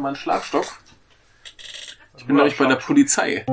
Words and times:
brauche 0.00 0.02
meinen 0.02 0.16
Schlagstock. 0.16 0.66
Ich 2.16 2.26
bin 2.26 2.36
nämlich 2.36 2.56
bei 2.56 2.66
der 2.66 2.76
Polizei. 2.76 3.44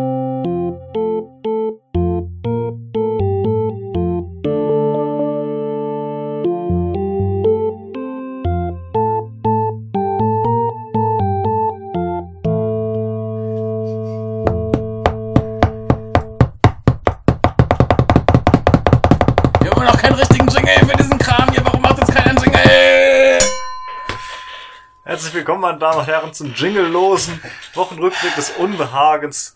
Meine 25.78 25.92
Damen 25.92 26.00
und 26.00 26.08
Herren, 26.08 26.34
zum 26.34 26.54
jinglelosen 26.54 27.40
Wochenrückblick 27.76 28.36
des 28.36 28.52
Unbehagens 28.52 29.56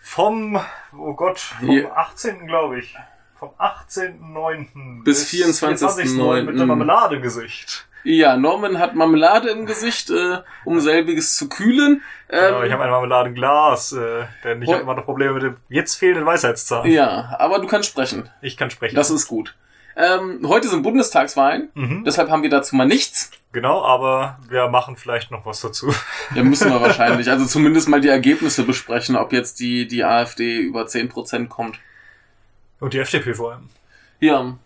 vom, 0.00 0.60
oh 0.96 1.14
Gott, 1.14 1.38
vom 1.38 1.68
Hier. 1.68 1.96
18. 1.96 2.46
glaube 2.46 2.78
ich. 2.78 2.96
Vom 3.38 3.50
18.9. 3.58 5.04
Bis 5.04 5.28
24.9.. 5.28 6.42
mit 6.42 6.58
dem 6.58 6.66
Marmeladegesicht. 6.66 7.86
Ja, 8.04 8.36
Norman 8.36 8.78
hat 8.78 8.94
Marmelade 8.94 9.50
im 9.50 9.66
Gesicht, 9.66 10.10
äh, 10.10 10.38
um 10.64 10.80
selbiges 10.80 11.36
zu 11.36 11.48
kühlen. 11.48 12.02
Ähm, 12.30 12.54
Ja, 12.54 12.64
ich 12.64 12.72
habe 12.72 12.84
ein 12.84 12.90
Marmeladenglas, 12.90 13.92
äh, 13.92 14.24
denn 14.44 14.62
ich 14.62 14.70
habe 14.70 14.82
immer 14.82 14.94
noch 14.94 15.04
Probleme 15.04 15.34
mit 15.34 15.42
dem 15.42 15.56
jetzt 15.68 15.96
fehlenden 15.96 16.24
Weisheitszahn. 16.24 16.88
ja, 16.90 17.36
aber 17.38 17.58
du 17.58 17.66
kannst 17.66 17.88
sprechen. 17.90 18.30
Ich 18.40 18.56
kann 18.56 18.70
sprechen. 18.70 18.96
Das 18.96 19.10
ist 19.10 19.26
gut. 19.28 19.54
Ähm, 19.98 20.46
heute 20.46 20.68
sind 20.68 20.84
Bundestagswahlen, 20.84 21.70
mhm. 21.74 22.04
deshalb 22.04 22.30
haben 22.30 22.44
wir 22.44 22.50
dazu 22.50 22.76
mal 22.76 22.86
nichts. 22.86 23.32
Genau, 23.50 23.82
aber 23.82 24.38
wir 24.48 24.68
machen 24.68 24.96
vielleicht 24.96 25.32
noch 25.32 25.44
was 25.44 25.60
dazu. 25.60 25.92
Ja, 26.36 26.44
müssen 26.44 26.70
wir 26.70 26.80
wahrscheinlich. 26.80 27.28
Also 27.28 27.46
zumindest 27.46 27.88
mal 27.88 28.00
die 28.00 28.08
Ergebnisse 28.08 28.62
besprechen, 28.62 29.16
ob 29.16 29.32
jetzt 29.32 29.58
die, 29.58 29.88
die 29.88 30.04
AfD 30.04 30.58
über 30.58 30.84
10% 30.84 31.48
kommt. 31.48 31.80
Und 32.78 32.94
die 32.94 32.98
FDP 32.98 33.34
vor 33.34 33.52
allem. 33.52 33.68
Ja. 34.20 34.56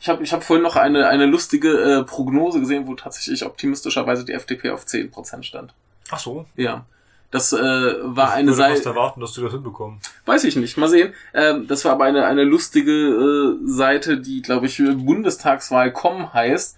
Ich 0.00 0.08
habe 0.08 0.22
ich 0.22 0.32
hab 0.32 0.42
vorhin 0.42 0.62
noch 0.62 0.76
eine, 0.76 1.08
eine 1.08 1.26
lustige 1.26 2.00
äh, 2.00 2.04
Prognose 2.04 2.60
gesehen, 2.60 2.86
wo 2.86 2.94
tatsächlich 2.94 3.44
optimistischerweise 3.44 4.24
die 4.24 4.32
FDP 4.32 4.70
auf 4.70 4.84
10% 4.84 5.42
stand. 5.42 5.74
Ach 6.10 6.18
so. 6.18 6.46
Ja. 6.56 6.86
Das 7.30 7.52
äh, 7.52 7.56
war 7.58 8.32
eine 8.32 8.52
ich 8.52 8.56
fast 8.56 8.76
Seite. 8.76 8.88
erwarten, 8.90 9.20
dass 9.20 9.32
du 9.32 9.42
das 9.42 9.52
hinbekommst. 9.52 10.10
Weiß 10.26 10.44
ich 10.44 10.56
nicht, 10.56 10.76
mal 10.76 10.88
sehen. 10.88 11.12
Ähm, 11.34 11.66
das 11.66 11.84
war 11.84 11.92
aber 11.92 12.04
eine, 12.04 12.24
eine 12.24 12.44
lustige 12.44 12.92
äh, 12.92 13.58
Seite, 13.66 14.18
die, 14.18 14.42
glaube 14.42 14.66
ich, 14.66 14.78
Bundestagswahl.com 14.78 16.32
heißt. 16.32 16.76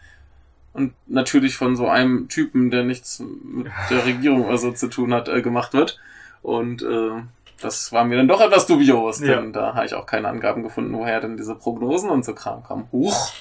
Und 0.73 0.95
natürlich 1.07 1.57
von 1.57 1.77
so 1.77 1.89
einem 1.89 2.29
Typen, 2.29 2.71
der 2.71 2.85
nichts 2.85 3.21
mit 3.21 3.67
der 3.91 4.05
Regierung 4.05 4.47
oder 4.47 4.59
so 4.59 4.73
zu 4.73 4.89
tun 4.89 5.13
hat, 5.13 5.29
äh, 5.29 5.43
gemacht 5.43 5.73
wird. 5.75 5.99
Und 6.43 6.83
äh, 6.83 7.11
das 7.61 7.93
war 7.93 8.05
mir 8.05 8.17
dann 8.17 8.29
doch 8.29 8.41
etwas 8.41 8.67
dubios, 8.67 9.19
denn 9.19 9.29
Ja. 9.47 9.51
da 9.51 9.75
habe 9.75 9.87
ich 9.87 9.95
auch 9.95 10.07
keine 10.07 10.29
Angaben 10.29 10.63
gefunden, 10.63 10.93
woher 10.95 11.21
denn 11.21 11.37
diese 11.37 11.57
Prognosen 11.57 12.11
und 12.11 12.25
so 12.25 12.33
Kram 12.35 12.63
kamen. 12.63 12.87
Huch. 12.93 13.33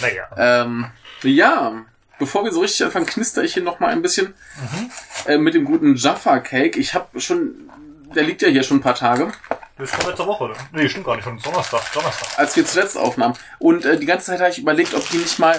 Naja. 0.00 0.24
Ähm, 0.64 0.86
ja, 1.22 1.84
bevor 2.18 2.44
wir 2.44 2.52
so 2.52 2.60
richtig 2.60 2.84
anfangen, 2.84 3.06
knister 3.06 3.42
ich 3.44 3.54
hier 3.54 3.62
noch 3.62 3.80
mal 3.80 3.88
ein 3.88 4.02
bisschen 4.02 4.34
äh, 5.26 5.38
mit 5.38 5.54
dem 5.54 5.64
guten 5.64 5.96
Jaffa 5.96 6.38
Cake. 6.40 6.78
Ich 6.78 6.94
habe 6.94 7.20
schon, 7.20 7.70
der 8.14 8.24
liegt 8.24 8.42
ja 8.42 8.48
hier 8.48 8.62
schon 8.62 8.78
ein 8.78 8.82
paar 8.82 8.94
Tage. 8.94 9.32
Das 9.78 9.92
kommt 9.92 10.06
letzte 10.06 10.26
Woche. 10.26 10.44
oder? 10.44 10.56
Nee, 10.72 10.88
stimmt 10.88 11.04
gar 11.06 11.16
nicht. 11.16 11.24
Von 11.24 11.38
Donnerstag. 11.38 11.92
Donnerstag. 11.92 12.38
als 12.38 12.56
wir 12.56 12.64
zuletzt 12.64 12.96
aufnahmen. 12.96 13.34
Und 13.58 13.84
äh, 13.84 13.98
die 13.98 14.06
ganze 14.06 14.26
Zeit 14.26 14.40
habe 14.40 14.50
ich 14.50 14.58
überlegt, 14.58 14.94
ob 14.94 15.08
die 15.10 15.18
nicht 15.18 15.38
mal 15.38 15.56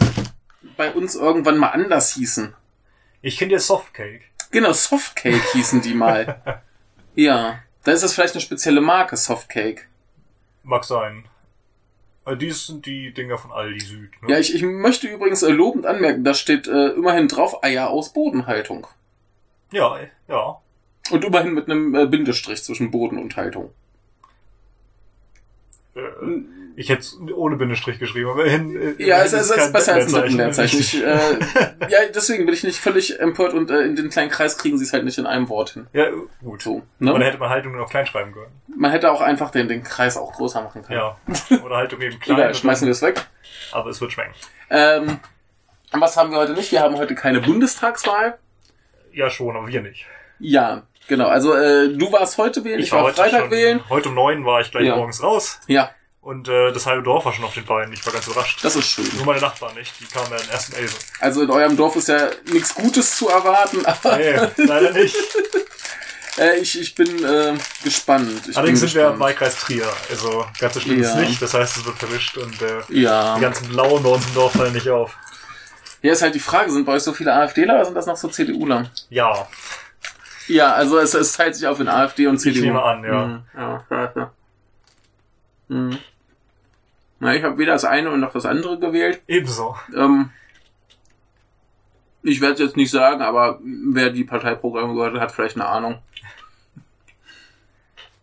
bei 0.75 0.91
uns 0.91 1.15
irgendwann 1.15 1.57
mal 1.57 1.69
anders 1.69 2.13
hießen. 2.13 2.53
Ich 3.21 3.37
kenne 3.37 3.51
jetzt 3.53 3.67
Softcake. 3.67 4.21
Genau, 4.51 4.73
Softcake 4.73 5.41
hießen 5.53 5.81
die 5.81 5.93
mal. 5.93 6.61
ja, 7.15 7.59
da 7.83 7.91
ist 7.91 8.03
das 8.03 8.13
vielleicht 8.13 8.33
eine 8.33 8.41
spezielle 8.41 8.81
Marke, 8.81 9.17
Softcake. 9.17 9.87
Mag 10.63 10.83
sein. 10.83 11.25
Äh, 12.27 12.35
Dies 12.37 12.67
sind 12.67 12.85
die 12.85 13.13
Dinger 13.13 13.37
von 13.37 13.51
Aldi 13.51 13.79
Süd. 13.79 14.11
Ne? 14.21 14.33
Ja, 14.33 14.39
ich, 14.39 14.53
ich 14.53 14.61
möchte 14.61 15.07
übrigens 15.07 15.43
äh, 15.43 15.51
lobend 15.51 15.85
anmerken, 15.85 16.23
da 16.23 16.33
steht 16.33 16.67
äh, 16.67 16.89
immerhin 16.89 17.27
drauf 17.27 17.63
Eier 17.63 17.89
aus 17.89 18.13
Bodenhaltung. 18.13 18.85
ja, 19.71 19.99
ja. 20.27 20.61
Und 21.09 21.23
immerhin 21.23 21.53
mit 21.53 21.69
einem 21.69 21.95
äh, 21.95 22.05
Bindestrich 22.05 22.61
zwischen 22.63 22.91
Boden 22.91 23.17
und 23.17 23.37
Haltung. 23.37 23.71
Äh, 25.95 26.01
Ich 26.79 26.89
hätte 26.89 26.99
es 27.01 27.17
ohne 27.35 27.55
Bindestrich 27.55 27.97
geschrieben, 27.97 28.29
aber 28.29 28.45
hin, 28.47 28.95
äh, 28.99 29.03
Ja, 29.03 29.23
es, 29.23 29.33
es 29.33 29.49
ist 29.49 29.55
kein 29.55 29.73
besser 29.73 29.95
als 29.95 30.13
ein 30.13 30.31
Leerzeichen. 30.31 30.37
Leerzeichen. 30.37 30.79
Ich, 30.79 31.03
äh, 31.03 31.89
ja, 31.89 31.97
deswegen 32.13 32.45
bin 32.45 32.53
ich 32.53 32.63
nicht 32.63 32.79
völlig 32.79 33.19
empört 33.19 33.55
und 33.55 33.71
äh, 33.71 33.81
in 33.81 33.95
den 33.95 34.09
kleinen 34.11 34.29
Kreis 34.29 34.59
kriegen 34.59 34.77
sie 34.77 34.85
es 34.85 34.93
halt 34.93 35.03
nicht 35.03 35.17
in 35.17 35.25
einem 35.25 35.49
Wort 35.49 35.71
hin. 35.71 35.87
Ja, 35.93 36.05
gut. 36.43 36.61
So, 36.61 36.83
Oder 37.01 37.17
ne? 37.17 37.25
hätte 37.25 37.39
man 37.39 37.49
Haltung 37.49 37.71
nur 37.71 37.81
noch 37.81 37.89
klein 37.89 38.05
schreiben 38.05 38.31
können. 38.31 38.51
Man 38.67 38.91
hätte 38.91 39.11
auch 39.11 39.21
einfach 39.21 39.49
den, 39.49 39.67
den 39.67 39.81
Kreis 39.81 40.17
auch 40.17 40.33
größer 40.33 40.61
machen 40.61 40.83
können. 40.83 40.99
Ja. 40.99 41.17
Oder 41.65 41.77
Haltung 41.77 41.99
eben 41.99 42.19
klein. 42.19 42.49
Und 42.49 42.55
schmeißen 42.55 42.85
wir 42.85 42.91
das 42.91 43.01
weg. 43.01 43.25
Aber 43.71 43.89
es 43.89 43.99
wird 43.99 44.11
schmecken. 44.11 44.35
Ähm, 44.69 45.19
was 45.93 46.15
haben 46.15 46.29
wir 46.29 46.37
heute 46.37 46.53
nicht? 46.53 46.71
Wir 46.71 46.81
haben 46.81 46.95
heute 46.97 47.15
keine 47.15 47.41
Bundestagswahl. 47.41 48.37
Ja, 49.13 49.31
schon, 49.31 49.55
aber 49.55 49.67
wir 49.67 49.81
nicht. 49.81 50.05
Ja, 50.37 50.83
genau. 51.07 51.27
Also 51.27 51.55
äh, 51.55 51.97
du 51.97 52.11
warst 52.11 52.37
heute 52.37 52.63
wählen, 52.63 52.79
ich, 52.79 52.91
war 52.91 53.01
heute 53.01 53.15
Freitag 53.15 53.39
schon, 53.41 53.51
wählen. 53.51 53.89
Heute 53.89 54.09
um 54.09 54.15
neun 54.15 54.45
war 54.45 54.61
ich 54.61 54.69
gleich 54.69 54.85
Ja. 54.85 54.95
morgens 54.95 55.23
raus. 55.23 55.59
Ja, 55.65 55.89
Und 56.27 56.49
äh, 56.49 56.73
das 56.73 56.85
halbe 56.85 57.03
Dorf 57.03 57.23
war 57.23 57.31
schon 57.31 57.45
auf 57.45 57.53
den 57.53 57.63
Beinen. 57.63 57.93
Ich 57.93 58.05
war 58.05 58.11
ganz 58.11 58.27
überrascht. 58.27 58.59
das 58.61 58.75
ist 58.75 58.89
schön. 58.89 59.09
Nur 59.15 59.25
meine 59.27 59.39
Nachbarn 59.39 59.73
nicht. 59.75 59.93
Die 60.01 60.05
kamen 60.07 60.27
ja 60.29 60.37
erst 60.51 60.73
um 60.73 60.79
elf. 60.79 60.93
Also 61.21 61.41
in 61.41 61.49
eurem 61.49 61.77
Dorf 61.77 61.95
ist 61.95 62.09
ja 62.09 62.27
nichts 62.51 62.75
Gutes 62.75 63.15
zu 63.15 63.29
erwarten, 63.29 63.85
aber 63.85 64.17
Nee, 64.17 64.35
leider 64.57 64.91
nicht. 64.91 65.15
äh, 66.37 66.57
ich, 66.57 66.81
ich 66.81 66.95
bin 66.95 67.23
äh, 67.23 67.53
gespannt. 67.81 68.41
Ich 68.49 68.57
Allerdings 68.57 68.81
bin 68.81 68.89
sind 68.89 68.95
wir 68.99 69.03
im 69.03 69.11
gespannt. 69.13 69.19
Wahlkreis 69.21 69.55
Trier. 69.55 69.87
Also 70.09 70.45
ganz 70.59 70.73
so 70.73 70.81
schlimm 70.81 70.99
ist 70.99 71.07
Ja. 71.15 71.21
es 71.21 71.29
nicht. 71.29 71.41
Das 71.41 71.53
heißt, 71.53 71.77
es 71.77 71.85
wird 71.85 71.97
vermischt 71.97 72.35
und 72.37 72.61
äh, 72.61 72.81
Ja. 72.89 73.35
die 73.35 73.41
ganzen 73.41 73.69
Blauen 73.69 74.03
bei 74.03 74.09
uns 74.09 74.27
im 74.27 74.33
Dorf 74.33 74.51
fallen 74.51 74.73
nicht 74.73 74.89
auf. 74.89 75.15
Hier 76.01 76.11
ist 76.11 76.21
halt 76.21 76.35
die 76.35 76.41
Frage, 76.41 76.69
sind 76.71 76.83
bei 76.85 76.91
euch 76.91 77.03
so 77.03 77.13
viele 77.13 77.33
AfDler 77.33 77.75
oder 77.75 77.85
sind 77.85 77.95
das 77.95 78.05
noch 78.05 78.17
so 78.17 78.27
CDUler? 78.27 78.91
Ja, 79.09 79.47
Ja, 80.49 80.73
also 80.73 80.97
es, 80.99 81.13
es 81.13 81.31
teilt 81.31 81.55
sich 81.55 81.65
auf 81.67 81.79
in 81.79 81.87
AfD 81.87 82.27
und 82.27 82.37
CDU. 82.37 82.65
nehme 82.65 82.83
an, 82.83 83.03
ja. 83.05 83.25
Mhm. 83.25 83.43
Ja, 83.55 83.83
ja, 83.89 84.11
ja. 84.13 84.31
Mhm. 85.69 85.97
Na, 87.27 87.35
ich 87.35 87.43
habe 87.43 87.57
weder 87.57 87.73
das 87.73 87.83
eine 87.83 88.09
und 88.09 88.21
noch 88.21 88.31
das 88.31 88.45
andere 88.45 88.79
gewählt. 88.79 89.21
ebenso. 89.27 89.75
Ähm, 89.93 90.29
ich 92.23 92.39
werde 92.39 92.53
es 92.53 92.59
jetzt 92.61 92.77
nicht 92.77 92.89
sagen, 92.89 93.21
aber 93.21 93.59
wer 93.61 94.11
die 94.11 94.23
Parteiprogramme 94.23 94.93
gehört 94.93 95.15
hat, 95.15 95.21
hat 95.21 95.31
vielleicht 95.33 95.57
eine 95.57 95.67
Ahnung. 95.67 96.01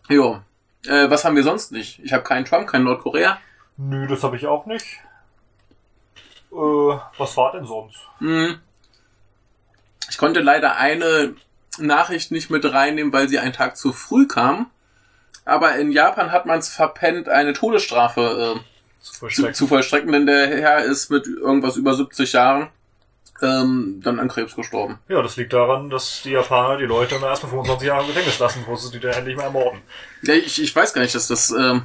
Jo. 0.08 0.40
Äh, 0.86 1.10
was 1.10 1.26
haben 1.26 1.36
wir 1.36 1.42
sonst 1.42 1.70
nicht? 1.70 1.98
Ich 2.02 2.14
habe 2.14 2.22
keinen 2.22 2.46
Trump, 2.46 2.66
keinen 2.66 2.84
Nordkorea. 2.84 3.36
Nö, 3.76 4.06
das 4.06 4.22
habe 4.22 4.36
ich 4.36 4.46
auch 4.46 4.64
nicht. 4.64 4.86
Äh, 6.50 6.56
was 6.56 7.36
war 7.36 7.52
denn 7.52 7.66
sonst? 7.66 7.98
Hm. 8.20 8.58
Ich 10.08 10.16
konnte 10.16 10.40
leider 10.40 10.76
eine 10.76 11.34
Nachricht 11.78 12.30
nicht 12.30 12.48
mit 12.48 12.64
reinnehmen, 12.64 13.12
weil 13.12 13.28
sie 13.28 13.38
einen 13.38 13.52
Tag 13.52 13.76
zu 13.76 13.92
früh 13.92 14.26
kam. 14.26 14.70
Aber 15.44 15.76
in 15.76 15.92
Japan 15.92 16.32
hat 16.32 16.46
man 16.46 16.60
es 16.60 16.70
verpennt, 16.70 17.28
eine 17.28 17.52
Todesstrafe 17.52 18.56
äh, 18.56 18.73
Zu 19.04 19.12
zu, 19.12 19.18
vollstrecken. 19.20 19.54
zu 19.54 19.66
vollstrecken, 19.66 20.12
denn 20.12 20.24
der 20.26 20.46
Herr 20.48 20.82
ist 20.84 21.10
mit 21.10 21.26
irgendwas 21.26 21.76
über 21.76 21.92
70 21.94 22.32
Jahren 22.32 22.68
ähm, 23.42 24.00
dann 24.02 24.18
an 24.18 24.28
Krebs 24.28 24.56
gestorben. 24.56 24.98
Ja, 25.08 25.20
das 25.20 25.36
liegt 25.36 25.52
daran, 25.52 25.90
dass 25.90 26.22
die 26.22 26.30
Japaner 26.30 26.78
die 26.78 26.86
Leute 26.86 27.16
immer 27.16 27.26
erstmal 27.28 27.50
25 27.50 27.86
Jahre 27.86 28.00
im 28.02 28.08
Gefängnis 28.08 28.38
lassen, 28.38 28.60
bevor 28.60 28.78
sie 28.78 28.90
die 28.92 29.00
dann 29.00 29.12
endlich 29.12 29.36
mal 29.36 29.42
ermorden. 29.42 29.82
Ja, 30.22 30.32
ich, 30.34 30.62
ich 30.62 30.74
weiß 30.74 30.94
gar 30.94 31.02
nicht, 31.02 31.14
dass 31.14 31.26
das. 31.28 31.50
Ähm, 31.50 31.82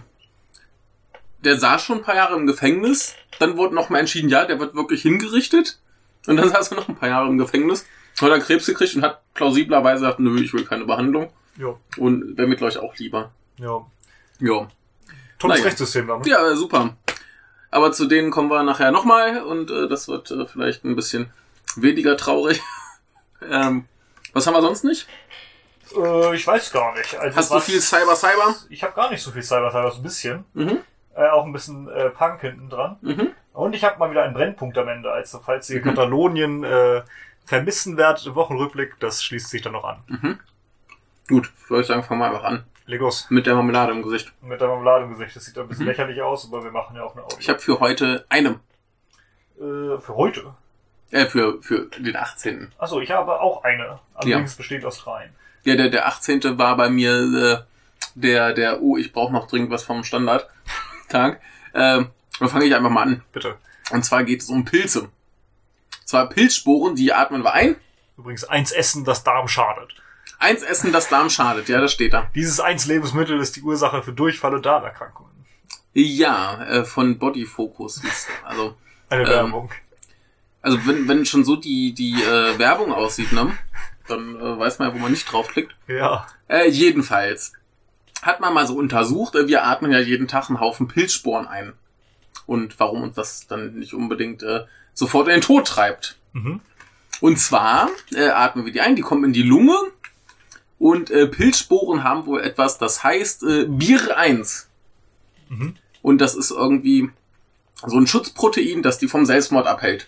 der 1.44 1.58
saß 1.58 1.84
schon 1.84 1.98
ein 1.98 2.04
paar 2.04 2.16
Jahre 2.16 2.36
im 2.38 2.48
Gefängnis. 2.48 3.16
Dann 3.40 3.58
wurde 3.58 3.76
noch 3.76 3.90
mal 3.90 4.00
entschieden, 4.00 4.30
ja, 4.30 4.46
der 4.46 4.60
wird 4.60 4.76
wirklich 4.76 5.02
hingerichtet. 5.02 5.78
Und 6.26 6.38
dann 6.38 6.50
saß 6.54 6.72
er 6.72 6.78
noch 6.78 6.88
ein 6.88 6.96
paar 6.96 7.10
Jahre 7.10 7.28
im 7.28 7.38
Gefängnis. 7.38 7.86
Hat 8.22 8.30
er 8.30 8.40
Krebs 8.40 8.66
gekriegt 8.66 8.96
und 8.96 9.04
hat 9.04 9.22
plausiblerweise 9.34 10.02
gesagt, 10.04 10.20
nö, 10.20 10.42
ich 10.42 10.54
will 10.54 10.64
keine 10.66 10.86
Behandlung. 10.86 11.32
Ja, 11.58 11.76
Und 11.98 12.38
wäre 12.38 12.56
glaube 12.56 12.72
ich, 12.72 12.78
auch 12.78 12.96
lieber. 12.96 13.32
ja. 13.58 13.86
Ja. 14.40 14.70
Tolles 15.38 15.58
Naja. 15.58 15.68
Rechtssystem 15.70 16.08
damit. 16.08 16.28
Ja, 16.28 16.54
super. 16.56 16.96
Aber 17.72 17.92
zu 17.92 18.06
denen 18.08 18.32
kommen 18.32 18.50
wir 18.50 18.64
nachher 18.64 18.92
nochmal 18.92 19.44
und 19.44 19.70
äh, 19.70 19.88
das 19.88 20.08
wird 20.08 20.32
äh, 20.32 20.46
vielleicht 20.48 20.84
ein 20.86 20.96
bisschen 20.96 21.32
weniger 21.76 22.18
traurig. 22.18 22.62
ähm, 23.50 23.86
was 24.34 24.48
haben 24.48 24.54
wir 24.56 24.62
sonst 24.62 24.84
nicht? 24.84 25.08
Äh, 25.96 26.36
ich 26.36 26.46
weiß 26.46 26.72
gar 26.72 26.94
nicht. 26.96 27.16
Also 27.16 27.36
Hast 27.38 27.52
du 27.52 27.56
was- 27.56 27.66
viel 27.66 27.80
Cyber 27.82 28.16
Cyber? 28.16 28.56
Ich 28.70 28.84
habe 28.84 28.94
gar 28.94 29.10
nicht 29.12 29.22
so 29.22 29.32
viel 29.32 29.44
Cyber 29.44 29.70
Cyber, 29.72 29.92
so 29.92 29.98
ein 29.98 30.04
bisschen. 30.04 30.46
Mhm. 30.54 30.80
Äh, 31.16 31.28
auch 31.30 31.46
ein 31.46 31.52
bisschen 31.54 31.88
äh, 31.90 32.10
Punk 32.10 32.42
hinten 32.42 32.70
dran. 32.70 32.98
Mhm. 33.02 33.30
Und 33.54 33.76
ich 33.76 33.84
habe 33.84 34.00
mal 34.00 34.10
wieder 34.10 34.24
einen 34.24 34.34
Brennpunkt 34.34 34.78
am 34.78 34.88
Ende. 34.88 35.12
Also 35.12 35.40
falls 35.44 35.70
ihr 35.70 35.80
Mhm. 35.80 35.84
Katalonien 35.84 36.64
äh, 36.64 37.02
vermissen 37.46 37.98
werdet 37.98 38.26
im 38.26 38.36
Wochenrückblick, 38.36 39.00
das 39.00 39.24
schließt 39.24 39.50
sich 39.50 39.62
dann 39.62 39.74
noch 39.74 39.84
an. 39.84 39.98
Mhm. 40.08 40.40
Gut, 41.28 41.52
würde 41.68 41.82
ich 41.82 41.88
sagen, 41.88 42.04
fangen 42.04 42.22
wir 42.22 42.28
einfach 42.28 42.44
an. 42.44 42.64
Legos 42.90 43.28
Mit 43.30 43.46
der 43.46 43.54
Marmelade 43.56 43.92
im 43.92 44.02
Gesicht. 44.02 44.32
mit 44.42 44.60
der 44.60 44.68
Marmelade 44.68 45.06
im 45.06 45.12
Gesicht. 45.12 45.36
Das 45.36 45.46
sieht 45.46 45.58
ein 45.58 45.68
bisschen 45.68 45.84
Mhm. 45.86 45.90
lächerlich 45.92 46.22
aus, 46.22 46.48
aber 46.48 46.64
wir 46.64 46.72
machen 46.72 46.96
ja 46.96 47.04
auch 47.04 47.14
eine 47.14 47.24
Audio. 47.24 47.38
Ich 47.40 47.48
habe 47.50 47.60
für 47.60 47.80
heute 47.80 48.26
eine. 48.30 48.60
äh, 49.60 50.00
für 50.00 50.16
heute. 50.16 50.54
Äh, 51.12 51.26
für, 51.26 51.62
für 51.62 51.88
den 52.00 52.16
18. 52.16 52.72
Achso, 52.78 53.00
ich 53.02 53.12
habe 53.12 53.40
auch 53.42 53.64
eine. 53.64 54.00
Allerdings 54.16 54.56
besteht 54.56 54.84
aus 54.86 55.00
dreien. 55.04 55.34
Ja, 55.66 55.76
der, 55.76 55.90
der 55.90 56.08
18. 56.08 56.58
war 56.58 56.78
bei 56.78 56.90
mir 56.90 57.14
äh, 57.14 57.58
der, 58.16 58.54
der, 58.54 58.82
oh, 58.82 58.98
ich 58.98 59.12
brauche 59.14 59.34
noch 59.34 59.48
dringend 59.48 59.70
was 59.72 59.84
vom 59.84 60.04
Standard-Tag. 60.04 61.42
Ähm, 61.72 62.10
dann 62.40 62.50
fange 62.50 62.66
ich 62.66 62.74
einfach 62.74 62.90
mal 62.90 63.04
an. 63.04 63.24
Bitte. 63.32 63.56
Und 63.92 64.04
zwar 64.04 64.24
geht 64.24 64.42
es 64.42 64.50
um 64.50 64.66
Pilze. 64.66 65.02
Und 65.04 65.10
zwar 66.04 66.28
Pilzsporen, 66.28 66.96
die 66.96 67.14
atmen 67.14 67.44
wir 67.44 67.54
ein. 67.54 67.76
Übrigens, 68.18 68.44
eins 68.44 68.72
essen, 68.72 69.06
das 69.06 69.24
Darm 69.24 69.48
schadet. 69.48 69.94
Eins 70.40 70.64
essen, 70.64 70.92
das 70.94 71.10
Darm 71.10 71.30
schadet. 71.30 71.68
Ja, 71.70 71.82
das 71.82 71.92
steht 71.92 72.14
da. 72.14 72.30
Dieses 72.34 72.60
eins 72.60 72.86
Lebensmittel 72.88 73.40
ist 73.40 73.56
die 73.58 73.62
Ursache 73.62 74.02
für 74.02 74.14
Durchfall 74.14 74.56
und 74.56 74.66
Darmerkrankungen. 74.66 75.32
Ja, 75.94 76.64
äh, 76.66 76.86
von 76.86 77.20
Body 77.20 77.46
Focus. 77.46 78.02
Also, 78.46 78.76
Eine 79.10 79.24
Ähm, 79.24 79.30
Werbung. 79.30 79.72
also 80.62 80.78
wenn, 80.88 81.08
wenn 81.08 81.26
schon 81.26 81.44
so 81.44 81.56
die, 81.58 81.94
die 81.94 82.22
äh, 82.24 82.58
Werbung 82.58 82.94
aussieht, 82.94 83.32
ne? 83.34 83.52
Dann 84.08 84.36
äh, 84.40 84.60
weiß 84.60 84.80
man 84.80 84.88
ja, 84.90 84.94
wo 84.96 85.00
man 85.00 85.12
nicht 85.12 85.32
draufklickt. 85.32 85.76
Ja. 85.88 86.26
Äh, 86.48 86.70
jedenfalls 86.70 87.54
hat 88.22 88.40
man 88.40 88.54
mal 88.54 88.66
so 88.66 88.76
untersucht, 88.76 89.36
äh, 89.36 89.48
wir 89.48 89.66
atmen 89.66 89.92
ja 89.92 90.00
jeden 90.00 90.28
Tag 90.28 90.50
einen 90.50 90.60
Haufen 90.60 90.88
Pilzsporen 90.88 91.48
ein. 91.48 91.74
Und 92.46 92.80
warum 92.80 93.04
uns 93.04 93.16
das 93.16 93.46
dann 93.48 93.76
nicht 93.80 93.94
unbedingt 93.94 94.42
äh, 94.42 94.62
sofort 94.94 95.28
in 95.28 95.34
den 95.34 95.42
Tod 95.42 95.68
treibt. 95.68 96.18
Mhm. 96.34 96.62
Und 97.22 97.38
zwar 97.38 97.90
äh, 98.14 98.30
atmen 98.30 98.66
wir 98.66 98.72
die 98.74 98.82
ein, 98.82 98.96
die 98.96 99.02
kommen 99.02 99.26
in 99.26 99.34
die 99.34 99.44
Lunge 99.44 99.76
und 100.80 101.12
äh, 101.12 101.28
Pilzsporen 101.28 102.04
haben 102.04 102.26
wohl 102.26 102.42
etwas, 102.42 102.78
das 102.78 103.04
heißt 103.04 103.44
äh, 103.44 103.66
Bier 103.68 104.18
1. 104.18 104.68
Mhm. 105.50 105.76
Und 106.02 106.20
das 106.20 106.36
ist 106.36 106.52
irgendwie 106.52 107.10
so 107.86 107.98
ein 107.98 108.08
Schutzprotein, 108.08 108.82
das 108.82 108.98
die 108.98 109.08
vom 109.08 109.26
Selbstmord 109.26 109.68
abhält. 109.68 110.08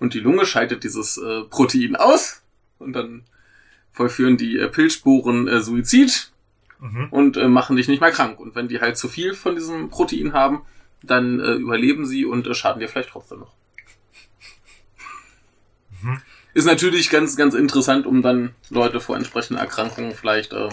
Und 0.00 0.14
die 0.14 0.20
Lunge 0.20 0.46
schaltet 0.46 0.82
dieses 0.84 1.18
äh, 1.18 1.42
Protein 1.42 1.96
aus 1.96 2.42
und 2.78 2.94
dann 2.94 3.24
vollführen 3.92 4.36
die 4.36 4.58
äh, 4.58 4.68
Pilzsporen 4.68 5.46
äh, 5.48 5.60
Suizid 5.60 6.32
Mhm. 6.80 7.08
und 7.10 7.36
äh, 7.36 7.48
machen 7.48 7.76
dich 7.76 7.88
nicht 7.88 8.00
mehr 8.00 8.12
krank. 8.12 8.38
Und 8.38 8.54
wenn 8.54 8.68
die 8.68 8.80
halt 8.80 8.96
zu 8.96 9.08
viel 9.08 9.34
von 9.34 9.56
diesem 9.56 9.90
Protein 9.90 10.32
haben, 10.32 10.62
dann 11.02 11.40
äh, 11.40 11.54
überleben 11.54 12.06
sie 12.06 12.24
und 12.24 12.46
äh, 12.46 12.54
schaden 12.54 12.80
dir 12.80 12.88
vielleicht 12.88 13.10
trotzdem 13.10 13.40
noch. 13.40 13.52
Ist 16.58 16.64
natürlich 16.64 17.08
ganz, 17.08 17.36
ganz 17.36 17.54
interessant, 17.54 18.04
um 18.04 18.20
dann 18.20 18.52
Leute 18.68 18.98
vor 18.98 19.14
entsprechenden 19.16 19.60
Erkrankungen 19.60 20.12
vielleicht 20.12 20.52
äh, 20.52 20.68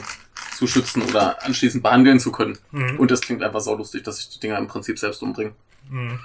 zu 0.58 0.66
schützen 0.66 1.04
oder 1.04 1.44
anschließend 1.46 1.84
behandeln 1.84 2.20
zu 2.20 2.32
können. 2.32 2.58
Mhm. 2.72 2.98
Und 2.98 3.12
das 3.12 3.22
klingt 3.22 3.44
einfach 3.44 3.60
so 3.60 3.76
lustig, 3.76 4.02
dass 4.02 4.18
sich 4.18 4.30
die 4.30 4.40
Dinger 4.40 4.58
im 4.58 4.66
Prinzip 4.66 4.98
selbst 4.98 5.22
umbringen. 5.22 5.54
Mhm. 5.88 6.20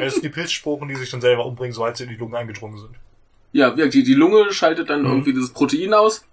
Das 0.00 0.14
sind 0.14 0.24
die 0.24 0.30
Pilzsporen, 0.30 0.88
die 0.88 0.96
sich 0.96 1.10
dann 1.12 1.20
selber 1.20 1.46
umbringen, 1.46 1.72
sobald 1.72 1.96
sie 1.96 2.02
in 2.02 2.08
die 2.10 2.16
Lunge 2.16 2.38
eingedrungen 2.38 2.76
sind. 2.76 2.96
Ja, 3.52 3.70
die, 3.70 4.02
die 4.02 4.14
Lunge 4.14 4.52
schaltet 4.52 4.90
dann 4.90 5.02
Mhm. 5.02 5.06
irgendwie 5.06 5.32
dieses 5.32 5.50
Protein 5.52 5.94
aus 5.94 6.24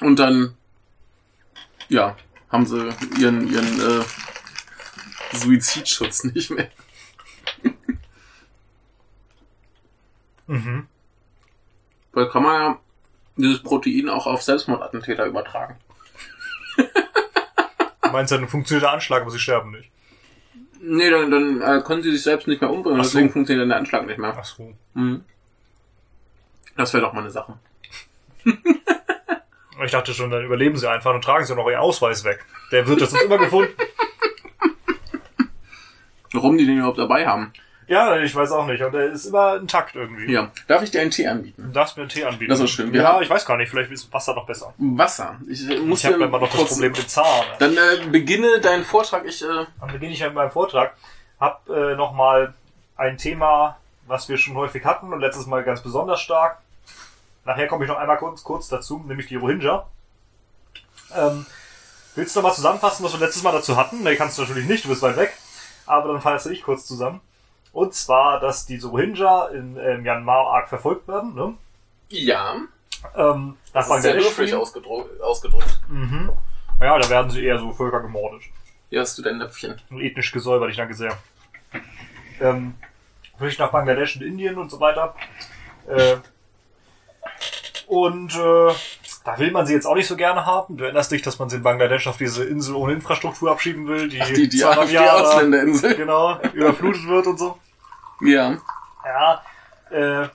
und 0.00 0.20
dann, 0.20 0.54
ja, 1.88 2.16
haben 2.50 2.66
sie 2.66 2.88
ihren, 3.18 3.52
ihren 3.52 3.80
äh, 3.80 4.04
Suizidschutz 5.36 6.22
nicht 6.34 6.52
mehr. 6.52 6.70
Mhm. 10.46 10.86
Weil 12.16 12.30
kann 12.30 12.44
man 12.44 12.54
ja 12.54 12.78
dieses 13.36 13.62
Protein 13.62 14.08
auch 14.08 14.26
auf 14.26 14.42
Selbstmordattentäter 14.42 15.26
übertragen. 15.26 15.76
Du 16.78 18.10
meinst, 18.10 18.32
dann 18.32 18.48
funktioniert 18.48 18.84
der 18.84 18.92
Anschlag, 18.92 19.20
aber 19.20 19.30
sie 19.30 19.38
sterben 19.38 19.72
nicht. 19.72 19.90
Nee, 20.80 21.10
dann, 21.10 21.30
dann 21.30 21.60
äh, 21.60 21.82
können 21.82 22.02
sie 22.02 22.12
sich 22.12 22.22
selbst 22.22 22.48
nicht 22.48 22.62
mehr 22.62 22.70
umbringen, 22.70 22.98
Ach 23.00 23.04
so. 23.04 23.10
deswegen 23.10 23.30
funktioniert 23.30 23.64
dann 23.64 23.68
der 23.68 23.78
Anschlag 23.78 24.06
nicht 24.06 24.18
mehr. 24.18 24.34
Ach 24.34 24.44
so. 24.46 24.72
Mhm. 24.94 25.24
Das 26.74 26.94
wäre 26.94 27.02
doch 27.04 27.12
mal 27.12 27.20
eine 27.20 27.30
Sache. 27.30 27.58
Ich 29.84 29.90
dachte 29.90 30.14
schon, 30.14 30.30
dann 30.30 30.42
überleben 30.42 30.78
sie 30.78 30.88
einfach 30.90 31.12
und 31.14 31.22
tragen 31.22 31.44
sie 31.44 31.54
noch 31.54 31.68
ihren 31.68 31.80
Ausweis 31.80 32.24
weg. 32.24 32.46
Der 32.72 32.88
wird 32.88 33.02
das 33.02 33.10
sonst 33.10 33.24
immer 33.24 33.36
gefunden. 33.36 33.74
Warum 36.32 36.56
die 36.56 36.64
den 36.64 36.78
überhaupt 36.78 36.96
dabei 36.96 37.26
haben. 37.26 37.52
Ja, 37.88 38.16
ich 38.18 38.34
weiß 38.34 38.50
auch 38.50 38.66
nicht. 38.66 38.82
Und 38.82 38.92
der 38.92 39.06
ist 39.12 39.26
immer 39.26 39.56
intakt 39.56 39.94
irgendwie. 39.94 40.32
Ja. 40.32 40.50
Darf 40.66 40.82
ich 40.82 40.90
dir 40.90 41.00
einen 41.00 41.12
Tee 41.12 41.28
anbieten? 41.28 41.62
Du 41.66 41.72
darfst 41.72 41.96
mir 41.96 42.02
einen 42.02 42.10
Tee 42.10 42.24
anbieten. 42.24 42.50
Das 42.50 42.58
ist 42.58 42.70
schön. 42.70 42.92
Wir 42.92 43.02
ja, 43.02 43.12
haben- 43.12 43.22
ich 43.22 43.30
weiß 43.30 43.46
gar 43.46 43.56
nicht. 43.56 43.70
Vielleicht 43.70 43.92
ist 43.92 44.12
Wasser 44.12 44.34
noch 44.34 44.44
besser. 44.46 44.74
Wasser. 44.78 45.36
Ich 45.48 45.68
äh, 45.70 45.78
muss 45.78 46.00
Ich 46.00 46.06
habe 46.06 46.24
immer 46.24 46.40
noch 46.40 46.50
das 46.50 46.68
Problem 46.68 46.90
mit 46.92 47.08
Zahn. 47.08 47.44
Dann 47.60 47.76
äh, 47.76 48.06
beginne 48.10 48.60
deinen 48.60 48.84
Vortrag. 48.84 49.24
Ich, 49.24 49.42
äh, 49.42 49.66
Dann 49.80 49.92
beginne 49.92 50.12
ich 50.12 50.20
mit 50.20 50.34
meinem 50.34 50.50
Vortrag. 50.50 50.94
Hab 51.38 51.68
äh, 51.68 51.94
nochmal 51.94 52.54
ein 52.96 53.18
Thema, 53.18 53.76
was 54.06 54.28
wir 54.28 54.36
schon 54.36 54.54
häufig 54.56 54.84
hatten 54.84 55.12
und 55.12 55.20
letztes 55.20 55.46
Mal 55.46 55.62
ganz 55.62 55.80
besonders 55.80 56.20
stark. 56.20 56.58
Nachher 57.44 57.68
komme 57.68 57.84
ich 57.84 57.88
noch 57.90 57.98
einmal 57.98 58.18
kurz, 58.18 58.42
kurz 58.42 58.66
dazu, 58.68 59.04
nämlich 59.06 59.28
die 59.28 59.36
Rohingya. 59.36 59.86
Ähm, 61.14 61.46
willst 62.16 62.34
du 62.34 62.40
noch 62.40 62.48
mal 62.48 62.54
zusammenfassen, 62.54 63.04
was 63.04 63.12
wir 63.12 63.20
letztes 63.20 63.44
Mal 63.44 63.52
dazu 63.52 63.76
hatten? 63.76 64.02
Nee, 64.02 64.16
kannst 64.16 64.38
du 64.38 64.42
natürlich 64.42 64.66
nicht, 64.66 64.84
du 64.84 64.88
bist 64.88 65.02
weit 65.02 65.16
weg. 65.16 65.32
Aber 65.86 66.12
dann 66.12 66.20
fasse 66.20 66.52
ich 66.52 66.62
kurz 66.62 66.84
zusammen. 66.86 67.20
Und 67.76 67.92
zwar, 67.92 68.40
dass 68.40 68.64
diese 68.64 68.88
Rohingya 68.88 69.48
in 69.48 69.76
äh, 69.76 69.98
Myanmar 69.98 70.46
arg 70.46 70.70
verfolgt 70.70 71.06
werden. 71.08 71.34
Ne? 71.34 71.54
ja. 72.08 72.56
Ähm, 73.14 73.58
Das 73.74 73.90
ist 73.90 74.00
sehr 74.00 74.18
fliehen. 74.22 74.54
ausgedrückt. 74.56 75.20
ausgedrückt. 75.20 75.78
Mhm. 75.86 76.32
Ja, 76.80 76.98
da 76.98 77.10
werden 77.10 77.30
sie 77.30 77.44
eher 77.44 77.58
so 77.58 77.70
Völker 77.74 78.00
gemordet. 78.00 78.44
Hier 78.88 79.02
hast 79.02 79.18
du 79.18 79.22
dein 79.22 79.36
Näpfchen. 79.36 79.78
Und 79.90 80.00
ethnisch 80.00 80.32
gesäubert, 80.32 80.70
ich 80.70 80.78
danke 80.78 80.94
sehr. 80.94 81.18
Ähm, 82.40 82.76
vielleicht 83.36 83.58
nach 83.58 83.72
Bangladesch 83.72 84.16
und 84.16 84.22
Indien 84.22 84.56
und 84.56 84.70
so 84.70 84.80
weiter. 84.80 85.14
Äh, 85.86 86.16
und 87.88 88.34
äh, 88.34 88.72
da 89.26 89.36
will 89.40 89.50
man 89.50 89.66
sie 89.66 89.74
jetzt 89.74 89.86
auch 89.86 89.96
nicht 89.96 90.06
so 90.06 90.14
gerne 90.16 90.46
haben. 90.46 90.76
Du 90.76 90.84
erinnerst 90.84 91.10
dich, 91.10 91.20
dass 91.20 91.40
man 91.40 91.50
sie 91.50 91.56
in 91.56 91.62
Bangladesch 91.64 92.06
auf 92.06 92.16
diese 92.16 92.44
Insel 92.44 92.76
ohne 92.76 92.92
Infrastruktur 92.92 93.50
abschieben 93.50 93.88
will, 93.88 94.08
die, 94.08 94.22
Ach, 94.22 94.28
die, 94.28 94.48
die, 94.48 94.64
auf 94.64 94.86
die 94.86 94.92
Jahre, 94.92 95.26
Ausländerinsel. 95.26 95.96
genau, 95.96 96.40
überflutet 96.54 97.08
wird 97.08 97.26
und 97.26 97.36
so. 97.36 97.58
Ja. 98.20 98.56
Ja, 99.04 99.42
äh, 99.90 100.28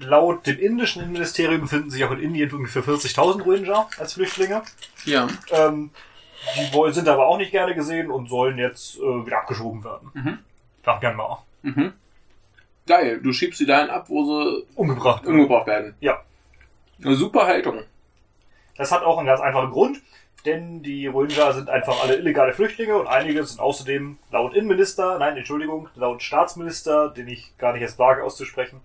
laut 0.00 0.46
dem 0.48 0.58
indischen 0.58 1.02
Innenministerium 1.02 1.60
befinden 1.60 1.90
sich 1.90 2.02
auch 2.04 2.10
in 2.10 2.18
Indien 2.20 2.52
ungefähr 2.52 2.82
40.000 2.82 3.44
Rohingya 3.44 3.88
als 3.98 4.14
Flüchtlinge. 4.14 4.62
Ja. 5.04 5.28
Ähm, 5.50 5.90
die 6.56 6.92
sind 6.92 7.08
aber 7.08 7.26
auch 7.28 7.38
nicht 7.38 7.52
gerne 7.52 7.76
gesehen 7.76 8.10
und 8.10 8.28
sollen 8.28 8.58
jetzt 8.58 8.98
äh, 8.98 9.26
wieder 9.26 9.38
abgeschoben 9.38 9.84
werden. 9.84 10.10
Mhm. 10.14 10.38
Nach 10.84 11.00
Myanmar. 11.00 11.44
Mhm. 11.62 11.92
Geil. 12.88 13.20
Du 13.22 13.32
schiebst 13.32 13.58
sie 13.58 13.66
dahin 13.66 13.90
ab, 13.90 14.06
wo 14.08 14.24
sie 14.24 14.66
Umgebracht. 14.74 15.22
werden. 15.24 15.34
umgebracht 15.36 15.66
werden. 15.68 15.94
Ja. 16.00 16.20
Eine 17.04 17.14
super 17.14 17.46
Haltung. 17.46 17.82
Das 18.76 18.92
hat 18.92 19.02
auch 19.02 19.18
einen 19.18 19.26
ganz 19.26 19.40
einfachen 19.40 19.70
Grund, 19.70 19.98
denn 20.44 20.82
die 20.82 21.06
Rohingya 21.06 21.52
sind 21.52 21.68
einfach 21.70 22.02
alle 22.02 22.16
illegale 22.16 22.52
Flüchtlinge 22.52 22.96
und 22.96 23.06
einige 23.06 23.44
sind 23.44 23.58
außerdem 23.60 24.18
laut 24.30 24.54
Innenminister, 24.54 25.18
nein, 25.18 25.36
Entschuldigung, 25.36 25.88
laut 25.94 26.22
Staatsminister, 26.22 27.08
den 27.08 27.28
ich 27.28 27.56
gar 27.58 27.72
nicht 27.72 27.82
erst 27.82 27.98
wage 27.98 28.22
auszusprechen, 28.22 28.80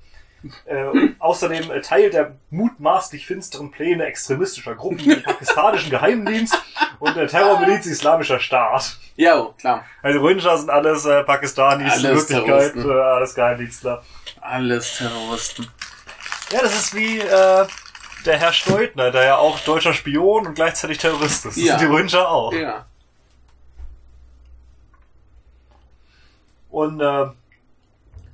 äh, 0.66 0.86
außerdem 1.20 1.70
äh, 1.72 1.82
Teil 1.82 2.10
der 2.10 2.36
mutmaßlich 2.50 3.28
finsteren 3.28 3.70
Pläne 3.72 4.06
extremistischer 4.06 4.76
Gruppen 4.76 5.10
im 5.12 5.22
pakistanischen 5.24 5.90
Geheimdienst 5.92 6.58
und 7.00 7.16
der 7.16 7.28
Terrormiliz 7.28 7.86
Islamischer 7.86 8.40
Staat. 8.40 8.98
Ja, 9.18 9.50
klar. 9.60 9.86
Also 10.02 10.20
Rohingya 10.20 10.58
sind 10.58 10.70
alles 10.70 11.06
äh, 11.06 11.24
Pakistanis, 11.24 11.98
in 11.98 12.06
Alles 12.08 12.30
Wirklichkeit 12.30 12.74
Terroristen. 12.74 12.90
äh, 12.90 12.94
alles 12.94 13.36
Geheimdienstler. 13.36 14.04
Alles 14.40 14.98
Terroristen. 14.98 15.68
Ja, 16.52 16.62
das 16.62 16.76
ist 16.76 16.96
wie 16.96 17.20
äh, 17.20 17.68
der 18.26 18.38
Herr 18.38 18.54
Steutner, 18.54 19.12
der 19.12 19.24
ja 19.24 19.38
auch 19.38 19.60
deutscher 19.60 19.94
Spion 19.94 20.48
und 20.48 20.54
gleichzeitig 20.56 20.98
Terrorist 21.00 21.46
ist. 21.46 21.58
Das 21.58 21.64
Ja. 21.64 21.78
sind 21.78 21.88
die 21.90 21.94
Rohingya 21.94 22.26
auch. 22.28 22.54
Ja. 22.54 22.86
Und 26.70 27.02
äh, 27.02 27.26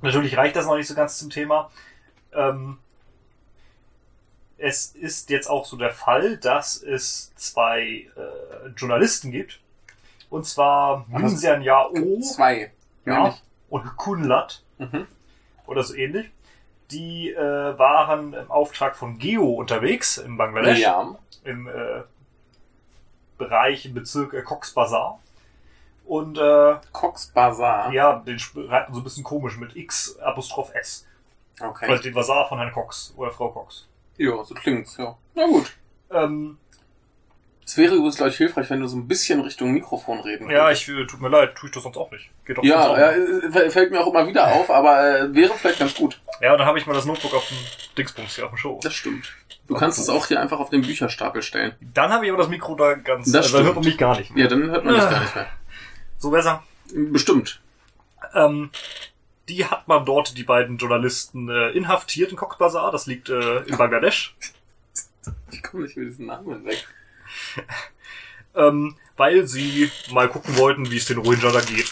natürlich 0.02 0.36
reicht 0.36 0.56
das 0.56 0.66
noch 0.66 0.76
nicht 0.76 0.86
so 0.86 0.94
ganz 0.94 1.18
zum 1.18 1.30
Thema. 1.30 1.70
Ähm, 2.32 2.78
es 4.56 4.94
ist 4.94 5.30
jetzt 5.30 5.48
auch 5.48 5.64
so 5.64 5.76
der 5.76 5.92
Fall, 5.92 6.36
dass 6.36 6.82
es 6.82 7.32
zwei 7.36 8.06
äh, 8.16 8.68
Journalisten 8.76 9.30
gibt. 9.30 9.60
Und 10.30 10.46
zwar 10.46 11.06
Ach, 11.12 11.18
Minsian 11.18 11.62
Yao 11.62 11.92
Zwei. 12.20 12.70
ja, 13.06 13.14
Nämlich. 13.22 13.42
und 13.70 13.96
Kunlat 13.96 14.62
Mhm. 14.78 15.06
oder 15.66 15.82
so 15.82 15.94
ähnlich. 15.94 16.30
Die 16.90 17.30
äh, 17.30 17.78
waren 17.78 18.32
im 18.32 18.50
Auftrag 18.50 18.96
von 18.96 19.18
Geo 19.18 19.44
unterwegs 19.52 20.18
in 20.18 20.36
Bangladesch. 20.36 20.78
Ja. 20.78 21.16
im 21.44 21.68
äh, 21.68 22.02
Bereich, 23.36 23.86
im 23.86 23.94
Bezirk 23.94 24.34
äh, 24.34 24.42
Cox 24.42 24.72
Bazar. 24.72 25.20
Und 26.04 26.38
äh, 26.38 26.76
Cox 26.92 27.26
Bazaar. 27.28 27.92
ja, 27.92 28.16
den 28.20 28.38
schreibt 28.38 28.88
man 28.88 28.94
so 28.94 29.00
ein 29.00 29.04
bisschen 29.04 29.24
komisch 29.24 29.58
mit 29.58 29.76
X 29.76 30.18
Apostroph 30.20 30.74
S. 30.74 31.06
Okay. 31.60 31.86
Also 31.86 32.02
den 32.02 32.14
Bazar 32.14 32.48
von 32.48 32.58
Herrn 32.58 32.72
Cox 32.72 33.12
oder 33.16 33.30
Frau 33.30 33.50
Cox. 33.50 33.86
Ja, 34.16 34.42
so 34.42 34.54
klingt's, 34.54 34.96
ja. 34.96 35.16
Na 35.34 35.46
gut. 35.46 35.76
Ähm, 36.10 36.58
Es 37.68 37.76
wäre 37.76 37.94
übrigens, 37.96 38.16
glaube 38.16 38.30
ich, 38.30 38.38
hilfreich, 38.38 38.70
wenn 38.70 38.80
du 38.80 38.86
so 38.86 38.96
ein 38.96 39.06
bisschen 39.06 39.42
Richtung 39.42 39.72
Mikrofon 39.72 40.20
reden 40.20 40.48
Ja, 40.48 40.70
ich, 40.70 40.88
äh, 40.88 41.04
tut 41.06 41.20
mir 41.20 41.28
leid, 41.28 41.54
tue 41.54 41.68
ich 41.68 41.74
das 41.74 41.82
sonst 41.82 41.98
auch 41.98 42.10
nicht. 42.10 42.30
Geht 42.46 42.56
doch 42.56 42.64
Ja, 42.64 42.98
ja, 42.98 43.14
nicht. 43.14 43.54
äh, 43.56 43.68
fällt 43.68 43.90
mir 43.90 44.00
auch 44.00 44.06
immer 44.06 44.26
wieder 44.26 44.46
auf, 44.54 44.70
aber 44.70 45.18
äh, 45.20 45.34
wäre 45.34 45.52
vielleicht 45.52 45.78
ganz 45.78 45.94
gut. 45.94 46.18
ja, 46.40 46.56
dann 46.56 46.66
habe 46.66 46.78
ich 46.78 46.86
mal 46.86 46.94
das 46.94 47.04
Notebook 47.04 47.34
auf 47.34 47.46
dem 47.46 47.58
Dingsbums 47.98 48.36
hier 48.36 48.46
auf 48.46 48.52
dem 48.52 48.56
Show. 48.56 48.80
Das 48.82 48.94
stimmt. 48.94 49.34
Du 49.66 49.74
kannst 49.74 49.98
es 49.98 50.08
auch 50.08 50.24
hier 50.24 50.40
einfach 50.40 50.60
auf 50.60 50.70
den 50.70 50.80
Bücherstapel 50.80 51.42
stellen. 51.42 51.74
Dann 51.92 52.10
habe 52.10 52.24
ich 52.24 52.30
aber 52.32 52.38
das 52.40 52.48
Mikro 52.48 52.74
da 52.74 52.94
ganz, 52.94 53.30
Das 53.30 53.44
also 53.44 53.58
dann 53.58 53.66
hört 53.66 53.72
stimmt. 53.74 53.84
man 53.84 53.84
mich 53.84 53.98
gar 53.98 54.16
nicht 54.18 54.34
mehr. 54.34 54.44
Ja, 54.44 54.48
dann 54.50 54.70
hört 54.70 54.84
man 54.86 54.94
dich 54.94 55.02
Ah. 55.02 55.10
gar 55.10 55.20
nicht 55.20 55.34
mehr. 55.36 55.46
So 56.16 56.30
besser. 56.30 56.62
Bestimmt. 56.94 57.60
Ähm, 58.34 58.70
die 59.50 59.66
hat 59.66 59.86
man 59.88 60.06
dort, 60.06 60.38
die 60.38 60.42
beiden 60.42 60.78
Journalisten, 60.78 61.50
äh, 61.50 61.68
inhaftiert 61.72 62.30
in 62.30 62.36
Cox's 62.38 62.56
Bazar. 62.58 62.90
Das 62.92 63.04
liegt 63.06 63.28
äh, 63.28 63.58
in 63.64 63.76
Bangladesch. 63.76 64.34
Ich 65.50 65.62
komme 65.62 65.82
nicht 65.82 65.96
mit 65.98 66.08
diesen 66.08 66.24
Namen 66.26 66.64
weg. 66.64 66.86
Ähm, 68.54 68.96
weil 69.16 69.46
sie 69.46 69.88
mal 70.10 70.28
gucken 70.28 70.56
wollten, 70.56 70.90
wie 70.90 70.96
es 70.96 71.04
den 71.04 71.18
Rohingya 71.18 71.52
da 71.52 71.60
geht. 71.60 71.88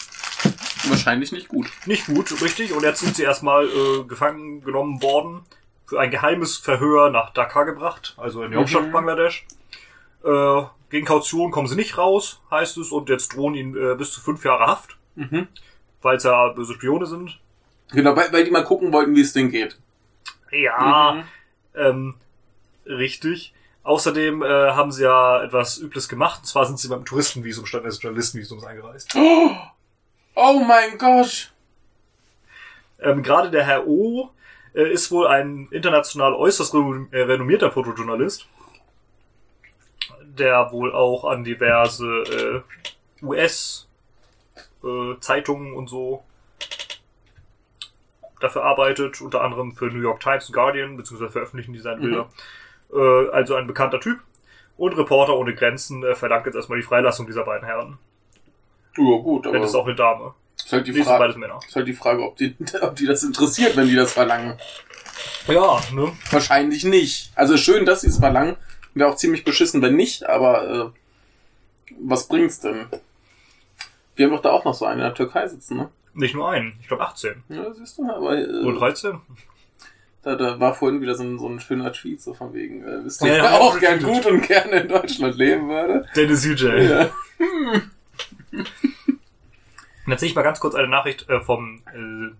Wahrscheinlich 0.89 1.31
nicht 1.31 1.47
gut. 1.47 1.67
Nicht 1.85 2.07
gut, 2.07 2.41
richtig. 2.41 2.73
Und 2.73 2.83
jetzt 2.83 2.99
sind 2.99 3.15
sie 3.15 3.23
erstmal 3.23 3.67
äh, 3.69 4.03
gefangen 4.03 4.61
genommen 4.63 5.01
worden, 5.01 5.43
für 5.85 5.97
ein 5.99 6.11
geheimes 6.11 6.57
Verhör 6.57 7.09
nach 7.09 7.29
Dhaka 7.31 7.63
gebracht, 7.63 8.15
also 8.17 8.43
in 8.43 8.49
die 8.51 8.55
Mhm. 8.57 8.61
Hauptstadt 8.61 8.91
Bangladesch. 8.91 9.45
Äh, 10.25 10.61
gegen 10.89 11.05
Kaution 11.05 11.51
kommen 11.51 11.67
sie 11.67 11.75
nicht 11.75 11.97
raus, 11.97 12.41
heißt 12.51 12.77
es, 12.79 12.91
und 12.91 13.07
jetzt 13.07 13.29
drohen 13.33 13.53
ihnen 13.55 13.75
äh, 13.77 13.95
bis 13.95 14.11
zu 14.11 14.19
fünf 14.19 14.43
Jahre 14.43 14.65
Haft, 14.67 14.97
Mhm. 15.15 15.47
weil 16.01 16.17
es 16.17 16.23
ja 16.23 16.49
böse 16.49 16.73
Spione 16.73 17.05
sind. 17.05 17.39
Genau, 17.93 18.13
weil, 18.15 18.33
weil 18.33 18.43
die 18.43 18.51
mal 18.51 18.65
gucken 18.65 18.91
wollten, 18.91 19.15
wie 19.15 19.21
es 19.21 19.31
denen 19.31 19.51
geht. 19.51 19.77
Ja, 20.51 21.13
Mhm. 21.13 21.23
ähm, 21.75 22.15
richtig. 22.85 23.53
Außerdem 23.87 24.43
äh, 24.43 24.47
haben 24.47 24.91
sie 24.91 25.03
ja 25.03 25.41
etwas 25.41 25.77
Übles 25.77 26.09
gemacht. 26.09 26.41
Und 26.41 26.45
zwar 26.45 26.65
sind 26.65 26.77
sie 26.77 26.89
beim 26.89 27.05
Touristenvisum 27.05 27.65
statt 27.65 27.83
eines 27.83 28.01
Journalistenvisums 28.03 28.65
eingereist. 28.65 29.15
Oh, 29.15 29.51
oh 30.35 30.59
mein 30.59 30.97
Gott. 30.97 31.53
Ähm, 32.99 33.23
Gerade 33.23 33.49
der 33.49 33.63
Herr 33.63 33.87
O 33.87 34.29
äh, 34.73 34.91
ist 34.91 35.09
wohl 35.09 35.27
ein 35.27 35.69
international 35.71 36.33
äußerst 36.33 36.73
äh, 36.73 37.21
renommierter 37.21 37.71
Fotojournalist, 37.71 38.45
der 40.37 40.69
wohl 40.73 40.93
auch 40.93 41.23
an 41.23 41.45
diverse 41.45 42.63
äh, 43.21 43.25
US 43.25 43.87
äh, 44.83 45.41
und 45.49 45.87
so 45.87 46.25
dafür 48.41 48.63
arbeitet, 48.65 49.21
unter 49.21 49.45
anderem 49.45 49.71
für 49.71 49.85
New 49.85 50.01
York 50.01 50.19
Times 50.19 50.49
und 50.49 50.53
Guardian, 50.53 50.97
beziehungsweise 50.97 51.31
veröffentlichen 51.31 51.71
die 51.71 51.79
seine 51.79 52.01
Bilder. 52.01 52.29
Äh, 52.93 53.29
also 53.31 53.55
ein 53.55 53.67
bekannter 53.67 53.99
Typ. 53.99 54.19
Und 54.77 54.93
Reporter 54.97 55.35
ohne 55.37 55.55
Grenzen 55.55 56.03
äh, 56.03 56.13
verlangt 56.15 56.45
jetzt 56.45 56.55
erstmal 56.55 56.77
die 56.79 56.85
Freilassung 56.85 57.25
dieser 57.25 57.43
beiden 57.43 57.65
Herren. 57.67 57.97
Ja, 58.95 59.03
gut, 59.17 59.45
aber 59.45 59.53
Denn 59.53 59.61
das 59.61 59.71
ist 59.71 59.75
auch 59.75 59.85
eine 59.87 59.95
Dame. 59.95 60.33
ist 60.55 60.71
halt 60.71 60.85
die 60.87 60.91
Die 60.91 60.97
sind 60.97 61.05
Frage, 61.05 61.19
beides 61.23 61.35
Männer. 61.37 61.59
ist 61.67 61.75
halt 61.75 61.87
die 61.87 61.93
Frage 61.93 62.23
ob, 62.23 62.35
die, 62.37 62.55
ob 62.81 62.95
die 62.95 63.05
das 63.05 63.23
interessiert, 63.23 63.75
wenn 63.75 63.87
die 63.87 63.95
das 63.95 64.13
verlangen. 64.13 64.57
Ja, 65.47 65.79
ne? 65.93 66.11
Wahrscheinlich 66.31 66.83
nicht. 66.83 67.31
Also 67.35 67.57
schön, 67.57 67.85
dass 67.85 68.01
sie 68.01 68.07
es 68.07 68.17
verlangen. 68.19 68.55
Wäre 68.93 69.09
auch 69.09 69.15
ziemlich 69.15 69.43
beschissen, 69.43 69.81
wenn 69.81 69.95
nicht, 69.95 70.27
aber 70.27 70.93
äh, 70.95 71.93
was 71.99 72.27
bringt's 72.27 72.59
denn? 72.59 72.85
Wir 74.15 74.25
haben 74.27 74.33
doch 74.33 74.41
da 74.41 74.51
auch 74.51 74.65
noch 74.65 74.73
so 74.73 74.85
einen 74.85 74.99
in 74.99 75.05
der 75.05 75.13
Türkei 75.13 75.47
sitzen, 75.47 75.77
ne? 75.77 75.89
Nicht 76.13 76.33
nur 76.33 76.49
einen, 76.49 76.77
ich 76.81 76.87
glaube 76.87 77.03
18. 77.03 77.43
Ja, 77.49 77.71
siehst 77.73 77.97
du, 77.99 78.11
aber 78.11 78.35
äh, 78.37 78.63
Oder 78.63 78.79
13? 78.79 79.21
Da, 80.27 80.35
da 80.35 80.59
war 80.59 80.73
vorhin 80.75 81.01
wieder 81.01 81.15
so 81.15 81.23
ein, 81.23 81.39
so 81.39 81.47
ein 81.47 81.59
schöner 81.59 81.93
Tweet, 81.93 82.21
so 82.21 82.33
von 82.33 82.53
wegen, 82.53 82.83
äh, 82.83 83.05
wisst 83.05 83.21
ihr, 83.23 83.37
Ja, 83.37 83.59
auch 83.59 83.79
gern 83.79 84.01
gut 84.03 84.25
und 84.25 84.41
gerne 84.45 84.81
in 84.81 84.87
Deutschland 84.89 85.35
leben 85.37 85.69
würde? 85.69 86.05
Dennis 86.15 86.45
UJ. 86.45 86.65
Ja. 86.89 87.09
Und 90.07 90.11
jetzt 90.11 90.21
sehe 90.21 90.29
ich 90.29 90.35
mal 90.35 90.41
ganz 90.41 90.61
kurz 90.61 90.73
eine 90.73 90.87
Nachricht 90.87 91.29
äh, 91.29 91.41
vom 91.41 91.81
äh, 91.93 92.33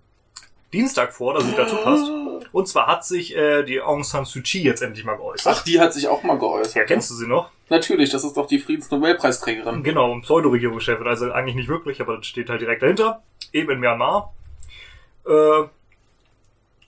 Dienstag 0.71 1.13
vor, 1.13 1.33
dass 1.33 1.45
sie 1.45 1.53
dazu 1.55 1.75
passt. 1.75 2.09
Und 2.53 2.67
zwar 2.67 2.87
hat 2.87 3.05
sich 3.05 3.35
äh, 3.35 3.63
die 3.63 3.81
Aung 3.81 4.05
San 4.05 4.23
Suu 4.23 4.41
Kyi 4.41 4.63
jetzt 4.63 4.81
endlich 4.81 5.03
mal 5.03 5.17
geäußert. 5.17 5.53
Ach, 5.57 5.63
die 5.63 5.79
hat 5.79 5.93
sich 5.93 6.07
auch 6.07 6.23
mal 6.23 6.39
geäußert. 6.39 6.75
ja, 6.75 6.83
kennst 6.85 7.09
du 7.11 7.15
sie 7.15 7.27
noch? 7.27 7.51
Natürlich, 7.69 8.09
das 8.09 8.23
ist 8.23 8.37
doch 8.37 8.47
die 8.47 8.59
Friedensnobelpreisträgerin. 8.59 9.83
Genau, 9.83 10.17
Pseudo-Regierungschefin, 10.21 11.05
also 11.05 11.31
eigentlich 11.33 11.55
nicht 11.55 11.67
wirklich, 11.67 11.99
aber 11.99 12.17
das 12.17 12.27
steht 12.27 12.49
halt 12.49 12.61
direkt 12.61 12.83
dahinter. 12.83 13.21
Eben 13.51 13.71
in 13.71 13.79
Myanmar. 13.81 14.33
Äh, 15.25 15.63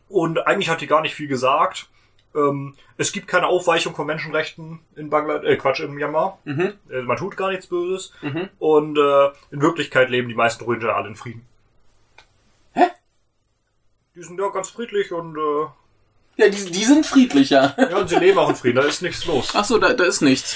und 0.10 0.40
eigentlich 0.46 0.70
hat 0.70 0.82
die 0.82 0.88
gar 0.88 1.02
nicht 1.02 1.16
viel 1.16 1.28
gesagt. 1.28 1.88
Ähm, 2.36 2.76
es 2.98 3.12
gibt 3.12 3.28
keine 3.28 3.48
Aufweichung 3.48 3.96
von 3.96 4.06
Menschenrechten 4.06 4.80
in 4.96 5.10
Bangladesch, 5.10 5.50
äh, 5.50 5.56
Quatsch, 5.58 5.80
in 5.80 5.92
Myanmar. 5.94 6.38
Mhm, 6.46 6.74
Äh, 6.92 7.02
man 7.02 7.18
tut 7.18 7.36
gar 7.38 7.50
nichts 7.50 7.68
Böses. 7.68 8.12
mhm. 8.22 8.50
Und 8.60 8.98
äh, 8.98 9.30
in 9.52 9.62
Wirklichkeit 9.62 10.10
leben 10.10 10.28
die 10.30 10.36
meisten 10.36 10.64
Rohingya 10.64 10.90
alle 10.94 11.08
in 11.08 11.16
Frieden. 11.16 11.46
Hä? 12.74 12.86
Die 14.16 14.22
sind 14.24 14.40
ja 14.40 14.50
ganz 14.50 14.70
friedlich 14.70 15.12
und 15.12 15.36
äh, 15.38 15.66
Ja, 16.44 16.50
die, 16.50 16.66
die 16.72 16.84
sind 16.86 17.06
friedlicher. 17.06 17.76
ja, 17.78 17.98
und 17.98 18.10
sie 18.10 18.18
leben 18.18 18.38
auch 18.38 18.50
in 18.50 18.56
Frieden, 18.56 18.76
da 18.76 18.84
ist 18.84 19.02
nichts 19.02 19.26
los. 19.26 19.52
Ach 19.56 19.66
so, 19.66 19.80
da, 19.80 19.94
da 19.94 20.04
ist 20.04 20.22
nichts. 20.22 20.56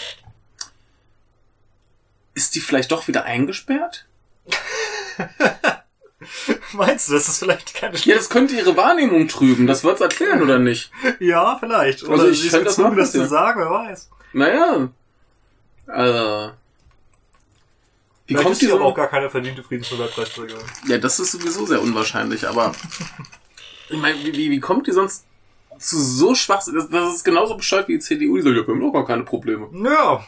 Ist 2.35 2.53
die 2.55 2.59
vielleicht 2.61 2.91
doch 2.91 3.07
wieder 3.07 3.23
eingesperrt? 3.25 4.05
Meinst 6.73 7.09
du, 7.09 7.13
das 7.13 7.27
ist 7.27 7.39
vielleicht 7.39 7.73
keine 7.73 7.97
Ja, 7.97 8.15
das 8.15 8.29
könnte 8.29 8.55
ihre 8.55 8.75
Wahrnehmung 8.77 9.27
trüben. 9.27 9.67
Das 9.67 9.83
wird's 9.83 10.01
erklären, 10.01 10.41
oder 10.41 10.59
nicht? 10.59 10.91
Ja, 11.19 11.57
vielleicht. 11.59 12.03
Oder 12.03 12.13
Also 12.13 12.29
ich 12.29 12.39
sie 12.39 12.47
ist 12.47 12.53
fänd 12.53 12.65
das 12.65 12.75
gezwungen, 12.75 12.97
das 12.97 13.11
zu 13.11 13.27
sagen, 13.27 13.59
wer 13.61 13.69
weiß. 13.69 14.09
Naja. 14.33 14.89
Äh. 15.87 16.51
Wie 18.25 18.33
Vielleicht 18.33 18.43
kommt 18.43 18.53
ist 18.53 18.61
die 18.61 18.65
sie 18.67 18.71
aber 18.71 18.85
auch 18.85 18.95
gar 18.95 19.07
keine 19.07 19.29
verdiente 19.29 19.63
Friedensnobelpreisträgerin. 19.63 20.63
Ja, 20.87 20.97
das 20.97 21.19
ist 21.19 21.31
sowieso 21.31 21.65
sehr 21.65 21.81
unwahrscheinlich, 21.81 22.47
aber. 22.47 22.73
Ich 23.89 23.99
meine, 23.99 24.17
wie, 24.23 24.33
wie, 24.33 24.49
wie 24.49 24.59
kommt 24.61 24.87
die 24.87 24.91
sonst 24.91 25.25
zu 25.77 25.99
so 25.99 26.33
schwach? 26.33 26.63
Das, 26.73 26.89
das 26.89 27.15
ist 27.15 27.25
genauso 27.25 27.55
bescheuert 27.55 27.89
wie 27.89 27.93
die 27.93 27.99
CDU, 27.99 28.37
die 28.37 28.41
sagt, 28.41 28.55
ja, 28.55 28.65
wir 28.65 28.73
haben 28.73 28.81
doch 28.81 28.93
gar 28.93 29.05
keine 29.05 29.23
Probleme. 29.23 29.69
Ja, 29.73 30.25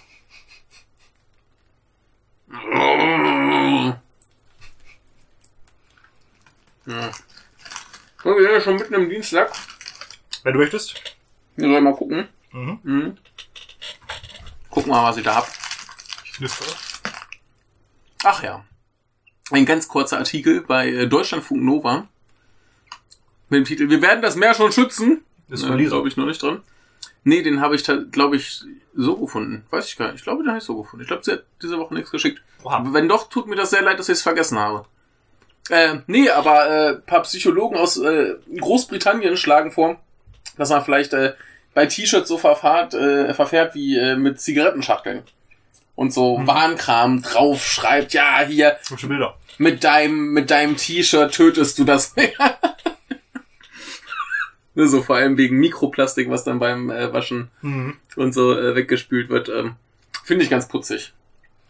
Ja. 6.85 7.11
Und 8.23 8.35
wir 8.37 8.43
sind 8.43 8.51
ja 8.51 8.61
schon 8.61 8.75
mitten 8.75 8.93
im 8.93 9.09
Dienstag. 9.09 9.51
wenn 10.43 10.53
du 10.53 10.59
möchtest. 10.59 10.95
Wir 11.55 11.67
sollen 11.69 11.83
mal 11.83 11.95
gucken. 11.95 12.27
Mhm. 12.51 12.79
Mhm. 12.83 13.17
Gucken 14.69 14.91
wir 14.91 14.95
mal, 15.01 15.09
was 15.09 15.17
ich 15.17 15.23
da 15.23 15.35
hab. 15.35 15.47
Ich 16.23 16.33
knister. 16.33 16.65
Ach 18.23 18.43
ja. 18.43 18.65
Ein 19.51 19.65
ganz 19.65 19.87
kurzer 19.87 20.17
Artikel 20.17 20.61
bei 20.61 20.89
äh, 20.89 21.07
Deutschlandfunk 21.07 21.61
Nova. 21.61 22.07
Mit 23.49 23.59
dem 23.59 23.65
Titel 23.65 23.89
Wir 23.89 24.01
werden 24.01 24.21
das 24.21 24.35
Meer 24.35 24.53
schon 24.55 24.71
schützen. 24.71 25.23
Ist 25.49 25.63
von 25.65 25.77
Lisa. 25.77 25.91
glaube 25.91 26.07
ich 26.07 26.17
noch 26.17 26.25
nicht 26.25 26.41
dran. 26.41 26.63
Nee, 27.23 27.41
den 27.43 27.61
habe 27.61 27.75
ich, 27.75 27.83
glaube 28.11 28.35
ich, 28.35 28.63
so 28.95 29.15
gefunden. 29.17 29.65
Weiß 29.69 29.87
ich 29.87 29.97
gar 29.97 30.07
nicht. 30.07 30.17
Ich 30.17 30.23
glaube, 30.23 30.43
den 30.43 30.49
habe 30.49 30.57
ich 30.59 30.63
so 30.63 30.75
gefunden. 30.81 31.03
Ich 31.03 31.07
glaube, 31.07 31.23
sie 31.23 31.31
hat 31.33 31.43
diese 31.61 31.77
Woche 31.77 31.93
nichts 31.93 32.11
geschickt. 32.11 32.41
Oha. 32.63 32.83
Wenn 32.87 33.07
doch, 33.07 33.29
tut 33.29 33.47
mir 33.47 33.55
das 33.55 33.69
sehr 33.69 33.81
leid, 33.81 33.99
dass 33.99 34.09
ich 34.09 34.13
es 34.13 34.21
vergessen 34.21 34.57
habe. 34.59 34.85
Äh, 35.69 35.95
nee, 36.07 36.29
aber 36.29 36.69
äh, 36.69 36.93
paar 36.95 37.23
Psychologen 37.23 37.75
aus 37.77 37.97
äh, 37.97 38.35
Großbritannien 38.59 39.35
schlagen 39.37 39.71
vor, 39.71 39.99
dass 40.57 40.69
man 40.69 40.83
vielleicht 40.83 41.13
äh, 41.13 41.33
bei 41.73 41.85
T-Shirts 41.87 42.27
so 42.29 42.37
verfahrt, 42.37 42.93
äh, 42.93 43.33
verfährt 43.33 43.73
wie 43.75 43.97
äh, 43.97 44.15
mit 44.15 44.39
Zigarettenschachteln. 44.39 45.23
Und 45.95 46.13
so 46.13 46.37
Mhm. 46.37 46.47
Warnkram 46.47 47.21
drauf 47.21 47.65
schreibt, 47.65 48.13
ja, 48.13 48.41
hier, 48.45 48.77
Hübsche 48.89 49.07
Bilder. 49.07 49.37
mit 49.57 49.83
deinem, 49.83 50.33
mit 50.33 50.51
deinem 50.51 50.75
T-Shirt 50.77 51.33
tötest 51.33 51.79
du 51.79 51.83
das. 51.85 52.13
Ne, 54.77 54.87
so 54.89 55.01
vor 55.01 55.15
allem 55.15 55.37
wegen 55.37 55.57
Mikroplastik, 55.57 56.29
was 56.29 56.43
dann 56.43 56.59
beim 56.59 56.89
äh, 56.89 57.13
Waschen 57.13 57.49
Mhm. 57.61 57.95
und 58.17 58.33
so 58.33 58.51
äh, 58.59 58.75
weggespült 58.75 59.29
wird. 59.29 59.47
Ähm, 59.47 59.75
Finde 60.25 60.43
ich 60.43 60.49
ganz 60.49 60.67
putzig. 60.67 61.13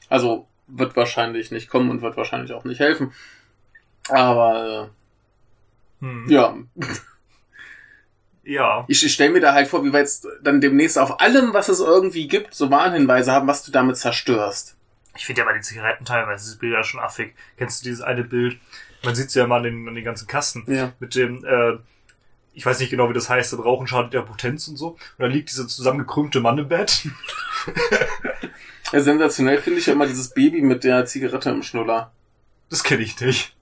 Also 0.10 0.48
wird 0.66 0.96
wahrscheinlich 0.96 1.52
nicht 1.52 1.70
kommen 1.70 1.92
und 1.92 2.02
wird 2.02 2.18
wahrscheinlich 2.18 2.52
auch 2.54 2.64
nicht 2.64 2.80
helfen. 2.80 3.14
Aber 4.10 4.90
äh, 6.02 6.32
ja, 6.32 6.56
Ja. 8.44 8.86
ich, 8.88 9.04
ich 9.04 9.14
stelle 9.14 9.32
mir 9.32 9.40
da 9.40 9.54
halt 9.54 9.68
vor, 9.68 9.84
wie 9.84 9.92
wir 9.92 10.00
jetzt 10.00 10.28
dann 10.44 10.62
demnächst 10.62 11.00
auf 11.00 11.20
allem, 11.20 11.54
was 11.54 11.68
es 11.70 11.80
irgendwie 11.80 12.28
gibt, 12.28 12.54
so 12.54 12.70
Warnhinweise 12.70 13.32
haben, 13.32 13.48
was 13.48 13.64
du 13.64 13.72
damit 13.72 13.98
zerstörst. 13.98 14.76
Ich 15.18 15.26
finde 15.26 15.42
ja 15.42 15.46
bei 15.46 15.54
den 15.54 15.64
Zigaretten 15.64 16.06
teilweise 16.06 16.46
diese 16.46 16.60
Bilder 16.60 16.84
schon 16.84 17.00
affig. 17.00 17.34
Kennst 17.58 17.82
du 17.82 17.86
dieses 17.86 18.02
eine 18.02 18.24
Bild? 18.24 18.60
Man 19.04 19.16
sieht 19.16 19.34
ja 19.34 19.48
mal 19.48 19.58
an 19.58 19.64
den, 19.64 19.88
an 19.88 19.96
den 19.96 20.04
ganzen 20.04 20.28
Kasten. 20.28 20.64
Ja. 20.68 20.92
Mit 21.00 21.16
dem, 21.16 21.44
äh, 21.46 21.78
ich 22.54 22.66
weiß 22.66 22.80
nicht 22.80 22.90
genau, 22.90 23.10
wie 23.10 23.14
das 23.14 23.30
heißt, 23.30 23.54
das 23.54 23.64
Rauchen 23.64 23.88
schadet 23.88 24.14
der 24.14 24.22
Potenz 24.22 24.68
und 24.68 24.78
so. 24.78 24.90
Und 24.90 25.00
dann 25.20 25.32
liegt 25.32 25.50
dieser 25.50 25.68
zusammengekrümmte 25.68 26.40
Mann 26.42 26.58
im 26.58 26.68
Bett. 26.68 27.08
ja 28.92 29.00
sensationell 29.00 29.62
finde 29.62 29.80
ich 29.80 29.86
ja 29.88 29.94
immer 29.94 30.08
dieses 30.08 30.30
Baby 30.30 30.62
mit 30.62 30.84
der 30.84 31.06
Zigarette 31.06 31.50
im 31.50 31.64
Schnuller. 31.64 32.12
Das 32.70 32.84
kenne 32.84 33.04
ich 33.04 33.20
nicht. 33.20 33.56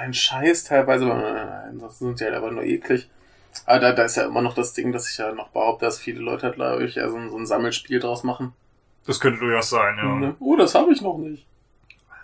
Ein 0.00 0.14
Scheiß 0.14 0.64
teilweise, 0.64 1.10
äh, 1.10 1.78
das 1.78 1.98
sind 1.98 2.20
ja 2.20 2.32
aber 2.36 2.50
nur 2.50 2.62
eklig. 2.62 3.08
Aber 3.66 3.80
da, 3.80 3.92
da 3.92 4.04
ist 4.04 4.16
ja 4.16 4.24
immer 4.26 4.40
noch 4.42 4.54
das 4.54 4.72
Ding, 4.72 4.92
dass 4.92 5.10
ich 5.10 5.18
ja 5.18 5.32
noch 5.32 5.48
behaupte, 5.50 5.84
dass 5.84 5.98
viele 5.98 6.20
Leute, 6.20 6.50
glaube 6.52 6.84
ich, 6.84 6.94
ja 6.94 7.08
so, 7.10 7.16
ein- 7.16 7.30
so 7.30 7.36
ein 7.36 7.46
Sammelspiel 7.46 8.00
draus 8.00 8.22
machen. 8.22 8.52
Das 9.06 9.20
könnte 9.20 9.40
durchaus 9.40 9.70
sein, 9.70 9.96
ja. 9.98 10.14
Ne? 10.14 10.36
Oh, 10.40 10.56
das 10.56 10.74
habe 10.74 10.92
ich 10.92 11.00
noch 11.02 11.18
nicht. 11.18 11.46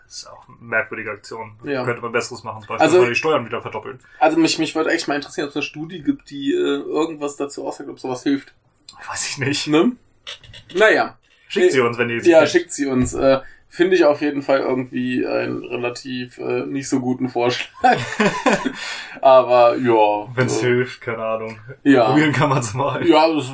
Das 0.07 0.19
ist 0.19 0.27
auch 0.29 0.47
eine 0.49 0.57
merkwürdige 0.61 1.11
Aktion. 1.11 1.57
Ja. 1.65 1.85
Könnte 1.85 2.01
man 2.01 2.13
Besseres 2.13 2.45
machen, 2.45 2.61
zum 2.61 2.69
Beispiel 2.69 2.85
Also- 2.99 3.05
die 3.07 3.15
Steuern 3.17 3.45
wieder 3.45 3.61
verdoppeln. 3.61 3.99
Also 4.21 4.39
mich, 4.39 4.59
mich 4.59 4.75
würde 4.75 4.91
echt 4.91 5.09
mal 5.09 5.17
interessieren, 5.17 5.47
ob 5.47 5.51
es 5.51 5.57
eine 5.57 5.63
Studie 5.65 6.01
gibt, 6.03 6.31
die 6.31 6.53
äh, 6.53 6.57
irgendwas 6.57 7.37
dazu 7.37 7.67
aussagt, 7.67 7.91
ob 7.91 7.99
sowas 7.99 8.23
hilft. 8.23 8.55
Weiß 9.11 9.29
ich 9.29 9.39
nicht. 9.39 9.67
Ne? 9.67 9.93
Naja. 10.75 11.19
Schickt 11.49 11.73
sie 11.73 11.81
uns, 11.81 11.99
wenn 11.99 12.09
ihr 12.11 12.21
sie 12.23 12.31
Ja, 12.31 12.39
kennt. 12.41 12.51
schickt 12.51 12.73
sie 12.73 12.87
uns. 12.87 13.15
Äh, 13.15 13.41
Finde 13.77 13.95
ich 13.95 14.07
auf 14.07 14.23
jeden 14.23 14.41
Fall 14.41 14.61
irgendwie 14.61 15.27
einen 15.27 15.63
relativ 15.63 16.39
äh, 16.39 16.65
nicht 16.65 16.89
so 16.89 17.01
guten 17.01 17.29
Vorschlag. 17.29 17.99
Aber 19.21 19.77
ja. 19.77 20.29
Wenn 20.35 20.47
es 20.47 20.63
äh, 20.63 20.67
hilft, 20.67 21.03
keine 21.03 21.23
Ahnung. 21.23 21.59
Ja. 21.83 22.05
Probieren 22.07 22.33
kann 22.33 22.49
man 22.49 22.61
es 22.61 22.73
mal. 22.73 23.07
Ja, 23.07 23.29
das, 23.29 23.53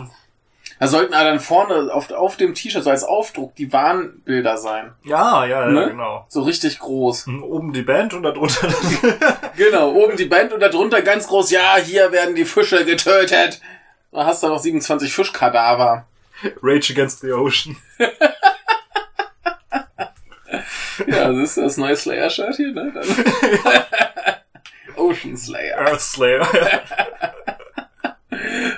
da 0.78 0.86
sollten 0.86 1.10
dann 1.10 1.40
vorne 1.40 1.92
auf, 1.92 2.10
auf 2.12 2.36
dem 2.36 2.54
T-Shirt 2.54 2.84
so 2.84 2.90
als 2.90 3.02
Aufdruck 3.02 3.56
die 3.56 3.72
Warnbilder 3.72 4.56
sein. 4.58 4.92
Ja, 5.02 5.44
ja, 5.44 5.62
ja, 5.62 5.68
Ne? 5.68 5.88
genau. 5.90 6.24
So 6.28 6.42
richtig 6.42 6.78
groß. 6.78 7.26
Hm, 7.26 7.42
Oben 7.42 7.72
die 7.72 7.82
Band 7.82 8.14
und 8.14 8.22
darunter 8.22 8.68
Genau, 9.56 9.90
oben 9.92 10.16
die 10.16 10.26
Band 10.26 10.52
und 10.52 10.60
darunter 10.60 11.02
ganz 11.02 11.26
groß, 11.26 11.50
ja, 11.50 11.76
hier 11.82 12.12
werden 12.12 12.36
die 12.36 12.44
Fische 12.44 12.84
getötet. 12.84 13.60
Da 14.12 14.24
hast 14.26 14.42
du 14.44 14.46
noch 14.48 14.60
27 14.60 15.12
Fischkadaver. 15.12 16.06
Rage 16.62 16.92
Against 16.92 17.20
the 17.22 17.32
Ocean. 17.32 17.76
Ja, 21.06 21.30
das 21.32 21.38
ist 21.38 21.56
das 21.58 21.76
neue 21.76 21.96
Slayer-Shirt 21.96 22.56
hier, 22.56 22.72
ne? 22.72 22.92
Ocean 24.96 25.36
Slayer. 25.36 25.78
Earth 25.78 26.00
Slayer. 26.00 26.46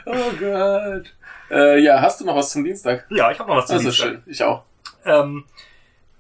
Oh 0.07 0.31
Gott. 0.38 1.12
Äh, 1.50 1.78
ja, 1.81 2.00
hast 2.00 2.21
du 2.21 2.25
noch 2.25 2.37
was 2.37 2.50
zum 2.50 2.64
Dienstag? 2.64 3.07
ja, 3.11 3.31
ich 3.31 3.38
habe 3.38 3.49
noch 3.50 3.57
was 3.57 3.66
zu 3.66 3.75
Das 3.75 3.85
ist 3.85 3.99
Dienstag. 3.99 4.07
schön. 4.09 4.23
Ich 4.26 4.43
auch. 4.43 4.64
Ähm, 5.04 5.45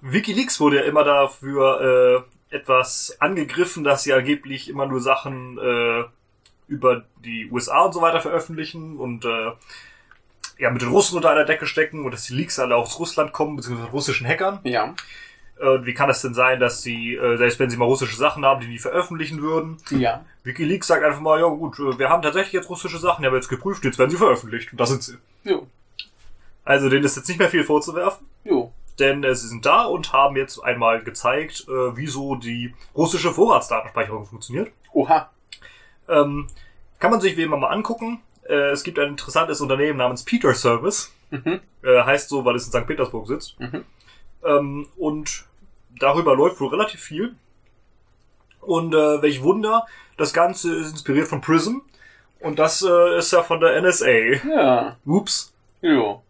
WikiLeaks 0.00 0.58
wurde 0.60 0.76
ja 0.76 0.82
immer 0.82 1.04
dafür 1.04 2.24
äh, 2.50 2.54
etwas 2.56 3.16
angegriffen, 3.20 3.84
dass 3.84 4.02
sie 4.02 4.12
angeblich 4.12 4.68
immer 4.68 4.86
nur 4.86 5.00
Sachen 5.00 5.58
äh, 5.58 6.04
über 6.68 7.04
die 7.24 7.48
USA 7.50 7.82
und 7.84 7.92
so 7.92 8.00
weiter 8.00 8.20
veröffentlichen 8.20 8.96
und 8.98 9.24
äh, 9.24 9.52
ja 10.58 10.70
mit 10.70 10.82
den 10.82 10.88
Russen 10.90 11.16
unter 11.16 11.30
einer 11.30 11.44
Decke 11.44 11.66
stecken 11.66 12.04
und 12.04 12.12
dass 12.12 12.24
die 12.24 12.34
Leaks 12.34 12.58
alle 12.58 12.76
aus 12.76 12.98
Russland 12.98 13.32
kommen, 13.32 13.56
beziehungsweise 13.56 13.90
russischen 13.90 14.26
Hackern. 14.26 14.60
Ja. 14.64 14.94
Äh, 15.60 15.68
Und 15.68 15.86
wie 15.86 15.94
kann 15.94 16.10
es 16.10 16.20
denn 16.22 16.34
sein, 16.34 16.58
dass 16.60 16.82
sie, 16.82 17.14
äh, 17.14 17.36
selbst 17.36 17.58
wenn 17.60 17.70
sie 17.70 17.76
mal 17.76 17.84
russische 17.84 18.16
Sachen 18.16 18.44
haben, 18.44 18.60
die 18.60 18.66
nie 18.68 18.78
veröffentlichen 18.78 19.40
würden? 19.42 19.76
Ja. 19.90 20.24
WikiLeaks 20.42 20.86
sagt 20.86 21.04
einfach 21.04 21.20
mal, 21.20 21.40
ja 21.40 21.46
gut, 21.46 21.78
äh, 21.78 21.98
wir 21.98 22.08
haben 22.08 22.22
tatsächlich 22.22 22.52
jetzt 22.52 22.68
russische 22.70 22.98
Sachen, 22.98 23.22
die 23.22 23.26
haben 23.26 23.34
wir 23.34 23.38
jetzt 23.38 23.48
geprüft, 23.48 23.84
jetzt 23.84 23.98
werden 23.98 24.10
sie 24.10 24.16
veröffentlicht. 24.16 24.72
Und 24.72 24.80
das 24.80 24.90
sind 24.90 25.02
sie. 25.02 25.16
Jo. 25.44 25.66
Also 26.64 26.88
denen 26.88 27.04
ist 27.04 27.16
jetzt 27.16 27.28
nicht 27.28 27.38
mehr 27.38 27.50
viel 27.50 27.62
vorzuwerfen 27.64 28.26
Jo. 28.44 28.72
denn 28.98 29.22
äh, 29.22 29.34
sie 29.34 29.48
sind 29.48 29.66
da 29.66 29.84
und 29.84 30.12
haben 30.12 30.36
jetzt 30.36 30.58
einmal 30.60 31.02
gezeigt, 31.02 31.66
äh, 31.68 31.96
wieso 31.96 32.36
die 32.36 32.74
russische 32.96 33.32
Vorratsdatenspeicherung 33.32 34.24
funktioniert. 34.26 34.70
Oha. 34.92 35.30
Ähm, 36.08 36.46
kann 36.98 37.10
man 37.10 37.20
sich 37.20 37.36
wie 37.36 37.42
immer 37.42 37.56
mal 37.58 37.68
angucken. 37.68 38.20
Äh, 38.48 38.70
es 38.70 38.82
gibt 38.82 38.98
ein 38.98 39.08
interessantes 39.10 39.60
Unternehmen 39.60 39.98
namens 39.98 40.24
Peter 40.24 40.54
Service, 40.54 41.12
Mhm. 41.30 41.60
äh, 41.82 42.02
heißt 42.02 42.28
so, 42.28 42.44
weil 42.44 42.54
es 42.56 42.66
in 42.66 42.72
St. 42.72 42.86
Petersburg 42.86 43.26
sitzt. 43.26 43.58
Mhm. 43.60 43.84
Ähm, 44.44 44.86
und 44.96 45.44
darüber 45.98 46.34
läuft 46.34 46.60
wohl 46.60 46.68
relativ 46.68 47.00
viel. 47.00 47.34
Und 48.60 48.94
äh, 48.94 49.22
welch 49.22 49.42
Wunder, 49.42 49.86
das 50.16 50.32
Ganze 50.32 50.74
ist 50.74 50.90
inspiriert 50.90 51.28
von 51.28 51.40
Prism. 51.40 51.78
Und 52.40 52.58
das 52.58 52.82
äh, 52.82 53.18
ist 53.18 53.32
ja 53.32 53.42
von 53.42 53.60
der 53.60 53.80
NSA. 53.80 54.08
Ja. 54.48 54.96
Ups. 55.04 55.52
Jo. 55.80 56.22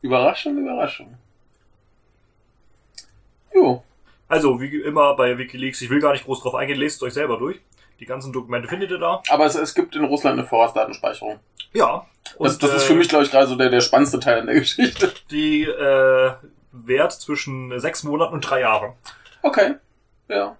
Überraschung, 0.00 0.58
Überraschung. 0.58 1.16
Jo. 3.54 3.82
Also, 4.28 4.60
wie 4.60 4.80
immer 4.80 5.14
bei 5.14 5.36
Wikileaks, 5.36 5.82
ich 5.82 5.90
will 5.90 6.00
gar 6.00 6.12
nicht 6.12 6.24
groß 6.24 6.42
drauf 6.42 6.54
eingehen, 6.54 6.78
lest 6.78 6.96
es 6.96 7.02
euch 7.02 7.14
selber 7.14 7.38
durch. 7.38 7.60
Die 8.00 8.06
ganzen 8.06 8.32
Dokumente 8.32 8.66
findet 8.66 8.90
ihr 8.90 8.98
da. 8.98 9.22
Aber 9.28 9.46
es, 9.46 9.54
es 9.54 9.74
gibt 9.74 9.94
in 9.94 10.04
Russland 10.04 10.38
eine 10.38 10.48
Vorratsdatenspeicherung. 10.48 11.38
Ja. 11.72 12.06
Das, 12.38 12.58
das 12.58 12.74
ist 12.74 12.84
äh, 12.84 12.86
für 12.86 12.94
mich, 12.94 13.08
glaube 13.08 13.24
ich, 13.24 13.30
gerade 13.30 13.46
so 13.46 13.56
der, 13.56 13.70
der 13.70 13.80
spannendste 13.80 14.18
Teil 14.18 14.40
in 14.40 14.46
der 14.46 14.56
Geschichte. 14.56 15.12
die 15.30 15.62
äh, 15.62 16.32
Wert 16.72 17.12
zwischen 17.12 17.78
sechs 17.80 18.02
Monaten 18.02 18.34
und 18.34 18.40
drei 18.40 18.60
Jahren. 18.60 18.92
Okay. 19.42 19.74
Ja. 20.28 20.56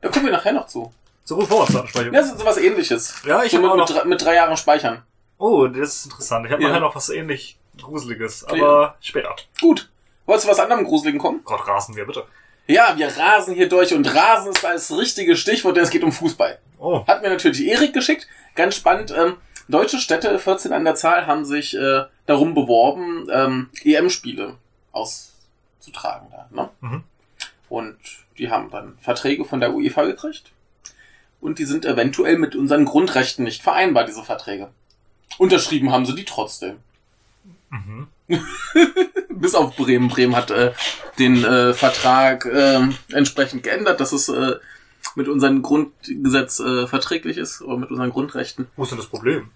Da 0.00 0.08
kommen 0.08 0.26
wir 0.26 0.32
nachher 0.32 0.52
noch 0.52 0.66
zu. 0.66 0.92
So 1.24 1.40
Vorratsdatenspeicherung. 1.44 2.14
Ja, 2.14 2.22
so, 2.24 2.36
so 2.36 2.44
was 2.44 2.56
ähnliches. 2.58 3.22
Ja, 3.26 3.42
ich 3.44 3.52
so 3.52 3.58
mit, 3.60 3.68
mit, 3.70 3.76
noch- 3.78 3.86
drei, 3.88 4.04
mit 4.04 4.22
drei 4.22 4.34
Jahren 4.34 4.56
speichern. 4.56 5.02
Oh, 5.38 5.66
das 5.66 5.96
ist 5.96 6.04
interessant. 6.06 6.46
Ich 6.46 6.52
habe 6.52 6.62
Ja. 6.62 6.68
nachher 6.68 6.80
noch 6.80 6.94
was 6.94 7.08
ähnlich 7.10 7.56
Gruseliges, 7.80 8.44
aber 8.44 8.56
Ja. 8.56 8.94
später. 9.00 9.34
Gut. 9.60 9.88
Wolltest 10.26 10.46
du 10.46 10.50
was 10.50 10.60
anderem 10.60 10.84
Gruseligen 10.84 11.20
kommen? 11.20 11.40
Gott, 11.44 11.66
rasen 11.66 11.96
wir 11.96 12.06
bitte. 12.06 12.24
Ja, 12.66 12.94
wir 12.96 13.08
rasen 13.16 13.54
hier 13.54 13.68
durch 13.68 13.92
und 13.94 14.06
rasen 14.14 14.52
ist 14.52 14.62
das 14.62 14.90
richtige 14.96 15.34
Stichwort, 15.36 15.76
denn 15.76 15.84
es 15.84 15.90
geht 15.90 16.04
um 16.04 16.12
Fußball. 16.12 16.58
Oh, 16.78 17.04
Hat 17.06 17.22
mir 17.22 17.30
natürlich 17.30 17.66
Erik 17.66 17.92
geschickt. 17.92 18.26
Ganz 18.54 18.76
spannend. 18.76 19.12
Ähm, 19.16 19.36
deutsche 19.68 19.98
Städte, 19.98 20.38
14 20.38 20.72
an 20.72 20.84
der 20.84 20.94
Zahl, 20.94 21.26
haben 21.26 21.44
sich 21.44 21.76
äh, 21.76 22.04
darum 22.26 22.54
beworben, 22.54 23.28
ähm, 23.32 23.70
EM-Spiele 23.84 24.54
auszutragen. 24.92 26.28
Da, 26.30 26.48
ne? 26.50 26.70
Mhm. 26.80 27.04
Und 27.68 27.96
die 28.38 28.50
haben 28.50 28.70
dann 28.70 28.98
Verträge 29.00 29.44
von 29.44 29.60
der 29.60 29.74
UEFA 29.74 30.04
gekriegt. 30.04 30.50
Und 31.40 31.58
die 31.58 31.64
sind 31.64 31.84
eventuell 31.86 32.36
mit 32.36 32.54
unseren 32.54 32.84
Grundrechten 32.84 33.44
nicht 33.44 33.62
vereinbar, 33.62 34.04
diese 34.04 34.22
Verträge. 34.22 34.68
Unterschrieben 35.38 35.90
haben 35.92 36.04
sie 36.04 36.14
die 36.14 36.24
trotzdem. 36.24 36.78
mhm. 37.70 38.08
Bis 39.30 39.54
auf 39.54 39.74
Bremen. 39.74 40.08
Bremen 40.08 40.36
hat 40.36 40.50
äh, 40.50 40.72
den 41.18 41.42
äh, 41.42 41.72
Vertrag 41.72 42.44
äh, 42.44 42.80
entsprechend 43.12 43.62
geändert, 43.62 44.00
dass 44.00 44.12
es 44.12 44.28
äh, 44.28 44.56
mit 45.14 45.28
unserem 45.28 45.62
Grundgesetz 45.62 46.60
äh, 46.60 46.86
verträglich 46.86 47.38
ist 47.38 47.62
oder 47.62 47.78
mit 47.78 47.90
unseren 47.90 48.10
Grundrechten. 48.10 48.68
Wo 48.76 48.82
ist 48.82 48.90
denn 48.90 48.98
das 48.98 49.08
Problem? 49.08 49.50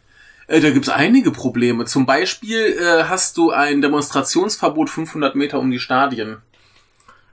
Äh, 0.46 0.60
da 0.60 0.70
gibt's 0.70 0.88
einige 0.88 1.30
Probleme. 1.30 1.84
Zum 1.86 2.06
Beispiel 2.06 2.76
äh, 2.78 3.04
hast 3.04 3.36
du 3.36 3.50
ein 3.50 3.80
Demonstrationsverbot 3.80 4.90
500 4.90 5.34
Meter 5.34 5.58
um 5.58 5.70
die 5.70 5.78
Stadien. 5.78 6.42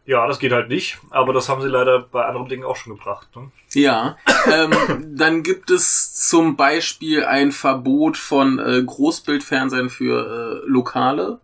Ja, 0.06 0.28
das 0.28 0.39
geht 0.39 0.52
halt 0.52 0.67
nicht, 0.67 0.97
aber 1.12 1.32
das 1.32 1.47
haben 1.47 1.62
sie 1.62 1.67
leider 1.67 2.00
bei 2.00 2.26
anderen 2.26 2.50
Dingen 2.50 2.63
auch 2.63 2.76
schon 2.76 2.97
gebracht. 2.97 3.28
Ne? 3.36 3.52
Ja. 3.74 4.17
ähm, 4.52 5.15
dann 5.15 5.43
gibt 5.43 5.69
es 5.69 6.15
zum 6.15 6.56
Beispiel 6.56 7.24
ein 7.24 7.52
Verbot 7.52 8.17
von 8.17 8.60
äh, 8.60 8.82
Großbildfernsehen 8.84 9.89
für 9.89 10.63
äh, 10.65 10.69
Lokale 10.69 11.39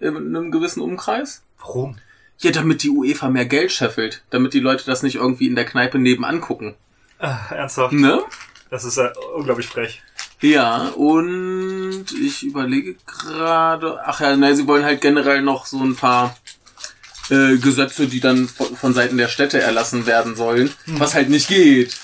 in 0.00 0.16
einem 0.16 0.50
gewissen 0.50 0.80
Umkreis. 0.80 1.42
Warum? 1.58 1.96
Ja, 2.38 2.52
damit 2.52 2.82
die 2.82 2.90
UEFA 2.90 3.30
mehr 3.30 3.46
Geld 3.46 3.72
scheffelt, 3.72 4.22
damit 4.30 4.54
die 4.54 4.60
Leute 4.60 4.84
das 4.86 5.02
nicht 5.02 5.16
irgendwie 5.16 5.48
in 5.48 5.56
der 5.56 5.64
Kneipe 5.64 5.98
nebenan 5.98 6.40
gucken. 6.40 6.76
Äh, 7.18 7.34
ernsthaft? 7.50 7.92
Ne? 7.92 8.22
Das 8.70 8.84
ist 8.84 8.96
ja 8.96 9.12
unglaublich 9.34 9.66
frech. 9.66 10.02
Ja, 10.40 10.88
und 10.90 12.06
ich 12.12 12.44
überlege 12.44 12.94
gerade, 13.06 14.00
ach 14.04 14.20
ja, 14.20 14.36
nein, 14.36 14.54
sie 14.54 14.66
wollen 14.68 14.84
halt 14.84 15.00
generell 15.00 15.42
noch 15.42 15.66
so 15.66 15.78
ein 15.82 15.96
paar 15.96 16.36
äh, 17.30 17.56
Gesetze, 17.58 18.06
die 18.06 18.20
dann 18.20 18.46
von, 18.48 18.76
von 18.76 18.94
Seiten 18.94 19.18
der 19.18 19.28
Städte 19.28 19.60
erlassen 19.60 20.06
werden 20.06 20.36
sollen, 20.36 20.72
was 20.86 21.14
halt 21.14 21.28
nicht 21.28 21.48
geht. 21.48 21.98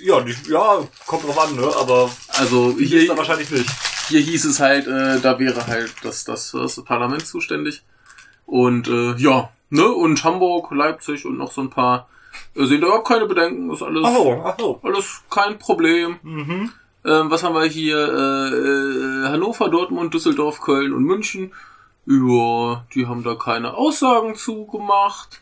Ja, 0.00 0.20
die, 0.20 0.34
ja, 0.48 0.78
kommt 1.06 1.24
drauf 1.24 1.38
an, 1.48 1.56
ne? 1.56 1.70
Aber 1.76 2.10
Also 2.28 2.74
hier 2.76 2.84
ist 2.84 2.90
hier, 2.90 3.08
da 3.08 3.16
wahrscheinlich 3.16 3.50
nicht. 3.50 3.68
hier 4.08 4.20
hieß 4.20 4.44
es 4.44 4.60
halt, 4.60 4.86
äh, 4.86 5.20
da 5.20 5.38
wäre 5.38 5.66
halt 5.66 5.92
das, 6.02 6.24
das, 6.24 6.52
das 6.52 6.82
Parlament 6.84 7.26
zuständig. 7.26 7.82
Und 8.46 8.88
äh, 8.88 9.14
ja, 9.16 9.50
ne? 9.70 9.86
Und 9.90 10.22
Hamburg, 10.24 10.70
Leipzig 10.72 11.24
und 11.24 11.36
noch 11.38 11.52
so 11.52 11.60
ein 11.62 11.70
paar 11.70 12.08
äh, 12.54 12.64
sehen 12.64 12.80
da 12.80 12.86
überhaupt 12.88 13.08
keine 13.08 13.26
Bedenken, 13.26 13.72
ist 13.72 13.82
alles, 13.82 14.02
Ach 14.04 14.14
so, 14.14 14.42
ach 14.44 14.54
so. 14.58 14.80
alles 14.82 15.20
kein 15.30 15.58
Problem. 15.58 16.18
Mhm. 16.22 16.72
Ähm, 17.04 17.30
was 17.30 17.42
haben 17.42 17.54
wir 17.54 17.64
hier? 17.64 17.96
Äh, 17.96 19.26
äh, 19.26 19.28
Hannover, 19.28 19.68
Dortmund, 19.68 20.14
Düsseldorf, 20.14 20.60
Köln 20.60 20.92
und 20.92 21.04
München. 21.04 21.52
Ja, 22.06 22.84
die 22.94 23.06
haben 23.06 23.22
da 23.22 23.34
keine 23.34 23.74
Aussagen 23.74 24.34
zugemacht. 24.34 25.40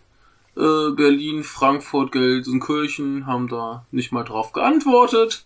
Äh, 0.57 0.91
Berlin, 0.93 1.45
Frankfurt, 1.45 2.13
Gelsenkirchen 2.13 3.27
haben 3.27 3.49
da 3.49 3.87
nicht 3.91 4.13
mal 4.13 4.25
drauf 4.25 4.53
geantwortet. 4.53 5.45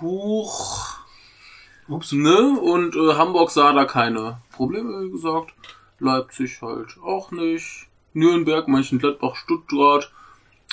Huch. 0.00 0.98
Ups, 1.88 2.12
ne? 2.12 2.58
Und 2.60 2.96
äh, 2.96 3.14
Hamburg 3.14 3.50
sah 3.50 3.72
da 3.72 3.84
keine 3.84 4.40
Probleme, 4.52 5.02
wie 5.02 5.10
gesagt. 5.10 5.52
Leipzig 5.98 6.62
halt 6.62 6.96
auch 7.04 7.30
nicht. 7.30 7.88
Nürnberg, 8.12 8.68
Mönchengladbach, 8.68 9.36
Stuttgart 9.36 10.12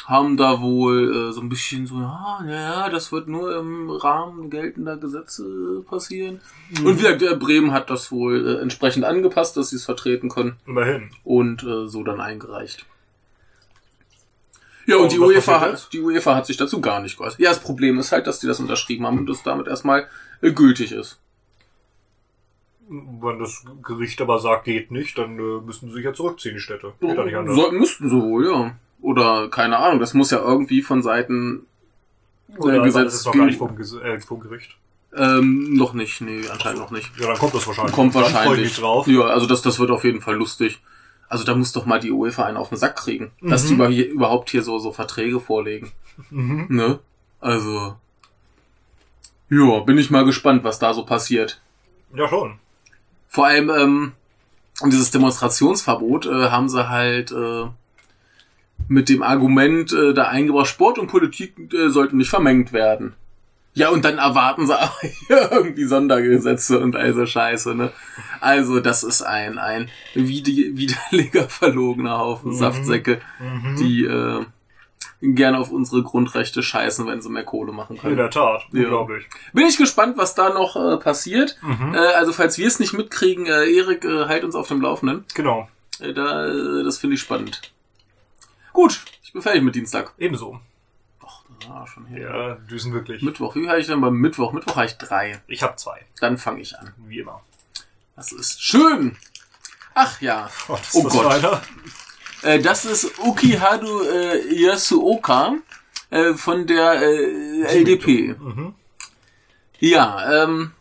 haben 0.09 0.37
da 0.37 0.59
wohl 0.59 1.29
äh, 1.29 1.31
so 1.31 1.39
ein 1.39 1.49
bisschen 1.49 1.85
so, 1.85 1.99
ja, 1.99 2.43
ja, 2.47 2.89
das 2.89 3.11
wird 3.11 3.27
nur 3.27 3.55
im 3.55 3.91
Rahmen 3.91 4.49
geltender 4.49 4.97
Gesetze 4.97 5.83
passieren. 5.87 6.41
Und 6.83 6.97
wie 6.97 7.03
gesagt, 7.03 7.21
der 7.21 7.35
Bremen 7.35 7.71
hat 7.71 7.91
das 7.91 8.11
wohl 8.11 8.47
äh, 8.47 8.61
entsprechend 8.61 9.05
angepasst, 9.05 9.55
dass 9.55 9.69
sie 9.69 9.75
es 9.75 9.85
vertreten 9.85 10.29
können 10.29 10.57
Immerhin. 10.65 11.11
und 11.23 11.63
äh, 11.63 11.87
so 11.87 12.03
dann 12.03 12.19
eingereicht. 12.19 12.87
Ja, 14.87 14.95
und 14.95 15.03
Und 15.03 15.11
die 15.11 15.19
UEFA, 15.19 15.61
hat, 15.61 15.89
die 15.93 16.01
UEFA 16.01 16.35
hat 16.35 16.47
sich 16.47 16.57
dazu 16.57 16.81
gar 16.81 16.99
nicht 17.01 17.19
geäußert. 17.19 17.39
Ja, 17.39 17.49
das 17.49 17.59
Problem 17.59 17.99
ist 17.99 18.11
halt, 18.11 18.25
dass 18.25 18.39
die 18.39 18.47
das 18.47 18.59
unterschrieben 18.59 19.05
haben 19.05 19.19
und 19.19 19.29
das 19.29 19.43
damit 19.43 19.67
erstmal 19.67 20.07
äh, 20.41 20.51
gültig 20.51 20.91
ist. 20.91 21.19
Wenn 22.89 23.37
das 23.37 23.63
Gericht 23.83 24.19
aber 24.21 24.39
sagt, 24.39 24.63
geht 24.63 24.89
nicht, 24.89 25.19
dann 25.19 25.37
äh, 25.37 25.61
müssen 25.63 25.89
sie 25.89 25.93
sich 25.93 26.05
ja 26.05 26.13
zurückziehen, 26.13 26.55
die 26.55 26.61
Städte. 26.61 26.93
Geht 26.99 27.15
ja 27.15 27.23
nicht 27.23 27.35
anders. 27.35 27.55
So, 27.55 27.71
müssten 27.71 28.09
sie 28.09 28.19
wohl, 28.19 28.47
ja. 28.47 28.75
Oder 29.01 29.49
keine 29.49 29.77
Ahnung, 29.77 29.99
das 29.99 30.13
muss 30.13 30.31
ja 30.31 30.39
irgendwie 30.39 30.81
von 30.81 31.01
Seiten 31.01 31.65
Oder 32.57 32.81
also 32.81 32.85
das 32.85 32.93
Gesetz 32.93 33.13
ist 33.13 33.25
noch 33.27 33.33
gar 33.33 33.45
nicht 33.45 33.57
vom, 33.57 33.77
äh, 33.79 34.19
vom 34.19 34.39
Gericht. 34.41 34.75
ähm, 35.15 35.73
noch 35.75 35.93
nicht, 35.93 36.21
nee, 36.21 36.41
anscheinend 36.51 36.79
noch 36.79 36.91
nicht. 36.91 37.09
Ja, 37.19 37.27
dann 37.27 37.37
kommt 37.37 37.53
das 37.55 37.65
wahrscheinlich. 37.65 37.93
Kommt 37.95 38.13
Dann 38.15 38.23
wahrscheinlich. 38.23 38.75
drauf. 38.75 39.07
Ja, 39.07 39.21
also 39.21 39.45
das, 39.47 39.61
das 39.61 39.79
wird 39.79 39.91
auf 39.91 40.03
jeden 40.03 40.21
Fall 40.21 40.35
lustig. 40.35 40.79
Also 41.29 41.43
da 41.43 41.53
muss 41.55 41.71
doch 41.71 41.85
mal 41.85 41.99
die 41.99 42.11
UEFA 42.11 42.45
einen 42.45 42.57
auf 42.57 42.69
den 42.69 42.77
Sack 42.77 42.95
kriegen, 42.97 43.31
dass 43.41 43.63
die 43.65 43.73
Mhm. 43.73 43.79
über 43.79 43.89
hier, 43.89 44.09
überhaupt 44.09 44.49
hier 44.49 44.63
so, 44.63 44.79
so 44.79 44.91
Verträge 44.91 45.39
vorlegen. 45.39 45.91
Mhm. 46.31 46.65
Ne? 46.69 46.99
Also. 47.39 47.95
Ja, 49.49 49.79
bin 49.79 49.97
ich 49.97 50.11
mal 50.11 50.25
gespannt, 50.25 50.63
was 50.63 50.79
da 50.79 50.93
so 50.93 51.05
passiert. 51.05 51.61
Ja, 52.15 52.27
schon. 52.27 52.55
Vor 53.27 53.45
allem, 53.45 53.69
ähm, 53.69 54.11
dieses 54.87 55.11
Demonstrationsverbot 55.11 56.25
äh, 56.25 56.49
haben 56.49 56.67
sie 56.69 56.89
halt 56.89 57.31
äh, 57.31 57.65
mit 58.87 59.09
dem 59.09 59.21
Argument 59.23 59.91
äh, 59.93 60.13
da 60.13 60.27
eingebracht, 60.29 60.67
Sport 60.67 60.97
und 60.99 61.07
Politik 61.07 61.55
äh, 61.73 61.89
sollten 61.89 62.17
nicht 62.17 62.29
vermengt 62.29 62.73
werden. 62.73 63.13
Ja, 63.75 63.89
und 63.89 64.03
dann 64.03 64.17
erwarten 64.17 64.65
sie 64.65 64.73
aber 64.79 65.51
irgendwie 65.51 65.83
Sondergesetze 65.85 66.79
und 66.79 66.95
all 66.95 67.13
so 67.13 67.25
Scheiße, 67.25 67.75
ne? 67.75 67.91
Also, 68.41 68.79
das 68.79 69.03
ist 69.03 69.21
ein, 69.21 69.57
ein 69.59 69.89
wider- 70.15 70.75
widerlicher, 70.77 71.47
verlogener 71.49 72.17
Haufen 72.17 72.51
Mhm. 72.51 72.55
Saftsäcke, 72.55 73.21
Mhm. 73.39 73.75
die 73.77 74.05
äh, 74.05 74.43
gerne 75.21 75.59
auf 75.59 75.71
unsere 75.71 76.01
Grundrechte 76.01 76.63
scheißen, 76.63 77.05
wenn 77.05 77.21
sie 77.21 77.29
mehr 77.29 77.43
Kohle 77.43 77.71
machen 77.71 77.97
In 77.97 78.01
können. 78.01 78.17
der 78.17 78.29
Tat. 78.31 78.63
Ja. 78.71 78.83
Unglaublich. 78.85 79.25
Bin 79.53 79.67
ich 79.67 79.77
gespannt, 79.77 80.17
was 80.17 80.33
da 80.33 80.49
noch 80.49 80.75
äh, 80.75 80.97
passiert. 80.97 81.57
Mhm. 81.61 81.93
Äh, 81.93 81.97
also, 81.97 82.33
falls 82.33 82.57
wir 82.57 82.67
es 82.67 82.79
nicht 82.79 82.93
mitkriegen, 82.93 83.45
äh, 83.45 83.65
Erik, 83.71 84.03
äh, 84.03 84.25
halt 84.25 84.43
uns 84.43 84.55
auf 84.55 84.67
dem 84.69 84.81
Laufenden. 84.81 85.25
Genau. 85.35 85.67
Äh, 85.99 86.13
da, 86.13 86.47
äh, 86.47 86.83
das 86.83 86.97
finde 86.97 87.15
ich 87.15 87.21
spannend. 87.21 87.61
Gut, 88.73 89.01
ich 89.23 89.33
bin 89.33 89.41
fertig 89.41 89.63
mit 89.63 89.75
Dienstag. 89.75 90.13
Ebenso. 90.17 90.59
Ach, 91.25 91.43
war 91.67 91.87
schon 91.87 92.05
hier. 92.07 92.21
Ja, 92.21 92.55
Düsen 92.55 92.93
wirklich. 92.93 93.21
Mittwoch, 93.21 93.55
wie 93.55 93.67
habe 93.69 93.79
ich 93.79 93.87
denn 93.87 94.01
beim 94.01 94.15
Mittwoch? 94.15 94.53
Mittwoch 94.53 94.75
habe 94.75 94.85
ich 94.85 94.97
drei. 94.97 95.41
Ich 95.47 95.63
habe 95.63 95.75
zwei. 95.75 96.05
Dann 96.19 96.37
fange 96.37 96.61
ich 96.61 96.77
an. 96.77 96.93
Wie 96.97 97.19
immer. 97.19 97.41
Das 98.15 98.31
ist 98.31 98.61
schön. 98.61 99.17
Ach 99.93 100.21
ja. 100.21 100.49
Oh, 100.67 100.77
das 100.77 100.95
Oh 100.95 101.03
Gott. 101.03 101.61
Äh, 102.41 102.59
das 102.59 102.85
ist 102.85 103.19
Ukihadu 103.19 104.01
äh, 104.03 104.61
Yasuoka 104.61 105.55
äh, 106.09 106.33
von 106.33 106.67
der 106.67 107.01
äh, 107.01 107.63
LDP. 107.63 108.35
Mhm. 108.39 108.75
Ja, 109.79 110.43
ähm, 110.43 110.71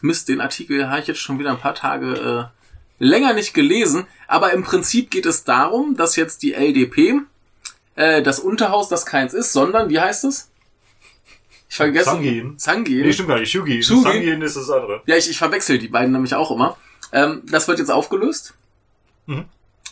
Mist, 0.00 0.28
den 0.28 0.40
Artikel 0.40 0.88
habe 0.88 1.00
ich 1.00 1.06
jetzt 1.06 1.20
schon 1.20 1.38
wieder 1.38 1.50
ein 1.50 1.60
paar 1.60 1.74
Tage 1.74 2.50
äh, 2.52 2.57
länger 2.98 3.32
nicht 3.32 3.54
gelesen, 3.54 4.06
aber 4.26 4.52
im 4.52 4.62
Prinzip 4.62 5.10
geht 5.10 5.26
es 5.26 5.44
darum, 5.44 5.96
dass 5.96 6.16
jetzt 6.16 6.42
die 6.42 6.54
LDP 6.54 7.20
äh, 7.94 8.22
das 8.22 8.38
Unterhaus, 8.38 8.88
das 8.88 9.06
keins 9.06 9.34
ist, 9.34 9.52
sondern, 9.52 9.88
wie 9.88 10.00
heißt 10.00 10.24
es? 10.24 10.50
Ich 11.68 11.76
vergesse. 11.76 12.06
Zangin. 12.06 12.58
Zangin. 12.58 13.02
Nee, 13.02 13.12
stimmt 13.12 13.28
gar 13.28 13.38
nicht. 13.38 13.50
Shugi. 13.50 13.82
Shugi? 13.82 14.02
Sangin 14.02 14.42
ist 14.42 14.56
das 14.56 14.70
andere. 14.70 15.02
Ja, 15.06 15.16
ich, 15.16 15.28
ich 15.28 15.36
verwechsel 15.36 15.78
die 15.78 15.88
beiden 15.88 16.12
nämlich 16.12 16.34
auch 16.34 16.50
immer. 16.50 16.78
Ähm, 17.12 17.42
das 17.46 17.68
wird 17.68 17.78
jetzt 17.78 17.90
aufgelöst. 17.90 18.54
Mhm. 19.26 19.44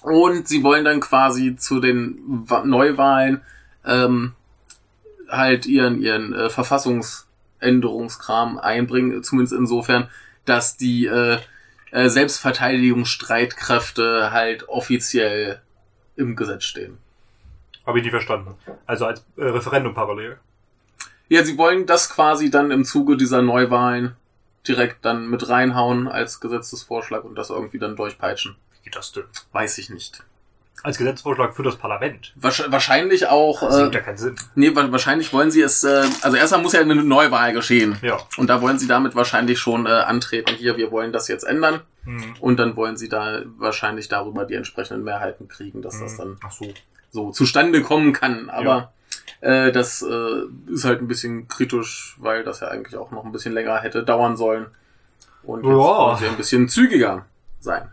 Und 0.02 0.48
sie 0.48 0.62
wollen 0.62 0.84
dann 0.84 1.00
quasi 1.00 1.56
zu 1.56 1.80
den 1.80 2.18
Wa 2.26 2.64
Neuwahlen 2.64 3.42
ähm, 3.84 4.32
halt 5.28 5.66
ihren, 5.66 6.00
ihren 6.00 6.32
äh, 6.32 6.48
Verfassungsänderungskram 6.48 8.58
einbringen, 8.58 9.22
zumindest 9.22 9.58
insofern, 9.58 10.08
dass 10.44 10.76
die 10.76 11.06
äh, 11.06 11.38
äh, 11.90 12.08
Selbstverteidigungsstreitkräfte 12.08 14.30
halt 14.32 14.68
offiziell 14.68 15.60
im 16.16 16.36
Gesetz 16.36 16.64
stehen. 16.64 16.98
Habe 17.86 17.98
ich 17.98 18.04
nicht 18.04 18.12
verstanden. 18.12 18.54
Also 18.86 19.06
als 19.06 19.24
äh, 19.36 19.44
Referendum 19.44 19.94
parallel. 19.94 20.38
Ja, 21.28 21.44
sie 21.44 21.58
wollen 21.58 21.86
das 21.86 22.10
quasi 22.10 22.50
dann 22.50 22.70
im 22.70 22.84
Zuge 22.84 23.16
dieser 23.16 23.42
Neuwahlen 23.42 24.14
direkt 24.66 25.04
dann 25.04 25.28
mit 25.28 25.48
reinhauen 25.48 26.08
als 26.08 26.40
Gesetzesvorschlag 26.40 27.24
und 27.24 27.36
das 27.36 27.50
irgendwie 27.50 27.78
dann 27.78 27.96
durchpeitschen. 27.96 28.56
Wie 28.72 28.84
geht 28.84 28.96
das 28.96 29.12
denn? 29.12 29.24
Weiß 29.52 29.78
ich 29.78 29.90
nicht. 29.90 30.24
Als 30.82 30.98
Gesetzesvorschlag 30.98 31.54
für 31.56 31.62
das 31.64 31.76
Parlament. 31.76 32.32
Wahrsch- 32.40 32.70
Wahrscheinlich 32.70 33.26
auch, 33.26 33.60
Das 33.60 33.74
ergibt 33.76 33.94
äh, 33.94 33.98
ja 33.98 34.04
keinen 34.04 34.18
Sinn. 34.18 34.36
nee, 34.54 34.74
wa- 34.76 34.92
wahrscheinlich 34.92 35.32
wollen 35.32 35.50
sie 35.50 35.62
es, 35.62 35.82
äh, 35.84 36.04
also 36.22 36.36
erstmal 36.36 36.62
muss 36.62 36.72
ja 36.74 36.80
eine 36.80 36.94
Neuwahl 36.94 37.52
geschehen. 37.52 37.96
Ja. 38.02 38.18
Und 38.36 38.48
da 38.48 38.60
wollen 38.60 38.78
sie 38.78 38.86
damit 38.86 39.14
wahrscheinlich 39.16 39.58
schon 39.58 39.86
äh, 39.86 39.90
antreten, 39.90 40.54
hier, 40.54 40.76
wir 40.76 40.92
wollen 40.92 41.12
das 41.12 41.26
jetzt 41.28 41.44
ändern. 41.44 41.80
Mhm. 42.04 42.34
Und 42.40 42.58
dann 42.58 42.76
wollen 42.76 42.96
sie 42.96 43.08
da 43.08 43.42
wahrscheinlich 43.58 44.08
darüber 44.08 44.44
die 44.44 44.54
entsprechenden 44.54 45.02
Mehrheiten 45.02 45.48
kriegen, 45.48 45.82
dass 45.82 45.98
das 45.98 46.12
Mhm. 46.18 46.18
dann 46.40 46.50
so. 46.52 46.66
so 47.10 47.30
zustande 47.32 47.82
kommen 47.82 48.12
kann. 48.12 48.48
Aber 48.50 48.92
äh, 49.40 49.72
das 49.72 50.02
äh, 50.02 50.42
ist 50.72 50.84
halt 50.84 51.00
ein 51.00 51.08
bisschen 51.08 51.48
kritisch, 51.48 52.14
weil 52.20 52.44
das 52.44 52.60
ja 52.60 52.68
eigentlich 52.68 52.96
auch 52.96 53.10
noch 53.10 53.24
ein 53.24 53.32
bisschen 53.32 53.54
länger 53.54 53.80
hätte 53.80 54.04
dauern 54.04 54.36
sollen. 54.36 54.66
Und 55.42 55.64
jetzt 55.64 55.70
Ja. 55.70 55.76
wollen 55.78 56.16
sie 56.18 56.26
ein 56.28 56.36
bisschen 56.36 56.68
zügiger 56.68 57.24
sein. 57.60 57.90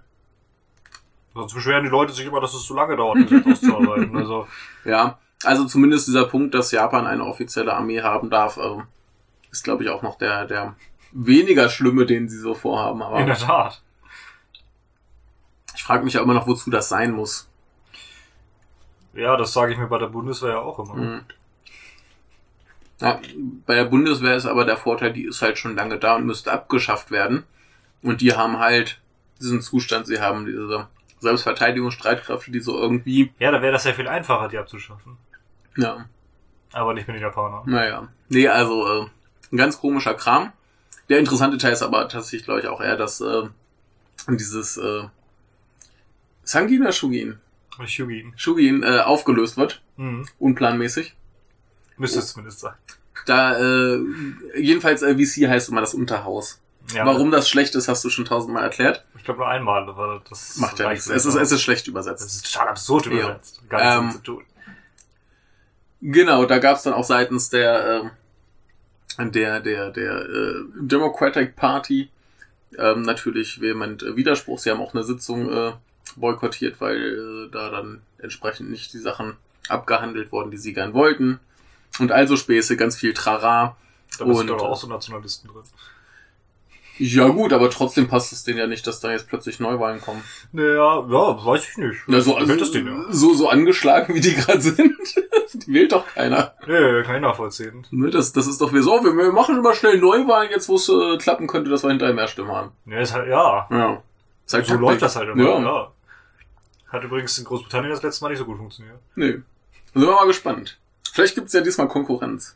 Sonst 1.33 1.53
beschweren 1.53 1.83
die 1.83 1.89
Leute 1.89 2.13
sich 2.13 2.25
immer, 2.27 2.41
dass 2.41 2.53
es 2.53 2.63
zu 2.65 2.75
lange 2.75 2.95
dauert, 2.95 3.17
das 3.23 3.31
jetzt 3.31 3.47
auszuarbeiten. 3.47 4.15
Also, 4.15 4.47
Ja, 4.85 5.17
also 5.43 5.65
zumindest 5.65 6.07
dieser 6.07 6.25
Punkt, 6.25 6.53
dass 6.53 6.71
Japan 6.71 7.07
eine 7.07 7.25
offizielle 7.25 7.73
Armee 7.73 8.01
haben 8.01 8.29
darf, 8.29 8.57
ähm, 8.57 8.83
ist 9.51 9.63
glaube 9.63 9.83
ich 9.83 9.89
auch 9.89 10.01
noch 10.03 10.17
der, 10.17 10.45
der 10.45 10.75
weniger 11.11 11.69
schlimme, 11.69 12.05
den 12.05 12.29
sie 12.29 12.39
so 12.39 12.53
vorhaben. 12.53 12.99
in 12.99 13.05
Aber 13.05 13.23
der 13.23 13.37
Tat. 13.37 13.81
ich 15.75 15.83
frage 15.83 16.03
mich 16.03 16.13
ja 16.13 16.21
immer 16.21 16.33
noch, 16.33 16.47
wozu 16.47 16.69
das 16.69 16.89
sein 16.89 17.11
muss. 17.11 17.49
Ja, 19.13 19.37
das 19.37 19.53
sage 19.53 19.73
ich 19.73 19.77
mir 19.77 19.87
bei 19.87 19.99
der 19.99 20.07
Bundeswehr 20.07 20.51
ja 20.51 20.59
auch 20.59 20.79
immer. 20.79 20.95
Mhm. 20.95 21.21
Ja, 22.99 23.19
bei 23.65 23.75
der 23.75 23.85
Bundeswehr 23.85 24.35
ist 24.35 24.45
aber 24.45 24.65
der 24.65 24.77
Vorteil, 24.77 25.13
die 25.13 25.25
ist 25.25 25.41
halt 25.41 25.57
schon 25.57 25.75
lange 25.75 25.99
da 25.99 26.15
und 26.15 26.25
müsste 26.25 26.51
abgeschafft 26.51 27.11
werden. 27.11 27.43
Und 28.01 28.21
die 28.21 28.33
haben 28.35 28.59
halt 28.59 29.01
diesen 29.39 29.61
Zustand, 29.61 30.07
sie 30.07 30.19
haben 30.21 30.45
diese 30.45 30.87
Selbstverteidigungsstreitkräfte, 31.23 32.51
die 32.51 32.59
so 32.59 32.77
irgendwie, 32.79 33.33
Ja, 33.39 33.51
da 33.51 33.61
wäre 33.61 33.73
das 33.73 33.83
ja 33.85 33.93
viel 33.93 34.07
einfacher, 34.07 34.47
die 34.47 34.57
abzuschaffen. 34.57 35.17
ja, 35.77 36.05
Aber 36.71 36.93
nicht 36.93 37.07
mit 37.07 37.15
den 37.17 37.23
Japanern. 37.23 37.63
naja. 37.65 38.07
Nee, 38.29 38.47
also 38.47 39.03
äh, 39.03 39.05
ein 39.51 39.57
ganz 39.57 39.79
komischer 39.79 40.13
Kram. 40.13 40.51
Der 41.09 41.19
interessante 41.19 41.57
Teil 41.57 41.73
ist 41.73 41.81
aber 41.81 42.07
tatsächlich, 42.07 42.43
glaube 42.45 42.61
ich, 42.61 42.67
auch 42.67 42.81
eher, 42.81 42.95
dass 42.97 43.19
äh, 43.21 43.43
dieses 44.29 44.77
äh, 44.77 45.03
Sangin 46.43 46.81
oder 46.81 46.91
Shugin? 46.91 47.39
Shugi. 47.85 48.31
Shugin 48.35 48.83
äh, 48.83 48.99
aufgelöst 48.99 49.57
wird, 49.57 49.81
Mhm. 49.97 50.27
unplanmäßig. 50.39 51.15
Müsste 51.97 52.19
es 52.19 52.31
zumindest 52.33 52.59
sein. 52.59 52.73
Da, 53.25 53.57
äh, 53.57 53.99
jedenfalls 54.55 55.01
äh, 55.01 55.15
VC 55.15 55.47
heißt 55.47 55.69
immer 55.69 55.81
das 55.81 55.93
Unterhaus. 55.93 56.59
Ja, 56.93 57.05
Warum 57.05 57.31
das 57.31 57.47
schlecht 57.49 57.75
ist, 57.75 57.87
hast 57.87 58.03
du 58.03 58.09
schon 58.09 58.25
tausendmal 58.25 58.63
erklärt. 58.63 59.05
Ich 59.17 59.23
glaube 59.23 59.39
nur 59.39 59.47
einmal, 59.47 59.87
aber 59.87 60.21
das 60.29 60.57
Macht 60.57 60.79
ja 60.79 60.89
nichts. 60.89 61.07
Es 61.09 61.25
ist, 61.25 61.35
es 61.35 61.51
ist 61.51 61.61
schlecht 61.61 61.87
übersetzt. 61.87 62.25
ist 62.25 62.51
total 62.51 62.67
absurd 62.69 63.05
Ja. 63.05 63.11
übersetzt. 63.13 63.61
Gar 63.69 63.81
Ähm, 63.81 63.87
nichts 63.87 63.97
damit 63.99 64.25
zu 64.25 64.31
tun. 64.33 64.43
Genau, 66.01 66.45
da 66.45 66.59
gab 66.59 66.75
es 66.77 66.83
dann 66.83 66.93
auch 66.93 67.05
seitens 67.05 67.49
der, 67.49 68.11
äh, 69.17 69.29
der, 69.29 69.61
der, 69.61 69.91
der 69.91 70.13
äh, 70.25 70.53
Democratic 70.79 71.55
Party 71.55 72.09
ähm, 72.77 73.03
natürlich 73.03 73.61
vehement 73.61 74.03
äh, 74.03 74.15
Widerspruch. 74.17 74.59
Sie 74.59 74.69
haben 74.69 74.81
auch 74.81 74.93
eine 74.93 75.03
Sitzung 75.03 75.49
äh, 75.51 75.73
boykottiert, 76.17 76.81
weil 76.81 76.97
äh, 77.47 77.51
da 77.51 77.69
dann 77.69 78.01
entsprechend 78.17 78.69
nicht 78.69 78.91
die 78.93 78.99
Sachen 78.99 79.37
abgehandelt 79.69 80.31
wurden, 80.33 80.51
die 80.51 80.57
sie 80.57 80.73
gern 80.73 80.93
wollten. 80.93 81.39
Und 81.99 82.11
also 82.11 82.35
Späße, 82.35 82.75
ganz 82.75 82.97
viel 82.97 83.13
Trara. 83.13 83.77
Da 84.19 84.25
sind 84.25 84.27
und- 84.35 84.47
doch 84.47 84.61
auch 84.63 84.75
so 84.77 84.87
Nationalisten 84.87 85.49
drin. 85.49 85.63
Ja 86.97 87.27
gut, 87.27 87.53
aber 87.53 87.69
trotzdem 87.69 88.07
passt 88.07 88.31
es 88.33 88.43
denen 88.43 88.59
ja 88.59 88.67
nicht, 88.67 88.85
dass 88.85 88.99
da 88.99 89.11
jetzt 89.11 89.27
plötzlich 89.27 89.59
Neuwahlen 89.59 89.99
kommen. 89.99 90.23
Naja, 90.51 90.99
ja, 91.09 91.45
weiß 91.45 91.69
ich 91.69 91.77
nicht. 91.77 91.99
Ja, 92.07 92.21
so, 92.21 92.37
es 92.37 92.71
denen 92.71 92.87
ja. 92.87 93.05
so, 93.09 93.33
so 93.33 93.49
angeschlagen, 93.49 94.13
wie 94.13 94.21
die 94.21 94.35
gerade 94.35 94.61
sind. 94.61 94.77
die 95.53 95.73
wählt 95.73 95.91
doch 95.91 96.05
keiner. 96.07 96.53
Nee, 96.67 97.03
kann 97.03 97.15
ich 97.15 97.21
nachvollziehen. 97.21 97.87
Ne, 97.89 98.09
das, 98.11 98.31
das 98.31 98.47
ist 98.47 98.61
doch 98.61 98.73
wie 98.73 98.81
so, 98.81 99.03
wir, 99.03 99.15
wir 99.15 99.31
machen 99.31 99.57
immer 99.57 99.73
schnell 99.73 99.97
Neuwahlen, 99.97 100.51
jetzt 100.51 100.69
wo 100.69 100.75
es 100.75 100.87
äh, 100.87 101.17
klappen 101.17 101.47
könnte, 101.47 101.71
dass 101.71 101.83
wir 101.83 101.89
hinterher 101.89 102.13
mehr 102.13 102.27
Stimmen 102.27 102.51
haben. 102.51 102.71
Nee, 102.85 103.01
ist 103.01 103.13
halt, 103.13 103.27
ja. 103.27 103.67
Ja. 103.71 104.03
Ist 104.45 104.53
halt 104.53 104.65
So 104.65 104.73
Taktik. 104.73 104.79
läuft 104.79 105.01
das 105.01 105.15
halt 105.15 105.29
immer. 105.29 105.43
Ja. 105.43 105.61
Ja. 105.61 105.91
Hat 106.89 107.03
übrigens 107.03 107.37
in 107.39 107.45
Großbritannien 107.45 107.91
das 107.91 108.03
letzte 108.03 108.23
Mal 108.23 108.29
nicht 108.29 108.39
so 108.39 108.45
gut 108.45 108.57
funktioniert. 108.57 108.99
Nee. 109.15 109.39
Sind 109.93 110.05
wir 110.07 110.11
mal 110.11 110.27
gespannt. 110.27 110.79
Vielleicht 111.11 111.33
gibt's 111.35 111.53
ja 111.53 111.61
diesmal 111.61 111.87
Konkurrenz. 111.87 112.55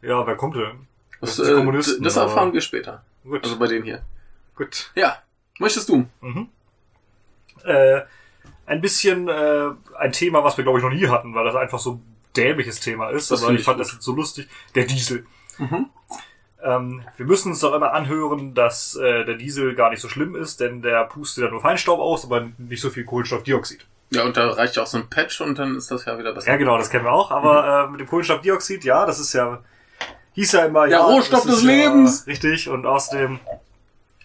Ja, 0.00 0.26
wer 0.26 0.36
kommt 0.36 0.56
denn? 0.56 0.86
Das, 1.20 1.36
Das 1.36 1.48
äh, 1.48 2.00
das 2.02 2.16
erfahren 2.16 2.52
wir 2.52 2.60
später. 2.60 3.02
Gut. 3.26 3.44
Also 3.44 3.58
bei 3.58 3.66
denen 3.66 3.84
hier. 3.84 4.02
gut. 4.54 4.90
Ja. 4.94 5.18
Möchtest 5.58 5.88
du? 5.88 6.06
Mhm. 6.20 6.48
Äh, 7.64 8.02
ein 8.66 8.80
bisschen 8.80 9.28
äh, 9.28 9.70
ein 9.98 10.12
Thema, 10.12 10.44
was 10.44 10.56
wir 10.56 10.64
glaube 10.64 10.78
ich 10.78 10.84
noch 10.84 10.92
nie 10.92 11.08
hatten, 11.08 11.34
weil 11.34 11.44
das 11.44 11.54
einfach 11.54 11.78
so 11.78 11.94
ein 11.94 12.16
dämliches 12.36 12.80
Thema 12.80 13.10
ist. 13.10 13.30
Das 13.30 13.42
aber 13.42 13.52
ich 13.52 13.60
ich 13.60 13.64
fand 13.64 13.78
gut. 13.78 13.86
das 13.86 13.92
jetzt 13.94 14.04
so 14.04 14.14
lustig. 14.14 14.48
Der 14.74 14.84
Diesel. 14.84 15.26
Mhm. 15.58 15.86
Ähm, 16.62 17.02
wir 17.16 17.26
müssen 17.26 17.52
uns 17.52 17.60
doch 17.60 17.74
immer 17.74 17.92
anhören, 17.92 18.54
dass 18.54 18.96
äh, 18.96 19.24
der 19.24 19.36
Diesel 19.36 19.74
gar 19.74 19.90
nicht 19.90 20.00
so 20.00 20.08
schlimm 20.08 20.34
ist, 20.34 20.60
denn 20.60 20.82
der 20.82 21.04
pustet 21.04 21.44
ja 21.44 21.50
nur 21.50 21.60
Feinstaub 21.60 22.00
aus, 22.00 22.24
aber 22.24 22.48
nicht 22.58 22.80
so 22.80 22.90
viel 22.90 23.04
Kohlenstoffdioxid. 23.04 23.86
Ja, 24.10 24.24
und 24.24 24.36
da 24.36 24.50
reicht 24.50 24.76
ja 24.76 24.82
auch 24.82 24.86
so 24.86 24.98
ein 24.98 25.08
Patch 25.08 25.40
und 25.40 25.58
dann 25.58 25.76
ist 25.76 25.90
das 25.90 26.04
ja 26.04 26.18
wieder 26.18 26.32
besser. 26.32 26.50
Ja, 26.50 26.56
genau, 26.56 26.78
das 26.78 26.90
kennen 26.90 27.04
wir 27.04 27.12
auch. 27.12 27.30
Aber 27.30 27.86
äh, 27.86 27.90
mit 27.90 28.00
dem 28.00 28.06
Kohlenstoffdioxid, 28.06 28.84
ja, 28.84 29.04
das 29.06 29.18
ist 29.18 29.32
ja, 29.32 29.62
hieß 30.36 30.52
ja 30.52 30.66
immer, 30.66 30.86
Der 30.86 30.98
ja, 30.98 31.04
Rohstoff 31.04 31.44
des 31.44 31.62
Lebens. 31.62 32.24
Ja, 32.24 32.30
richtig. 32.30 32.68
Und 32.68 32.86
außerdem 32.86 33.40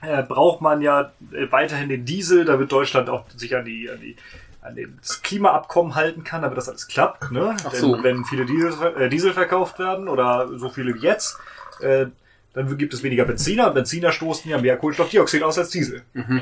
äh, 0.04 0.22
braucht 0.24 0.62
man 0.62 0.82
ja 0.82 1.12
äh, 1.32 1.52
weiterhin 1.52 1.90
den 1.90 2.06
Diesel, 2.06 2.46
damit 2.46 2.72
Deutschland 2.72 3.10
auch 3.10 3.26
sich 3.36 3.56
an 3.56 3.66
die, 3.66 3.90
an 3.90 4.00
die 4.00 4.16
an 4.62 4.76
den- 4.76 4.98
das 5.02 5.24
Klimaabkommen 5.24 5.96
halten 5.96 6.24
kann, 6.24 6.44
damit 6.44 6.56
das 6.58 6.70
alles 6.70 6.88
klappt. 6.88 7.32
Ne? 7.32 7.56
Ach 7.66 7.72
Denn 7.72 7.80
so. 7.82 8.04
wenn 8.04 8.24
viele 8.26 8.46
Diesel, 8.46 8.74
äh, 8.98 9.10
Diesel 9.10 9.34
verkauft 9.34 9.80
werden 9.80 10.08
oder 10.08 10.50
so 10.60 10.70
viele 10.70 10.94
wie 10.94 11.00
jetzt, 11.00 11.38
äh, 11.82 12.06
dann 12.54 12.78
gibt 12.78 12.94
es 12.94 13.02
weniger 13.02 13.26
Benziner. 13.26 13.68
Und 13.70 13.74
Benziner 13.74 14.12
stoßen 14.12 14.52
ja 14.52 14.60
mehr 14.60 14.78
Kohlenstoffdioxid 14.78 15.42
aus 15.42 15.58
als 15.58 15.70
Diesel. 15.70 16.04
Mhm. 16.14 16.42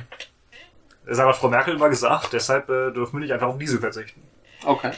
Das 1.05 1.17
hat 1.19 1.35
Frau 1.37 1.47
Merkel 1.49 1.75
immer 1.75 1.89
gesagt, 1.89 2.33
deshalb 2.33 2.69
äh, 2.69 2.91
dürfen 2.91 3.13
wir 3.13 3.19
nicht 3.21 3.31
einfach 3.33 3.47
auf 3.47 3.57
Diesel 3.57 3.79
verzichten. 3.79 4.21
Okay. 4.65 4.91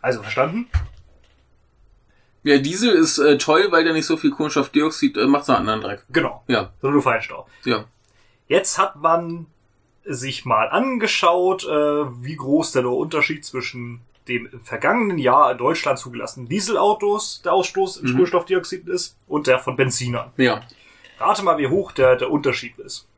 Also 0.00 0.22
verstanden? 0.22 0.68
Ja, 2.46 2.58
Diesel 2.58 2.92
ist 2.92 3.18
äh, 3.18 3.38
toll, 3.38 3.66
weil 3.70 3.82
der 3.82 3.92
nicht 3.92 4.06
so 4.06 4.16
viel 4.16 4.30
Kohlenstoffdioxid 4.30 5.16
äh, 5.16 5.26
macht, 5.26 5.46
so 5.46 5.52
einen 5.52 5.68
anderen 5.68 5.80
Dreck. 5.80 6.04
Genau. 6.10 6.44
Ja, 6.46 6.70
Sondern 6.80 6.94
nur 6.94 7.02
Feinstaub. 7.02 7.48
ja. 7.64 7.84
Jetzt 8.48 8.78
hat 8.78 8.94
man 8.94 9.46
sich 10.04 10.44
mal 10.44 10.68
angeschaut, 10.68 11.64
äh, 11.64 11.68
wie 11.68 12.36
groß 12.36 12.70
der 12.70 12.86
Unterschied 12.88 13.44
zwischen 13.44 14.02
dem 14.28 14.46
im 14.52 14.60
vergangenen 14.60 15.18
Jahr 15.18 15.50
in 15.50 15.58
Deutschland 15.58 15.98
zugelassenen 15.98 16.48
Dieselautos, 16.48 17.42
der 17.44 17.52
Ausstoß 17.52 17.96
in 17.96 18.06
Mhm. 18.10 18.12
Kohlenstoffdioxid 18.12 18.86
ist, 18.86 19.16
und 19.26 19.48
der 19.48 19.58
von 19.58 19.74
Benzinern. 19.74 20.30
Ja. 20.36 20.62
Rate 21.18 21.42
mal, 21.42 21.58
wie 21.58 21.66
hoch 21.66 21.90
der, 21.90 22.14
der 22.14 22.30
Unterschied 22.30 22.78
ist. 22.78 23.08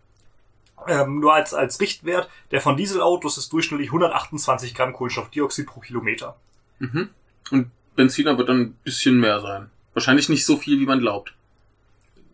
Ähm, 0.87 1.21
nur 1.21 1.35
als, 1.35 1.53
als 1.53 1.79
Richtwert, 1.83 2.31
der 2.51 2.63
von 2.63 2.79
Dieselautos 2.79 3.37
ist 3.37 3.53
durchschnittlich 3.53 3.89
128 3.91 4.75
Gramm 4.75 4.95
Kohlenstoffdioxid 4.95 5.67
pro 5.67 5.81
Kilometer. 5.81 6.37
Mhm. 6.79 7.11
Und 7.51 7.71
Benziner 7.99 8.39
wird 8.39 8.49
dann 8.49 8.61
ein 8.61 8.73
bisschen 8.85 9.19
mehr 9.19 9.41
sein. 9.41 9.71
Wahrscheinlich 9.93 10.29
nicht 10.29 10.47
so 10.47 10.57
viel, 10.57 10.79
wie 10.79 10.87
man 10.87 11.01
glaubt. 11.01 11.35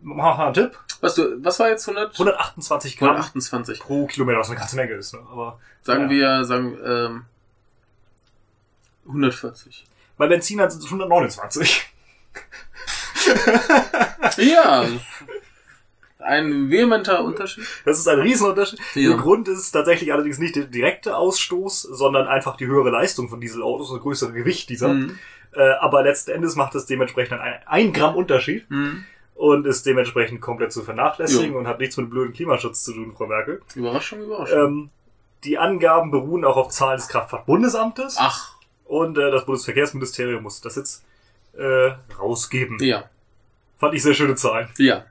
Einen 0.04 0.52
Tipp. 0.54 0.78
Was, 1.00 1.14
du, 1.14 1.42
was 1.42 1.58
war 1.58 1.70
jetzt 1.70 1.88
100? 1.88 2.12
128 2.12 2.98
Gramm 2.98 3.16
128. 3.16 3.80
pro 3.80 4.06
Kilometer, 4.06 4.38
was 4.40 4.50
eine 4.50 4.58
ganze 4.58 4.76
Menge 4.76 4.92
ist. 4.92 5.14
Ne? 5.14 5.20
Aber 5.32 5.58
Sagen 5.82 6.04
Ja. 6.04 6.10
wir, 6.10 6.44
sagen, 6.44 6.78
ähm, 6.84 7.24
140. 9.06 9.86
bei 10.18 10.26
Benzinern 10.28 10.70
sind 10.70 10.80
es 10.80 10.86
129. 10.86 11.86
Ja. 14.36 14.86
Ein 16.18 16.70
vehementer 16.70 17.22
Unterschied. 17.24 17.64
Das 17.84 17.98
ist 17.98 18.08
ein 18.08 18.18
Riesenunterschied. 18.18 18.80
Ja. 18.94 19.08
Der 19.10 19.18
Grund 19.18 19.46
ist 19.48 19.70
tatsächlich 19.72 20.12
allerdings 20.12 20.38
nicht 20.38 20.56
der 20.56 20.64
direkte 20.64 21.16
Ausstoß, 21.16 21.82
sondern 21.82 22.26
einfach 22.26 22.56
die 22.56 22.66
höhere 22.66 22.90
Leistung 22.90 23.28
von 23.28 23.40
Dieselautos 23.40 23.90
und 23.90 23.96
das 23.96 24.02
größere 24.02 24.32
Gewicht 24.32 24.68
dieser. 24.70 24.88
Mhm. 24.88 25.18
Äh, 25.56 25.72
aber 25.80 26.02
letzten 26.02 26.32
Endes 26.32 26.56
macht 26.56 26.74
es 26.74 26.86
dementsprechend 26.86 27.40
ein, 27.40 27.54
ein 27.66 27.92
Gramm 27.92 28.16
Unterschied 28.16 28.68
Mhm. 28.70 29.04
und 29.34 29.66
ist 29.66 29.86
dementsprechend 29.86 30.40
komplett 30.40 30.72
zu 30.72 30.82
vernachlässigen 30.82 31.52
Ja. 31.52 31.58
und 31.58 31.66
hat 31.68 31.78
nichts 31.80 31.96
mit 31.96 32.10
blöden 32.10 32.32
Klimaschutz 32.32 32.84
zu 32.84 32.92
tun, 32.92 33.14
Frau 33.16 33.26
Merkel. 33.26 33.62
Überraschung, 33.74 34.22
Überraschung. 34.22 34.58
Ähm, 34.58 34.90
die 35.44 35.58
Angaben 35.58 36.10
beruhen 36.10 36.44
auch 36.44 36.56
auf 36.56 36.68
Zahlen 36.70 36.96
des 36.96 37.08
Kraftfahrtbundesamtes 37.08 38.16
Ach, 38.18 38.54
und 38.86 39.18
äh, 39.18 39.30
das 39.30 39.44
Bundesverkehrsministerium 39.46 40.42
muss 40.42 40.60
das 40.60 40.76
jetzt 40.76 41.04
äh, 41.56 41.92
rausgeben. 42.18 42.78
ja. 42.82 43.04
Fand 43.78 43.94
ich 43.94 44.02
sehr 44.02 44.14
schöne 44.14 44.34
Zahlen. 44.36 44.68
Ja. 44.78 45.04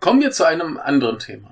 Kommen 0.00 0.20
wir 0.20 0.30
zu 0.30 0.44
einem 0.46 0.78
anderen 0.78 1.18
Thema. 1.18 1.50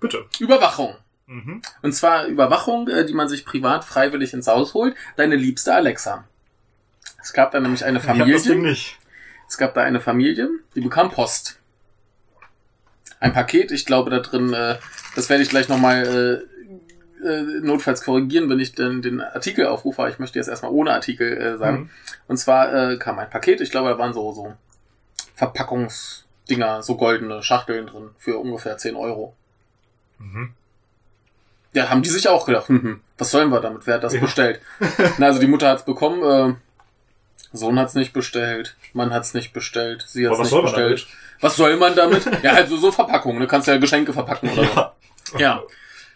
Bitte. 0.00 0.26
Überwachung. 0.38 0.94
Mhm. 1.26 1.62
Und 1.82 1.92
zwar 1.92 2.26
Überwachung, 2.26 2.88
äh, 2.88 3.04
die 3.04 3.14
man 3.14 3.28
sich 3.28 3.44
privat 3.44 3.84
freiwillig 3.84 4.32
ins 4.32 4.46
Haus 4.46 4.74
holt. 4.74 4.94
Deine 5.16 5.34
liebste 5.34 5.74
Alexa. 5.74 6.24
Es 7.26 7.32
gab 7.32 7.50
da 7.50 7.58
nämlich 7.58 7.84
eine 7.84 7.98
Ich 7.98 8.06
hab 8.06 8.16
das 8.18 8.26
Ding 8.44 8.52
Familie. 8.52 8.70
nicht. 8.70 8.98
Es 9.48 9.58
gab 9.58 9.74
da 9.74 9.80
eine 9.82 9.98
Familie, 10.00 10.48
die 10.76 10.80
bekam 10.80 11.10
Post. 11.10 11.58
Ein 13.18 13.32
Paket, 13.32 13.72
ich 13.72 13.84
glaube 13.84 14.10
da 14.10 14.20
drin, 14.20 14.52
äh, 14.54 14.76
das 15.16 15.28
werde 15.28 15.42
ich 15.42 15.48
gleich 15.48 15.68
nochmal 15.68 16.46
äh, 17.20 17.26
äh, 17.26 17.42
notfalls 17.62 18.04
korrigieren, 18.04 18.48
wenn 18.48 18.60
ich 18.60 18.76
den, 18.76 19.02
den 19.02 19.20
Artikel 19.20 19.66
aufrufe. 19.66 20.02
Aber 20.02 20.08
Ich 20.08 20.20
möchte 20.20 20.38
jetzt 20.38 20.46
erstmal 20.46 20.70
ohne 20.70 20.92
Artikel 20.92 21.36
äh, 21.36 21.58
sagen. 21.58 21.76
Mhm. 21.78 21.90
Und 22.28 22.36
zwar 22.36 22.72
äh, 22.92 22.96
kam 22.96 23.18
ein 23.18 23.28
Paket, 23.28 23.60
ich 23.60 23.72
glaube, 23.72 23.88
da 23.88 23.98
waren 23.98 24.12
so, 24.14 24.30
so 24.32 24.54
Verpackungsdinger, 25.34 26.84
so 26.84 26.96
goldene 26.96 27.42
Schachteln 27.42 27.88
drin 27.88 28.10
für 28.18 28.38
ungefähr 28.38 28.78
10 28.78 28.94
Euro. 28.94 29.34
Mhm. 30.20 30.52
Ja, 31.72 31.90
haben 31.90 32.02
die 32.02 32.08
sich 32.08 32.28
auch 32.28 32.46
gedacht, 32.46 32.68
hm, 32.68 32.82
hm, 32.82 33.00
was 33.18 33.32
sollen 33.32 33.50
wir 33.50 33.60
damit? 33.60 33.84
Wer 33.88 33.94
hat 33.96 34.04
das 34.04 34.14
Ja. 34.14 34.20
bestellt? 34.20 34.60
Na, 35.18 35.26
also 35.26 35.40
die 35.40 35.48
Mutter 35.48 35.68
hat's 35.68 35.84
bekommen, 35.84 36.22
äh, 36.22 36.54
Sohn 37.52 37.78
hat's 37.78 37.94
nicht 37.94 38.12
bestellt, 38.12 38.76
Mann 38.92 39.12
hat's 39.12 39.34
nicht 39.34 39.52
bestellt, 39.52 40.04
sie 40.06 40.28
hat's 40.28 40.38
nicht 40.50 40.62
bestellt. 40.62 41.06
Was 41.40 41.56
soll 41.56 41.76
man 41.76 41.94
damit? 41.94 42.24
ja, 42.42 42.52
halt 42.52 42.68
so, 42.68 42.76
so 42.76 42.90
Verpackungen, 42.92 43.40
du 43.40 43.46
kannst 43.46 43.68
ja 43.68 43.76
Geschenke 43.78 44.12
verpacken 44.12 44.50
oder 44.50 44.62
Ja. 44.62 44.92
so. 45.24 45.38
Ja. 45.38 45.62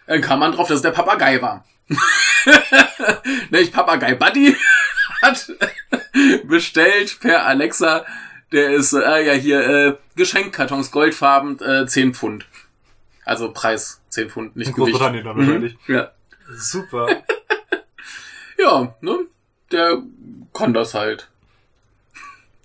Dann 0.07 0.21
kam 0.23 0.41
man 0.41 0.53
drauf, 0.53 0.69
dass 0.69 0.77
es 0.77 0.83
der 0.83 0.91
Papagei 0.91 1.41
war. 1.41 1.65
Nämlich 3.51 3.73
Papagei 3.73 4.15
Buddy 4.15 4.57
hat 5.23 5.53
bestellt 6.45 7.19
per 7.21 7.47
Alexa, 7.47 8.05
der 8.53 8.71
ist, 8.71 8.93
äh, 8.93 9.27
ja 9.27 9.33
hier, 9.35 9.61
äh, 9.69 9.97
Geschenkkartons, 10.17 10.91
goldfarben, 10.91 11.61
äh, 11.61 11.87
10 11.87 12.15
Pfund. 12.15 12.47
Also 13.25 13.53
Preis 13.53 14.01
10 14.09 14.31
Pfund, 14.31 14.57
nicht 14.57 14.69
In 14.69 14.75
Gewicht. 14.75 14.93
Großbritannien 14.93 15.25
dann 15.25 15.37
wahrscheinlich. 15.39 15.77
Mhm. 15.87 15.95
Ja. 15.95 16.11
Super. 16.57 17.23
Ja, 18.59 18.95
ne? 19.01 19.19
Der 19.73 20.03
kann 20.53 20.75
das 20.75 20.95
halt. 20.95 21.29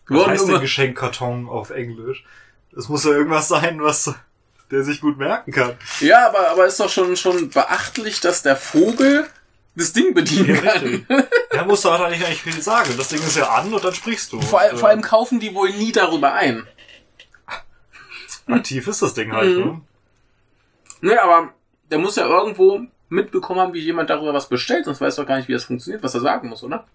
Was 0.07 0.17
Wurden 0.19 0.31
heißt 0.31 0.47
denn 0.47 0.59
Geschenkkarton 0.59 1.47
auf 1.49 1.69
Englisch? 1.71 2.23
Das 2.71 2.89
muss 2.89 3.05
ja 3.05 3.11
irgendwas 3.11 3.47
sein, 3.47 3.81
was 3.81 4.13
der 4.71 4.83
sich 4.83 5.01
gut 5.01 5.17
merken 5.17 5.51
kann. 5.51 5.73
Ja, 5.99 6.27
aber, 6.27 6.49
aber 6.49 6.65
ist 6.65 6.79
doch 6.79 6.89
schon, 6.89 7.15
schon 7.15 7.49
beachtlich, 7.49 8.19
dass 8.19 8.41
der 8.43 8.55
Vogel 8.55 9.27
das 9.75 9.93
Ding 9.93 10.13
bedienen 10.13 10.55
Ja, 10.63 10.71
kann. 10.71 11.07
Der 11.53 11.65
muss 11.65 11.81
doch 11.81 11.99
eigentlich 11.99 12.27
nicht 12.27 12.41
viel 12.41 12.61
sagen. 12.61 12.93
Das 12.97 13.09
Ding 13.09 13.19
ist 13.19 13.37
ja 13.37 13.49
an 13.49 13.73
und 13.73 13.83
dann 13.83 13.93
sprichst 13.93 14.31
du. 14.31 14.41
Vor, 14.41 14.61
Und, 14.71 14.79
vor 14.79 14.89
allem 14.89 15.01
kaufen 15.01 15.39
die 15.39 15.53
wohl 15.53 15.69
nie 15.71 15.91
darüber 15.91 16.33
ein. 16.33 16.65
äh, 18.47 18.53
aktiv 18.53 18.87
ist 18.87 19.01
das 19.01 19.13
Ding 19.13 19.31
halt. 19.33 19.57
Mhm. 19.57 19.81
Ne, 21.01 21.21
aber 21.21 21.53
der 21.91 21.99
muss 21.99 22.15
ja 22.15 22.25
irgendwo 22.27 22.81
mitbekommen 23.09 23.59
haben, 23.59 23.73
wie 23.73 23.79
jemand 23.79 24.09
darüber 24.09 24.33
was 24.33 24.49
bestellt, 24.49 24.85
sonst 24.85 25.01
weiß 25.01 25.15
doch 25.17 25.27
gar 25.27 25.37
nicht, 25.37 25.47
wie 25.47 25.53
das 25.53 25.65
funktioniert, 25.65 26.03
was 26.03 26.15
er 26.15 26.21
sagen 26.21 26.49
muss, 26.49 26.63
oder? 26.63 26.85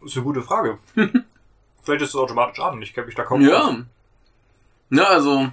Ne? 0.00 0.06
Ist 0.06 0.16
eine 0.16 0.24
gute 0.24 0.42
Frage. 0.42 0.78
Vielleicht 1.82 2.02
ist 2.02 2.10
es 2.10 2.16
automatisch 2.16 2.60
an. 2.60 2.80
Ich 2.82 2.94
kenne 2.94 3.06
mich 3.06 3.14
da 3.14 3.24
kaum 3.24 3.42
aus. 3.42 3.48
Ja. 3.48 3.76
Ja, 4.90 5.04
also. 5.04 5.50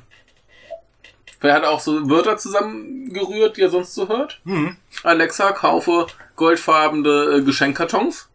Wer 1.42 1.54
hat 1.54 1.66
auch 1.66 1.80
so 1.80 2.10
Wörter 2.10 2.38
zusammengerührt, 2.38 3.58
die 3.58 3.62
er 3.62 3.70
sonst 3.70 3.94
so 3.94 4.08
hört? 4.08 4.40
Hm. 4.46 4.78
Alexa, 5.04 5.52
kaufe 5.52 6.08
goldfarbene 6.36 7.38
äh, 7.38 7.42
Geschenkkartons. 7.42 8.30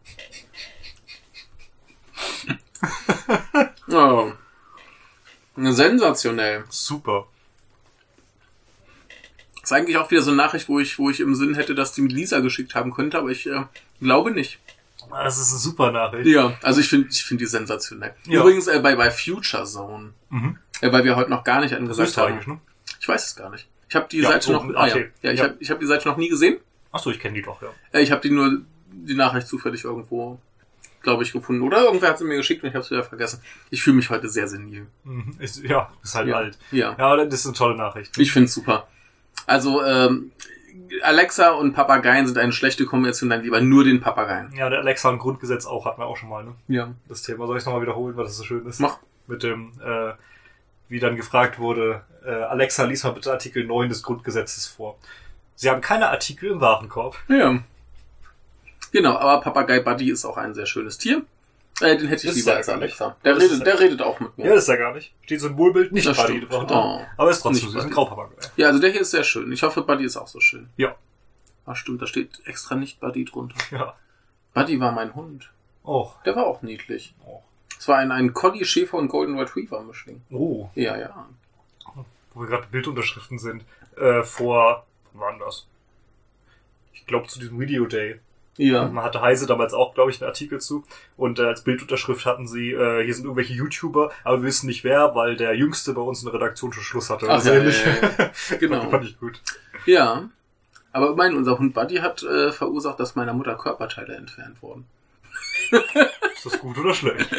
ja. 3.87 4.31
Sensationell. 5.55 6.63
Super. 6.69 7.27
Ist 9.61 9.73
eigentlich 9.73 9.97
auch 9.97 10.09
wieder 10.09 10.21
so 10.21 10.31
eine 10.31 10.37
Nachricht, 10.37 10.69
wo 10.69 10.79
ich, 10.79 10.97
wo 10.99 11.09
ich 11.09 11.19
im 11.19 11.35
Sinn 11.35 11.55
hätte, 11.55 11.75
dass 11.75 11.93
die 11.93 12.01
mit 12.01 12.11
Lisa 12.11 12.39
geschickt 12.39 12.75
haben 12.75 12.93
könnte, 12.93 13.17
aber 13.17 13.29
ich 13.29 13.45
äh, 13.47 13.65
glaube 13.99 14.31
nicht. 14.31 14.59
Das 15.11 15.37
ist 15.39 15.51
eine 15.51 15.59
super 15.59 15.91
Nachricht. 15.91 16.27
Ja, 16.27 16.53
also 16.61 16.79
ich 16.81 16.87
finde 16.89 17.09
ich 17.11 17.23
finde 17.23 17.43
die 17.43 17.49
sensationell. 17.49 18.13
Ja. 18.25 18.41
Übrigens 18.41 18.67
äh, 18.67 18.79
bei, 18.79 18.95
bei 18.95 19.11
Future 19.11 19.65
Zone, 19.65 20.13
Mhm. 20.29 20.57
äh, 20.81 20.91
weil 20.91 21.03
wir 21.03 21.15
heute 21.15 21.29
noch 21.29 21.43
gar 21.43 21.61
nicht 21.61 21.73
angesagt 21.73 22.15
haben. 22.17 22.39
ne? 22.45 22.59
Ich 22.99 23.07
weiß 23.07 23.27
es 23.27 23.35
gar 23.35 23.49
nicht. 23.49 23.67
Ich 23.89 23.95
habe 23.95 24.07
die 24.11 24.19
Ja, 24.19 24.29
Seite 24.29 24.45
so, 24.47 24.53
noch, 24.53 24.75
ah, 24.75 24.87
ja. 24.87 24.93
okay. 24.93 25.11
ja, 25.21 25.31
ich 25.31 25.39
Ja. 25.39 25.45
habe 25.45 25.55
ich 25.59 25.71
hab 25.71 25.79
die 25.79 25.85
Seite 25.87 26.07
noch 26.07 26.17
nie 26.17 26.29
gesehen. 26.29 26.57
Achso, 26.91 27.09
ich 27.11 27.19
kenne 27.19 27.35
die 27.35 27.41
doch, 27.41 27.61
ja. 27.61 27.69
Äh, 27.91 28.01
ich 28.01 28.11
habe 28.11 28.21
die 28.21 28.29
nur 28.31 28.61
die 28.91 29.15
Nachricht 29.15 29.47
zufällig 29.47 29.83
irgendwo, 29.83 30.39
glaube 31.01 31.23
ich, 31.23 31.31
gefunden. 31.31 31.61
Oder 31.61 31.83
irgendwer 31.83 32.09
hat 32.09 32.17
sie 32.19 32.25
mir 32.25 32.35
geschickt 32.37 32.63
und 32.63 32.69
ich 32.69 32.75
habe 32.75 32.83
es 32.83 32.91
wieder 32.91 33.03
vergessen. 33.03 33.41
Ich 33.69 33.81
fühle 33.83 33.95
mich 33.95 34.09
heute 34.09 34.27
sehr 34.29 34.47
senil. 34.47 34.87
Mhm. 35.03 35.35
Ist, 35.39 35.63
ja, 35.63 35.91
ist 36.03 36.15
halt 36.15 36.27
Ja. 36.27 36.35
alt. 36.37 36.57
Ja, 36.71 36.95
Ja, 36.97 37.05
aber 37.07 37.25
das 37.25 37.39
ist 37.41 37.45
eine 37.47 37.55
tolle 37.55 37.75
Nachricht. 37.77 38.17
ich 38.17 38.31
finde 38.31 38.45
es 38.47 38.53
super. 38.53 38.87
Also 39.45 39.83
ähm, 39.83 40.31
Alexa 41.01 41.51
und 41.51 41.73
Papageien 41.73 42.25
sind 42.25 42.37
eine 42.37 42.51
schlechte 42.51 42.85
Kombination, 42.85 43.29
dann 43.29 43.41
lieber 43.41 43.61
nur 43.61 43.83
den 43.83 44.01
Papageien. 44.01 44.51
Ja, 44.55 44.69
der 44.69 44.79
Alexa 44.79 45.09
und 45.09 45.19
Grundgesetz 45.19 45.65
auch 45.65 45.85
hatten 45.85 46.01
wir 46.01 46.05
auch 46.05 46.17
schon 46.17 46.29
mal, 46.29 46.43
ne? 46.43 46.55
Ja. 46.67 46.93
Das 47.07 47.21
Thema. 47.21 47.47
Soll 47.47 47.57
ich 47.57 47.61
es 47.61 47.65
nochmal 47.65 47.81
wiederholen, 47.81 48.15
weil 48.17 48.25
das 48.25 48.37
so 48.37 48.43
schön 48.43 48.65
ist? 48.65 48.79
Mach. 48.79 48.97
Mit 49.27 49.43
dem, 49.43 49.73
äh, 49.83 50.13
wie 50.87 50.99
dann 50.99 51.15
gefragt 51.15 51.59
wurde, 51.59 52.03
äh, 52.25 52.31
Alexa, 52.31 52.83
lies 52.83 53.03
mal 53.03 53.11
bitte 53.11 53.31
Artikel 53.31 53.63
9 53.65 53.89
des 53.89 54.03
Grundgesetzes 54.03 54.65
vor. 54.65 54.97
Sie 55.55 55.69
haben 55.69 55.81
keine 55.81 56.09
Artikel 56.09 56.51
im 56.51 56.61
Warenkorb. 56.61 57.17
Ja. 57.27 57.59
Genau, 58.91 59.17
aber 59.17 59.41
Papagei 59.41 59.79
Buddy 59.81 60.09
ist 60.09 60.25
auch 60.25 60.37
ein 60.37 60.53
sehr 60.55 60.65
schönes 60.65 60.97
Tier. 60.97 61.23
Äh, 61.81 61.97
den 61.97 62.07
hätte 62.07 62.23
ich 62.27 62.31
ist 62.31 62.35
lieber 62.37 62.55
als 62.55 62.67
gar 62.67 62.75
nicht. 62.75 62.83
Alexa. 63.01 63.15
Der 63.23 63.37
ist 63.37 63.43
redet, 63.43 63.65
der 63.67 63.79
redet 63.79 64.01
auch 64.01 64.19
mit 64.19 64.37
mir. 64.37 64.45
Ja, 64.47 64.53
das 64.55 64.63
ist 64.63 64.69
ja 64.69 64.75
gar 64.75 64.93
nicht. 64.93 65.13
Steht 65.23 65.39
Symbolbild 65.41 65.91
nicht 65.91 66.05
Das 66.07 66.17
Buddy 66.17 66.37
stimmt. 66.37 66.51
drunter. 66.53 66.75
Oh. 66.85 67.05
Aber 67.17 67.29
ist 67.31 67.41
trotzdem 67.41 67.65
Nicht 67.65 67.73
süß. 67.73 67.83
Ein. 67.85 67.89
Graupapagei. 67.91 68.35
Ja, 68.57 68.67
also 68.67 68.79
der 68.79 68.91
hier 68.91 69.01
ist 69.01 69.11
sehr 69.11 69.23
schön. 69.23 69.51
Ich 69.51 69.63
hoffe, 69.63 69.81
Buddy 69.83 70.03
ist 70.03 70.17
auch 70.17 70.27
so 70.27 70.39
schön. 70.39 70.69
Ja. 70.77 70.95
Ach 71.65 71.75
stimmt, 71.75 72.01
da 72.01 72.07
steht 72.07 72.41
extra 72.45 72.75
nicht 72.75 72.99
Buddy 72.99 73.25
drunter. 73.25 73.55
Ja. 73.71 73.95
Buddy 74.53 74.79
war 74.79 74.91
mein 74.91 75.13
Hund. 75.15 75.51
Oh. 75.83 76.11
Der 76.25 76.35
war 76.35 76.47
auch 76.47 76.61
niedlich. 76.61 77.13
Oh. 77.25 77.41
Es 77.77 77.87
war 77.87 77.97
ein, 77.97 78.11
ein 78.11 78.33
Collie, 78.33 78.65
Schäfer 78.65 78.97
und 78.97 79.07
Golden 79.07 79.37
Retriever 79.39 79.81
Mischling. 79.81 80.21
oh. 80.31 80.69
Ja, 80.75 80.97
ja. 80.97 81.27
Wo 82.33 82.41
wir 82.41 82.47
gerade 82.47 82.67
Bildunterschriften 82.67 83.39
sind. 83.39 83.63
Äh, 83.95 84.23
vor, 84.23 84.85
wann 85.13 85.39
war 85.39 85.45
das? 85.47 85.65
Ich 86.93 87.05
glaube 87.05 87.27
zu 87.27 87.39
diesem 87.39 87.59
Video 87.59 87.85
Day. 87.85 88.19
Ja. 88.61 88.89
Man 88.89 89.05
hatte 89.05 89.21
Heise 89.21 89.47
damals 89.47 89.73
auch, 89.73 89.93
glaube 89.93 90.11
ich, 90.11 90.21
einen 90.21 90.27
Artikel 90.27 90.59
zu. 90.59 90.83
Und 91.15 91.39
äh, 91.39 91.43
als 91.43 91.63
Bildunterschrift 91.63 92.25
hatten 92.25 92.45
sie, 92.45 92.71
äh, 92.71 93.05
hier 93.05 93.13
sind 93.13 93.23
irgendwelche 93.23 93.53
YouTuber, 93.53 94.11
aber 94.25 94.41
wir 94.41 94.47
wissen 94.47 94.67
nicht 94.67 94.83
wer, 94.83 95.15
weil 95.15 95.37
der 95.37 95.55
Jüngste 95.55 95.93
bei 95.93 96.01
uns 96.01 96.19
in 96.21 96.25
der 96.25 96.33
Redaktion 96.33 96.73
schon 96.73 96.83
Schluss 96.83 97.09
hatte. 97.09 97.27
Ach, 97.29 97.35
Also 97.35 97.53
ja, 97.53 97.63
ja, 97.63 97.69
ja. 98.17 98.31
Genau. 98.59 98.89
Fand 98.89 99.05
ich 99.05 99.17
gut. 99.17 99.41
Ja. 99.85 100.27
Aber 100.91 101.11
immerhin, 101.11 101.37
unser 101.37 101.57
Hund 101.57 101.73
Buddy 101.73 101.97
hat 101.97 102.21
äh, 102.23 102.51
verursacht, 102.51 102.99
dass 102.99 103.15
meiner 103.15 103.33
Mutter 103.33 103.55
Körperteile 103.55 104.15
entfernt 104.15 104.61
wurden. 104.61 104.85
Ist 105.71 106.45
das 106.45 106.59
gut 106.59 106.77
oder 106.79 106.93
schlecht? 106.93 107.29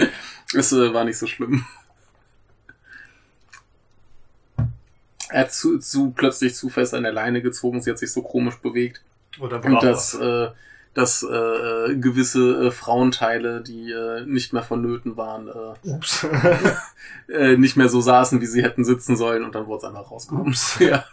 Es 0.54 0.72
äh, 0.72 0.94
war 0.94 1.04
nicht 1.04 1.18
so 1.18 1.26
schlimm. 1.26 1.66
Er 5.28 5.40
hat 5.42 5.52
zu, 5.52 5.78
zu 5.78 6.12
plötzlich 6.12 6.54
zu 6.54 6.70
fest 6.70 6.94
an 6.94 7.02
der 7.02 7.12
Leine 7.12 7.42
gezogen, 7.42 7.82
sie 7.82 7.90
hat 7.90 7.98
sich 7.98 8.10
so 8.10 8.22
komisch 8.22 8.56
bewegt. 8.56 9.02
Und 9.38 9.52
dann 9.52 9.62
Und 9.62 9.82
das. 9.82 10.14
äh, 10.14 10.48
dass 10.94 11.22
äh, 11.22 11.94
gewisse 11.96 12.66
äh, 12.66 12.70
Frauenteile, 12.70 13.60
die 13.62 13.92
äh, 13.92 14.24
nicht 14.26 14.52
mehr 14.52 14.62
vonnöten 14.62 15.16
waren, 15.16 15.48
äh, 15.48 17.32
äh, 17.32 17.56
nicht 17.56 17.76
mehr 17.76 17.88
so 17.88 18.00
saßen, 18.00 18.40
wie 18.40 18.46
sie 18.46 18.62
hätten 18.62 18.84
sitzen 18.84 19.16
sollen 19.16 19.44
und 19.44 19.54
dann 19.54 19.66
wurde 19.66 19.78
es 19.78 19.84
einfach 19.84 20.10
rausgenommen. 20.10 20.54
Ja. 20.80 21.04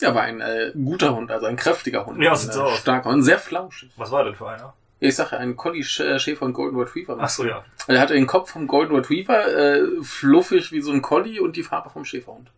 Ja, 0.00 0.12
war 0.14 0.22
ein 0.22 0.40
äh, 0.40 0.72
guter 0.74 1.14
Hund, 1.14 1.30
also 1.30 1.46
ein 1.46 1.56
kräftiger 1.56 2.04
Hund. 2.04 2.20
Ja, 2.20 2.32
ein, 2.32 2.36
sieht 2.36 2.50
äh, 2.50 2.54
so 2.54 2.62
aus. 2.64 2.78
Starker 2.80 3.10
und 3.10 3.22
sehr 3.22 3.38
flauschig. 3.38 3.92
Was 3.96 4.10
war 4.10 4.24
denn 4.24 4.34
für 4.34 4.48
einer? 4.48 4.74
Ja, 5.00 5.08
ich 5.08 5.14
sag 5.14 5.30
ja, 5.32 5.38
ein 5.38 5.56
Collie, 5.56 5.82
Sch- 5.84 6.02
äh, 6.04 6.18
Schäfer 6.18 6.44
und 6.44 6.52
Golden 6.52 6.76
Retriever. 6.78 7.16
Ach 7.20 7.28
so, 7.28 7.44
ja. 7.44 7.64
Er 7.86 8.00
hatte 8.00 8.14
den 8.14 8.26
Kopf 8.26 8.50
vom 8.50 8.66
Golden 8.66 8.94
Retriever, 8.94 9.46
äh, 9.46 9.82
fluffig 10.02 10.72
wie 10.72 10.80
so 10.80 10.90
ein 10.92 11.00
Collie 11.00 11.40
und 11.40 11.54
die 11.56 11.62
Farbe 11.62 11.90
vom 11.90 12.04
Schäferhund. 12.04 12.50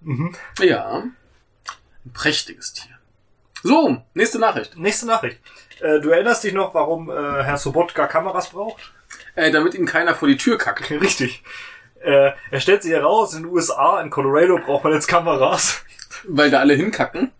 Mhm. 0.00 0.34
Ja. 0.60 1.02
Ein 2.06 2.12
prächtiges 2.14 2.72
Tier. 2.72 2.96
So, 3.62 4.02
nächste 4.14 4.38
Nachricht. 4.38 4.76
Nächste 4.76 5.06
Nachricht. 5.06 5.40
Äh, 5.80 6.00
du 6.00 6.10
erinnerst 6.10 6.44
dich 6.44 6.52
noch, 6.52 6.74
warum 6.74 7.10
äh, 7.10 7.14
Herr 7.14 7.56
Sobotka 7.56 8.06
Kameras 8.06 8.50
braucht? 8.50 8.92
Äh, 9.34 9.50
damit 9.50 9.74
ihm 9.74 9.86
keiner 9.86 10.14
vor 10.14 10.28
die 10.28 10.36
Tür 10.36 10.58
kackt. 10.58 10.90
Richtig. 10.90 11.42
Äh, 12.00 12.32
er 12.50 12.60
stellt 12.60 12.82
sich 12.82 12.92
heraus, 12.92 13.34
in 13.34 13.42
den 13.42 13.52
USA, 13.52 14.00
in 14.00 14.10
Colorado 14.10 14.58
braucht 14.58 14.84
man 14.84 14.92
jetzt 14.92 15.08
Kameras. 15.08 15.84
Weil 16.26 16.50
da 16.50 16.60
alle 16.60 16.74
hinkacken. 16.74 17.32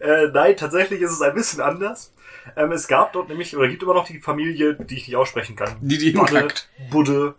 Äh, 0.00 0.28
nein, 0.32 0.56
tatsächlich 0.56 1.00
ist 1.00 1.10
es 1.10 1.22
ein 1.22 1.34
bisschen 1.34 1.60
anders. 1.60 2.12
Ähm, 2.56 2.70
es 2.70 2.86
gab 2.86 3.12
dort 3.12 3.28
nämlich, 3.28 3.56
oder 3.56 3.66
gibt 3.66 3.82
immer 3.82 3.94
noch 3.94 4.06
die 4.06 4.20
Familie, 4.20 4.74
die 4.74 4.96
ich 4.96 5.08
nicht 5.08 5.16
aussprechen 5.16 5.56
kann. 5.56 5.76
Die, 5.80 5.98
die 5.98 6.12
Budde, 6.12 6.38
hinkackt. 6.38 6.68
Budde, 6.90 7.34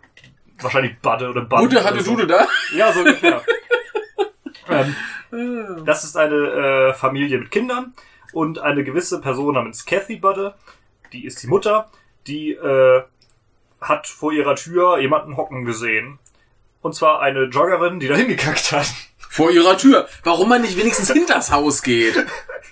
wahrscheinlich 0.60 0.98
Budde 1.00 1.30
oder 1.30 1.42
Budde. 1.42 1.64
Oder 1.64 1.84
hatte 1.84 2.02
so. 2.02 2.10
Dude 2.10 2.26
da. 2.26 2.46
Ja, 2.74 2.92
so 2.92 3.00
ungefähr. 3.00 3.42
ähm, 4.68 5.84
das 5.86 6.04
ist 6.04 6.16
eine 6.16 6.90
äh, 6.90 6.94
Familie 6.94 7.38
mit 7.38 7.50
Kindern 7.50 7.94
und 8.32 8.58
eine 8.58 8.84
gewisse 8.84 9.20
Person 9.20 9.54
namens 9.54 9.84
Kathy 9.84 10.16
Budde, 10.16 10.54
die 11.12 11.24
ist 11.24 11.42
die 11.42 11.46
Mutter, 11.46 11.90
die 12.26 12.52
äh, 12.52 13.02
hat 13.80 14.06
vor 14.06 14.32
ihrer 14.32 14.56
Tür 14.56 14.98
jemanden 14.98 15.36
hocken 15.36 15.64
gesehen. 15.64 16.18
Und 16.80 16.94
zwar 16.94 17.20
eine 17.20 17.44
Joggerin, 17.44 18.00
die 18.00 18.08
da 18.08 18.14
hingekackt 18.16 18.72
hat. 18.72 18.86
Vor 19.18 19.50
ihrer 19.50 19.76
Tür. 19.76 20.08
Warum 20.24 20.48
man 20.48 20.62
nicht 20.62 20.76
wenigstens 20.78 21.12
hinters 21.12 21.52
Haus 21.52 21.82
geht. 21.82 22.14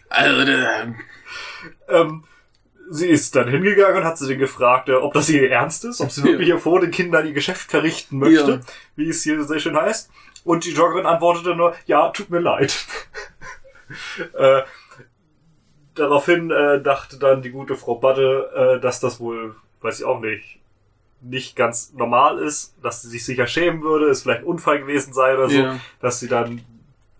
Also, 0.08 0.40
äh, 0.50 0.94
Ähm, 1.88 2.24
sie 2.90 3.08
ist 3.08 3.34
dann 3.36 3.48
hingegangen 3.48 3.98
und 3.98 4.04
hat 4.04 4.18
sie 4.18 4.26
den 4.28 4.38
gefragt, 4.38 4.88
äh, 4.88 4.94
ob 4.94 5.12
das 5.14 5.28
ihr 5.28 5.50
ernst 5.50 5.84
ist, 5.84 6.00
ob 6.00 6.10
sie 6.10 6.22
wirklich 6.24 6.46
hier 6.46 6.58
vor 6.58 6.80
den 6.80 6.90
Kindern 6.90 7.26
ihr 7.26 7.32
Geschäft 7.32 7.70
verrichten 7.70 8.18
möchte, 8.18 8.50
Ja. 8.52 8.60
wie 8.96 9.08
es 9.08 9.22
hier 9.22 9.42
sehr 9.44 9.58
schön 9.60 9.76
heißt. 9.76 10.10
Und 10.44 10.64
die 10.64 10.72
Joggerin 10.72 11.06
antwortete 11.06 11.54
nur, 11.56 11.74
ja, 11.86 12.08
tut 12.10 12.30
mir 12.30 12.38
leid. 12.40 12.76
äh, 14.38 14.62
daraufhin 15.96 16.50
äh, 16.50 16.80
dachte 16.80 17.18
dann 17.18 17.42
die 17.42 17.50
gute 17.50 17.76
Frau 17.76 17.96
Badde, 17.96 18.76
äh, 18.78 18.80
dass 18.80 19.00
das 19.00 19.18
wohl, 19.20 19.56
weiß 19.80 20.00
ich 20.00 20.04
auch 20.04 20.20
nicht, 20.20 20.58
nicht 21.22 21.56
ganz 21.56 21.92
normal 21.94 22.38
ist, 22.38 22.74
dass 22.82 23.02
sie 23.02 23.08
sich 23.08 23.24
sicher 23.24 23.46
schämen 23.46 23.82
würde, 23.82 24.06
es 24.08 24.22
vielleicht 24.22 24.40
ein 24.42 24.46
Unfall 24.46 24.78
gewesen 24.80 25.12
sei 25.12 25.34
oder 25.34 25.48
so, 25.48 25.58
Ja. 25.58 25.80
dass 26.00 26.20
sie 26.20 26.28
dann 26.28 26.62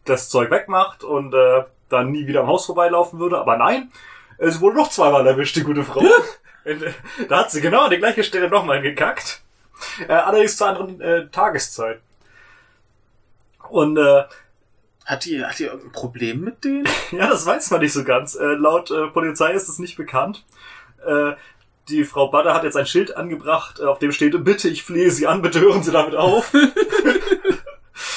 das 0.05 0.29
Zeug 0.29 0.51
wegmacht 0.51 1.03
und 1.03 1.35
äh, 1.35 1.65
dann 1.89 2.13
nie 2.13 2.27
wieder 2.27 2.41
am 2.41 2.47
Haus 2.47 2.67
vorbeilaufen 2.67 3.19
würde. 3.19 3.39
Aber 3.39 3.57
nein, 3.57 3.91
sie 4.39 4.61
wurde 4.61 4.77
noch 4.77 4.91
zweimal 4.91 5.27
erwischt, 5.27 5.57
die 5.57 5.63
gute 5.65 5.85
Frau. 5.85 6.03
Da 7.29 7.39
hat 7.39 7.53
sie 7.53 7.61
genau 7.61 7.85
an 7.85 7.91
die 7.91 7.99
gleiche 7.99 8.25
Stelle 8.25 8.51
nochmal 8.51 8.83
gekackt. 8.83 9.41
Äh, 10.09 10.13
allerdings 10.13 10.57
zur 10.57 10.67
anderen 10.67 11.01
äh, 11.01 11.29
Tageszeit. 11.29 12.01
Und 13.69 13.97
äh, 13.99 14.25
hat 15.07 15.25
die, 15.25 15.43
hat 15.43 15.59
die 15.59 15.65
irgendein 15.65 15.93
Problem 15.93 16.41
mit 16.43 16.65
denen? 16.65 16.87
ja, 17.13 17.29
das 17.29 17.47
weiß 17.47 17.71
man 17.71 17.81
nicht 17.81 17.95
so 17.95 18.05
ganz. 18.05 18.35
Äh, 18.35 18.45
laut 18.55 18.91
äh, 18.91 19.07
Polizei 19.09 19.53
ist 19.53 19.69
es 19.69 19.79
nicht 19.79 19.97
bekannt. 19.97 20.45
Äh, 21.07 21.33
die 21.89 22.05
Frau 22.05 22.29
Badder 22.29 22.53
hat 22.53 22.65
jetzt 22.65 22.77
ein 22.77 22.87
Schild 22.87 23.17
angebracht, 23.17 23.81
äh, 23.81 23.85
auf 23.85 24.01
dem 24.01 24.13
steht, 24.13 24.45
bitte, 24.45 24.69
ich 24.69 24.83
flehe 24.83 25.11
Sie 25.11 25.27
an, 25.27 25.41
bitte 25.41 25.61
hören 25.61 25.83
Sie 25.83 25.93
damit 25.93 26.17
auf. 26.17 26.53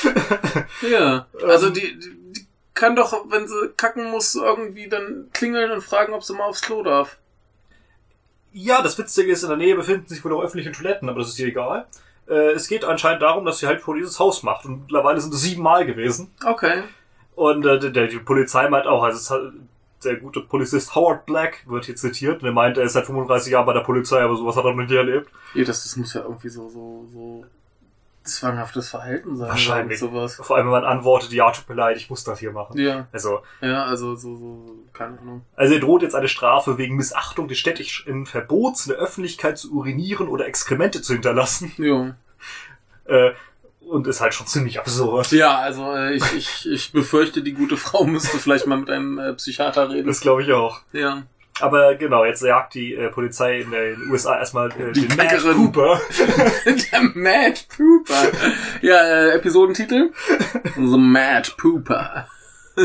Ja. 0.81 1.27
Also 1.45 1.67
Ähm. 1.67 1.73
die, 1.73 1.99
die, 1.99 2.09
die 2.33 2.47
kann 2.73 2.95
doch, 2.95 3.29
wenn 3.29 3.47
sie 3.47 3.69
kacken 3.75 4.05
muss, 4.11 4.35
irgendwie 4.35 4.87
dann 4.87 5.29
klingeln 5.33 5.71
und 5.71 5.81
fragen, 5.81 6.13
ob 6.13 6.23
sie 6.23 6.33
mal 6.33 6.45
aufs 6.45 6.61
Klo 6.61 6.83
darf. 6.83 7.17
ja, 8.51 8.81
das 8.81 8.97
Witzige 8.97 9.31
ist, 9.31 9.43
in 9.43 9.49
der 9.49 9.57
Nähe 9.57 9.75
befinden 9.75 10.07
sich 10.07 10.23
wohl 10.23 10.33
auch 10.33 10.43
öffentliche 10.43 10.71
Toiletten, 10.71 11.09
aber 11.09 11.19
das 11.19 11.29
ist 11.29 11.39
ihr 11.39 11.47
egal. 11.47 11.87
Äh, 12.29 12.51
es 12.51 12.67
geht 12.67 12.85
anscheinend 12.85 13.21
darum, 13.21 13.45
dass 13.45 13.59
sie 13.59 13.67
halt 13.67 13.81
vor 13.81 13.95
dieses 13.95 14.19
Haus 14.19 14.43
macht. 14.43 14.65
Und 14.65 14.81
mittlerweile 14.81 15.19
sind 15.19 15.33
es 15.33 15.41
sieben 15.41 15.63
Mal 15.63 15.85
gewesen. 15.85 16.31
Okay. 16.45 16.83
Und 17.35 17.65
äh, 17.65 17.91
der, 17.91 18.07
die 18.07 18.19
Polizei 18.19 18.69
meint 18.69 18.85
auch, 18.85 19.03
also 19.03 19.51
der 20.03 20.15
gute 20.17 20.41
Polizist 20.41 20.95
Howard 20.95 21.25
Black 21.25 21.65
wird 21.67 21.85
hier 21.85 21.95
zitiert. 21.95 22.41
Und 22.41 22.47
er 22.47 22.53
meint, 22.53 22.77
er 22.77 22.83
ist 22.83 22.93
seit 22.93 23.05
35 23.05 23.51
Jahren 23.51 23.65
bei 23.65 23.73
der 23.73 23.81
Polizei, 23.81 24.21
aber 24.21 24.35
sowas 24.35 24.55
hat 24.55 24.65
er 24.65 24.73
noch 24.73 24.85
nie 24.85 24.95
erlebt. 24.95 25.29
Ja, 25.53 25.63
das, 25.63 25.83
das 25.83 25.95
muss 25.95 26.13
ja 26.13 26.21
irgendwie 26.21 26.49
so, 26.49 26.69
so, 26.69 27.07
so 27.11 27.45
zwanghaftes 28.35 28.89
Verhalten 28.89 29.35
sein. 29.35 29.49
Wahrscheinlich. 29.49 29.99
Sowas. 29.99 30.35
Vor 30.35 30.55
allem, 30.55 30.65
wenn 30.67 30.71
man 30.71 30.85
antwortet, 30.85 31.31
ja, 31.31 31.51
tut 31.51 31.67
mir 31.69 31.75
leid, 31.75 31.97
ich 31.97 32.09
muss 32.09 32.23
das 32.23 32.39
hier 32.39 32.51
machen. 32.51 32.77
Ja, 32.79 33.07
Also, 33.11 33.41
ja, 33.61 33.85
also 33.85 34.15
so, 34.15 34.35
so, 34.35 34.75
keine 34.93 35.19
Ahnung. 35.19 35.45
also 35.55 35.73
er 35.73 35.79
droht 35.79 36.01
jetzt 36.01 36.15
eine 36.15 36.27
Strafe 36.27 36.77
wegen 36.77 36.95
Missachtung 36.95 37.47
des 37.47 37.57
städtischen 37.57 38.25
Verbots, 38.25 38.85
in 38.87 38.93
der 38.93 39.01
Öffentlichkeit 39.01 39.57
zu 39.57 39.71
urinieren 39.73 40.27
oder 40.27 40.45
Exkremente 40.47 41.01
zu 41.01 41.13
hinterlassen. 41.13 41.71
Ja. 41.77 42.15
Äh, 43.05 43.31
und 43.81 44.05
ist 44.05 44.21
halt 44.21 44.35
schon 44.35 44.45
ziemlich 44.45 44.79
absurd. 44.79 45.31
Ja, 45.31 45.57
also 45.57 45.93
äh, 45.95 46.13
ich, 46.13 46.33
ich, 46.35 46.69
ich 46.69 46.91
befürchte, 46.91 47.41
die 47.41 47.53
gute 47.53 47.75
Frau 47.75 48.03
müsste 48.03 48.37
vielleicht 48.37 48.67
mal 48.67 48.77
mit 48.77 48.89
einem 48.89 49.17
äh, 49.17 49.33
Psychiater 49.33 49.89
reden. 49.89 50.07
Das 50.07 50.21
glaube 50.21 50.43
ich 50.43 50.53
auch. 50.53 50.81
Ja. 50.93 51.23
Aber 51.59 51.95
genau, 51.95 52.25
jetzt 52.25 52.41
jagt 52.41 52.73
die 52.73 52.93
äh, 52.95 53.09
Polizei 53.09 53.61
in 53.61 53.71
den 53.71 54.09
USA 54.09 54.37
erstmal 54.37 54.69
äh, 54.71 54.91
Die 54.93 55.07
den 55.07 55.17
Mad. 55.17 55.37
Cooper. 55.53 56.01
Der 56.65 57.01
Mad 57.13 57.59
Pooper. 57.75 58.31
Ja, 58.81 59.01
äh, 59.01 59.31
Episodentitel? 59.35 60.11
The 60.75 60.97
Mad 60.97 61.51
Pooper. 61.57 62.27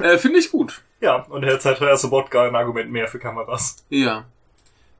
äh, 0.00 0.18
Finde 0.18 0.38
ich 0.38 0.50
gut. 0.50 0.80
ja, 1.00 1.16
und 1.16 1.42
jetzt 1.42 1.66
hat 1.66 1.80
Herr 1.80 1.96
Sobotka 1.96 2.46
ein 2.46 2.54
Argument 2.56 2.90
mehr 2.90 3.08
für 3.08 3.18
Kameras. 3.18 3.84
Ja. 3.90 4.24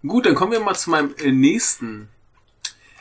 Gut, 0.06 0.26
dann 0.26 0.34
kommen 0.34 0.52
wir 0.52 0.60
mal 0.60 0.74
zu 0.74 0.90
meinem 0.90 1.14
äh, 1.18 1.32
nächsten. 1.32 2.08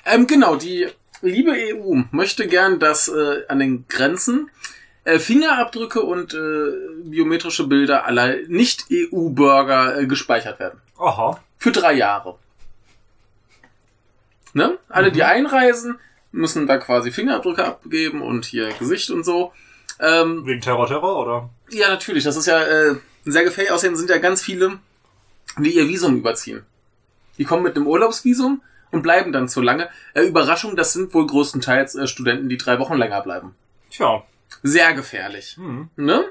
Ähm, 0.05 0.27
genau, 0.27 0.55
die 0.55 0.87
liebe 1.21 1.51
EU 1.51 2.01
möchte 2.11 2.47
gern, 2.47 2.79
dass 2.79 3.09
äh, 3.09 3.41
an 3.47 3.59
den 3.59 3.85
Grenzen 3.87 4.49
äh, 5.03 5.19
Fingerabdrücke 5.19 6.01
und 6.01 6.33
äh, 6.33 6.71
biometrische 7.03 7.67
Bilder 7.67 8.05
aller 8.05 8.37
Nicht-EU-Bürger 8.47 9.99
äh, 9.99 10.07
gespeichert 10.07 10.59
werden. 10.59 10.80
Aha. 10.97 11.39
Für 11.57 11.71
drei 11.71 11.93
Jahre. 11.93 12.38
Ne? 14.53 14.78
Alle, 14.89 15.11
die 15.11 15.23
einreisen, 15.23 15.97
müssen 16.32 16.67
da 16.67 16.78
quasi 16.78 17.11
Fingerabdrücke 17.11 17.65
abgeben 17.65 18.21
und 18.21 18.45
hier 18.45 18.71
Gesicht 18.73 19.09
und 19.09 19.23
so. 19.23 19.51
Ähm, 19.99 20.45
Wegen 20.45 20.61
Terror, 20.61 20.88
Terror, 20.88 21.19
oder? 21.19 21.49
ja, 21.69 21.89
natürlich. 21.89 22.23
Das 22.23 22.36
ist 22.36 22.45
ja 22.45 22.61
äh, 22.61 22.95
sehr 23.25 23.43
gefährlich. 23.43 23.71
Außerdem 23.71 23.95
sind 23.95 24.09
ja 24.09 24.17
ganz 24.17 24.41
viele, 24.41 24.80
die 25.57 25.75
ihr 25.75 25.88
Visum 25.88 26.17
überziehen. 26.17 26.63
Die 27.38 27.45
kommen 27.45 27.63
mit 27.63 27.75
einem 27.75 27.88
Urlaubsvisum 27.88 28.61
und 28.91 29.01
bleiben 29.01 29.32
dann 29.32 29.49
zu 29.49 29.61
lange. 29.61 29.89
Äh, 30.13 30.23
Überraschung, 30.23 30.75
das 30.75 30.93
sind 30.93 31.13
wohl 31.13 31.25
größtenteils 31.25 31.95
äh, 31.95 32.07
Studenten, 32.07 32.49
die 32.49 32.57
drei 32.57 32.80
Wochen 32.80 32.95
länger 32.95 33.21
bleiben. 33.21 33.55
Tja. 33.89 34.23
Sehr 34.62 34.93
gefährlich. 34.93 35.56
Hm. 35.58 35.89
Ne? 35.95 36.26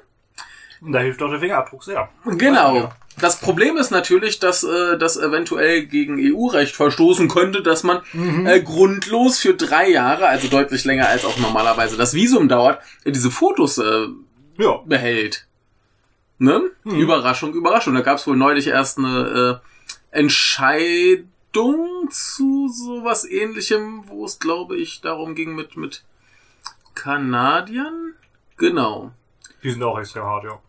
Da 0.81 0.99
hilft 1.01 1.23
auch 1.23 1.31
der 1.31 1.41
Fingerabdruck 1.41 1.85
sehr. 1.85 2.09
Genau. 2.25 2.93
Das 3.21 3.41
Problem 3.41 3.77
ist 3.77 3.91
natürlich, 3.91 4.39
dass 4.39 4.65
äh, 4.65 4.97
das 4.99 5.17
eventuell 5.17 5.85
gegen 5.87 6.17
EU-Recht 6.19 6.75
verstoßen 6.75 7.29
könnte, 7.29 7.63
dass 7.63 7.83
man 7.83 8.01
äh, 8.47 8.61
grundlos 8.63 9.39
für 9.39 9.55
drei 9.55 9.91
Jahre, 9.91 10.27
also 10.29 10.49
deutlich 10.49 10.85
länger 10.85 11.09
als 11.09 11.25
auch 11.25 11.37
normalerweise 11.39 11.97
das 11.97 12.15
Visum 12.15 12.49
dauert, 12.49 12.81
diese 13.05 13.31
Fotos 13.31 13.79
äh, 13.79 14.07
Ja. 14.59 14.79
behält. 14.87 15.47
Ne? 16.39 16.63
Überraschung, 16.85 17.55
Überraschung. 17.55 17.95
Da 17.95 18.01
gab 18.01 18.17
es 18.19 18.27
wohl 18.27 18.37
neulich 18.37 18.67
erst 18.67 18.99
eine 18.99 19.61
äh, 20.13 20.19
Entscheidung 20.19 22.09
zu 22.11 22.69
sowas 22.69 23.25
ähnlichem, 23.29 24.05
wo 24.07 24.25
es, 24.25 24.39
glaube 24.39 24.77
ich, 24.77 25.01
darum 25.03 25.35
ging 25.35 25.55
mit, 25.55 25.77
mit 25.77 26.03
Kanadiern. 26.95 28.15
Genau. 28.57 29.13
Die 29.63 29.71
sind 29.71 29.83
auch 29.83 29.99
extrem 29.99 30.25
hart, 30.25 30.45
ja. 30.45 30.61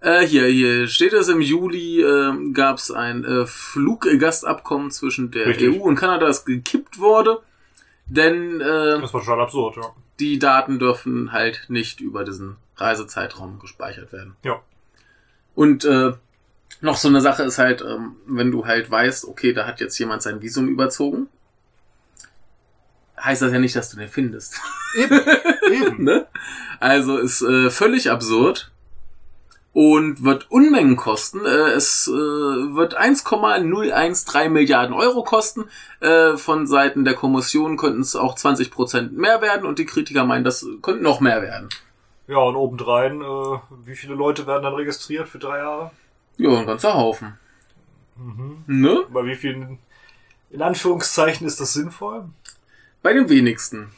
Äh, 0.00 0.26
hier, 0.26 0.46
hier 0.46 0.86
steht 0.86 1.12
es, 1.12 1.28
im 1.28 1.40
Juli 1.40 2.00
äh, 2.02 2.52
gab 2.52 2.76
es 2.78 2.90
ein 2.90 3.24
äh, 3.24 3.46
Fluggastabkommen 3.46 4.90
zwischen 4.90 5.30
der 5.32 5.46
Richtig. 5.46 5.74
EU 5.80 5.82
und 5.82 5.96
Kanada, 5.96 6.26
das 6.26 6.44
gekippt 6.44 6.98
wurde. 7.00 7.40
Denn 8.06 8.60
äh, 8.60 9.00
Das 9.00 9.12
war 9.12 9.20
total 9.20 9.40
absurd, 9.40 9.76
ja. 9.76 9.92
die 10.20 10.38
Daten 10.38 10.78
dürfen 10.78 11.32
halt 11.32 11.64
nicht 11.68 12.00
über 12.00 12.24
diesen 12.24 12.56
Reisezeitraum 12.76 13.58
gespeichert 13.58 14.12
werden. 14.12 14.36
Ja. 14.44 14.62
Und 15.54 15.84
äh, 15.84 16.12
noch 16.80 16.96
so 16.96 17.08
eine 17.08 17.20
Sache 17.20 17.42
ist 17.42 17.58
halt, 17.58 17.82
ähm, 17.82 18.16
wenn 18.26 18.52
du 18.52 18.66
halt 18.66 18.88
weißt, 18.90 19.26
okay, 19.26 19.52
da 19.52 19.66
hat 19.66 19.80
jetzt 19.80 19.98
jemand 19.98 20.22
sein 20.22 20.40
Visum 20.40 20.68
überzogen, 20.68 21.28
heißt 23.22 23.42
das 23.42 23.52
ja 23.52 23.58
nicht, 23.58 23.76
dass 23.76 23.90
du 23.90 23.96
den 23.96 24.08
findest. 24.08 24.60
Eben. 24.96 25.20
Eben. 25.72 26.04
ne? 26.04 26.26
Also 26.80 27.18
ist 27.18 27.42
äh, 27.42 27.70
völlig 27.70 28.10
absurd 28.10 28.70
und 29.72 30.24
wird 30.24 30.50
Unmengen 30.50 30.96
kosten. 30.96 31.44
Äh, 31.44 31.70
es 31.70 32.08
äh, 32.08 32.12
wird 32.12 32.94
1,013 32.94 34.52
Milliarden 34.52 34.94
Euro 34.94 35.22
kosten. 35.22 35.66
Äh, 36.00 36.36
von 36.36 36.66
Seiten 36.66 37.04
der 37.04 37.14
Kommission 37.14 37.76
könnten 37.76 38.00
es 38.00 38.16
auch 38.16 38.34
20 38.34 38.70
Prozent 38.70 39.16
mehr 39.16 39.40
werden 39.40 39.66
und 39.66 39.78
die 39.78 39.86
Kritiker 39.86 40.24
meinen, 40.24 40.44
das 40.44 40.66
könnte 40.82 41.02
noch 41.02 41.20
mehr 41.20 41.42
werden. 41.42 41.68
Ja, 42.26 42.38
und 42.38 42.56
obendrein, 42.56 43.22
äh, 43.22 43.58
wie 43.86 43.96
viele 43.96 44.14
Leute 44.14 44.46
werden 44.46 44.64
dann 44.64 44.74
registriert 44.74 45.28
für 45.28 45.38
drei 45.38 45.58
Jahre? 45.58 45.90
Ja, 46.36 46.58
ein 46.58 46.66
ganzer 46.66 46.94
Haufen. 46.94 47.38
Mhm. 48.16 48.64
Ne? 48.66 49.04
Bei 49.10 49.24
wie 49.24 49.34
vielen, 49.34 49.78
in 50.50 50.62
Anführungszeichen, 50.62 51.46
ist 51.46 51.60
das 51.60 51.72
sinnvoll? 51.72 52.24
Bei 53.02 53.12
den 53.12 53.28
wenigsten. 53.28 53.90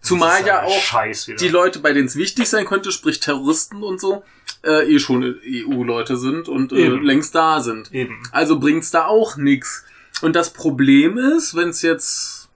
Zumal 0.00 0.46
ja 0.46 0.62
auch 0.62 0.80
Scheiß 0.80 1.24
die 1.40 1.48
Leute, 1.48 1.80
bei 1.80 1.92
denen 1.92 2.06
es 2.06 2.14
wichtig 2.16 2.48
sein 2.48 2.64
könnte, 2.64 2.92
sprich 2.92 3.18
Terroristen 3.18 3.82
und 3.82 4.00
so, 4.00 4.22
äh, 4.64 4.84
eh 4.94 4.98
schon 5.00 5.24
EU-Leute 5.44 6.16
sind 6.16 6.48
und 6.48 6.72
äh, 6.72 6.86
längst 6.88 7.34
da 7.34 7.60
sind. 7.60 7.92
Eben. 7.92 8.22
Also 8.30 8.60
bringt's 8.60 8.92
da 8.92 9.06
auch 9.06 9.36
nix. 9.36 9.84
Und 10.22 10.36
das 10.36 10.52
Problem 10.52 11.18
ist, 11.18 11.56
wenn 11.56 11.70
es 11.70 11.82
jetzt 11.82 12.48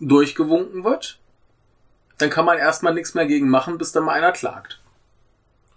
durchgewunken 0.00 0.82
wird, 0.84 1.18
dann 2.18 2.30
kann 2.30 2.46
man 2.46 2.58
erstmal 2.58 2.94
nichts 2.94 3.14
mehr 3.14 3.26
gegen 3.26 3.48
machen, 3.50 3.76
bis 3.78 3.92
dann 3.92 4.04
mal 4.04 4.12
einer 4.14 4.32
klagt. 4.32 4.80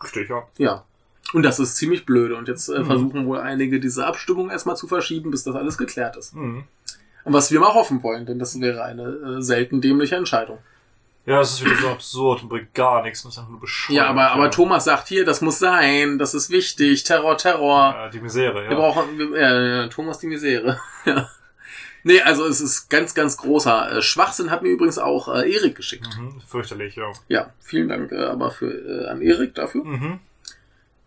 Richtig, 0.02 0.30
ja. 0.30 0.48
Ja. 0.58 0.86
Und 1.34 1.44
das 1.44 1.60
ist 1.60 1.76
ziemlich 1.76 2.06
blöde. 2.06 2.36
Und 2.36 2.48
jetzt 2.48 2.70
äh, 2.70 2.80
Mhm. 2.80 2.86
versuchen 2.86 3.26
wohl 3.26 3.40
einige 3.40 3.80
diese 3.80 4.06
Abstimmung 4.06 4.50
erstmal 4.50 4.78
zu 4.78 4.88
verschieben, 4.88 5.32
bis 5.32 5.44
das 5.44 5.56
alles 5.56 5.78
geklärt 5.78 6.16
ist. 6.18 6.34
Mhm. 6.36 6.64
Und 7.24 7.34
was 7.34 7.52
wir 7.52 7.60
mal 7.60 7.74
hoffen 7.74 8.04
wollen, 8.04 8.26
denn 8.26 8.40
das 8.40 8.60
wäre 8.60 8.84
eine 8.84 9.04
äh, 9.04 9.42
selten 9.42 9.82
dämliche 9.82 10.16
Entscheidung. 10.16 10.60
Ja, 11.26 11.38
das 11.40 11.54
ist 11.54 11.66
wieder 11.66 11.76
so 11.78 11.90
absurd 11.90 12.44
und 12.44 12.50
bringt 12.50 12.74
gar 12.74 13.02
nichts. 13.02 13.24
Das 13.24 13.34
ist 13.34 13.38
einfach 13.38 13.52
nur 13.52 13.62
bescheuert. 13.62 13.98
Ja, 13.98 14.08
aber, 14.08 14.32
aber. 14.32 14.52
Thomas 14.52 14.84
sagt 14.84 15.08
hier, 15.08 15.24
das 15.24 15.40
muss 15.40 15.58
sein, 15.58 16.18
das 16.20 16.34
ist 16.34 16.50
wichtig, 16.50 17.04
Terror, 17.04 17.38
Terror. 17.38 17.94
Ja, 17.96 18.10
die 18.10 18.20
Misere, 18.20 18.64
Wir 18.64 18.72
ja. 18.72 18.76
brauchen, 18.76 19.18
wir, 19.18 19.40
ja, 19.40 19.88
Thomas 19.88 20.20
die 20.20 20.28
Misere. 20.28 20.82
ja. 21.06 21.30
Nee, 22.06 22.22
also 22.22 22.46
es 22.46 22.60
ist 22.60 22.90
ganz, 22.90 23.14
ganz 23.14 23.38
großer 23.38 23.98
äh, 23.98 24.02
Schwachsinn, 24.02 24.52
hat 24.52 24.64
mir 24.64 24.70
übrigens 24.70 24.98
auch 24.98 25.34
äh, 25.34 25.50
Erik 25.50 25.76
geschickt. 25.76 26.10
Mhm. 26.20 26.42
Fürchterlich, 26.46 26.98
ja. 26.98 27.10
Ja, 27.30 27.54
vielen 27.62 27.88
Dank 27.88 28.12
äh, 28.12 28.26
aber 28.26 28.52
für 28.52 28.68
äh, 28.68 29.08
an 29.08 29.22
Erik 29.22 29.56
dafür. 29.56 29.86
Mhm. 29.86 30.20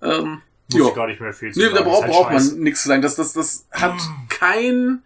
Ähm, 0.01 0.41
Muss 0.73 0.81
ja. 0.81 0.89
ich 0.89 0.95
gar 0.95 1.07
nicht 1.09 1.21
mehr 1.21 1.35
viel 1.35 1.53
zu 1.53 1.59
Nee, 1.59 1.67
sagen. 1.67 1.77
da 1.77 1.83
braucht, 1.83 2.05
halt 2.05 2.13
braucht 2.13 2.33
man 2.33 2.61
nichts 2.61 2.83
zu 2.83 2.89
sagen. 2.89 3.03
Das, 3.03 3.17
das, 3.17 3.35
das 3.35 3.67
hat 3.71 4.01
keinen 4.31 5.03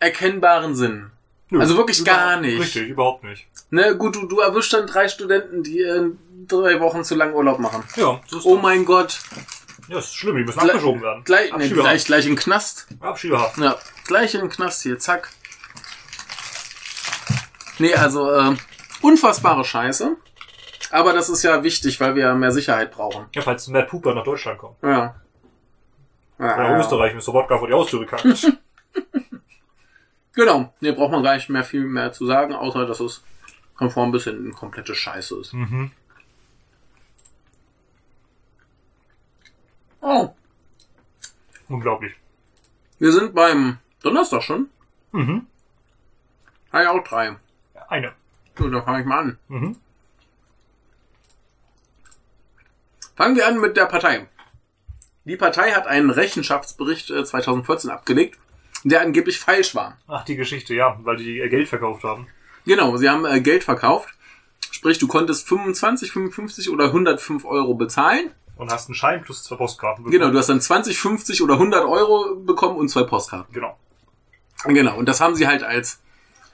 erkennbaren 0.00 0.74
Sinn. 0.74 1.10
Nö, 1.50 1.60
also 1.60 1.76
wirklich 1.76 2.04
gar 2.04 2.40
nicht. 2.40 2.60
Richtig, 2.60 2.88
überhaupt 2.88 3.22
nicht. 3.24 3.46
Ne, 3.70 3.96
gut, 3.96 4.16
du, 4.16 4.26
du 4.26 4.40
erwischst 4.40 4.72
dann 4.72 4.86
drei 4.86 5.08
Studenten, 5.08 5.62
die 5.62 5.80
äh, 5.82 6.10
drei 6.48 6.80
Wochen 6.80 7.04
zu 7.04 7.14
lang 7.14 7.34
Urlaub 7.34 7.58
machen. 7.58 7.84
Ja, 7.96 8.20
so 8.26 8.38
ist 8.38 8.44
Oh 8.46 8.54
das. 8.54 8.62
mein 8.62 8.84
Gott. 8.84 9.20
Ja, 9.88 9.96
das 9.96 10.06
ist 10.06 10.14
schlimm, 10.16 10.36
die 10.36 10.44
müssen 10.44 10.58
Gle- 10.60 10.68
abgeschoben 10.70 11.02
werden. 11.02 11.22
Gleich, 11.24 11.54
nee, 11.56 11.68
gleich, 11.68 12.04
gleich 12.06 12.24
in 12.26 12.32
den 12.32 12.38
Knast. 12.38 12.86
Abschiebehaft. 13.00 13.58
Ja, 13.58 13.76
gleich 14.06 14.34
in 14.34 14.40
den 14.40 14.48
Knast 14.50 14.82
hier, 14.82 14.98
zack. 14.98 15.30
Nee, 17.78 17.94
also 17.94 18.30
äh, 18.32 18.56
unfassbare 19.02 19.64
Scheiße. 19.64 20.16
Aber 20.90 21.12
das 21.12 21.28
ist 21.28 21.42
ja 21.42 21.62
wichtig, 21.62 22.00
weil 22.00 22.14
wir 22.14 22.22
ja 22.24 22.34
mehr 22.34 22.52
Sicherheit 22.52 22.92
brauchen. 22.92 23.26
Ja, 23.34 23.42
falls 23.42 23.66
mehr 23.68 23.82
Puper 23.82 24.14
nach 24.14 24.22
Deutschland 24.24 24.58
kommen. 24.58 24.76
Ja. 24.82 25.16
ja, 26.38 26.54
Oder 26.54 26.70
ja. 26.70 26.78
Österreich 26.78 27.14
müsste 27.14 27.32
Wodka 27.32 27.58
vor 27.58 27.66
die 27.66 27.74
Haustüre 27.74 28.06
kacken. 28.06 28.34
Genau. 30.34 30.72
Nee, 30.80 30.92
braucht 30.92 31.12
man 31.12 31.22
gar 31.22 31.34
nicht 31.36 31.48
mehr 31.48 31.64
viel 31.64 31.84
mehr 31.84 32.12
zu 32.12 32.26
sagen, 32.26 32.52
außer 32.54 32.86
dass 32.86 33.00
es 33.00 33.22
konform 33.76 34.12
bis 34.12 34.24
hinten 34.24 34.52
komplette 34.52 34.94
Scheiße 34.94 35.38
ist. 35.40 35.52
mhm. 35.52 35.90
Oh, 40.00 40.34
Unglaublich. 41.68 42.12
wir 42.98 43.10
sind 43.12 43.34
beim 43.34 43.78
Donnerstag 44.02 44.42
schon. 44.42 44.68
Mhm. 45.12 45.46
Ah 46.70 46.82
ja, 46.82 46.90
auch 46.90 47.02
drei. 47.04 47.36
Eine. 47.88 48.12
So, 48.58 48.68
dann 48.68 48.84
fange 48.84 49.00
ich 49.00 49.06
mal 49.06 49.18
an. 49.20 49.38
Mhm. 49.48 49.76
Fangen 53.16 53.36
wir 53.36 53.46
an 53.46 53.60
mit 53.60 53.76
der 53.76 53.86
Partei. 53.86 54.26
Die 55.24 55.36
Partei 55.36 55.72
hat 55.72 55.86
einen 55.86 56.10
Rechenschaftsbericht 56.10 57.10
äh, 57.10 57.24
2014 57.24 57.88
abgelegt, 57.90 58.38
der 58.84 59.00
angeblich 59.00 59.38
falsch 59.38 59.74
war. 59.74 59.98
Ach, 60.06 60.24
die 60.24 60.36
Geschichte, 60.36 60.74
ja, 60.74 60.98
weil 61.02 61.16
die 61.16 61.38
ihr 61.38 61.48
Geld 61.48 61.68
verkauft 61.68 62.04
haben. 62.04 62.26
Genau, 62.66 62.96
sie 62.96 63.08
haben 63.08 63.24
äh, 63.24 63.40
Geld 63.40 63.64
verkauft. 63.64 64.14
Sprich, 64.70 64.98
du 64.98 65.08
konntest 65.08 65.48
25, 65.48 66.12
55 66.12 66.70
oder 66.70 66.86
105 66.86 67.44
Euro 67.44 67.74
bezahlen. 67.74 68.30
Und 68.56 68.70
hast 68.70 68.88
einen 68.88 68.94
Schein 68.94 69.22
plus 69.22 69.42
zwei 69.42 69.56
Postkarten 69.56 70.04
Genau, 70.10 70.30
du 70.30 70.38
hast 70.38 70.48
dann 70.48 70.60
20, 70.60 70.98
50 70.98 71.42
oder 71.42 71.54
100 71.54 71.84
Euro 71.84 72.36
bekommen 72.36 72.76
und 72.76 72.88
zwei 72.88 73.02
Postkarten. 73.02 73.52
Genau. 73.52 73.76
Genau, 74.64 74.96
und 74.96 75.06
das 75.08 75.20
haben 75.20 75.34
sie 75.34 75.46
halt 75.46 75.62
als 75.62 76.00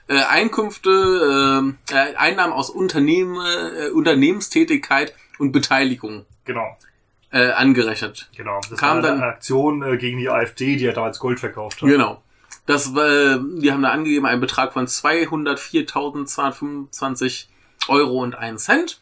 äh, 0.07 0.21
Einkünfte, 0.23 1.73
äh, 1.89 1.93
äh, 1.93 2.15
Einnahmen 2.15 2.53
aus 2.53 2.69
Unternehmen, 2.69 3.37
äh, 3.37 3.89
Unternehmenstätigkeit 3.89 5.13
und 5.37 5.51
Beteiligung 5.51 6.25
Genau. 6.45 6.77
Äh, 7.31 7.51
angerechnet. 7.51 8.29
Genau. 8.35 8.59
Das 8.69 8.79
Kam 8.79 9.01
war 9.01 9.09
eine 9.09 9.19
dann- 9.19 9.29
Aktion 9.29 9.81
äh, 9.83 9.97
gegen 9.97 10.17
die 10.19 10.29
AfD, 10.29 10.75
die 10.77 10.83
ja 10.85 10.91
damals 10.93 11.19
Gold 11.19 11.39
verkauft 11.39 11.81
hat. 11.81 11.89
Genau. 11.89 12.21
Das, 12.65 12.87
äh, 12.95 13.37
die 13.57 13.71
haben 13.71 13.81
da 13.81 13.89
angegeben 13.89 14.25
einen 14.25 14.41
Betrag 14.41 14.73
von 14.73 14.85
204.225 14.87 17.45
Euro 17.87 18.21
und 18.21 18.35
1 18.35 18.63
Cent. 18.63 19.01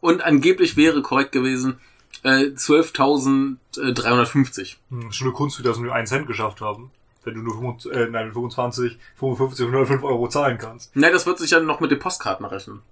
Und 0.00 0.22
angeblich 0.22 0.76
wäre 0.76 1.02
korrekt 1.02 1.32
gewesen 1.32 1.78
äh, 2.22 2.50
12.350. 2.54 4.76
Hm, 4.90 5.08
ist 5.08 5.16
schon 5.16 5.26
eine 5.28 5.34
Kunst, 5.34 5.58
wie 5.58 5.62
das 5.62 5.78
nur 5.78 5.94
einen 5.94 6.06
Cent 6.06 6.26
geschafft 6.26 6.60
haben. 6.60 6.90
Wenn 7.24 7.34
du 7.34 7.40
nur 7.42 7.54
25, 7.54 7.92
äh, 7.92 8.06
nein, 8.08 8.32
25, 8.32 8.98
55, 9.16 9.66
105 9.66 10.02
Euro 10.04 10.28
zahlen 10.28 10.58
kannst. 10.58 10.94
Ne, 10.94 11.10
das 11.10 11.26
wird 11.26 11.38
sich 11.38 11.50
ja 11.50 11.60
noch 11.60 11.80
mit 11.80 11.90
den 11.90 11.98
Postkarten 11.98 12.46
rechnen. 12.46 12.82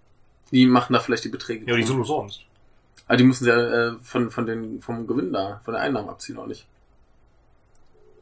Die 0.50 0.66
machen 0.66 0.92
da 0.92 1.00
vielleicht 1.00 1.24
die 1.24 1.28
Beträge. 1.28 1.70
Ja, 1.70 1.76
die 1.76 1.84
sind 1.84 1.96
umsonst. 1.96 2.40
Aber 3.06 3.16
die 3.16 3.24
müssen 3.24 3.46
ja 3.46 3.56
äh, 3.56 3.92
von, 4.02 4.30
von 4.30 4.46
den, 4.46 4.80
vom 4.80 5.06
Gewinn 5.06 5.32
da, 5.32 5.60
von 5.64 5.74
der 5.74 5.82
Einnahmen 5.82 6.08
abziehen, 6.08 6.38
auch 6.38 6.46
nicht. 6.46 6.66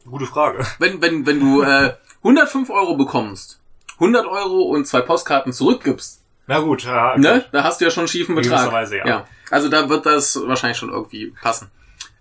Gute 0.05 0.25
Frage. 0.25 0.65
Wenn, 0.79 1.01
wenn, 1.01 1.25
wenn 1.25 1.39
du 1.39 1.61
äh, 1.61 1.93
105 2.23 2.69
Euro 2.69 2.95
bekommst, 2.97 3.59
100 3.95 4.25
Euro 4.25 4.63
und 4.63 4.85
zwei 4.85 5.01
Postkarten 5.01 5.53
zurückgibst, 5.53 6.21
Na 6.47 6.59
gut, 6.59 6.83
ja, 6.83 7.17
ne, 7.17 7.45
da 7.53 7.63
hast 7.63 7.79
du 7.79 7.85
ja 7.85 7.91
schon 7.91 8.01
einen 8.01 8.07
schiefen 8.09 8.35
Betrag. 8.35 8.71
Weise, 8.71 8.97
ja. 8.97 9.25
Also 9.49 9.69
da 9.69 9.87
wird 9.87 10.05
das 10.05 10.35
wahrscheinlich 10.45 10.77
schon 10.77 10.89
irgendwie 10.91 11.33
passen. 11.41 11.71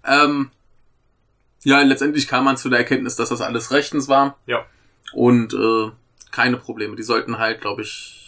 Ähm, 0.05 0.51
ja, 1.65 1.81
letztendlich 1.83 2.29
kam 2.29 2.45
man 2.45 2.57
zu 2.57 2.69
der 2.69 2.79
Erkenntnis, 2.81 3.17
dass 3.17 3.31
das 3.31 3.41
alles 3.41 3.73
rechtens 3.73 4.09
war 4.09 4.37
Ja. 4.47 4.65
und 5.13 5.55
äh, 5.55 5.91
keine 6.31 6.57
Probleme. 6.59 6.95
Die 6.95 7.03
sollten 7.03 7.39
halt, 7.39 7.61
glaube 7.61 7.83
ich, 7.83 8.22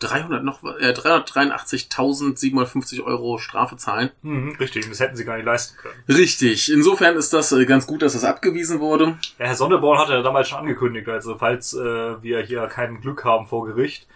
300 0.00 0.42
noch, 0.42 0.64
äh, 0.64 0.92
383.750 0.92 3.02
Euro 3.04 3.38
Strafe 3.38 3.76
zahlen. 3.76 4.10
Mhm, 4.22 4.56
richtig, 4.58 4.88
das 4.88 4.98
hätten 5.00 5.16
sie 5.16 5.24
gar 5.24 5.36
nicht 5.36 5.46
leisten 5.46 5.76
können. 5.78 5.94
Richtig. 6.08 6.70
Insofern 6.72 7.16
ist 7.16 7.32
das 7.32 7.52
äh, 7.52 7.64
ganz 7.66 7.86
gut, 7.86 8.02
dass 8.02 8.14
das 8.14 8.24
abgewiesen 8.24 8.80
wurde. 8.80 9.18
Ja, 9.38 9.46
Herr 9.46 9.54
Sonderborn 9.56 9.98
hat 9.98 10.08
ja 10.08 10.22
damals 10.22 10.48
schon 10.48 10.58
angekündigt, 10.58 11.08
also 11.08 11.36
falls 11.38 11.74
äh, 11.74 12.22
wir 12.22 12.40
hier 12.42 12.66
kein 12.66 13.00
Glück 13.00 13.24
haben 13.24 13.46
vor 13.46 13.66
Gericht, 13.66 14.06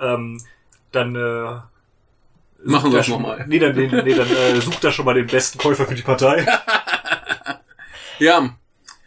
ähm, 0.00 0.40
dann 0.92 1.14
äh, 1.16 1.60
Machen 2.66 2.92
wir 2.92 3.02
schon- 3.02 3.20
nochmal. 3.22 3.44
Nee, 3.46 3.58
dann, 3.58 3.76
nee, 3.76 3.88
nee, 3.88 4.14
dann 4.14 4.28
äh, 4.30 4.60
sucht 4.60 4.82
er 4.84 4.90
schon 4.92 5.04
mal 5.04 5.14
den 5.14 5.26
besten 5.26 5.58
Käufer 5.58 5.86
für 5.86 5.94
die 5.94 6.02
Partei. 6.02 6.46
Ja, 8.20 8.48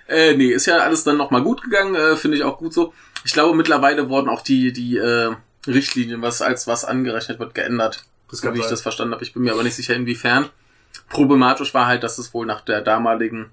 äh, 0.09 0.35
nee, 0.35 0.47
ist 0.51 0.65
ja 0.65 0.79
alles 0.79 1.03
dann 1.05 1.15
nochmal 1.17 1.41
gut 1.41 1.61
gegangen, 1.61 1.95
äh, 1.95 2.15
finde 2.17 2.35
ich 2.37 2.43
auch 2.43 2.57
gut 2.57 2.73
so. 2.73 2.93
Ich 3.23 3.31
glaube, 3.33 3.55
mittlerweile 3.55 4.09
wurden 4.09 4.27
auch 4.29 4.41
die, 4.41 4.73
die 4.73 4.97
äh, 4.97 5.33
Richtlinien, 5.67 6.21
was 6.21 6.41
als 6.41 6.67
was 6.67 6.85
angerechnet 6.85 7.39
wird, 7.39 7.53
geändert. 7.55 8.03
Das 8.29 8.39
So 8.39 8.53
wie 8.53 8.59
ich 8.59 8.65
das 8.67 8.81
verstanden 8.81 9.13
habe. 9.13 9.23
Ich 9.23 9.33
bin 9.33 9.43
mir 9.43 9.53
aber 9.53 9.63
nicht 9.63 9.75
sicher, 9.75 9.95
inwiefern. 9.95 10.49
Problematisch 11.09 11.73
war 11.73 11.85
halt, 11.87 12.03
dass 12.03 12.17
es 12.17 12.33
wohl 12.33 12.45
nach 12.45 12.61
der 12.61 12.81
damaligen 12.81 13.49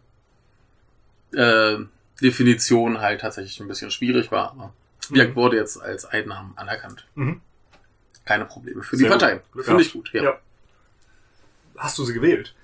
äh, 1.32 1.76
Definition 2.22 3.00
halt 3.00 3.20
tatsächlich 3.20 3.60
ein 3.60 3.68
bisschen 3.68 3.90
schwierig 3.90 4.30
war. 4.32 4.50
Aber 4.52 4.72
Mhm. 5.10 5.34
wurde 5.36 5.56
jetzt 5.58 5.80
als 5.82 6.06
Einnahmen 6.06 6.54
anerkannt. 6.56 7.06
Mhm. 7.14 7.40
Keine 8.24 8.46
Probleme 8.46 8.82
für 8.82 8.96
Sehr 8.96 9.06
die 9.06 9.10
Partei. 9.10 9.42
Finde 9.62 9.82
ich 9.82 9.92
gut, 9.92 10.10
ja. 10.14 10.22
Ja. 10.24 10.38
Hast 11.76 11.98
du 11.98 12.04
sie 12.04 12.14
gewählt? 12.14 12.54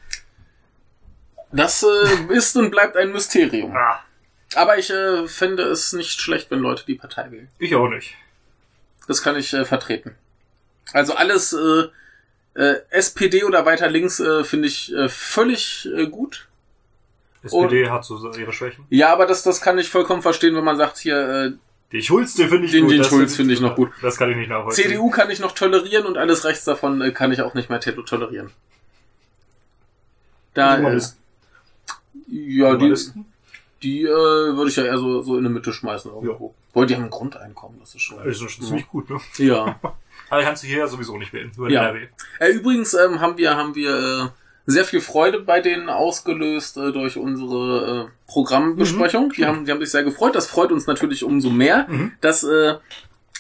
Das 1.53 1.83
äh, 1.83 2.33
ist 2.33 2.57
und 2.57 2.71
bleibt 2.71 2.97
ein 2.97 3.13
Mysterium. 3.13 3.77
Ah, 3.77 4.01
Aber 4.55 4.79
ich 4.79 4.89
äh, 4.91 5.27
fände 5.29 5.65
es 5.65 5.93
nicht 5.93 6.21
schlecht, 6.21 6.51
wenn 6.51 6.61
Leute 6.61 6.85
die 6.87 6.95
Partei 6.95 7.31
wählen. 7.31 7.49
ich 7.59 7.75
auch 7.75 7.89
nicht. 7.89 8.15
Das 9.11 9.23
kann 9.23 9.35
ich 9.35 9.53
äh, 9.53 9.65
vertreten. 9.65 10.15
Also 10.93 11.15
alles 11.17 11.53
äh, 11.53 11.89
äh, 12.55 12.77
SPD 12.91 13.43
oder 13.43 13.67
weiter 13.67 13.89
links 13.91 14.21
äh, 14.21 14.45
finde 14.45 14.69
ich 14.69 14.95
äh, 14.95 15.09
völlig 15.09 15.89
äh, 15.97 16.07
gut. 16.07 16.47
SPD 17.43 17.91
hat 17.91 18.05
so 18.05 18.33
ihre 18.35 18.53
Schwächen. 18.53 18.85
Ja, 18.89 19.13
aber 19.13 19.27
das, 19.27 19.43
das 19.43 19.61
kann 19.61 19.79
ich 19.79 19.89
vollkommen 19.91 20.23
verstehen, 20.23 20.55
wenn 20.55 20.63
man 20.63 20.77
sagt, 20.77 20.99
hier 20.99 21.17
äh, 21.29 21.53
Den 21.93 22.03
Schulz, 22.03 22.35
den 22.35 22.49
finde 22.51 22.67
ich 22.67 22.71
Den- 22.71 22.85
gut. 22.85 22.93
den 22.93 23.03
Schulz 23.03 23.35
finde 23.35 23.53
ich 23.53 23.61
noch 23.61 23.75
gut. 23.75 23.91
Das 24.01 24.17
kann 24.17 24.31
ich 24.31 24.37
nicht 24.37 24.49
nachvollziehen. 24.49 24.91
CDU 24.91 25.11
kann 25.11 25.29
ich 25.29 25.41
noch 25.41 25.57
tolerieren 25.57 26.07
und 26.07 26.17
alles 26.17 26.45
rechts 26.45 26.65
davon 26.65 27.03
äh, 27.03 27.11
kann 27.11 27.33
ich 27.33 27.43
auch 27.43 27.55
nicht 27.55 27.69
mehr 27.69 27.81
to- 27.81 28.03
tolerieren. 28.03 28.53
Da, 30.55 30.79
äh, 30.79 31.01
ja, 32.29 32.77
die? 32.77 32.95
Die 33.83 34.03
äh, 34.03 34.09
würde 34.09 34.69
ich 34.71 34.77
ja 34.77 34.85
eher 34.85 34.99
so, 34.99 35.23
so 35.23 35.37
in 35.37 35.45
der 35.45 35.53
Mitte 35.53 35.73
schmeißen 35.73 36.11
irgendwo. 36.11 36.55
Weil 36.75 36.87
die 36.87 36.95
haben 36.95 37.05
ein 37.05 37.11
Grundeinkommen, 37.11 37.81
das 37.81 37.95
ist 37.95 38.03
schon. 38.03 38.19
Das 38.19 38.27
ist 38.41 38.51
schon 38.51 38.65
ziemlich 38.65 38.89
gut, 38.89 39.11
ne? 39.11 39.19
Ja. 39.39 39.79
Aber 40.31 40.43
kannst 40.43 40.63
du 40.63 40.69
hier 40.69 40.79
ja 40.79 40.87
sowieso 40.87 41.17
nicht 41.17 41.33
wählen. 41.33 41.51
Nur 41.57 41.69
Ja. 41.71 41.89
NRW. 41.89 42.07
Äh, 42.39 42.51
übrigens 42.53 42.95
ähm, 42.95 43.21
haben 43.21 43.37
wir, 43.39 43.57
haben 43.57 43.75
wir 43.75 43.91
äh, 44.27 44.29
sehr 44.67 44.85
viel 44.85 45.01
Freude 45.01 45.41
bei 45.41 45.61
denen 45.61 45.89
ausgelöst 45.89 46.77
äh, 46.77 46.93
durch 46.93 47.17
unsere 47.17 48.07
äh, 48.07 48.31
Programmbesprechung. 48.31 49.33
Die, 49.33 49.45
haben, 49.47 49.65
die 49.65 49.73
haben 49.73 49.81
sich 49.81 49.91
sehr 49.91 50.05
gefreut. 50.05 50.35
Das 50.37 50.47
freut 50.47 50.71
uns 50.71 50.87
natürlich 50.87 51.25
umso 51.25 51.51
mehr, 51.51 51.87
Mhm. 51.89 52.13
dass 52.21 52.45
äh, 52.45 52.75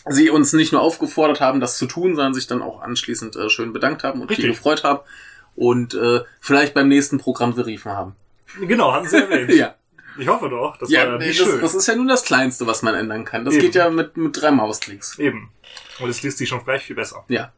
sie 0.08 0.30
uns 0.30 0.52
nicht 0.52 0.72
nur 0.72 0.80
aufgefordert 0.80 1.40
haben, 1.40 1.60
das 1.60 1.76
zu 1.78 1.86
tun, 1.86 2.16
sondern 2.16 2.34
sich 2.34 2.46
dann 2.46 2.62
auch 2.62 2.80
anschließend 2.80 3.36
äh, 3.36 3.50
schön 3.50 3.72
bedankt 3.72 4.02
haben 4.02 4.20
und 4.20 4.28
viel 4.28 4.36
Richtig. 4.36 4.56
gefreut 4.56 4.82
haben 4.82 5.00
und 5.54 5.94
äh, 5.94 6.20
vielleicht 6.40 6.74
beim 6.74 6.88
nächsten 6.88 7.18
Programm 7.18 7.54
beriefen 7.54 7.92
haben. 7.92 8.16
Genau, 8.60 8.92
hatten 8.92 9.06
sie 9.06 9.18
erwähnt. 9.18 9.50
Ja, 9.54 9.74
Ich 10.18 10.28
hoffe 10.28 10.48
doch. 10.48 10.76
Das 10.76 10.90
ja 10.90 11.00
war 11.00 11.12
ja 11.12 11.18
nee, 11.18 11.28
nicht 11.28 11.40
das, 11.40 11.46
schön. 11.46 11.60
das 11.60 11.74
ist 11.74 11.86
ja 11.86 11.94
nun 11.94 12.08
das 12.08 12.24
Kleinste, 12.24 12.66
was 12.66 12.82
man 12.82 12.94
ändern 12.94 13.24
kann. 13.24 13.44
Das 13.44 13.54
Eben. 13.54 13.62
geht 13.62 13.74
ja 13.74 13.90
mit, 13.90 14.16
mit 14.16 14.40
drei 14.40 14.50
Mausklicks. 14.50 15.18
Eben. 15.18 15.50
Und 16.00 16.10
es 16.10 16.22
liest 16.22 16.38
sich 16.38 16.48
schon 16.48 16.64
gleich 16.64 16.82
viel 16.82 16.96
besser. 16.96 17.24
Ja. 17.28 17.52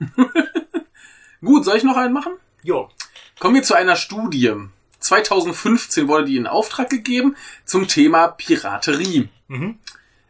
Gut, 1.40 1.64
soll 1.64 1.76
ich 1.76 1.84
noch 1.84 1.96
einen 1.96 2.14
machen? 2.14 2.32
Jo. 2.62 2.90
Kommen 3.38 3.54
wir 3.54 3.62
zu 3.62 3.74
einer 3.74 3.96
Studie. 3.96 4.54
2015 5.00 6.08
wurde 6.08 6.24
die 6.24 6.36
in 6.36 6.46
Auftrag 6.46 6.90
gegeben 6.90 7.36
zum 7.64 7.86
Thema 7.86 8.28
Piraterie. 8.28 9.28
Mhm. 9.46 9.78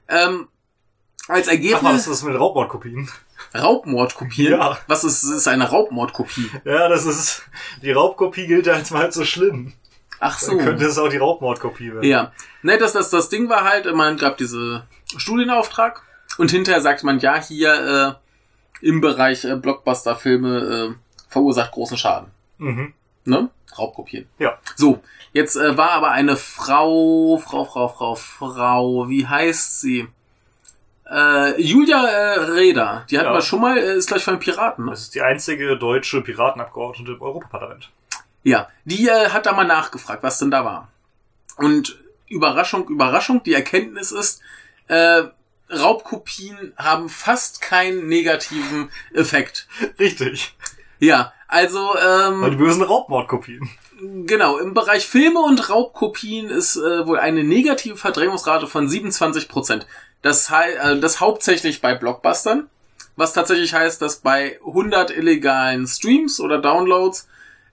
Ähm, 0.09 0.49
als 1.27 1.29
Ach, 1.29 1.37
was 1.37 1.49
Ergebnis 1.49 2.01
ist 2.01 2.09
das 2.09 2.23
mit 2.23 2.39
Raubmordkopien? 2.39 3.09
Raubmord 3.55 4.15
kopieren. 4.15 4.61
Ja. 4.61 4.79
Was 4.87 5.05
ist, 5.05 5.23
ist 5.23 5.49
eine 5.49 5.69
Raubmordkopie? 5.69 6.51
Ja, 6.65 6.89
das 6.89 7.07
ist. 7.07 7.43
Die 7.83 7.93
Raubkopie 7.93 8.47
gilt 8.47 8.67
ja 8.67 8.75
als 8.75 8.91
mal 8.91 9.11
so 9.13 9.25
schlimm. 9.25 9.73
Ach 10.21 10.39
so. 10.39 10.57
Dann 10.57 10.65
könnte 10.65 10.85
es 10.85 10.99
auch 10.99 11.09
die 11.09 11.17
Raubmordkopie 11.19 11.93
werden. 11.93 12.05
Ja. 12.09 12.33
Ne, 12.63 12.79
das, 12.79 12.93
das, 12.93 13.11
das 13.11 13.29
Ding 13.29 13.49
war 13.49 13.65
halt, 13.65 13.93
man 13.95 14.17
gab 14.17 14.37
diese 14.37 14.85
Studienauftrag 15.17 16.03
und 16.39 16.51
hinterher 16.51 16.81
sagt 16.81 17.05
man, 17.05 17.19
ja, 17.21 17.41
hier 17.41 18.19
äh, 18.83 18.87
im 18.87 19.01
Bereich 19.01 19.45
äh, 19.45 19.57
Blockbuster-Filme 19.57 20.95
äh, 20.95 20.95
verursacht 21.29 21.73
großen 21.73 21.97
Schaden. 21.99 22.31
Mhm. 22.59 22.95
Ne? 23.25 23.51
Raubkopieren. 23.77 24.27
Ja. 24.39 24.59
So, 24.77 25.01
jetzt 25.33 25.57
äh, 25.57 25.77
war 25.77 25.91
aber 25.91 26.11
eine 26.11 26.37
Frau, 26.37 27.37
Frau, 27.39 27.65
Frau, 27.65 27.89
Frau, 27.89 28.15
Frau, 28.15 29.09
wie 29.09 29.27
heißt 29.27 29.81
sie? 29.81 30.09
Äh, 31.11 31.61
Julia 31.61 32.05
äh, 32.07 32.39
Reda, 32.51 33.05
die 33.11 33.19
hatten 33.19 33.29
Ja. 33.29 33.35
wir 33.35 33.41
schon 33.41 33.61
mal, 33.61 33.79
äh, 33.79 33.97
ist 33.97 34.09
gleich 34.09 34.25
von 34.25 34.39
Piraten. 34.39 34.85
Ne? 34.85 34.91
Das 34.91 35.03
ist 35.03 35.15
die 35.15 35.23
einzige 35.23 35.77
deutsche 35.77 36.21
Piratenabgeordnete 36.23 37.13
im 37.13 37.23
Europaparlament. 37.23 37.91
Ja, 38.43 38.69
die 38.85 39.09
äh, 39.09 39.31
hat 39.31 39.47
da 39.47 39.53
mal 39.53 39.65
nachgefragt, 39.65 40.23
was 40.23 40.39
denn 40.39 40.51
da 40.51 40.65
war. 40.65 40.89
Und 41.57 41.99
Überraschung, 42.29 42.89
Überraschung, 42.89 43.43
die 43.43 43.55
Erkenntnis 43.55 44.13
ist, 44.13 44.41
äh, 44.87 45.25
Raubkopien 45.71 46.73
haben 46.77 47.09
fast 47.09 47.61
keinen 47.61 48.09
negativen 48.09 48.91
Effekt. 49.13 49.67
Richtig. 49.99 50.55
Ja, 50.99 51.33
also 51.47 51.95
ähm, 51.97 52.43
Weil 52.43 52.51
die 52.51 52.57
bösen 52.57 52.83
Raubmordkopien. 52.83 53.69
Genau, 54.01 54.59
im 54.59 54.75
Bereich 54.75 55.07
Filme 55.07 55.41
und 55.41 55.69
Raubkopien 55.71 56.51
ist 56.51 56.77
äh, 56.77 57.07
wohl 57.07 57.19
eine 57.19 57.43
negative 57.43 57.97
Verdrängungsrate 57.97 58.67
von 58.67 58.89
27 58.89 59.49
Prozent. 59.49 59.87
Das, 60.23 60.51
äh, 60.51 60.99
das 60.99 61.21
hauptsächlich 61.21 61.81
bei 61.81 61.95
Blockbustern, 61.95 62.69
was 63.17 63.33
tatsächlich 63.33 63.75
heißt, 63.75 64.01
dass 64.01 64.19
bei 64.19 64.59
100 64.67 65.11
illegalen 65.11 65.87
Streams 65.87 66.41
oder 66.41 66.59
Downloads 66.59 67.29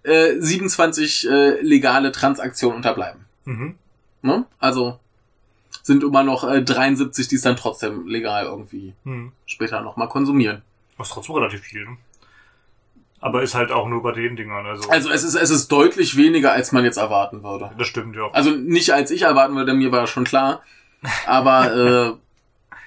äh, 0.06 0.36
27 0.39 1.30
äh, 1.30 1.62
legale 1.62 2.12
Transaktionen 2.12 2.78
unterbleiben. 2.78 3.26
Mhm. 3.45 3.76
Ne? 4.22 4.45
Also 4.60 4.99
sind 5.84 6.03
immer 6.03 6.24
noch 6.24 6.43
äh, 6.49 6.64
73, 6.64 7.28
die 7.28 7.36
es 7.36 7.41
dann 7.41 7.56
trotzdem 7.56 8.08
legal 8.08 8.45
irgendwie 8.45 8.93
Mhm. 9.03 9.32
später 9.45 9.82
nochmal 9.82 10.08
konsumieren. 10.10 10.62
Das 10.97 11.08
ist 11.08 11.14
trotzdem 11.14 11.36
relativ 11.36 11.62
viel. 11.62 11.86
Ne? 11.86 11.97
Aber 13.20 13.41
ist 13.43 13.56
halt 13.56 13.72
auch 13.72 13.88
nur 13.88 14.01
bei 14.03 14.12
den 14.12 14.36
Dingern. 14.36 14.66
Also, 14.66 14.89
Also 14.89 15.10
es 15.12 15.24
ist, 15.24 15.36
es 15.36 15.49
ist 15.49 15.72
deutlich 15.72 16.16
weniger, 16.16 16.51
als 16.53 16.72
man 16.72 16.84
jetzt 16.86 16.97
erwarten 16.97 17.43
würde. 17.43 17.72
das 17.78 17.88
stimmt, 17.88 18.16
ja. 18.16 18.30
Also 18.32 18.51
nicht 18.51 18.91
als 18.93 19.10
ich 19.12 19.24
erwarten 19.24 19.56
würde, 19.56 19.74
mir 19.74 19.91
war 19.91 20.06
schon 20.08 20.24
klar. 20.26 20.62
Aber 21.26 22.16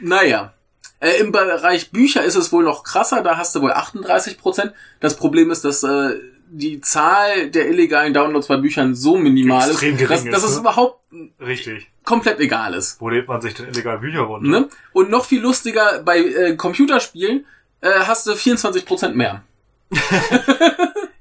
äh, 0.01 0.05
naja. 0.05 0.53
Äh, 1.01 1.21
Im 1.21 1.31
Bereich 1.31 1.93
Bücher 1.93 2.25
ist 2.25 2.35
es 2.35 2.51
wohl 2.53 2.65
noch 2.65 2.83
krasser, 2.83 3.23
da 3.23 3.37
hast 3.37 3.55
du 3.55 3.61
wohl 3.63 3.73
38 3.73 4.37
Prozent. 4.39 4.73
Das 4.99 5.17
Problem 5.17 5.51
ist, 5.53 5.65
dass 5.65 5.85
äh, 5.85 6.17
die 6.51 6.81
Zahl 6.81 7.51
der 7.51 7.69
illegalen 7.69 8.15
Downloads 8.15 8.49
bei 8.49 8.57
Büchern 8.57 8.95
so 8.95 9.17
minimal 9.17 9.71
Extrem 9.71 9.95
ist, 9.95 10.01
gering 10.01 10.25
dass, 10.31 10.43
dass 10.43 10.45
ist, 10.45 10.51
es 10.51 10.57
ne? 10.57 10.61
überhaupt 10.63 11.01
Richtig. 11.41 11.91
komplett 12.05 12.41
egal 12.41 12.75
ist. 12.75 13.01
Wo 13.01 13.09
lädt 13.09 13.29
man 13.29 13.41
sich 13.41 13.55
denn 13.55 13.67
illegal 13.67 13.99
Bücher 13.99 14.21
runter? 14.21 14.49
Ne? 14.49 14.69
Und 14.93 15.11
noch 15.11 15.25
viel 15.25 15.41
lustiger, 15.41 16.03
bei 16.03 16.19
äh, 16.19 16.57
Computerspielen 16.57 17.45
äh, 17.81 17.91
hast 18.07 18.27
du 18.27 18.35
24 18.35 18.85
Prozent 18.85 19.17
mehr. 19.17 19.43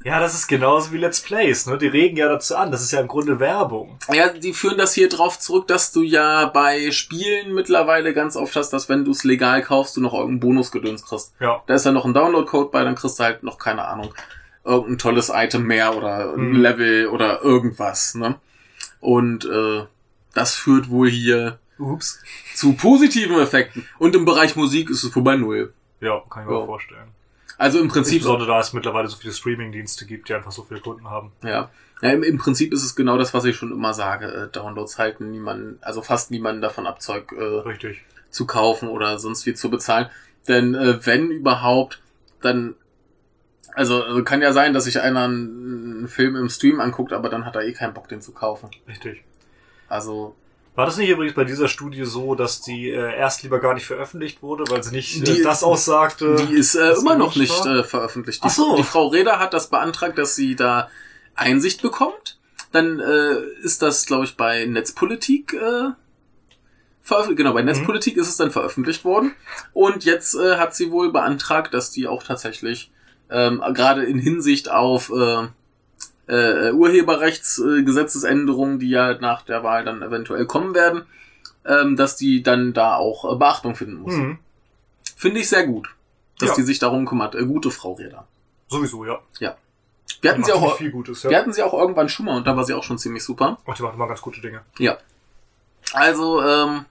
Ja, 0.07 0.21
das 0.21 0.35
ist 0.35 0.47
genauso 0.47 0.93
wie 0.93 0.99
Let's 0.99 1.19
Plays. 1.19 1.65
Ne? 1.65 1.77
Die 1.77 1.87
regen 1.87 2.15
ja 2.15 2.29
dazu 2.29 2.55
an. 2.55 2.71
Das 2.71 2.81
ist 2.81 2.93
ja 2.93 3.01
im 3.01 3.09
Grunde 3.09 3.41
Werbung. 3.41 3.99
Ja, 4.09 4.29
die 4.29 4.53
führen 4.53 4.77
das 4.77 4.93
hier 4.93 5.09
drauf 5.09 5.37
zurück, 5.37 5.67
dass 5.67 5.91
du 5.91 6.01
ja 6.01 6.45
bei 6.45 6.91
Spielen 6.91 7.53
mittlerweile 7.53 8.13
ganz 8.13 8.37
oft 8.37 8.55
hast, 8.55 8.69
dass 8.69 8.87
wenn 8.87 9.03
du 9.03 9.11
es 9.11 9.25
legal 9.25 9.61
kaufst, 9.61 9.97
du 9.97 10.01
noch 10.01 10.13
irgendeinen 10.13 10.39
Bonusgedöns 10.39 11.03
kriegst. 11.03 11.33
Ja. 11.41 11.61
Da 11.67 11.73
ist 11.73 11.85
ja 11.85 11.91
noch 11.91 12.05
ein 12.05 12.13
Download-Code 12.13 12.69
bei, 12.71 12.85
dann 12.85 12.95
kriegst 12.95 13.19
du 13.19 13.23
halt 13.25 13.43
noch, 13.43 13.57
keine 13.57 13.85
Ahnung, 13.85 14.13
irgendein 14.67 14.97
tolles 14.99 15.31
Item 15.33 15.63
mehr 15.63 15.95
oder 15.95 16.33
ein 16.33 16.49
Mhm. 16.51 16.61
Level 16.61 17.07
oder 17.07 17.41
irgendwas, 17.41 18.15
ne? 18.15 18.35
Und 18.99 19.45
äh, 19.45 19.85
das 20.33 20.55
führt 20.55 20.89
wohl 20.89 21.09
hier 21.09 21.59
Ups. 21.79 22.21
zu 22.55 22.73
positiven 22.73 23.39
Effekten. 23.39 23.87
Und 23.99 24.15
im 24.15 24.25
Bereich 24.25 24.55
Musik 24.55 24.89
ist 24.89 25.03
es 25.03 25.11
vorbei 25.11 25.35
null. 25.37 25.73
Ja, 26.01 26.21
kann 26.29 26.43
ich 26.43 26.49
mir 26.49 26.59
Ja. 26.59 26.65
vorstellen. 26.65 27.07
Also 27.57 27.79
im 27.79 27.87
Prinzip, 27.87 28.15
Insbesondere 28.17 28.49
da 28.49 28.59
es 28.59 28.73
mittlerweile 28.73 29.07
so 29.07 29.17
viele 29.17 29.33
Streaming-Dienste 29.33 30.05
gibt, 30.05 30.29
die 30.29 30.33
einfach 30.35 30.51
so 30.51 30.63
viele 30.63 30.79
Kunden 30.79 31.09
haben. 31.09 31.31
ja. 31.41 31.69
ja 32.03 32.09
im, 32.11 32.21
Im 32.21 32.37
Prinzip 32.37 32.71
ist 32.71 32.83
es 32.83 32.95
genau 32.95 33.17
das, 33.17 33.33
was 33.33 33.45
ich 33.45 33.55
schon 33.55 33.71
immer 33.71 33.95
sage. 33.95 34.27
Äh, 34.27 34.47
Downloads 34.51 34.99
halten 34.99 35.31
niemanden, 35.31 35.79
also 35.81 36.03
fast 36.03 36.29
niemanden 36.29 36.61
davon 36.61 36.85
ab, 36.85 37.01
Zeug 37.01 37.31
äh, 37.31 37.41
Richtig. 37.43 38.03
zu 38.29 38.45
kaufen 38.45 38.89
oder 38.89 39.17
sonst 39.17 39.45
wie 39.47 39.55
zu 39.55 39.71
bezahlen. 39.71 40.07
Denn 40.47 40.75
äh, 40.75 41.03
wenn 41.05 41.31
überhaupt, 41.31 41.99
dann 42.41 42.75
also 43.77 44.03
äh, 44.19 44.23
kann 44.23 44.41
ja 44.41 44.51
sein, 44.53 44.73
dass 44.73 44.83
sich 44.85 44.99
einer 44.99 45.23
einen, 45.25 46.07
Film 46.09 46.35
im 46.35 46.49
Stream 46.49 46.79
anguckt, 46.79 47.13
aber 47.13 47.29
dann 47.29 47.45
hat 47.45 47.55
er 47.55 47.63
eh 47.63 47.73
keinen 47.73 47.93
Bock, 47.93 48.07
den 48.09 48.21
zu 48.21 48.31
kaufen. 48.31 48.69
Richtig. 48.87 49.23
Also 49.89 50.35
War 50.75 50.85
das 50.85 50.97
nicht 50.97 51.09
übrigens 51.09 51.33
bei 51.35 51.43
dieser 51.43 51.67
Studie 51.67 52.03
so, 52.05 52.35
dass 52.35 52.61
die 52.61 52.89
äh, 52.89 53.15
erst 53.17 53.43
lieber 53.43 53.59
gar 53.59 53.73
nicht 53.73 53.85
veröffentlicht 53.85 54.41
wurde, 54.41 54.63
weil 54.69 54.83
sie 54.83 54.95
nicht 54.95 55.27
Die- 55.27 55.39
äh, 55.41 55.43
das 55.43 55.63
aussagte? 55.63 56.35
die 56.35 56.53
ist 56.55 56.75
äh, 56.75 56.93
immer 56.93 57.15
noch 57.15 57.35
nicht 57.35 57.65
äh, 57.65 57.83
veröffentlicht. 57.83 58.43
Die, 58.43 58.47
Ach 58.47 58.53
so. 58.53 58.75
die 58.77 58.83
Frau 58.83 59.07
Reda 59.07 59.39
hat 59.39 59.53
das 59.53 59.69
beantragt, 59.69 60.17
dass 60.17 60.35
sie 60.35 60.55
da 60.55 60.89
Einsicht 61.35 61.81
bekommt. 61.81 62.37
Dann 62.71 62.99
äh, 62.99 63.39
ist 63.63 63.81
das, 63.81 64.05
glaube 64.05 64.25
ich, 64.25 64.35
bei 64.37 64.65
Netzpolitik 64.65 65.53
äh, 65.53 65.89
veröffentlicht. 67.01 67.37
Genau, 67.37 67.53
bei 67.53 67.61
Mhm. 67.61 67.67
Netzpolitik 67.67 68.17
ist 68.17 68.27
es 68.29 68.37
dann 68.37 68.51
veröffentlicht 68.51 69.03
worden. 69.05 69.33
Und 69.73 70.03
jetzt 70.05 70.35
äh, 70.35 70.57
hat 70.57 70.75
sie 70.75 70.91
wohl 70.91 71.11
beantragt, 71.11 71.73
dass 71.73 71.91
die 71.91 72.07
auch 72.07 72.23
tatsächlich 72.23 72.91
ähm, 73.29 73.61
gerade 73.73 74.05
in 74.05 74.19
Hinsicht 74.19 74.71
auf 74.71 75.11
äh, 75.11 75.47
äh, 76.27 76.71
Urheberrechtsgesetzesänderungen, 76.71 78.79
die 78.79 78.89
ja 78.89 79.17
nach 79.19 79.43
der 79.43 79.63
Wahl 79.63 79.85
dann 79.85 80.01
eventuell 80.01 80.45
kommen 80.45 80.73
werden, 80.73 81.03
ähm, 81.65 81.95
dass 81.95 82.15
die 82.15 82.43
dann 82.43 82.73
da 82.73 82.95
auch 82.95 83.31
äh, 83.31 83.35
Beachtung 83.37 83.75
finden 83.75 83.95
muss. 83.95 84.13
Mhm. 84.13 84.39
Finde 85.15 85.39
ich 85.39 85.49
sehr 85.49 85.65
gut, 85.65 85.89
dass 86.39 86.49
Ja. 86.49 86.55
die 86.55 86.63
sich 86.63 86.79
darum 86.79 87.05
kümmert. 87.05 87.35
Äh, 87.35 87.45
gute 87.45 87.71
Frau 87.71 87.93
Reda. 87.93 88.27
Sowieso, 88.67 89.05
ja. 89.05 89.19
Wir 90.21 90.31
hatten, 90.31 90.43
sie 90.43 90.53
auch, 90.53 90.79
Gutes, 90.91 91.23
ja. 91.23 91.29
wir 91.29 91.37
hatten 91.37 91.53
sie 91.53 91.61
auch 91.61 91.73
irgendwann 91.73 92.09
schon 92.09 92.25
mal 92.25 92.37
und 92.37 92.47
da 92.47 92.55
war 92.55 92.63
sie 92.63 92.73
auch 92.73 92.83
schon 92.83 92.97
ziemlich 92.97 93.23
super. 93.23 93.57
Und 93.65 93.77
die 93.77 93.83
macht 93.83 93.95
immer 93.95 94.07
ganz 94.07 94.21
gute 94.21 94.41
Dinge. 94.41 94.61
Ja. 94.79 94.97
Also, 95.93 96.41
ähm, 96.41 96.85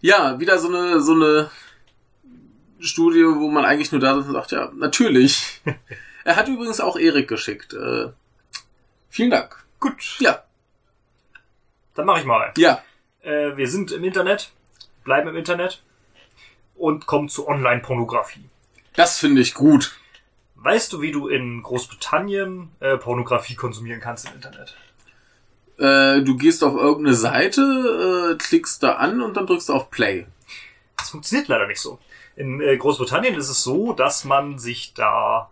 ja, 0.00 0.38
wieder 0.38 0.58
so 0.58 0.68
eine, 0.68 1.00
so 1.00 1.12
eine 1.12 1.50
Studie, 2.82 3.24
wo 3.24 3.50
man 3.50 3.64
eigentlich 3.64 3.92
nur 3.92 4.00
da 4.00 4.14
sitzt 4.14 4.28
und 4.28 4.34
sagt, 4.34 4.52
ja, 4.52 4.70
natürlich. 4.74 5.60
er 6.24 6.36
hat 6.36 6.48
übrigens 6.48 6.80
auch 6.80 6.96
Erik 6.98 7.28
geschickt. 7.28 7.72
Äh, 7.74 8.08
vielen 9.08 9.30
Dank. 9.30 9.64
Gut, 9.80 10.16
Ja, 10.20 10.42
dann 11.94 12.06
mache 12.06 12.20
ich 12.20 12.24
mal. 12.26 12.52
ja. 12.56 12.82
Äh, 13.22 13.56
wir 13.56 13.68
sind 13.68 13.92
im 13.92 14.02
Internet, 14.04 14.50
bleiben 15.04 15.28
im 15.28 15.36
Internet 15.36 15.82
und 16.74 17.06
kommen 17.06 17.28
zu 17.28 17.46
Online-Pornografie. 17.46 18.48
Das 18.94 19.18
finde 19.18 19.40
ich 19.40 19.54
gut. 19.54 19.96
Weißt 20.56 20.92
du, 20.92 21.00
wie 21.00 21.10
du 21.12 21.28
in 21.28 21.62
Großbritannien 21.62 22.70
äh, 22.80 22.96
Pornografie 22.96 23.54
konsumieren 23.54 24.00
kannst 24.00 24.28
im 24.28 24.34
Internet? 24.34 24.76
Äh, 25.78 26.22
du 26.22 26.36
gehst 26.36 26.62
auf 26.62 26.74
irgendeine 26.74 27.16
Seite, 27.16 28.32
äh, 28.32 28.38
klickst 28.38 28.82
da 28.82 28.94
an 28.94 29.20
und 29.22 29.36
dann 29.36 29.46
drückst 29.46 29.68
du 29.68 29.72
auf 29.74 29.90
Play. 29.90 30.26
Das 30.96 31.10
funktioniert 31.10 31.48
leider 31.48 31.66
nicht 31.66 31.80
so. 31.80 31.98
In 32.36 32.60
äh, 32.60 32.76
Großbritannien 32.76 33.34
ist 33.34 33.48
es 33.48 33.62
so, 33.62 33.92
dass 33.92 34.24
man 34.24 34.58
sich 34.58 34.94
da 34.94 35.50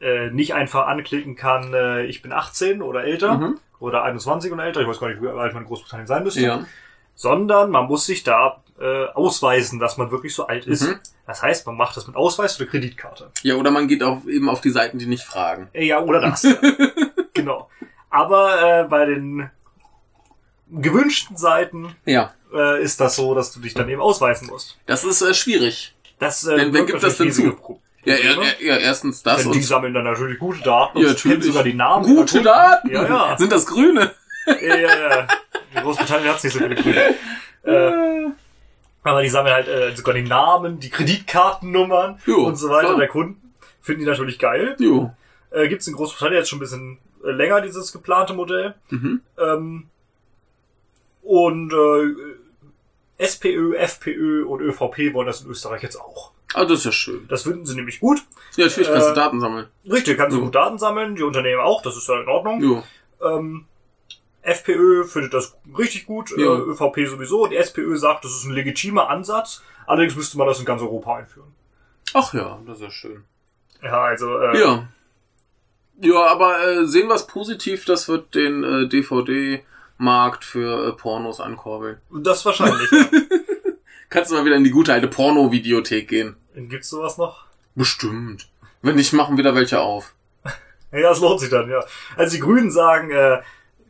äh, 0.00 0.30
nicht 0.30 0.54
einfach 0.54 0.86
anklicken 0.86 1.36
kann, 1.36 1.74
äh, 1.74 2.04
ich 2.06 2.22
bin 2.22 2.32
18 2.32 2.82
oder 2.82 3.04
älter 3.04 3.34
Mhm. 3.38 3.58
oder 3.78 4.02
21 4.04 4.50
oder 4.52 4.64
älter, 4.64 4.80
ich 4.80 4.88
weiß 4.88 4.98
gar 4.98 5.08
nicht, 5.08 5.22
wie 5.22 5.28
alt 5.28 5.52
man 5.54 5.62
in 5.62 5.68
Großbritannien 5.68 6.06
sein 6.06 6.24
müsste, 6.24 6.40
Ja. 6.40 6.64
sondern 7.14 7.70
man 7.70 7.86
muss 7.86 8.06
sich 8.06 8.24
da 8.24 8.58
äh, 8.80 9.04
ausweisen, 9.08 9.78
dass 9.78 9.96
man 9.98 10.10
wirklich 10.10 10.34
so 10.34 10.46
alt 10.48 10.66
ist. 10.66 10.82
Mhm. 10.88 10.98
Das 11.26 11.40
heißt, 11.42 11.66
man 11.66 11.76
macht 11.76 11.96
das 11.96 12.06
mit 12.08 12.16
Ausweis 12.16 12.58
oder 12.60 12.68
Kreditkarte. 12.68 13.30
Ja, 13.42 13.54
oder 13.54 13.70
man 13.70 13.86
geht 13.86 14.02
auf, 14.02 14.26
eben 14.26 14.48
auf 14.48 14.60
die 14.60 14.70
Seiten, 14.70 14.98
die 14.98 15.06
nicht 15.06 15.22
fragen. 15.22 15.68
Äh, 15.72 15.84
Ja, 15.86 16.00
oder 16.02 16.20
das. 16.20 16.42
genau. 17.34 17.68
Aber 18.10 18.80
äh, 18.80 18.84
bei 18.88 19.04
den 19.06 19.50
gewünschten 20.70 21.36
Seiten 21.36 21.94
Ja. 22.04 22.32
äh, 22.52 22.82
ist 22.82 23.00
das 23.00 23.16
so, 23.16 23.34
dass 23.34 23.52
du 23.52 23.60
dich 23.60 23.74
dann 23.74 23.88
eben 23.88 24.00
ausweisen 24.00 24.48
musst. 24.48 24.78
Das 24.86 25.04
ist 25.04 25.22
äh, 25.22 25.34
schwierig. 25.34 25.94
Das, 26.22 26.46
äh, 26.46 26.56
Denn 26.56 26.72
wer 26.72 26.84
gibt 26.84 27.02
das 27.02 27.16
denn 27.18 27.32
zu? 27.32 27.56
Ja, 28.04 28.14
ja, 28.16 28.32
ja, 28.60 28.76
erstens 28.78 29.22
das 29.22 29.42
Denn 29.42 29.52
die 29.52 29.60
sammeln 29.62 29.92
dann 29.94 30.04
natürlich 30.04 30.38
gute 30.38 30.62
Daten 30.62 30.98
und 30.98 31.02
Ja, 31.04 31.10
natürlich. 31.10 31.44
sogar 31.44 31.64
die 31.64 31.74
Namen. 31.74 32.04
gute 32.04 32.42
Daten. 32.42 32.90
Ja, 32.90 33.04
ja. 33.06 33.36
Sind 33.38 33.52
das 33.52 33.66
Grüne? 33.66 34.12
ja, 34.46 34.76
ja, 34.76 34.98
ja. 35.10 35.26
In 35.74 35.82
Großbritannien 35.82 36.28
hat 36.28 36.36
es 36.38 36.44
nicht 36.44 36.52
so 36.54 36.58
viele 36.60 36.74
Gründe. 36.76 37.14
Äh, 37.64 37.92
aber 39.04 39.22
die 39.22 39.28
sammeln 39.28 39.54
halt 39.54 39.68
äh, 39.68 39.94
sogar 39.94 40.14
die 40.14 40.22
Namen, 40.22 40.80
die 40.80 40.90
Kreditkartennummern 40.90 42.18
Jo, 42.26 42.46
und 42.46 42.56
so 42.56 42.68
weiter 42.70 42.88
klar. 42.88 42.98
der 42.98 43.06
Kunden. 43.06 43.52
Finden 43.80 44.00
die 44.00 44.06
natürlich 44.06 44.36
geil. 44.40 44.74
Jo. 44.80 45.12
Äh, 45.52 45.68
Gibt 45.68 45.82
es 45.82 45.86
in 45.86 45.94
Großbritannien 45.94 46.38
jetzt 46.40 46.48
schon 46.50 46.56
ein 46.56 46.60
bisschen 46.60 46.98
äh, 47.24 47.30
länger, 47.30 47.60
dieses 47.60 47.92
geplante 47.92 48.32
Modell. 48.34 48.74
Mhm. 48.90 49.20
Ähm, 49.38 49.86
und 51.22 51.72
äh, 51.72 52.14
SPÖ, 53.22 53.74
FPÖ 53.76 54.44
und 54.46 54.60
ÖVP 54.60 55.12
wollen 55.14 55.26
das 55.26 55.42
in 55.42 55.50
Österreich 55.50 55.82
jetzt 55.82 55.96
auch. 56.00 56.32
Ah, 56.54 56.64
das 56.64 56.80
ist 56.80 56.84
ja 56.84 56.92
schön. 56.92 57.26
Das 57.28 57.44
finden 57.44 57.64
sie 57.64 57.74
nämlich 57.74 58.00
gut. 58.00 58.18
Ja, 58.56 58.66
natürlich 58.66 58.88
kannst 58.90 59.08
du 59.08 59.12
Äh, 59.12 59.14
Daten 59.14 59.40
sammeln. 59.40 59.66
Richtig, 59.90 60.16
kannst 60.18 60.34
du 60.34 60.40
Jo. 60.40 60.44
gut 60.46 60.54
Daten 60.54 60.78
sammeln, 60.78 61.14
die 61.16 61.22
Unternehmen 61.22 61.60
auch, 61.60 61.82
das 61.82 61.96
ist 61.96 62.08
ja 62.08 62.20
in 62.20 62.28
Ordnung. 62.28 62.60
Jo. 62.62 62.82
Ähm, 63.22 63.66
FPÖ 64.42 65.04
findet 65.04 65.32
das 65.34 65.56
richtig 65.78 66.04
gut, 66.06 66.32
äh, 66.36 66.40
Ja. 66.42 66.50
ÖVP 66.58 67.06
sowieso. 67.06 67.46
Die 67.46 67.56
SPÖ 67.56 67.96
sagt, 67.96 68.24
das 68.24 68.32
ist 68.32 68.44
ein 68.44 68.52
legitimer 68.52 69.08
Ansatz. 69.08 69.62
Allerdings 69.86 70.16
müsste 70.16 70.36
man 70.38 70.46
das 70.46 70.58
in 70.58 70.64
ganz 70.64 70.82
Europa 70.82 71.16
einführen. 71.16 71.52
Ach 72.14 72.34
ja, 72.34 72.60
das 72.66 72.78
ist 72.78 72.82
ja 72.84 72.90
schön. 72.90 73.24
Ja, 73.82 74.02
also 74.02 74.38
äh, 74.38 74.60
Ja. 74.60 74.88
Ja, 76.00 76.26
aber 76.26 76.66
äh, 76.66 76.86
sehen 76.86 77.06
wir 77.08 77.14
es 77.14 77.26
positiv, 77.26 77.84
das 77.84 78.08
wird 78.08 78.34
den 78.34 78.64
äh, 78.64 78.88
DVD-Markt 79.98 80.44
für 80.44 80.88
äh, 80.88 80.92
Pornos 80.92 81.40
ankurbeln. 81.40 81.98
das 82.10 82.44
wahrscheinlich. 82.44 82.90
ja. 82.90 83.06
Kannst 84.08 84.30
du 84.30 84.34
mal 84.34 84.44
wieder 84.44 84.56
in 84.56 84.64
die 84.64 84.70
gute 84.70 84.92
alte 84.92 85.08
Porno-Videothek 85.08 86.06
gehen. 86.08 86.36
Gibt's 86.54 86.90
sowas 86.90 87.16
noch? 87.16 87.46
Bestimmt. 87.74 88.48
Wenn 88.82 88.96
nicht, 88.96 89.12
machen 89.14 89.38
wieder 89.38 89.54
welche 89.54 89.80
auf. 89.80 90.14
Ja, 90.94 91.10
es 91.10 91.20
lohnt 91.20 91.40
sich 91.40 91.48
dann, 91.48 91.70
ja. 91.70 91.82
Also 92.18 92.34
die 92.36 92.40
Grünen 92.42 92.70
sagen, 92.70 93.10
äh, 93.10 93.40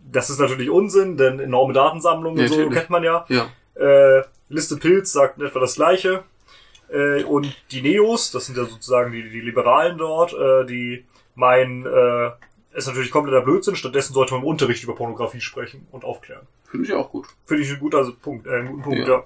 das 0.09 0.31
ist 0.31 0.39
natürlich 0.39 0.71
Unsinn, 0.71 1.17
denn 1.17 1.41
enorme 1.41 1.73
Datensammlungen 1.73 2.39
Ja, 2.39 2.45
und 2.45 2.49
so 2.51 2.55
natürlich. 2.59 2.79
kennt 2.79 2.91
man 2.91 3.03
ja. 3.03 3.27
Ja. 3.29 3.49
Äh, 3.75 4.23
Liste 4.49 4.77
Pilz 4.77 5.11
sagt 5.11 5.43
etwa 5.43 5.59
das 5.59 5.75
Gleiche. 5.75 6.23
Äh, 6.93 7.25
und 7.25 7.53
die 7.73 7.83
Neos, 7.83 8.31
das 8.31 8.47
sind 8.47 8.57
ja 8.57 8.67
sozusagen 8.67 9.11
die, 9.11 9.29
die 9.31 9.41
Liberalen 9.41 9.99
dort, 9.99 10.33
äh, 10.33 10.65
die 10.65 11.05
meinen, 11.35 11.87
äh, 11.87 12.31
ist 12.75 12.87
natürlich 12.87 13.11
kompletter 13.11 13.43
Blödsinn. 13.43 13.77
Stattdessen 13.77 14.13
sollte 14.15 14.33
man 14.35 14.43
im 14.43 14.49
Unterricht 14.49 14.83
über 14.85 14.95
Pornografie 14.95 15.41
sprechen 15.41 15.87
und 15.91 16.05
aufklären. 16.05 16.47
Finde 16.65 16.87
ich 16.87 16.93
auch 16.95 17.11
gut. 17.11 17.27
Finde 17.45 17.63
ich 17.63 17.71
ein 17.73 17.81
guter 17.81 18.11
Punkt, 18.23 18.47
äh, 18.47 18.51
einen 18.57 18.69
guten 18.69 18.83
Punkt, 18.83 18.99
Ja. 19.01 19.07
ja. 19.09 19.25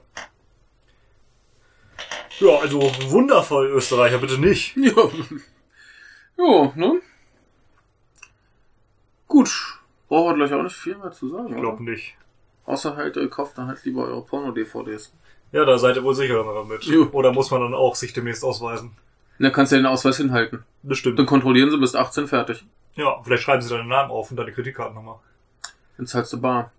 Ja, 2.39 2.59
also 2.59 2.83
wundervoll, 3.09 3.69
Österreicher, 3.69 4.19
bitte 4.19 4.39
nicht. 4.39 4.77
Ja. 4.77 4.93
Jo, 6.39 6.71
ne? 6.75 7.01
Gut. 9.27 9.81
Brauchen 10.09 10.39
wir 10.39 10.47
gleich 10.47 10.59
auch 10.59 10.63
nicht 10.63 10.77
viel 10.77 10.97
mehr 10.99 11.13
zu 11.13 11.31
sagen, 11.31 11.49
Ich 11.55 11.57
glaube 11.61 11.83
nicht. 11.83 12.15
Außer 12.67 12.95
halt, 12.97 13.17
äh, 13.17 13.27
kauft 13.29 13.57
dann 13.57 13.69
halt 13.69 13.83
lieber 13.85 14.05
eure 14.05 14.23
Porno-DVDs. 14.23 15.15
Ja, 15.53 15.65
da 15.65 15.79
seid 15.79 15.97
ihr 15.97 16.05
wohl 16.05 16.15
sicher 16.15 16.43
damit. 16.45 16.83
Jo. 16.85 17.09
Oder 17.13 17.33
muss 17.33 17.51
man 17.51 17.63
dann 17.63 17.75
auch 17.75 17.95
sich 17.95 18.13
demnächst 18.13 18.45
ausweisen? 18.45 18.91
Da 19.39 19.51
kannst 19.51 19.73
du 19.73 19.77
ja 19.77 19.83
den 19.83 19.87
Ausweis 19.87 20.17
hinhalten. 20.17 20.65
Bestimmt. 20.83 21.19
Dann 21.19 21.27
kontrollieren 21.27 21.71
sie 21.71 21.79
bis 21.79 21.95
18 21.95 22.27
fertig. 22.27 22.67
Ja, 22.97 23.23
vielleicht 23.23 23.43
schreiben 23.45 23.63
sie 23.63 23.69
deinen 23.69 23.89
Namen 23.89 24.11
auf 24.11 24.31
und 24.31 24.37
deine 24.37 24.53
Kreditkartennummer. 24.53 25.21
Dann 25.97 26.07
zahlst 26.07 26.33
du 26.33 26.41
bar. 26.41 26.73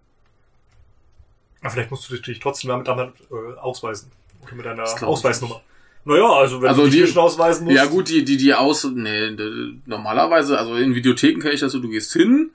Ja, 1.63 1.70
vielleicht 1.70 1.91
musst 1.91 2.09
du 2.09 2.18
dich 2.18 2.39
trotzdem 2.39 2.70
damit, 2.70 2.88
damit 2.88 3.13
äh, 3.32 3.57
ausweisen. 3.59 4.11
Oder 4.43 4.55
mit 4.55 4.65
deiner 4.65 4.84
Ausweisnummer. 5.07 5.61
Naja, 6.05 6.30
also 6.30 6.61
wenn 6.61 6.70
Also 6.70 6.84
du 6.84 6.89
die- 6.89 6.97
hier 6.97 7.07
schon 7.07 7.22
ausweisen 7.24 7.65
musst. 7.65 7.76
Ja 7.76 7.86
gut, 7.86 8.07
die, 8.09 8.24
die, 8.24 8.38
die 8.38 8.53
aus, 8.53 8.84
nee, 8.86 9.36
normalerweise, 9.86 10.57
also 10.57 10.76
in 10.76 10.95
Videotheken 10.95 11.39
kenne 11.41 11.53
ich 11.53 11.59
das 11.59 11.72
so, 11.74 11.80
du 11.80 11.89
gehst 11.89 12.13
hin, 12.13 12.51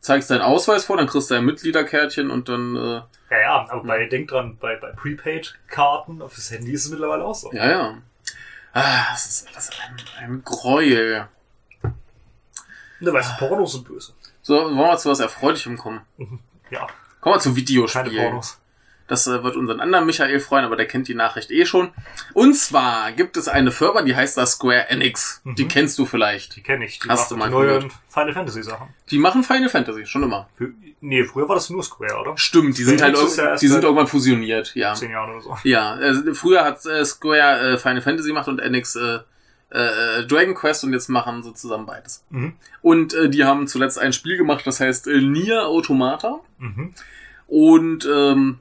zeigst 0.00 0.30
deinen 0.30 0.40
Ausweis 0.40 0.84
vor, 0.86 0.96
dann 0.96 1.06
kriegst 1.06 1.30
du 1.30 1.34
ein 1.34 1.44
Mitgliederkärtchen 1.44 2.30
und 2.30 2.48
dann, 2.48 2.74
äh, 2.76 2.80
Ja, 3.30 3.40
ja, 3.40 3.68
aber 3.68 3.82
bei, 3.84 4.06
denk 4.06 4.28
dran, 4.28 4.56
bei, 4.58 4.76
bei 4.76 4.92
Prepaid-Karten 4.92 6.22
auf 6.22 6.34
das 6.34 6.50
Handy 6.50 6.72
ist 6.72 6.86
es 6.86 6.90
mittlerweile 6.90 7.24
auch 7.24 7.34
so. 7.34 7.52
ja, 7.52 7.68
ja. 7.70 7.98
Ah, 8.72 9.04
das 9.12 9.26
ist 9.26 9.48
alles 9.48 9.70
ein, 9.70 9.96
ein 10.24 10.42
Gräuel. 10.44 11.28
Ne, 13.04 13.12
weißt 13.12 13.32
du, 13.40 13.46
Pornos 13.46 13.72
sind 13.72 13.86
böse. 13.86 14.12
So, 14.42 14.54
wollen 14.54 14.76
wir 14.76 14.96
zu 14.96 15.10
was 15.10 15.20
Erfreulichem 15.20 15.76
kommen? 15.76 16.00
Ja, 16.70 16.86
Kommen 17.20 17.36
wir 17.36 17.40
zu 17.40 17.50
keine 17.50 17.56
Videospielen. 17.56 18.22
Pornos. 18.22 18.58
Das 19.06 19.26
äh, 19.26 19.42
wird 19.42 19.56
unseren 19.56 19.80
anderen 19.80 20.06
Michael 20.06 20.40
freuen, 20.40 20.64
aber 20.64 20.76
der 20.76 20.86
kennt 20.86 21.08
die 21.08 21.14
Nachricht 21.14 21.50
eh 21.50 21.66
schon. 21.66 21.90
Und 22.32 22.54
zwar 22.54 23.12
gibt 23.12 23.36
es 23.36 23.48
eine 23.48 23.70
Firma, 23.70 24.02
die 24.02 24.16
heißt 24.16 24.38
da 24.38 24.46
Square 24.46 24.88
Enix. 24.88 25.42
Mhm. 25.44 25.54
Die 25.56 25.68
kennst 25.68 25.98
du 25.98 26.06
vielleicht. 26.06 26.56
Die 26.56 26.62
kenne 26.62 26.86
ich. 26.86 27.00
Die 27.00 27.08
Hast 27.08 27.30
du 27.30 27.36
mal 27.36 27.48
die 27.48 27.52
neuen 27.52 27.66
gehört. 27.66 27.92
Final 28.08 28.32
Fantasy 28.32 28.62
Sachen. 28.62 28.88
Die 29.10 29.18
machen 29.18 29.42
Final 29.42 29.68
Fantasy, 29.68 30.06
schon 30.06 30.22
immer. 30.22 30.48
Für, 30.56 30.70
nee, 31.00 31.24
früher 31.24 31.46
war 31.48 31.56
das 31.56 31.68
nur 31.68 31.82
Square, 31.82 32.18
oder? 32.18 32.38
Stimmt, 32.38 32.78
die 32.78 32.84
sind 32.84 32.98
Square 32.98 33.12
halt 33.12 33.18
Enix 33.18 33.32
ist 33.32 33.38
ja 33.38 33.56
die 33.56 33.68
sind 33.68 33.84
irgendwann 33.84 34.06
fusioniert, 34.06 34.74
ja. 34.74 34.94
Zehn 34.94 35.10
Jahren 35.10 35.32
oder 35.32 35.42
so. 35.42 35.58
Ja, 35.64 35.98
äh, 36.00 36.34
früher 36.34 36.64
hat 36.64 36.84
äh, 36.86 37.04
Square 37.04 37.74
äh, 37.74 37.78
Final 37.78 38.00
Fantasy 38.00 38.28
gemacht 38.28 38.48
und 38.48 38.58
Enix 38.58 38.96
äh, 39.74 40.20
äh, 40.20 40.26
Dragon 40.26 40.54
Quest 40.54 40.84
und 40.84 40.92
jetzt 40.92 41.08
machen 41.08 41.42
sie 41.42 41.52
zusammen 41.52 41.84
beides. 41.84 42.24
Mhm. 42.30 42.52
Und 42.80 43.12
äh, 43.12 43.28
die 43.28 43.44
haben 43.44 43.66
zuletzt 43.66 43.98
ein 43.98 44.12
Spiel 44.12 44.36
gemacht, 44.36 44.64
das 44.66 44.78
heißt 44.78 45.08
äh, 45.08 45.20
Nier 45.20 45.66
Automata. 45.66 46.40
Mhm. 46.58 46.94
Und 47.48 48.06
ähm, 48.06 48.60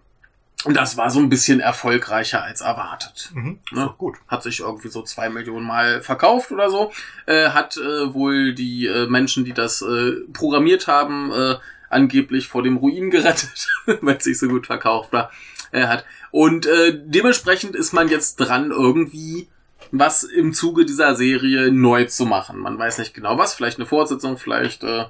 das 0.65 0.97
war 0.97 1.11
so 1.11 1.19
ein 1.19 1.29
bisschen 1.29 1.59
erfolgreicher 1.59 2.41
als 2.43 2.61
erwartet. 2.61 3.31
Mhm. 3.35 3.59
Ne? 3.71 3.93
gut. 3.97 4.15
Hat 4.27 4.41
sich 4.41 4.61
irgendwie 4.61 4.87
so 4.87 5.03
zwei 5.03 5.29
Millionen 5.29 5.67
Mal 5.67 6.01
verkauft 6.01 6.51
oder 6.51 6.71
so. 6.71 6.91
Äh, 7.27 7.49
hat 7.49 7.77
äh, 7.77 8.13
wohl 8.13 8.55
die 8.55 8.87
äh, 8.87 9.07
Menschen, 9.07 9.45
die 9.45 9.53
das 9.53 9.83
äh, 9.83 10.13
programmiert 10.33 10.87
haben, 10.87 11.31
äh, 11.31 11.55
angeblich 11.89 12.47
vor 12.47 12.63
dem 12.63 12.77
Ruin 12.77 13.11
gerettet, 13.11 13.67
weil 14.01 14.17
es 14.17 14.23
sich 14.23 14.39
so 14.39 14.47
gut 14.47 14.65
verkauft 14.65 15.13
war, 15.13 15.31
äh, 15.71 15.85
hat. 15.85 16.05
Und 16.31 16.65
äh, 16.65 16.99
dementsprechend 17.05 17.75
ist 17.75 17.93
man 17.93 18.07
jetzt 18.07 18.37
dran, 18.37 18.71
irgendwie 18.71 19.47
was 19.95 20.23
im 20.23 20.53
Zuge 20.53 20.85
dieser 20.85 21.15
Serie 21.15 21.71
neu 21.71 22.05
zu 22.05 22.25
machen. 22.25 22.59
Man 22.59 22.79
weiß 22.79 22.97
nicht 22.97 23.13
genau 23.13 23.37
was, 23.37 23.53
vielleicht 23.53 23.77
eine 23.77 23.85
Fortsetzung, 23.85 24.39
vielleicht 24.39 24.83
äh, 24.83 25.05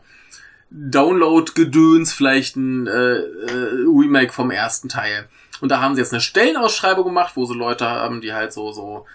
Download-Gedöns, 0.72 2.12
vielleicht 2.12 2.58
ein 2.58 2.88
äh, 2.88 2.92
äh, 2.92 3.86
Remake 3.88 4.34
vom 4.34 4.52
ersten 4.52 4.90
Teil. 4.90 5.30
Und 5.62 5.70
da 5.70 5.80
haben 5.80 5.96
sie 5.96 6.02
jetzt 6.02 6.12
eine 6.12 6.20
Stellenausschreibung 6.20 7.06
gemacht, 7.06 7.38
wo 7.38 7.46
sie 7.46 7.54
Leute 7.54 7.86
haben, 7.90 8.20
die 8.20 8.34
halt 8.34 8.52
so, 8.52 8.74
so 8.74 9.06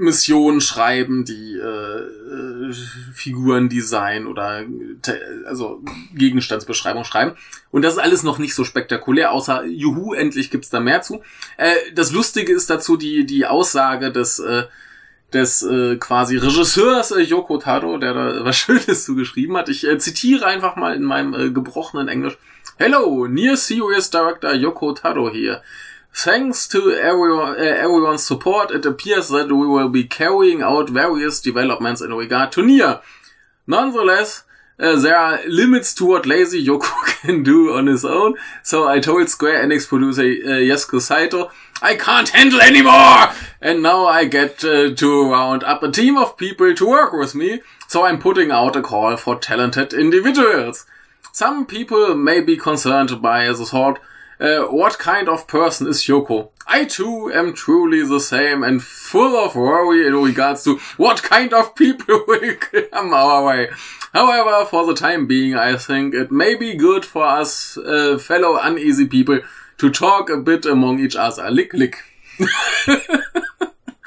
Nebenmissionen 0.00 0.60
schreiben, 0.60 1.24
die 1.24 1.56
äh, 1.56 1.62
äh, 1.62 2.72
Figuren 3.12 3.68
Design 3.68 4.26
oder 4.26 4.64
also 5.46 5.82
Gegenstandsbeschreibung 6.14 7.04
schreiben. 7.04 7.32
Und 7.70 7.82
das 7.82 7.94
ist 7.94 7.98
alles 7.98 8.22
noch 8.22 8.38
nicht 8.38 8.54
so 8.54 8.64
spektakulär, 8.64 9.32
außer 9.32 9.64
Juhu, 9.64 10.14
endlich 10.14 10.50
gibt's 10.50 10.70
da 10.70 10.80
mehr 10.80 11.02
zu. 11.02 11.22
Äh, 11.56 11.74
das 11.94 12.12
Lustige 12.12 12.52
ist 12.52 12.70
dazu 12.70 12.96
die, 12.96 13.26
die 13.26 13.46
Aussage 13.46 14.10
des, 14.12 14.38
äh, 14.38 14.64
des 15.32 15.62
äh, 15.62 15.96
quasi 15.96 16.36
Regisseurs 16.36 17.10
äh, 17.10 17.20
Yoko 17.20 17.58
Taro, 17.58 17.98
der 17.98 18.14
da 18.14 18.44
was 18.44 18.56
Schönes 18.58 19.04
zugeschrieben 19.04 19.56
hat. 19.56 19.68
Ich 19.68 19.86
äh, 19.86 19.98
zitiere 19.98 20.46
einfach 20.46 20.76
mal 20.76 20.94
in 20.94 21.02
meinem 21.02 21.34
äh, 21.34 21.50
gebrochenen 21.50 22.08
Englisch. 22.08 22.38
Hello, 22.78 23.26
Near 23.26 23.56
COS 23.56 24.10
Director 24.10 24.54
Yoko 24.54 24.92
Taro 24.92 25.30
here. 25.30 25.62
Thanks 26.12 26.66
to 26.68 26.92
everyone, 26.92 27.60
uh, 27.60 27.62
everyone's 27.62 28.24
support, 28.24 28.70
it 28.72 28.84
appears 28.84 29.28
that 29.28 29.48
we 29.48 29.66
will 29.66 29.88
be 29.88 30.04
carrying 30.04 30.60
out 30.60 30.90
various 30.90 31.40
developments 31.40 32.00
in 32.00 32.12
regard 32.12 32.52
to 32.52 32.62
Nier. 32.62 33.00
Nonetheless, 33.66 34.42
uh, 34.78 34.96
there 34.96 35.16
are 35.16 35.40
limits 35.46 35.94
to 35.94 36.06
what 36.06 36.26
lazy 36.26 36.66
Yoko 36.66 36.90
can 37.20 37.42
do 37.42 37.74
on 37.76 37.86
his 37.86 38.04
own, 38.04 38.34
so 38.62 38.88
I 38.88 38.98
told 38.98 39.28
Square 39.28 39.64
Enix 39.64 39.86
producer 39.86 40.22
uh, 40.22 40.58
Yasuko 40.58 41.00
Saito, 41.00 41.50
I 41.80 41.94
can't 41.94 42.28
handle 42.30 42.60
anymore! 42.60 43.28
And 43.60 43.82
now 43.82 44.06
I 44.06 44.24
get 44.24 44.64
uh, 44.64 44.94
to 44.94 45.30
round 45.30 45.62
up 45.64 45.82
a 45.82 45.92
team 45.92 46.16
of 46.16 46.36
people 46.36 46.74
to 46.74 46.88
work 46.88 47.12
with 47.12 47.34
me, 47.34 47.60
so 47.88 48.04
I'm 48.04 48.18
putting 48.18 48.50
out 48.50 48.76
a 48.76 48.82
call 48.82 49.16
for 49.16 49.38
talented 49.38 49.92
individuals. 49.92 50.86
Some 51.32 51.66
people 51.66 52.14
may 52.14 52.40
be 52.40 52.56
concerned 52.56 53.22
by 53.22 53.46
the 53.46 53.64
thought, 53.64 54.00
uh, 54.40 54.64
what 54.64 54.98
kind 54.98 55.28
of 55.28 55.46
person 55.46 55.86
is 55.86 56.02
Yoko? 56.04 56.48
I 56.66 56.84
too 56.84 57.30
am 57.32 57.52
truly 57.52 58.02
the 58.06 58.20
same 58.20 58.62
and 58.62 58.82
full 58.82 59.36
of 59.36 59.54
worry 59.54 60.06
in 60.06 60.14
regards 60.14 60.64
to 60.64 60.78
what 60.96 61.22
kind 61.22 61.52
of 61.52 61.74
people 61.74 62.24
will 62.28 62.54
come 62.56 63.12
our 63.12 63.44
way. 63.44 63.68
However, 64.12 64.64
for 64.66 64.86
the 64.86 64.94
time 64.94 65.26
being, 65.26 65.54
I 65.54 65.76
think 65.76 66.14
it 66.14 66.32
may 66.32 66.54
be 66.56 66.74
good 66.74 67.04
for 67.04 67.24
us 67.24 67.76
uh, 67.76 68.18
fellow 68.18 68.58
uneasy 68.60 69.06
people 69.06 69.40
to 69.78 69.90
talk 69.90 70.30
a 70.30 70.36
bit 70.36 70.66
among 70.66 71.00
each 71.00 71.16
other. 71.16 71.50
Lick, 71.50 71.72
lick. 71.74 71.96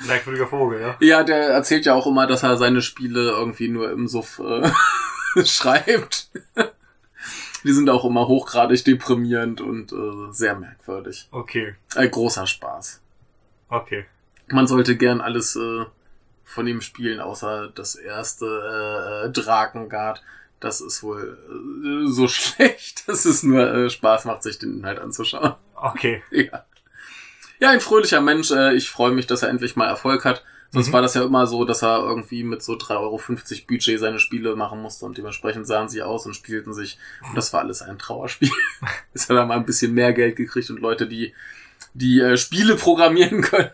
Merkwürdiger 0.08 0.48
Vogel, 0.48 0.82
ja. 0.82 0.98
Ja, 1.00 1.24
der 1.24 1.50
erzählt 1.50 1.86
ja 1.86 1.94
auch 1.94 2.08
immer, 2.08 2.28
dass 2.28 2.44
er 2.44 2.58
seine 2.58 2.82
Spiele 2.82 3.32
irgendwie 3.32 3.70
nur 3.70 3.92
im 3.92 4.08
Suff 4.08 4.40
äh, 4.40 4.70
schreibt. 5.46 6.30
Die 7.66 7.72
sind 7.74 7.90
auch 7.90 8.06
immer 8.06 8.28
hochgradig 8.28 8.84
deprimierend 8.86 9.62
und 9.62 9.92
äh, 9.94 10.32
sehr 10.32 10.56
merkwürdig. 10.56 11.28
Okay, 11.32 11.76
Ein 11.96 12.12
großer 12.12 12.48
Spaß. 12.48 13.02
okay. 13.70 14.06
Man 14.50 14.68
sollte 14.68 14.98
gern 14.98 15.22
alles 15.22 15.56
äh, 15.56 15.86
von 16.44 16.68
ihm 16.68 16.82
spielen, 16.82 17.22
außer 17.22 17.70
das 17.74 17.96
erste 17.96 18.46
äh, 18.46 19.26
äh, 19.28 19.32
Drakengard. 19.32 20.22
Das 20.60 20.82
ist 20.82 21.02
wohl 21.02 21.38
äh, 21.50 22.12
so 22.12 22.28
schlecht, 22.30 23.08
dass 23.08 23.24
es 23.26 23.42
nur 23.44 23.66
äh, 23.74 23.90
Spaß 23.90 24.26
macht, 24.26 24.44
sich 24.44 24.60
den 24.60 24.80
Inhalt 24.80 25.00
anzuschauen. 25.00 25.56
Okay. 25.76 26.22
Ja. 26.32 26.66
Ja, 27.60 27.70
ein 27.70 27.80
fröhlicher 27.80 28.20
Mensch. 28.20 28.52
Äh, 28.52 28.74
ich 28.74 28.90
freue 28.90 29.12
mich, 29.14 29.26
dass 29.28 29.42
er 29.44 29.50
endlich 29.50 29.78
mal 29.78 29.88
Erfolg 29.88 30.26
hat. 30.26 30.44
Sonst 30.74 30.88
Mhm. 30.88 30.94
war 30.94 31.02
das 31.04 31.14
ja 31.14 31.24
immer 31.24 31.46
so, 31.46 31.66
dass 31.66 31.84
er 31.84 32.00
irgendwie 32.00 32.44
mit 32.44 32.64
so 32.64 32.74
3,50 32.74 32.98
Euro 33.00 33.22
Budget 33.68 34.00
seine 34.00 34.20
Spiele 34.20 34.56
machen 34.56 34.82
musste 34.82 35.06
und 35.06 35.16
dementsprechend 35.18 35.68
sahen 35.68 35.88
sie 35.88 36.02
aus 36.02 36.26
und 36.26 36.34
spielten 36.36 36.74
sich. 36.74 36.98
Und 37.30 37.38
das 37.38 37.54
war 37.54 37.62
alles 37.62 37.84
ein 37.84 38.00
Trauerspiel. 38.00 38.50
Jetzt 39.14 39.30
hat 39.30 39.38
er 39.38 39.46
mal 39.46 39.58
ein 39.58 39.66
bisschen 39.68 39.94
mehr 39.94 40.14
Geld 40.14 40.36
gekriegt 40.36 40.72
und 40.72 40.80
Leute, 40.80 41.08
die, 41.08 41.36
die 41.94 42.20
äh, 42.20 42.38
Spiele 42.38 42.76
programmieren 42.76 43.42
können. 43.42 43.70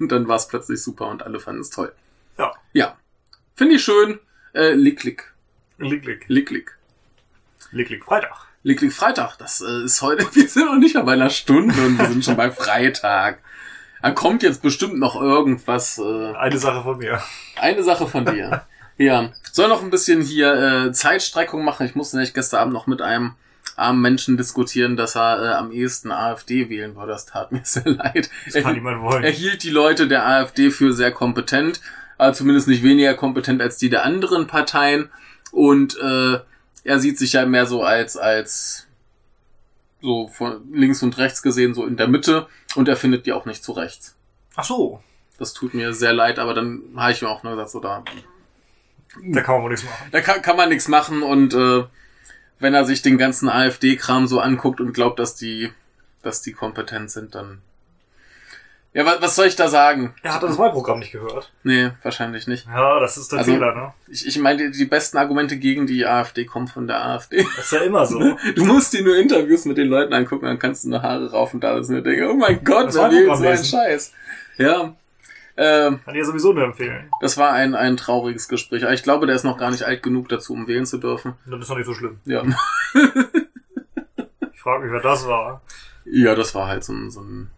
Und 0.00 0.10
dann 0.10 0.26
war 0.26 0.36
es 0.36 0.48
plötzlich 0.48 0.82
super 0.82 1.06
und 1.06 1.22
alle 1.22 1.38
fanden 1.38 1.60
es 1.60 1.70
toll. 1.70 1.92
Ja. 2.36 2.52
Ja. 2.72 2.96
Finde 3.54 3.76
ich 3.76 3.84
schön. 3.84 4.18
Äh, 4.52 4.72
lick, 4.72 5.04
lick. 5.04 5.32
Lick, 5.78 6.04
lick. 6.04 6.24
Lick, 6.28 6.50
lick. 6.50 6.76
Lick, 7.70 7.88
lick. 7.90 8.04
Freitag. 8.04 8.48
Lick, 8.64 8.80
lick 8.80 8.92
Freitag. 8.92 9.36
Das 9.38 9.60
äh, 9.60 9.84
ist 9.84 10.02
heute, 10.02 10.26
wir 10.34 10.48
sind 10.48 10.66
noch 10.66 10.78
nicht 10.78 10.96
mal 10.96 11.02
bei 11.04 11.12
einer 11.12 11.30
Stunde 11.30 11.80
und 11.80 11.96
wir 11.96 12.08
sind 12.08 12.24
schon 12.24 12.36
bei 12.36 12.50
Freitag. 12.50 13.38
Dann 14.02 14.14
kommt 14.14 14.42
jetzt 14.42 14.62
bestimmt 14.62 14.98
noch 14.98 15.20
irgendwas. 15.20 15.98
Äh, 15.98 16.32
Eine 16.34 16.58
Sache 16.58 16.82
von 16.82 16.98
mir. 16.98 17.20
eine 17.56 17.82
Sache 17.82 18.06
von 18.06 18.24
dir. 18.24 18.62
ja. 18.96 19.30
Soll 19.52 19.68
noch 19.68 19.82
ein 19.82 19.90
bisschen 19.90 20.22
hier 20.22 20.54
äh, 20.88 20.92
Zeitstreckung 20.92 21.64
machen. 21.64 21.86
Ich 21.86 21.94
musste 21.94 22.16
nämlich 22.16 22.34
gestern 22.34 22.60
Abend 22.60 22.72
noch 22.74 22.86
mit 22.86 23.02
einem 23.02 23.34
armen 23.76 24.00
Menschen 24.00 24.36
diskutieren, 24.36 24.96
dass 24.96 25.16
er 25.16 25.42
äh, 25.42 25.54
am 25.54 25.72
ehesten 25.72 26.12
AfD 26.12 26.68
wählen 26.68 26.96
würde. 26.96 27.12
Das 27.12 27.26
tat 27.26 27.52
mir 27.52 27.60
sehr 27.64 27.84
leid. 27.86 28.30
Das 28.52 28.62
kann 28.62 28.74
niemand 28.74 29.02
wollen. 29.02 29.24
Er 29.24 29.30
hielt 29.30 29.62
die 29.64 29.70
Leute 29.70 30.06
der 30.08 30.26
AfD 30.26 30.70
für 30.70 30.92
sehr 30.92 31.12
kompetent, 31.12 31.80
aber 32.18 32.32
zumindest 32.32 32.68
nicht 32.68 32.82
weniger 32.82 33.14
kompetent 33.14 33.60
als 33.60 33.76
die 33.78 33.90
der 33.90 34.04
anderen 34.04 34.46
Parteien. 34.46 35.10
Und 35.50 35.98
äh, 35.98 36.38
er 36.84 36.98
sieht 37.00 37.18
sich 37.18 37.32
ja 37.34 37.44
mehr 37.44 37.66
so 37.66 37.82
als 37.82 38.16
als 38.16 38.86
so 40.02 40.28
von 40.28 40.62
links 40.72 41.02
und 41.02 41.16
rechts 41.18 41.42
gesehen 41.42 41.74
so 41.74 41.86
in 41.86 41.96
der 41.96 42.08
Mitte 42.08 42.46
und 42.74 42.88
er 42.88 42.96
findet 42.96 43.26
die 43.26 43.32
auch 43.32 43.44
nicht 43.46 43.62
zu 43.64 43.72
rechts. 43.72 44.16
Ach 44.56 44.64
so. 44.64 45.02
Das 45.38 45.54
tut 45.54 45.72
mir 45.74 45.94
sehr 45.94 46.12
leid, 46.12 46.38
aber 46.38 46.52
dann 46.54 46.82
habe 46.96 47.12
ich 47.12 47.22
mir 47.22 47.28
auch 47.28 47.42
nur 47.42 47.52
gesagt, 47.52 47.70
so 47.70 47.80
da, 47.80 48.04
Da 49.22 49.40
kann 49.42 49.54
man 49.56 49.64
wohl 49.64 49.70
nichts 49.70 49.84
machen. 49.86 50.08
da 50.12 50.20
kann, 50.20 50.42
kann 50.42 50.56
man 50.56 50.68
nichts 50.68 50.88
machen 50.88 51.22
und 51.22 51.54
äh, 51.54 51.84
wenn 52.58 52.74
er 52.74 52.84
sich 52.84 53.00
den 53.02 53.16
ganzen 53.16 53.48
AfD-Kram 53.48 54.26
so 54.26 54.38
anguckt 54.40 54.80
und 54.80 54.92
glaubt, 54.92 55.18
dass 55.18 55.34
die, 55.34 55.70
dass 56.22 56.42
die 56.42 56.52
kompetent 56.52 57.10
sind, 57.10 57.34
dann 57.34 57.62
ja, 58.92 59.06
was, 59.06 59.22
was 59.22 59.36
soll 59.36 59.46
ich 59.46 59.56
da 59.56 59.68
sagen? 59.68 60.14
Er 60.22 60.34
hat 60.34 60.42
das 60.42 60.58
Wahlprogramm 60.58 60.98
nicht 60.98 61.12
gehört. 61.12 61.52
Nee, 61.62 61.90
wahrscheinlich 62.02 62.46
nicht. 62.48 62.66
Ja, 62.66 62.98
das 63.00 63.16
ist 63.16 63.30
der 63.32 63.38
Also- 63.40 63.52
Fehler, 63.52 63.74
ne? 63.74 63.94
Ich, 64.08 64.26
ich 64.26 64.38
meine, 64.38 64.70
die, 64.70 64.76
die 64.78 64.84
besten 64.84 65.16
Argumente 65.18 65.56
gegen 65.58 65.86
die 65.86 66.04
AfD 66.06 66.44
kommen 66.44 66.66
von 66.66 66.86
der 66.88 67.04
AfD. 67.04 67.44
Das 67.56 67.66
ist 67.66 67.72
ja 67.72 67.80
immer 67.80 68.04
so. 68.06 68.18
Du 68.56 68.64
musst 68.64 68.92
dir 68.92 69.04
nur 69.04 69.16
Interviews 69.16 69.64
mit 69.64 69.76
den 69.78 69.88
Leuten 69.88 70.12
angucken, 70.12 70.46
dann 70.46 70.58
kannst 70.58 70.84
du 70.84 70.90
nur 70.90 71.02
Haare 71.02 71.30
raufen 71.30 71.60
da 71.60 71.78
ist 71.78 71.88
mir 71.88 72.02
denke, 72.02 72.28
oh 72.30 72.34
mein 72.34 72.64
Gott, 72.64 72.88
Das 72.88 72.94
wer 72.96 73.02
war 73.02 73.10
Programm 73.10 73.36
so 73.38 73.44
einen 73.44 73.52
lesen. 73.52 73.64
Scheiß? 73.66 74.12
Ja. 74.58 74.94
Ähm, 75.56 76.00
Kann 76.04 76.14
ich 76.14 76.20
ja 76.20 76.24
sowieso 76.24 76.52
nur 76.54 76.64
empfehlen. 76.64 77.10
das 77.20 77.36
war 77.36 77.52
ein, 77.52 77.74
ein 77.74 77.96
trauriges 77.98 78.48
Gespräch. 78.48 78.82
Aber 78.84 78.94
ich 78.94 79.02
glaube, 79.02 79.26
der 79.26 79.36
ist 79.36 79.44
noch 79.44 79.58
gar 79.58 79.70
nicht 79.70 79.82
alt 79.82 80.02
genug 80.02 80.28
dazu, 80.30 80.54
um 80.54 80.66
wählen 80.66 80.86
zu 80.86 80.96
dürfen. 80.98 81.34
Und 81.44 81.52
das 81.52 81.60
ist 81.62 81.70
doch 81.70 81.76
nicht 81.76 81.86
so 81.86 81.92
schlimm. 81.94 82.18
Ja. 82.24 82.42
Ich 84.52 84.60
frage 84.60 84.84
mich, 84.84 84.92
wer 84.92 85.00
das 85.00 85.26
war. 85.26 85.60
Ja, 86.04 86.34
das 86.34 86.54
war 86.54 86.66
halt 86.68 86.84
so 86.84 86.92
ein, 86.92 87.10
so 87.10 87.20
ein 87.20 87.50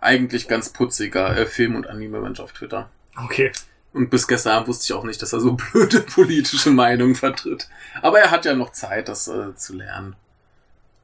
eigentlich 0.00 0.48
ganz 0.48 0.70
putziger 0.70 1.36
äh, 1.36 1.46
Film- 1.46 1.76
und 1.76 1.86
Anime-Mensch 1.86 2.40
auf 2.40 2.52
Twitter. 2.52 2.88
Okay. 3.16 3.52
Und 3.92 4.10
bis 4.10 4.28
gestern 4.28 4.52
Abend 4.52 4.68
wusste 4.68 4.84
ich 4.84 4.92
auch 4.92 5.04
nicht, 5.04 5.20
dass 5.22 5.32
er 5.32 5.40
so 5.40 5.52
blöde 5.72 6.00
politische 6.00 6.70
Meinungen 6.70 7.14
vertritt. 7.14 7.68
Aber 8.02 8.20
er 8.20 8.30
hat 8.30 8.44
ja 8.44 8.54
noch 8.54 8.72
Zeit, 8.72 9.08
das 9.08 9.28
äh, 9.28 9.54
zu 9.56 9.74
lernen. 9.74 10.16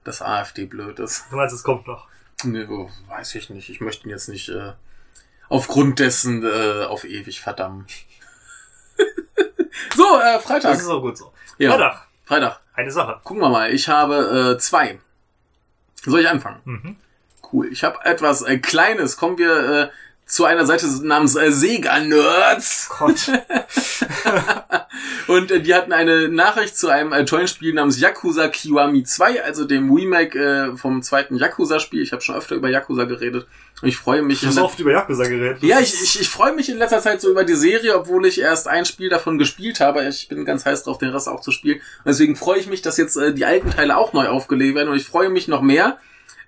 Dass 0.04 0.20
AfD 0.20 0.66
blöd 0.66 0.98
ist. 0.98 1.24
Du 1.30 1.36
meinst, 1.36 1.54
es 1.54 1.62
kommt 1.62 1.86
noch. 1.86 2.08
Nee, 2.44 2.66
weiß 3.08 3.34
ich 3.36 3.48
nicht. 3.48 3.70
Ich 3.70 3.80
möchte 3.80 4.06
ihn 4.06 4.10
jetzt 4.10 4.28
nicht 4.28 4.50
äh, 4.50 4.72
aufgrund 5.48 5.98
dessen 5.98 6.44
äh, 6.44 6.84
auf 6.84 7.04
ewig 7.04 7.40
verdammen. 7.40 7.86
so, 9.96 10.20
äh, 10.20 10.38
Freitag. 10.40 10.72
Das 10.72 10.82
ist 10.82 10.88
auch 10.88 11.00
gut 11.00 11.16
so. 11.16 11.32
Ja. 11.58 11.70
Freitag. 11.70 12.06
Freitag. 12.24 12.60
Eine 12.74 12.90
Sache. 12.90 13.20
Gucken 13.24 13.42
wir 13.42 13.48
mal. 13.48 13.72
Ich 13.72 13.88
habe 13.88 14.54
äh, 14.56 14.58
zwei. 14.58 14.98
Soll 16.02 16.20
ich 16.20 16.28
anfangen? 16.28 16.60
Mhm. 16.64 16.96
Cool. 17.52 17.68
Ich 17.72 17.84
habe 17.84 17.98
etwas 18.04 18.42
äh, 18.42 18.58
Kleines. 18.58 19.16
Kommen 19.16 19.38
wir 19.38 19.56
äh, 19.84 19.88
zu 20.26 20.44
einer 20.46 20.64
Seite 20.64 20.86
namens 21.06 21.36
äh, 21.36 21.50
Sega 21.52 22.00
Nerds. 22.00 22.88
Gott. 22.98 23.30
Und 25.26 25.50
äh, 25.50 25.60
die 25.60 25.74
hatten 25.74 25.92
eine 25.92 26.28
Nachricht 26.28 26.76
zu 26.76 26.88
einem 26.88 27.12
äh, 27.12 27.24
tollen 27.24 27.48
Spiel 27.48 27.74
namens 27.74 28.00
Yakuza 28.00 28.48
Kiwami 28.48 29.04
2, 29.04 29.42
also 29.44 29.64
dem 29.64 29.92
Remake 29.92 30.38
äh, 30.38 30.76
vom 30.76 31.02
zweiten 31.02 31.36
Yakuza-Spiel. 31.36 32.02
Ich 32.02 32.12
habe 32.12 32.22
schon 32.22 32.34
öfter 32.36 32.54
über 32.54 32.68
Yakuza 32.68 33.04
geredet. 33.04 33.46
Und 33.82 33.88
ich 33.88 33.96
freue 33.96 34.22
mich. 34.22 34.40
Du 34.40 34.46
hast 34.46 34.56
in- 34.56 34.62
oft 34.62 34.78
über 34.78 34.92
Yakuza 34.92 35.24
geredet. 35.24 35.62
ja, 35.62 35.80
ich, 35.80 35.94
ich, 36.02 36.20
ich 36.20 36.28
freue 36.28 36.54
mich 36.54 36.68
in 36.68 36.78
letzter 36.78 37.00
Zeit 37.00 37.20
so 37.20 37.30
über 37.30 37.44
die 37.44 37.54
Serie, 37.54 37.96
obwohl 37.98 38.26
ich 38.26 38.40
erst 38.40 38.68
ein 38.68 38.84
Spiel 38.84 39.08
davon 39.08 39.38
gespielt 39.38 39.80
habe. 39.80 40.06
Ich 40.08 40.28
bin 40.28 40.44
ganz 40.44 40.64
heiß 40.64 40.84
drauf, 40.84 40.98
den 40.98 41.10
Rest 41.10 41.28
auch 41.28 41.40
zu 41.40 41.50
spielen. 41.50 41.78
Und 41.78 42.06
deswegen 42.08 42.36
freue 42.36 42.58
ich 42.58 42.66
mich, 42.66 42.82
dass 42.82 42.96
jetzt 42.96 43.16
äh, 43.16 43.32
die 43.32 43.44
alten 43.44 43.70
Teile 43.70 43.96
auch 43.96 44.12
neu 44.12 44.28
aufgelegt 44.28 44.74
werden. 44.76 44.88
Und 44.90 44.96
ich 44.96 45.06
freue 45.06 45.28
mich 45.30 45.48
noch 45.48 45.62
mehr, 45.62 45.98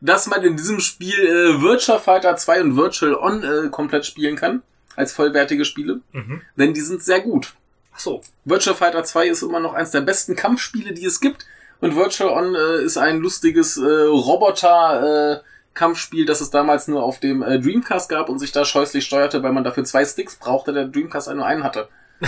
dass 0.01 0.27
man 0.27 0.43
in 0.43 0.57
diesem 0.57 0.81
Spiel 0.81 1.19
äh, 1.19 1.61
Virtual 1.61 1.99
Fighter 1.99 2.37
2 2.37 2.63
und 2.63 2.77
Virtual 2.77 3.15
On 3.15 3.43
äh, 3.43 3.69
komplett 3.71 4.07
spielen 4.07 4.37
kann. 4.37 4.63
Als 4.95 5.13
vollwertige 5.13 5.65
Spiele. 5.67 6.01
Mhm. 6.13 6.41
Denn 6.57 6.73
die 6.73 6.81
sind 6.81 7.03
sehr 7.03 7.21
gut. 7.21 7.53
Ach 7.95 7.99
so. 7.99 8.23
Virtual 8.45 8.75
Fighter 8.75 9.05
2 9.05 9.29
ist 9.29 9.43
immer 9.43 9.61
noch 9.61 9.75
eins 9.75 9.91
der 9.91 10.01
besten 10.01 10.37
Kampfspiele, 10.37 10.95
die 10.95 11.05
es 11.05 11.21
gibt. 11.21 11.47
Und 11.81 11.95
Virtual 11.97 12.31
On 12.31 12.55
äh, 12.55 12.83
ist 12.83 12.97
ein 12.97 13.19
lustiges 13.19 13.77
äh, 13.77 13.83
Roboter 13.85 15.43
äh, 15.43 15.47
Kampfspiel, 15.75 16.25
das 16.25 16.41
es 16.41 16.51
damals 16.51 16.89
nur 16.89 17.03
auf 17.03 17.21
dem 17.21 17.43
äh, 17.43 17.61
Dreamcast 17.61 18.09
gab 18.09 18.29
und 18.29 18.39
sich 18.39 18.51
da 18.51 18.65
scheußlich 18.65 19.05
steuerte, 19.05 19.43
weil 19.43 19.53
man 19.53 19.65
dafür 19.65 19.85
zwei 19.85 20.05
Sticks 20.05 20.37
brauchte, 20.37 20.73
der 20.73 20.87
Dreamcast 20.87 21.29
nur 21.35 21.45
einen 21.47 21.63
hatte. 21.63 21.89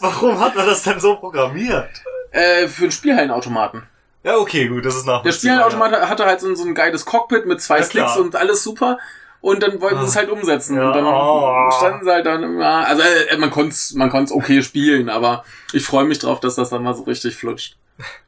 Warum 0.00 0.38
hat 0.38 0.54
man 0.54 0.66
das 0.66 0.82
denn 0.82 1.00
so 1.00 1.16
programmiert? 1.16 1.88
Äh, 2.30 2.68
für 2.68 2.82
einen 2.84 2.92
Spielhallenautomaten. 2.92 3.84
Ja, 4.24 4.36
okay, 4.38 4.68
gut, 4.68 4.84
das 4.84 4.96
ist 4.96 5.06
Der 5.06 5.14
nachvollziehbar. 5.14 5.70
Spielhallenautomat 5.70 6.08
hatte 6.08 6.24
halt 6.26 6.40
so, 6.40 6.48
ein- 6.48 6.56
so 6.56 6.64
ein 6.64 6.74
geiles 6.74 7.04
Cockpit 7.04 7.46
mit 7.46 7.60
zwei 7.60 7.78
Ja, 7.78 7.84
Sticks 7.84 8.12
klar. 8.14 8.20
und 8.20 8.34
alles 8.36 8.62
super. 8.64 8.98
Und 9.40 9.62
dann 9.62 9.78
wollten 9.82 10.00
sie 10.00 10.06
es 10.06 10.16
halt 10.16 10.30
umsetzen. 10.30 10.76
Ja, 10.78 10.86
und 10.88 10.96
dann 10.96 11.04
oh. 11.06 11.70
standen 11.78 12.04
sie 12.06 12.10
halt 12.10 12.24
dann 12.24 12.42
immer. 12.42 12.86
Also 12.86 13.02
äh, 13.02 13.36
man 13.36 13.50
konnte 13.50 13.70
es 13.74 13.92
man 13.92 14.08
konnt's 14.08 14.32
okay 14.32 14.62
spielen, 14.62 15.10
aber 15.10 15.44
ich 15.74 15.84
freue 15.84 16.04
mich 16.06 16.18
drauf, 16.18 16.40
dass 16.40 16.54
das 16.54 16.70
dann 16.70 16.82
mal 16.82 16.94
so 16.94 17.02
richtig 17.02 17.36
flutscht. 17.36 17.76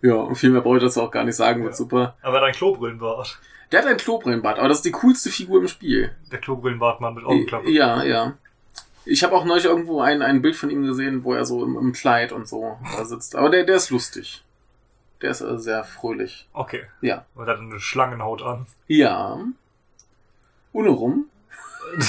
Ja, 0.03 0.15
und 0.17 0.37
viel 0.37 0.51
mehr 0.51 0.61
brauche 0.61 0.77
ich 0.77 0.83
das 0.83 0.99
auch 0.99 1.11
gar 1.11 1.25
nicht 1.25 1.35
sagen, 1.37 1.63
wird 1.63 1.73
Ja. 1.73 1.77
super. 1.77 2.17
Aber 2.21 2.41
dein 2.41 2.53
Klobrillenbart. 2.53 3.39
Der 3.73 3.81
hat 3.81 3.87
ein 3.89 3.97
Klobrillenbart, 3.97 4.59
aber 4.59 4.69
das 4.69 4.79
ist 4.79 4.85
die 4.85 4.93
coolste 4.93 5.31
Figur 5.31 5.61
im 5.61 5.69
Spiel. 5.69 6.15
Der 6.31 6.39
Klobrillenbartmann 6.39 7.15
mit 7.15 7.25
Augenklappe. 7.25 7.71
Ja, 7.71 8.03
ja. 8.05 8.35
Ich 9.07 9.25
habe 9.25 9.35
auch 9.35 9.45
neulich 9.47 9.65
irgendwo 9.65 10.03
ein, 10.03 10.21
ein 10.21 10.43
Bild 10.43 10.55
von 10.57 10.69
ihm 10.69 10.85
gesehen, 10.85 11.25
wo 11.25 11.33
er 11.33 11.47
so 11.47 11.65
im, 11.65 11.77
im 11.79 11.93
Kleid 11.95 12.31
und 12.33 12.47
so 12.47 12.77
da 12.97 13.05
sitzt. 13.07 13.35
Aber 13.37 13.49
der, 13.51 13.65
der 13.65 13.77
ist 13.77 13.91
lustig. 13.91 14.45
Der 15.23 15.31
ist 15.31 15.41
äh, 15.41 15.59
sehr 15.59 15.85
fröhlich. 15.85 16.49
Okay. 16.53 16.85
Ja. 17.01 17.25
Und 17.35 17.47
hat 17.47 17.59
eine 17.59 17.81
Schlangenhaut 17.81 18.43
an. 18.43 18.67
Ja. 18.87 19.39
Ohne 20.73 20.91
rum. 20.91 21.27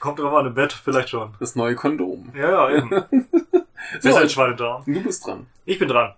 Kommt 0.00 0.18
drauf 0.18 0.34
an, 0.34 0.46
im 0.46 0.54
Bett 0.54 0.72
vielleicht 0.72 1.08
schon. 1.08 1.34
Das 1.40 1.56
neue 1.56 1.74
Kondom. 1.74 2.30
Ja, 2.34 2.68
ja, 2.68 2.76
eben. 2.76 2.90
So, 4.00 4.08
Besser 4.08 4.20
als 4.20 4.32
Schweinedarm. 4.32 4.82
du 4.86 5.02
bist 5.02 5.26
dran. 5.26 5.46
Ich 5.66 5.78
bin 5.78 5.88
dran. 5.88 6.14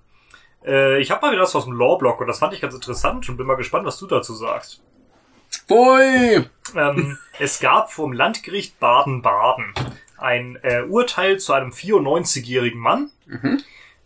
Äh, 0.64 1.00
ich 1.00 1.10
habe 1.10 1.20
mal 1.20 1.32
wieder 1.32 1.42
was 1.42 1.54
aus 1.56 1.64
dem 1.64 1.72
Lore-Block 1.72 2.20
und 2.20 2.28
das 2.28 2.38
fand 2.38 2.54
ich 2.54 2.60
ganz 2.60 2.74
interessant 2.74 3.28
und 3.28 3.36
bin 3.36 3.44
mal 3.46 3.56
gespannt, 3.56 3.84
was 3.84 3.98
du 3.98 4.06
dazu 4.06 4.34
sagst. 4.34 4.80
Boy! 5.66 6.48
Ähm, 6.74 7.18
es 7.40 7.58
gab 7.60 7.92
vom 7.92 8.12
Landgericht 8.12 8.78
Baden-Baden 8.78 9.74
ein 10.16 10.58
äh, 10.62 10.82
Urteil 10.82 11.38
zu 11.38 11.52
einem 11.52 11.70
94-jährigen 11.70 12.80
Mann. 12.80 13.10
Mhm. 13.26 13.62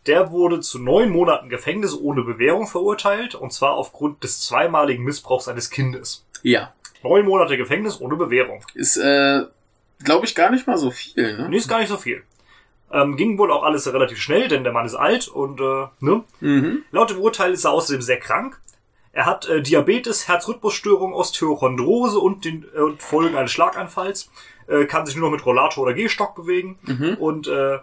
Der 0.06 0.30
wurde 0.30 0.60
zu 0.60 0.78
neun 0.78 1.10
Monaten 1.10 1.48
Gefängnis 1.48 1.94
ohne 1.94 2.22
Bewährung 2.22 2.66
verurteilt 2.66 3.34
und 3.34 3.52
zwar 3.52 3.72
aufgrund 3.72 4.24
des 4.24 4.40
zweimaligen 4.40 5.04
Missbrauchs 5.04 5.48
eines 5.48 5.70
Kindes. 5.70 6.24
Ja. 6.42 6.72
Neun 7.02 7.26
Monate 7.26 7.56
Gefängnis 7.56 8.00
ohne 8.00 8.16
Bewährung. 8.16 8.64
Ist, 8.74 8.96
äh, 8.96 9.42
glaube 10.02 10.26
ich, 10.26 10.34
gar 10.34 10.50
nicht 10.50 10.66
mal 10.66 10.78
so 10.78 10.90
viel, 10.90 11.36
ne? 11.36 11.48
Nee, 11.48 11.56
ist 11.56 11.68
gar 11.68 11.80
nicht 11.80 11.88
so 11.88 11.96
viel. 11.96 12.22
Ähm, 12.92 13.16
ging 13.16 13.38
wohl 13.38 13.52
auch 13.52 13.62
alles 13.62 13.92
relativ 13.92 14.18
schnell, 14.20 14.48
denn 14.48 14.64
der 14.64 14.72
Mann 14.72 14.86
ist 14.86 14.94
alt 14.94 15.28
und 15.28 15.60
äh, 15.60 15.86
ne? 16.00 16.24
Mhm. 16.40 16.84
Laut 16.90 17.10
dem 17.10 17.20
Urteil 17.20 17.52
ist 17.52 17.64
er 17.64 17.72
außerdem 17.72 18.02
sehr 18.02 18.18
krank. 18.18 18.60
Er 19.12 19.26
hat 19.26 19.48
äh, 19.48 19.62
Diabetes, 19.62 20.28
Herzrhythmusstörung, 20.28 21.12
Osteochondrose 21.12 22.18
und, 22.18 22.44
den, 22.44 22.64
äh, 22.74 22.80
und 22.80 23.02
Folgen 23.02 23.36
eines 23.36 23.52
Schlaganfalls. 23.52 24.30
Äh, 24.66 24.86
kann 24.86 25.06
sich 25.06 25.16
nur 25.16 25.26
noch 25.28 25.36
mit 25.36 25.44
Rollator 25.44 25.84
oder 25.84 25.94
Gehstock 25.94 26.34
bewegen. 26.34 26.78
Mhm. 26.82 27.16
Und 27.18 27.48
äh, 27.48 27.78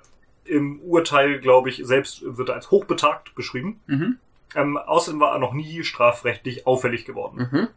im 0.48 0.80
Urteil, 0.82 1.39
glaube 1.39 1.70
ich, 1.70 1.82
selbst 1.84 2.22
wird 2.24 2.50
er 2.50 2.56
als 2.56 2.72
hochbetagt 2.72 3.36
beschrieben. 3.36 3.82
Mhm. 3.88 4.18
Ähm, 4.56 4.78
außerdem 4.78 5.20
war 5.20 5.34
er 5.34 5.39
noch 5.39 5.54
nie 5.54 5.84
strafrechtlich 5.84 6.66
auffällig 6.66 7.06
geworden. 7.06 7.50
Mhm. 7.52 7.68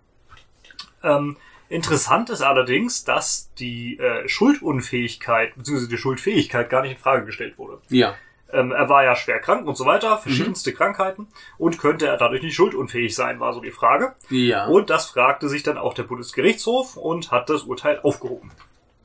Ähm, 1.03 1.37
interessant 1.69 2.31
ist 2.31 2.43
allerdings, 2.43 3.05
dass 3.05 3.53
die 3.55 3.99
äh, 3.99 4.29
Schuldunfähigkeit 4.29 5.55
bzw. 5.57 5.89
die 5.89 5.99
Schuldfähigkeit 5.99 6.71
gar 6.71 6.83
nicht 6.83 6.93
in 6.93 6.99
Frage 6.99 7.27
gestellt 7.27 7.59
wurde. 7.59 7.81
Ja. 7.89 8.15
Ähm, 8.53 8.73
er 8.73 8.89
war 8.89 9.05
ja 9.05 9.15
schwer 9.15 9.39
krank 9.39 9.67
und 9.67 9.77
so 9.77 9.87
weiter, 9.87 10.19
verschiedenste 10.19 10.73
Krankheiten 10.73 11.29
und 11.57 11.79
könnte 11.79 12.07
er 12.07 12.17
dadurch 12.17 12.43
nicht 12.43 12.55
schuldunfähig 12.55 13.15
sein, 13.15 13.39
war 13.39 13.53
so 13.53 13.61
die 13.61 13.71
Frage. 13.71 14.15
Ja. 14.29 14.67
Und 14.67 14.91
das 14.91 15.07
fragte 15.07 15.49
sich 15.49 15.63
dann 15.63 15.79
auch 15.79 15.95
der 15.95 16.03
Bundesgerichtshof 16.03 16.97
und 16.97 17.31
hat 17.31 17.49
das 17.49 17.63
Urteil 17.63 18.01
aufgehoben. 18.01 18.51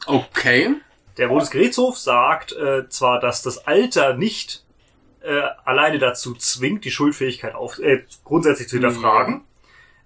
Okay. 0.08 0.76
Der 1.18 1.28
Bundesgerichtshof 1.30 1.98
sagt 1.98 2.52
äh, 2.54 2.90
zwar, 2.90 3.20
dass 3.20 3.42
das 3.42 3.68
Alter 3.68 4.16
nicht 4.16 4.66
äh, 5.22 5.42
alleine 5.64 5.98
dazu 5.98 6.36
zwingt, 6.36 6.86
die 6.86 6.92
Schuldfähigkeit 6.92 7.56
auf, 7.56 7.80
äh, 7.80 8.04
grundsätzlich 8.24 8.68
zu 8.68 8.76
hinterfragen. 8.76 9.42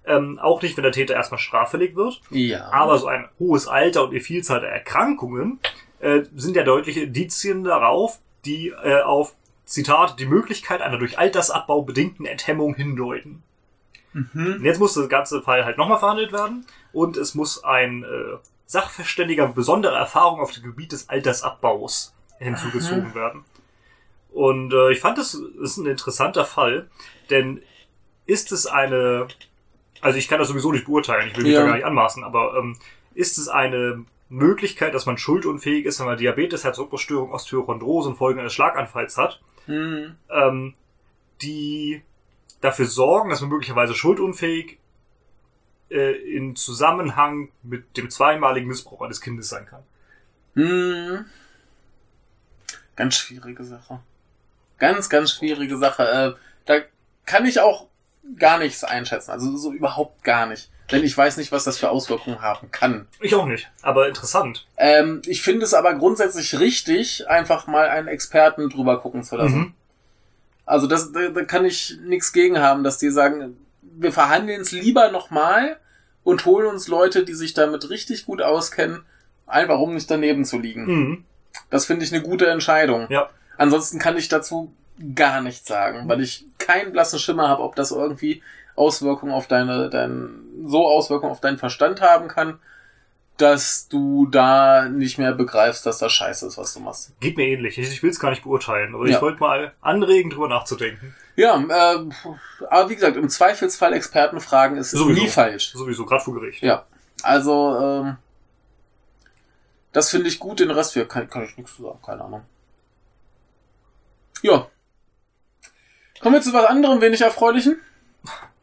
Ähm, 0.06 0.38
auch 0.38 0.62
nicht, 0.62 0.76
wenn 0.76 0.84
der 0.84 0.92
Täter 0.92 1.14
erstmal 1.14 1.38
straffällig 1.38 1.94
wird. 1.94 2.20
Ja. 2.30 2.70
Aber 2.72 2.98
so 2.98 3.06
ein 3.06 3.28
hohes 3.38 3.68
Alter 3.68 4.04
und 4.04 4.12
die 4.12 4.20
Vielzahl 4.20 4.60
der 4.60 4.70
Erkrankungen 4.70 5.60
äh, 6.00 6.22
sind 6.34 6.56
ja 6.56 6.62
deutliche 6.62 7.00
Indizien 7.00 7.64
darauf, 7.64 8.18
die 8.44 8.68
äh, 8.68 9.02
auf, 9.02 9.34
Zitat, 9.66 10.18
die 10.18 10.26
Möglichkeit 10.26 10.80
einer 10.80 10.98
durch 10.98 11.18
Altersabbau 11.18 11.82
bedingten 11.82 12.26
Enthemmung 12.26 12.74
hindeuten. 12.74 13.42
Mhm. 14.12 14.56
Und 14.58 14.64
jetzt 14.64 14.80
muss 14.80 14.94
das 14.94 15.08
ganze 15.08 15.42
Fall 15.42 15.64
halt 15.64 15.78
nochmal 15.78 16.00
verhandelt 16.00 16.32
werden 16.32 16.66
und 16.92 17.16
es 17.16 17.36
muss 17.36 17.62
ein 17.62 18.02
äh, 18.02 18.38
Sachverständiger 18.70 19.46
mit 19.46 19.56
besonderer 19.56 19.96
Erfahrung 19.96 20.38
auf 20.40 20.52
dem 20.52 20.62
Gebiet 20.62 20.92
des 20.92 21.08
Altersabbaus 21.08 22.14
hinzugezogen 22.38 23.14
werden. 23.16 23.44
Und 24.32 24.72
äh, 24.72 24.92
ich 24.92 25.00
fand, 25.00 25.18
das 25.18 25.34
ist 25.34 25.76
ein 25.76 25.86
interessanter 25.86 26.44
Fall, 26.44 26.88
denn 27.30 27.60
ist 28.26 28.52
es 28.52 28.66
eine, 28.66 29.26
also 30.00 30.18
ich 30.18 30.28
kann 30.28 30.38
das 30.38 30.46
sowieso 30.48 30.70
nicht 30.70 30.84
beurteilen, 30.86 31.26
ich 31.28 31.36
will 31.36 31.42
mich 31.44 31.52
Ja. 31.54 31.60
da 31.62 31.66
gar 31.66 31.74
nicht 31.74 31.84
anmaßen, 31.84 32.22
aber 32.22 32.54
ähm, 32.56 32.76
ist 33.14 33.38
es 33.38 33.48
eine 33.48 34.04
Möglichkeit, 34.28 34.94
dass 34.94 35.04
man 35.04 35.18
schuldunfähig 35.18 35.84
ist, 35.84 35.98
wenn 35.98 36.06
man 36.06 36.16
Diabetes, 36.16 36.62
Herzrhythmusstörung, 36.62 37.32
Osteochondrose 37.32 38.10
und 38.10 38.16
Folgen 38.16 38.38
eines 38.38 38.52
Schlaganfalls 38.54 39.16
hat, 39.18 39.40
Mhm. 39.66 40.14
ähm, 40.30 40.74
die 41.42 42.02
dafür 42.60 42.86
sorgen, 42.86 43.30
dass 43.30 43.40
man 43.40 43.50
möglicherweise 43.50 43.94
schuldunfähig 43.94 44.78
äh, 45.90 46.12
in 46.12 46.56
Zusammenhang 46.56 47.50
mit 47.62 47.96
dem 47.96 48.10
zweimaligen 48.10 48.68
Missbrauch 48.68 49.02
eines 49.02 49.20
Kindes 49.20 49.48
sein 49.48 49.66
kann. 49.66 49.82
Mhm. 50.54 51.24
Ganz 52.96 53.16
schwierige 53.16 53.64
Sache. 53.64 54.00
Ganz, 54.78 55.08
ganz 55.08 55.32
schwierige 55.32 55.76
Sache. 55.76 56.36
Äh, 56.36 56.40
da 56.66 56.80
kann 57.26 57.46
ich 57.46 57.60
auch 57.60 57.86
gar 58.36 58.58
nichts 58.58 58.84
einschätzen. 58.84 59.30
Also 59.30 59.56
so 59.56 59.72
überhaupt 59.72 60.22
gar 60.24 60.46
nicht. 60.46 60.70
Denn 60.90 61.04
ich 61.04 61.16
weiß 61.16 61.36
nicht, 61.36 61.52
was 61.52 61.64
das 61.64 61.78
für 61.78 61.90
Auswirkungen 61.90 62.42
haben 62.42 62.70
kann. 62.70 63.06
Ich 63.20 63.34
auch 63.34 63.46
nicht, 63.46 63.70
aber 63.80 64.08
interessant. 64.08 64.66
Ähm, 64.76 65.22
ich 65.24 65.42
finde 65.42 65.64
es 65.64 65.72
aber 65.72 65.94
grundsätzlich 65.94 66.58
richtig, 66.58 67.28
einfach 67.28 67.68
mal 67.68 67.88
einen 67.88 68.08
Experten 68.08 68.68
drüber 68.68 69.00
gucken 69.00 69.22
zu 69.22 69.36
lassen. 69.36 69.58
Mhm. 69.58 69.74
Also 70.66 70.86
das, 70.86 71.12
da, 71.12 71.28
da 71.28 71.44
kann 71.44 71.64
ich 71.64 71.96
nichts 72.02 72.32
gegen 72.32 72.58
haben, 72.58 72.82
dass 72.82 72.98
die 72.98 73.10
sagen, 73.10 73.56
wir 73.96 74.12
verhandeln 74.12 74.60
es 74.60 74.72
lieber 74.72 75.10
nochmal 75.10 75.76
und 76.22 76.44
holen 76.44 76.66
uns 76.66 76.88
Leute, 76.88 77.24
die 77.24 77.34
sich 77.34 77.54
damit 77.54 77.90
richtig 77.90 78.26
gut 78.26 78.42
auskennen, 78.42 79.04
einfach 79.46 79.78
um 79.78 79.94
nicht 79.94 80.10
daneben 80.10 80.44
zu 80.44 80.58
liegen. 80.58 80.84
Mhm. 80.86 81.24
Das 81.70 81.86
finde 81.86 82.04
ich 82.04 82.12
eine 82.12 82.22
gute 82.22 82.46
Entscheidung. 82.46 83.06
Ja. 83.10 83.30
Ansonsten 83.56 83.98
kann 83.98 84.16
ich 84.16 84.28
dazu 84.28 84.72
gar 85.14 85.40
nichts 85.40 85.66
sagen, 85.66 86.08
weil 86.08 86.20
ich 86.20 86.44
keinen 86.58 86.92
blassen 86.92 87.18
Schimmer 87.18 87.48
habe, 87.48 87.62
ob 87.62 87.74
das 87.74 87.90
irgendwie 87.90 88.42
Auswirkungen 88.76 89.32
auf 89.32 89.46
deine, 89.46 89.90
dein, 89.90 90.30
so 90.64 90.86
Auswirkungen 90.86 91.32
auf 91.32 91.40
deinen 91.40 91.58
Verstand 91.58 92.00
haben 92.00 92.28
kann, 92.28 92.58
dass 93.40 93.88
du 93.88 94.26
da 94.26 94.88
nicht 94.88 95.18
mehr 95.18 95.32
begreifst, 95.32 95.86
dass 95.86 95.98
das 95.98 96.12
scheiße 96.12 96.46
ist, 96.46 96.58
was 96.58 96.74
du 96.74 96.80
machst. 96.80 97.12
Geht 97.20 97.36
mir 97.36 97.46
ähnlich. 97.46 97.78
Ich, 97.78 97.88
ich 97.88 98.02
will 98.02 98.10
es 98.10 98.20
gar 98.20 98.30
nicht 98.30 98.42
beurteilen, 98.42 98.94
aber 98.94 99.06
Ja. 99.08 99.16
ich 99.16 99.22
wollte 99.22 99.40
mal 99.40 99.72
anregen, 99.80 100.30
drüber 100.30 100.48
nachzudenken. 100.48 101.14
Ja, 101.36 101.58
äh, 101.58 102.08
aber 102.68 102.90
wie 102.90 102.94
gesagt, 102.94 103.16
im 103.16 103.28
Zweifelsfall 103.28 103.92
Experten 103.94 104.40
fragen 104.40 104.76
ist 104.76 104.90
Sowieso. 104.90 105.22
nie 105.22 105.28
falsch. 105.28 105.72
Sowieso, 105.72 106.04
gerade 106.04 106.22
vor 106.24 106.34
Gericht. 106.34 106.62
Ja, 106.62 106.84
also 107.22 107.76
ähm, 107.80 108.16
das 109.92 110.10
finde 110.10 110.28
ich 110.28 110.38
gut, 110.38 110.60
den 110.60 110.70
Rest 110.70 110.94
wir 110.96 111.06
kann, 111.08 111.28
kann 111.30 111.44
ich 111.44 111.56
nichts 111.56 111.76
zu 111.76 111.82
sagen, 111.82 111.98
keine 112.04 112.22
Ahnung. 112.24 112.42
Ja. 114.42 114.66
Kommen 116.20 116.34
wir 116.34 116.42
zu 116.42 116.52
was 116.52 116.66
anderem, 116.66 117.00
wenig 117.00 117.20
erfreulichen. 117.22 117.78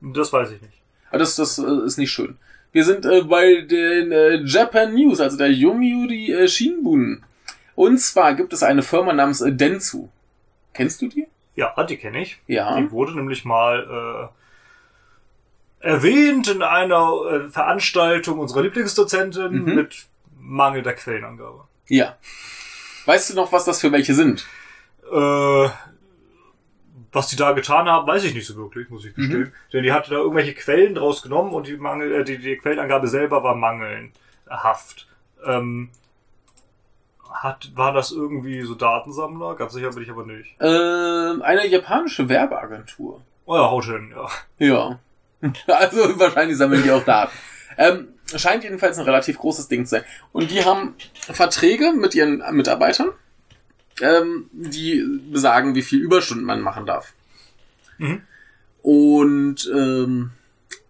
Das 0.01 0.31
weiß 0.31 0.51
ich 0.51 0.61
nicht. 0.61 0.73
Aber 1.09 1.19
das, 1.19 1.35
das 1.35 1.57
äh, 1.57 1.85
ist 1.85 1.97
nicht 1.97 2.11
schön. 2.11 2.37
Wir 2.71 2.83
sind 2.83 3.05
äh, 3.05 3.21
bei 3.23 3.61
den 3.61 4.11
äh, 4.11 4.35
Japan 4.43 4.93
News, 4.93 5.19
also 5.19 5.37
der 5.37 5.51
Yomiuri 5.51 6.31
äh, 6.31 6.47
Shinbun. 6.47 7.23
Und 7.75 7.99
zwar 7.99 8.33
gibt 8.35 8.53
es 8.53 8.63
eine 8.63 8.83
Firma 8.83 9.13
namens 9.13 9.41
äh, 9.41 9.51
Dentsu. 9.51 10.09
Kennst 10.73 11.01
du 11.01 11.07
die? 11.07 11.27
Ja, 11.55 11.73
die 11.83 11.97
kenne 11.97 12.21
ich. 12.21 12.39
Ja. 12.47 12.79
Die 12.79 12.91
wurde 12.91 13.15
nämlich 13.15 13.43
mal 13.45 14.29
äh, 15.81 15.87
erwähnt 15.87 16.47
in 16.49 16.61
einer 16.61 17.11
äh, 17.31 17.49
Veranstaltung 17.49 18.39
unserer 18.39 18.63
Lieblingsdozentin 18.63 19.63
Mhm. 19.63 19.75
mit 19.75 20.05
mangelnder 20.39 20.93
Quellenangabe. 20.93 21.63
Ja. 21.87 22.15
Weißt 23.05 23.29
du 23.31 23.35
noch, 23.35 23.51
was 23.51 23.65
das 23.65 23.81
für 23.81 23.91
welche 23.91 24.13
sind? 24.13 24.45
Äh, 25.11 25.69
was 27.17 27.27
die 27.27 27.35
da 27.35 27.51
getan 27.51 27.89
haben, 27.89 28.07
weiß 28.07 28.23
ich 28.23 28.33
nicht 28.35 28.45
so 28.45 28.55
wirklich, 28.55 28.89
muss 28.89 29.03
ich 29.03 29.15
gestehen. 29.15 29.51
Denn 29.73 29.83
die 29.83 29.91
hatte 29.91 30.11
da 30.11 30.17
irgendwelche 30.17 30.53
Quellen 30.53 30.95
draus 30.95 31.21
genommen 31.23 31.51
und 31.51 31.67
die, 31.67 31.75
Mangel, 31.75 32.13
äh, 32.13 32.23
die, 32.23 32.37
die 32.37 32.57
Quellenangabe 32.57 33.07
selber 33.07 33.43
war 33.43 33.55
mangelhaft. 33.55 35.07
Ähm, 35.45 35.89
hat, 37.29 37.71
war 37.75 37.91
das 37.93 38.11
irgendwie 38.11 38.61
so 38.61 38.75
Datensammler? 38.75 39.55
Ganz 39.55 39.73
sicher 39.73 39.89
bin 39.89 40.03
ich 40.03 40.11
aber 40.11 40.25
nicht. 40.25 40.55
Äh, 40.59 41.41
eine 41.43 41.67
japanische 41.67 42.29
Werbeagentur. 42.29 43.21
Oh 43.45 43.55
ja, 43.55 43.69
haut 43.69 43.85
hin, 43.85 44.13
ja. 44.15 44.29
Ja. 44.65 44.99
Also 45.67 46.19
wahrscheinlich 46.19 46.57
sammeln 46.57 46.83
die 46.83 46.91
auch 46.91 47.03
Daten. 47.03 47.31
Ähm, 47.77 48.07
scheint 48.35 48.63
jedenfalls 48.63 48.97
ein 48.97 49.05
relativ 49.05 49.37
großes 49.37 49.67
Ding 49.67 49.85
zu 49.85 49.91
sein. 49.91 50.03
Und 50.31 50.51
die 50.51 50.65
haben 50.65 50.95
Verträge 51.13 51.93
mit 51.93 52.15
ihren 52.15 52.43
Mitarbeitern, 52.55 53.09
ähm, 54.01 54.49
die 54.51 55.03
besagen, 55.31 55.75
wie 55.75 55.81
viel 55.81 56.01
Überstunden 56.01 56.45
man 56.45 56.61
machen 56.61 56.85
darf. 56.85 57.13
Mhm. 57.97 58.21
Und 58.81 59.69
ähm, 59.73 60.31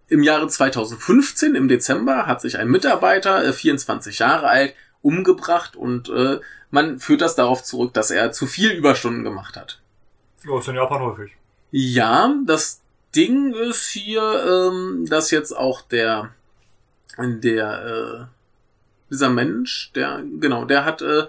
Im 0.08 0.22
Jahre 0.22 0.48
2015, 0.48 1.54
im 1.54 1.68
Dezember, 1.68 2.26
hat 2.26 2.40
sich 2.40 2.58
ein 2.58 2.68
Mitarbeiter, 2.68 3.44
äh, 3.44 3.52
24 3.52 4.20
Jahre 4.20 4.48
alt, 4.48 4.74
umgebracht 5.02 5.76
und 5.76 6.08
äh, 6.08 6.40
man 6.70 6.98
führt 6.98 7.20
das 7.20 7.34
darauf 7.34 7.62
zurück, 7.62 7.94
dass 7.94 8.10
er 8.10 8.32
zu 8.32 8.46
viel 8.46 8.70
Überstunden 8.70 9.24
gemacht 9.24 9.56
hat. 9.56 9.80
Ja, 10.44 10.58
ist 10.58 10.68
in 10.68 10.76
Japan 10.76 11.02
häufig. 11.02 11.32
Ja, 11.70 12.34
das 12.46 12.80
Ding 13.14 13.54
ist 13.54 13.88
hier, 13.88 14.22
ähm, 14.22 15.06
dass 15.08 15.30
jetzt 15.30 15.52
auch 15.52 15.82
der, 15.82 16.30
der, 17.18 17.84
äh, 17.86 19.10
dieser 19.10 19.30
Mensch, 19.30 19.92
der, 19.94 20.22
genau, 20.40 20.64
der 20.64 20.84
hat, 20.84 21.02
äh, 21.02 21.24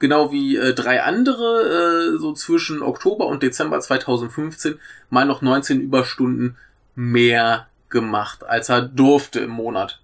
genau 0.00 0.32
wie 0.32 0.56
äh, 0.56 0.74
drei 0.74 1.02
andere, 1.02 2.14
äh, 2.16 2.18
so 2.18 2.32
zwischen 2.32 2.82
Oktober 2.82 3.26
und 3.26 3.42
Dezember 3.44 3.78
2015 3.78 4.80
mal 5.10 5.24
noch 5.24 5.42
19 5.42 5.80
Überstunden 5.80 6.56
mehr 6.96 7.68
gemacht, 7.88 8.44
als 8.44 8.68
er 8.68 8.82
durfte 8.82 9.40
im 9.40 9.50
Monat. 9.50 10.00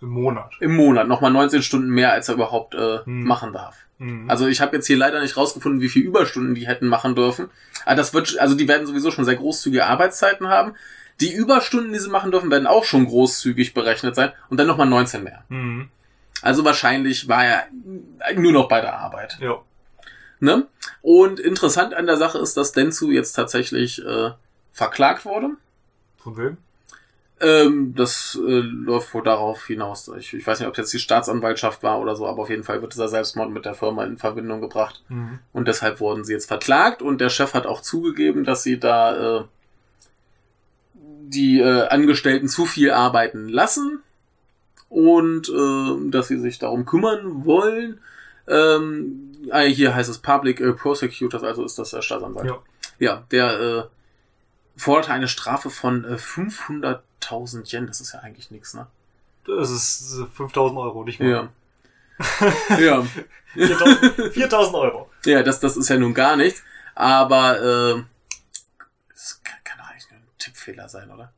Im 0.00 0.08
Monat. 0.10 0.52
Im 0.60 0.74
Monat, 0.76 1.08
nochmal 1.08 1.32
19 1.32 1.62
Stunden 1.62 1.90
mehr, 1.90 2.12
als 2.12 2.28
er 2.28 2.36
überhaupt 2.36 2.74
äh, 2.74 3.00
Hm. 3.04 3.24
machen 3.24 3.52
darf. 3.52 3.76
Mhm. 3.98 4.30
Also 4.30 4.46
ich 4.46 4.60
habe 4.60 4.76
jetzt 4.76 4.86
hier 4.86 4.96
leider 4.96 5.20
nicht 5.20 5.36
rausgefunden, 5.36 5.80
wie 5.80 5.88
viel 5.88 6.04
Überstunden 6.04 6.54
die 6.54 6.68
hätten 6.68 6.86
machen 6.86 7.14
dürfen. 7.16 7.50
Aber 7.84 7.96
das 7.96 8.14
wird, 8.14 8.38
also 8.38 8.54
die 8.54 8.68
werden 8.68 8.86
sowieso 8.86 9.10
schon 9.10 9.24
sehr 9.24 9.34
großzügige 9.34 9.86
Arbeitszeiten 9.86 10.48
haben. 10.48 10.74
Die 11.20 11.32
Überstunden, 11.32 11.92
die 11.92 11.98
sie 11.98 12.10
machen 12.10 12.30
dürfen, 12.30 12.50
werden 12.50 12.68
auch 12.68 12.84
schon 12.84 13.06
großzügig 13.06 13.74
berechnet 13.74 14.14
sein 14.14 14.30
und 14.50 14.58
dann 14.60 14.68
nochmal 14.68 14.86
19 14.86 15.24
mehr. 15.24 15.42
Mhm. 15.48 15.88
Also 16.42 16.64
wahrscheinlich 16.64 17.28
war 17.28 17.44
er 17.44 17.66
nur 18.36 18.52
noch 18.52 18.68
bei 18.68 18.80
der 18.80 18.98
Arbeit. 18.98 19.38
Ja. 19.40 19.60
Ne? 20.40 20.66
Und 21.02 21.40
interessant 21.40 21.94
an 21.94 22.06
der 22.06 22.16
Sache 22.16 22.38
ist, 22.38 22.56
dass 22.56 22.72
Denzu 22.72 23.10
jetzt 23.10 23.32
tatsächlich 23.32 24.04
äh, 24.04 24.30
verklagt 24.72 25.24
wurde. 25.24 25.50
Von 26.18 26.36
wem? 26.36 26.56
Ähm, 27.40 27.94
das 27.94 28.38
äh, 28.40 28.60
läuft 28.60 29.14
wohl 29.14 29.22
darauf 29.22 29.66
hinaus. 29.66 30.10
Ich, 30.18 30.34
ich 30.34 30.46
weiß 30.46 30.58
nicht, 30.58 30.68
ob 30.68 30.76
jetzt 30.76 30.92
die 30.92 30.98
Staatsanwaltschaft 30.98 31.82
war 31.82 32.00
oder 32.00 32.16
so, 32.16 32.26
aber 32.26 32.42
auf 32.42 32.50
jeden 32.50 32.64
Fall 32.64 32.80
wird 32.82 32.94
dieser 32.94 33.08
Selbstmord 33.08 33.50
mit 33.50 33.64
der 33.64 33.74
Firma 33.74 34.04
in 34.04 34.18
Verbindung 34.18 34.60
gebracht. 34.60 35.02
Mhm. 35.08 35.38
Und 35.52 35.68
deshalb 35.68 36.00
wurden 36.00 36.24
sie 36.24 36.32
jetzt 36.32 36.46
verklagt 36.46 37.00
und 37.00 37.20
der 37.20 37.28
Chef 37.30 37.54
hat 37.54 37.66
auch 37.66 37.80
zugegeben, 37.80 38.44
dass 38.44 38.64
sie 38.64 38.80
da 38.80 39.38
äh, 39.38 39.44
die 40.94 41.60
äh, 41.60 41.86
Angestellten 41.88 42.48
zu 42.48 42.66
viel 42.66 42.90
arbeiten 42.90 43.48
lassen 43.48 44.02
und 44.88 45.48
äh, 45.48 46.10
dass 46.10 46.28
sie 46.28 46.38
sich 46.38 46.58
darum 46.58 46.86
kümmern 46.86 47.44
wollen. 47.44 48.00
Ähm, 48.46 49.32
hier 49.52 49.94
heißt 49.94 50.08
es 50.08 50.18
Public 50.18 50.60
äh, 50.60 50.72
Prosecutors, 50.72 51.42
also 51.42 51.64
ist 51.64 51.78
das 51.78 51.90
der 51.90 52.02
Staatsanwalt. 52.02 52.48
Ja. 52.48 52.58
Ja, 52.98 53.24
der 53.30 53.60
äh, 53.60 53.84
forderte 54.76 55.12
eine 55.12 55.28
Strafe 55.28 55.70
von 55.70 56.04
äh, 56.04 56.14
500.000 56.14 57.72
Yen. 57.72 57.86
Das 57.86 58.00
ist 58.00 58.12
ja 58.12 58.20
eigentlich 58.20 58.50
nichts, 58.50 58.74
ne? 58.74 58.86
Das 59.46 59.70
ist 59.70 60.18
äh, 60.18 60.26
5000 60.26 60.78
Euro, 60.78 61.04
nicht 61.04 61.20
mehr. 61.20 61.50
Ja. 62.18 62.78
ja. 62.78 63.06
4000 63.54 64.32
4000 64.34 64.74
Euro. 64.74 65.10
Ja, 65.24 65.42
das, 65.42 65.60
das 65.60 65.76
ist 65.76 65.88
ja 65.88 65.96
nun 65.96 66.14
gar 66.14 66.36
nichts. 66.36 66.62
Aber 66.94 67.60
äh, 67.60 68.02
das 69.10 69.40
kann, 69.44 69.58
kann 69.62 69.80
eigentlich 69.80 70.10
nur 70.10 70.18
ein 70.18 70.26
Tippfehler 70.38 70.88
sein, 70.88 71.10
oder? 71.10 71.32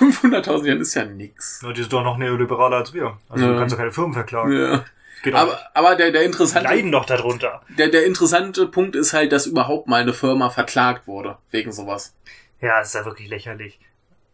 500.000 0.00 0.66
Yen 0.66 0.80
ist 0.80 0.94
ja 0.94 1.04
nix. 1.04 1.60
Ja, 1.62 1.72
die 1.72 1.82
sind 1.82 1.92
doch 1.92 2.02
noch 2.02 2.16
neoliberaler 2.16 2.78
als 2.78 2.94
wir. 2.94 3.18
Also 3.28 3.44
Ja. 3.44 3.52
du 3.52 3.58
kannst 3.58 3.72
doch 3.74 3.78
keine 3.78 3.92
Firmen 3.92 4.14
verklagen. 4.14 4.52
Ja. 4.52 4.84
Geht 5.22 5.34
Aber, 5.34 5.58
aber 5.74 5.96
der, 5.96 6.10
der, 6.12 6.22
nicht. 6.22 6.28
interessante, 6.32 6.68
leiden 6.68 6.90
doch 6.90 7.04
darunter. 7.04 7.60
der, 7.76 7.88
der 7.88 8.06
interessante 8.06 8.66
Punkt 8.66 8.96
ist 8.96 9.12
halt, 9.12 9.32
dass 9.32 9.46
überhaupt 9.46 9.86
mal 9.86 10.00
eine 10.00 10.14
Firma 10.14 10.48
verklagt 10.48 11.06
wurde 11.06 11.36
wegen 11.50 11.72
sowas. 11.72 12.14
Ja, 12.62 12.78
das 12.78 12.88
ist 12.88 12.94
ja 12.94 13.04
wirklich 13.04 13.28
lächerlich. 13.28 13.78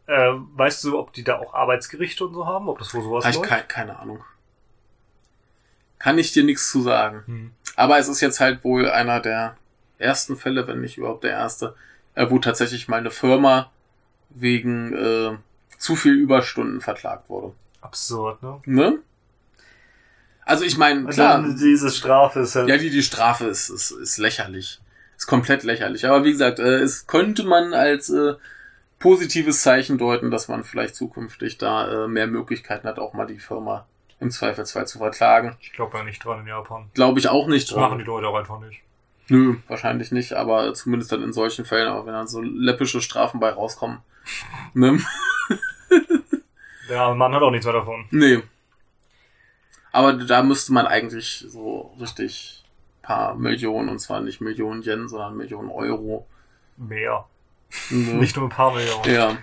Äh, 0.06 0.30
weißt 0.54 0.84
du, 0.84 0.96
ob 0.98 1.12
die 1.12 1.24
da 1.24 1.38
auch 1.40 1.54
Arbeitsgerichte 1.54 2.24
und 2.26 2.34
so 2.34 2.46
haben? 2.46 2.68
Ob 2.68 2.78
das 2.78 2.94
wohl 2.94 3.02
sowas 3.02 3.24
läuft? 3.24 3.42
keine, 3.42 3.62
keine 3.64 3.98
Ahnung. 3.98 4.22
Kann 5.98 6.18
ich 6.18 6.32
dir 6.32 6.44
nichts 6.44 6.70
zu 6.70 6.82
sagen. 6.82 7.22
Hm. 7.26 7.52
Aber 7.74 7.98
es 7.98 8.06
ist 8.08 8.20
jetzt 8.20 8.38
halt 8.38 8.62
wohl 8.62 8.88
einer 8.88 9.18
der 9.20 9.56
ersten 9.98 10.36
Fälle, 10.36 10.68
wenn 10.68 10.80
nicht 10.80 10.98
überhaupt 10.98 11.24
der 11.24 11.32
erste, 11.32 11.74
äh, 12.14 12.26
wo 12.30 12.38
tatsächlich 12.38 12.86
mal 12.86 12.98
eine 12.98 13.10
Firma 13.10 13.72
wegen 14.30 14.92
äh, 14.94 15.36
zu 15.78 15.96
viel 15.96 16.14
Überstunden 16.14 16.80
verklagt 16.80 17.28
wurde. 17.28 17.52
Absurd, 17.80 18.42
ne? 18.42 18.60
Ne? 18.66 18.98
Also 20.44 20.64
ich 20.64 20.78
meine, 20.78 21.00
Und 21.00 21.10
klar, 21.10 21.42
diese 21.42 21.90
Strafe 21.90 22.40
ist 22.40 22.54
halt. 22.54 22.68
ja, 22.68 22.76
die, 22.76 22.90
die 22.90 23.02
Strafe 23.02 23.46
ist, 23.46 23.68
ist, 23.68 23.90
ist 23.90 24.18
lächerlich. 24.18 24.80
Ist 25.16 25.26
komplett 25.26 25.64
lächerlich. 25.64 26.06
Aber 26.06 26.24
wie 26.24 26.30
gesagt, 26.30 26.58
äh, 26.58 26.78
es 26.78 27.06
könnte 27.06 27.42
man 27.44 27.74
als 27.74 28.10
äh, 28.10 28.34
positives 28.98 29.62
Zeichen 29.62 29.98
deuten, 29.98 30.30
dass 30.30 30.48
man 30.48 30.62
vielleicht 30.62 30.94
zukünftig 30.94 31.58
da 31.58 32.04
äh, 32.04 32.08
mehr 32.08 32.26
Möglichkeiten 32.26 32.86
hat, 32.86 32.98
auch 32.98 33.12
mal 33.12 33.26
die 33.26 33.38
Firma 33.38 33.86
im 34.20 34.30
Zweifelsfall 34.30 34.86
zu 34.86 34.98
verklagen. 34.98 35.56
ich 35.60 35.72
glaube 35.72 35.98
ja 35.98 36.04
nicht 36.04 36.24
dran 36.24 36.40
in 36.40 36.46
Japan. 36.46 36.90
Glaube 36.94 37.18
ich 37.18 37.28
auch 37.28 37.48
nicht 37.48 37.70
Das 37.70 37.76
machen 37.76 37.98
die 37.98 38.04
Leute 38.04 38.28
auch 38.28 38.36
einfach 38.36 38.60
nicht. 38.60 38.80
Nö, 39.28 39.56
wahrscheinlich 39.66 40.12
nicht, 40.12 40.34
aber 40.34 40.72
zumindest 40.74 41.10
dann 41.12 41.22
in 41.22 41.32
solchen 41.32 41.64
Fällen, 41.64 41.88
aber 41.88 42.06
wenn 42.06 42.12
dann 42.12 42.28
so 42.28 42.40
läppische 42.40 43.00
Strafen 43.00 43.40
bei 43.40 43.50
rauskommen. 43.50 43.98
Ne? 44.74 44.98
Der 46.88 47.00
arme 47.02 47.16
Mann 47.16 47.34
hat 47.34 47.42
auch 47.42 47.50
nichts 47.50 47.66
mehr 47.66 47.74
davon. 47.74 48.06
Nee. 48.10 48.42
Aber 49.92 50.12
da 50.12 50.42
müsste 50.42 50.72
man 50.72 50.86
eigentlich 50.86 51.44
so 51.48 51.94
richtig 52.00 52.64
paar 53.02 53.34
Millionen, 53.36 53.88
und 53.88 53.98
zwar 53.98 54.20
nicht 54.20 54.40
Millionen 54.40 54.82
Yen, 54.82 55.08
sondern 55.08 55.36
Millionen 55.36 55.70
Euro. 55.70 56.26
Mehr. 56.76 57.26
Ne? 57.90 58.14
Nicht 58.14 58.36
nur 58.36 58.46
ein 58.46 58.50
paar 58.50 58.74
Millionen. 58.74 59.10
Ja. 59.10 59.36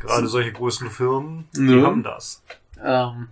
Gerade 0.00 0.26
solche 0.26 0.52
größten 0.52 0.90
Firmen, 0.90 1.46
die 1.54 1.60
Ne? 1.60 1.86
haben 1.86 2.02
das. 2.02 2.42
Ähm, 2.82 3.28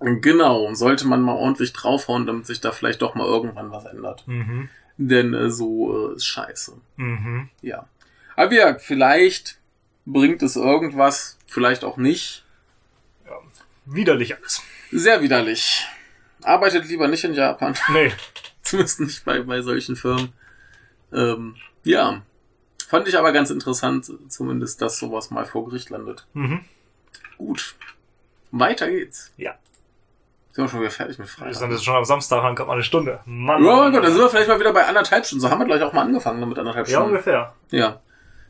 genau, 0.00 0.74
sollte 0.74 1.06
man 1.06 1.20
mal 1.22 1.36
ordentlich 1.36 1.72
draufhauen, 1.72 2.26
damit 2.26 2.46
sich 2.46 2.60
da 2.60 2.72
vielleicht 2.72 3.02
doch 3.02 3.14
mal 3.14 3.26
irgendwann 3.26 3.70
was 3.70 3.84
ändert. 3.84 4.26
Mhm. 4.26 4.68
Denn 4.96 5.32
äh, 5.34 5.50
so 5.50 6.10
äh, 6.10 6.16
ist 6.16 6.26
scheiße. 6.26 6.76
Mhm. 6.96 7.48
Ja. 7.62 7.86
Aber 8.34 8.52
ja, 8.52 8.76
vielleicht 8.78 9.58
bringt 10.06 10.42
es 10.42 10.56
irgendwas, 10.56 11.38
vielleicht 11.46 11.84
auch 11.84 11.96
nicht. 11.96 12.44
Widerlich 13.86 14.36
alles. 14.36 14.62
Sehr 14.90 15.20
widerlich. 15.20 15.86
Arbeitet 16.42 16.86
lieber 16.88 17.08
nicht 17.08 17.24
in 17.24 17.34
Japan. 17.34 17.74
Nee. 17.92 18.12
Zumindest 18.62 19.00
nicht 19.00 19.24
bei, 19.26 19.40
bei 19.42 19.60
solchen 19.60 19.94
Firmen. 19.94 20.32
Ähm, 21.12 21.56
ja. 21.82 22.22
Fand 22.88 23.06
ich 23.08 23.18
aber 23.18 23.32
ganz 23.32 23.50
interessant, 23.50 24.10
zumindest, 24.28 24.80
dass 24.80 24.98
sowas 24.98 25.30
mal 25.30 25.44
vor 25.44 25.66
Gericht 25.66 25.90
landet. 25.90 26.26
Mhm. 26.32 26.64
Gut. 27.36 27.74
Weiter 28.52 28.88
geht's. 28.90 29.32
Ja. 29.36 29.54
Sind 30.52 30.64
wir 30.64 30.68
schon 30.68 30.80
wieder 30.80 30.90
fertig 30.90 31.18
mit 31.18 31.26
Wir 31.28 31.32
Freitag? 31.32 31.54
sind 31.56 31.72
jetzt 31.72 31.84
schon 31.84 31.94
am 31.96 32.04
Samstag, 32.06 32.42
dann 32.42 32.54
kommt 32.54 32.68
mal 32.68 32.74
eine 32.74 32.84
Stunde. 32.84 33.20
Mann. 33.26 33.62
Ja, 33.64 33.90
gut, 33.90 34.02
dann 34.02 34.12
sind 34.12 34.20
wir 34.22 34.30
vielleicht 34.30 34.48
mal 34.48 34.60
wieder 34.60 34.72
bei 34.72 34.86
anderthalb 34.86 35.26
Stunden. 35.26 35.42
So 35.42 35.50
haben 35.50 35.58
wir 35.58 35.66
gleich 35.66 35.82
auch 35.82 35.92
mal 35.92 36.02
angefangen 36.02 36.48
mit 36.48 36.58
anderthalb 36.58 36.86
Ja, 36.88 36.98
Stunden. 36.98 37.10
ungefähr. 37.10 37.54
Ja. 37.70 38.00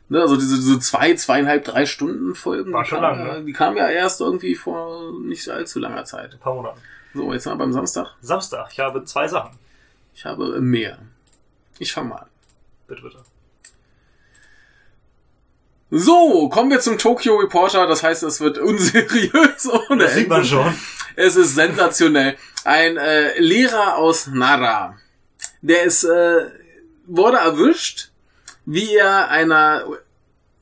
Ne, 0.07 0.21
also 0.21 0.35
diese, 0.35 0.55
diese 0.57 0.79
zwei, 0.79 1.15
zweieinhalb, 1.15 1.63
drei 1.65 1.85
Stunden 1.87 2.35
Folgen, 2.35 2.71
War 2.71 2.83
die, 2.83 2.89
schon 2.89 2.99
kamen, 3.01 3.19
lang, 3.19 3.27
ja- 3.27 3.39
ne? 3.39 3.45
die 3.45 3.53
kamen 3.53 3.77
ja 3.77 3.89
erst 3.89 4.21
irgendwie 4.21 4.53
vor 4.55 5.11
nicht 5.23 5.49
allzu 5.49 5.79
langer 5.79 6.05
Zeit. 6.05 6.33
Ein 6.33 6.39
paar 6.39 6.53
Monate. 6.53 6.77
So, 7.13 7.33
jetzt 7.33 7.43
sind 7.43 7.53
wir 7.53 7.57
beim 7.57 7.73
Samstag. 7.73 8.13
Samstag. 8.21 8.67
Ich 8.71 8.79
habe 8.79 9.03
zwei 9.05 9.27
Sachen. 9.27 9.57
Ich 10.13 10.25
habe 10.25 10.59
mehr. 10.61 10.99
Ich 11.79 11.91
fange 11.91 12.09
mal 12.09 12.15
an. 12.17 12.29
Bitte, 12.87 13.01
bitte. 13.01 13.17
So, 15.91 16.49
kommen 16.49 16.71
wir 16.71 16.79
zum 16.79 16.97
Tokyo 16.97 17.37
Reporter. 17.37 17.87
Das 17.87 18.03
heißt, 18.03 18.23
es 18.23 18.41
wird 18.41 18.57
unseriös 18.57 19.67
ohne 19.89 20.03
Das 20.03 20.15
sieht 20.15 20.29
man 20.29 20.43
schon. 20.43 20.73
Es 21.15 21.35
ist 21.35 21.55
sensationell. 21.55 22.37
Ein 22.63 22.97
äh, 22.97 23.39
Lehrer 23.39 23.95
aus 23.97 24.27
Nara, 24.27 24.97
der 25.61 25.83
ist, 25.83 26.03
äh, 26.03 26.49
wurde 27.05 27.37
erwischt, 27.37 28.09
wie 28.65 28.95
er 28.95 29.29
einer 29.29 29.85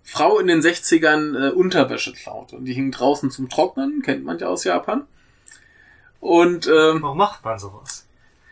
Frau 0.03 0.39
in 0.39 0.47
den 0.47 0.61
60ern 0.61 1.47
äh, 1.47 1.51
Unterwäsche 1.51 2.13
klaute. 2.13 2.57
Und 2.57 2.65
die 2.65 2.73
hing 2.73 2.91
draußen 2.91 3.31
zum 3.31 3.49
Trocknen, 3.49 4.01
kennt 4.01 4.25
man 4.25 4.37
ja 4.37 4.47
aus 4.47 4.63
Japan. 4.63 5.07
Und 6.19 6.67
ähm, 6.67 7.01
Warum 7.01 7.17
macht 7.17 7.43
man 7.43 7.57
sowas? 7.57 8.05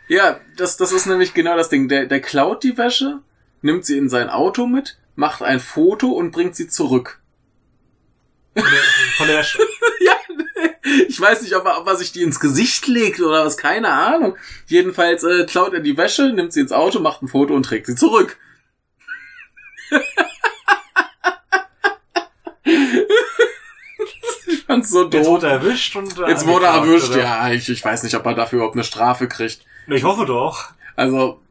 ja, 0.08 0.40
das, 0.58 0.76
das 0.78 0.92
ist 0.92 1.06
nämlich 1.06 1.34
genau 1.34 1.56
das 1.56 1.70
Ding. 1.70 1.88
Der, 1.88 2.06
der 2.06 2.20
klaut 2.20 2.64
die 2.64 2.78
Wäsche, 2.78 3.20
nimmt 3.62 3.86
sie 3.86 3.98
in 3.98 4.10
sein 4.10 4.30
Auto 4.30 4.66
mit, 4.66 4.98
macht 5.16 5.42
ein 5.42 5.60
Foto 5.60 6.10
und 6.10 6.32
bringt 6.32 6.56
sie 6.56 6.68
zurück. 6.68 7.20
Von 8.54 8.64
der, 8.64 8.82
von 9.18 9.28
der 9.28 9.38
Wäsche. 9.38 9.60
ja, 10.02 10.14
ich 11.08 11.20
weiß 11.20 11.42
nicht, 11.44 11.56
ob 11.56 11.66
er, 11.66 11.80
ob 11.80 11.88
er 11.88 11.96
sich 11.96 12.12
die 12.12 12.24
ins 12.24 12.40
Gesicht 12.40 12.88
legt 12.88 13.22
oder 13.22 13.46
was, 13.46 13.56
keine 13.56 13.90
Ahnung. 13.90 14.36
Jedenfalls 14.68 15.24
äh, 15.24 15.46
klaut 15.46 15.74
er 15.74 15.80
die 15.80 15.96
Wäsche, 15.96 16.34
nimmt 16.34 16.52
sie 16.52 16.62
ins 16.62 16.72
Auto, 16.74 17.00
macht 17.00 17.22
ein 17.22 17.28
Foto 17.28 17.54
und 17.54 17.64
trägt 17.64 17.86
sie 17.86 17.96
zurück. 17.96 18.38
Ich 24.48 24.64
fand's 24.66 24.90
so 24.90 25.04
Jetzt 25.04 25.14
doof. 25.14 25.26
wurde 25.28 25.48
er 25.48 25.54
erwischt 25.54 25.96
und. 25.96 26.18
äh, 26.20 26.30
Jetzt 26.30 26.46
wurde 26.48 26.66
er 26.66 26.76
erwischt, 26.76 27.10
oder? 27.12 27.20
ja. 27.20 27.50
Ich, 27.52 27.70
ich 27.70 27.84
weiß 27.84 28.04
nicht, 28.04 28.16
ob 28.16 28.26
er 28.26 28.34
dafür 28.36 28.58
überhaupt 28.58 28.76
eine 28.76 28.84
Strafe 28.84 29.28
kriegt. 29.28 29.62
Ich 29.88 30.04
hoffe 30.04 30.26
doch. 30.26 30.72
Also, 30.96 31.42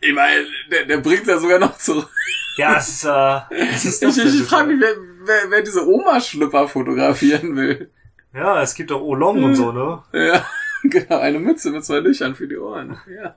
Ich 0.00 0.14
meine, 0.14 0.44
der, 0.70 0.86
der 0.86 0.98
bringt 0.98 1.26
ja 1.26 1.38
sogar 1.38 1.58
noch 1.58 1.76
zurück. 1.78 2.08
Ja, 2.56 2.76
es 2.76 2.88
ist, 2.88 3.04
äh, 3.04 3.40
es 3.72 3.84
ist 3.84 4.02
Ich, 4.02 4.16
ich, 4.18 4.40
ich 4.40 4.46
frage 4.46 4.68
mich, 4.68 4.80
wer, 4.80 4.94
wer, 5.24 5.50
wer 5.50 5.62
diese 5.62 5.86
Oma-Schlüpper 5.86 6.68
fotografieren 6.68 7.56
will. 7.56 7.90
Ja, 8.34 8.62
es 8.62 8.74
gibt 8.74 8.90
auch 8.92 9.00
Oolong 9.02 9.44
und 9.44 9.54
so, 9.54 9.72
ne? 9.72 10.02
Ja, 10.12 10.46
genau, 10.90 11.18
eine 11.18 11.38
Mütze 11.38 11.70
mit 11.70 11.84
zwei 11.84 12.00
Löchern 12.00 12.34
für 12.34 12.48
die 12.48 12.56
Ohren. 12.56 12.98
Ja. 13.08 13.36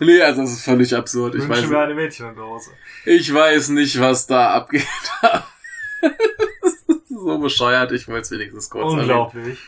Nee, 0.00 0.22
also 0.22 0.42
das 0.42 0.52
ist 0.52 0.64
völlig 0.64 0.94
absurd. 0.94 1.34
Ich 1.34 1.48
weiß, 1.48 1.68
mir 1.68 1.78
eine 1.78 1.94
Mädchenhose. 1.94 2.70
ich 3.04 3.32
weiß 3.32 3.70
nicht, 3.70 4.00
was 4.00 4.26
da 4.26 4.50
abgeht. 4.54 4.86
so 7.08 7.38
bescheuert, 7.38 7.92
ich 7.92 8.08
wollte 8.08 8.22
es 8.22 8.30
wenigstens 8.30 8.70
kurz 8.70 8.84
erwähnen. 8.84 9.00
Unglaublich. 9.00 9.58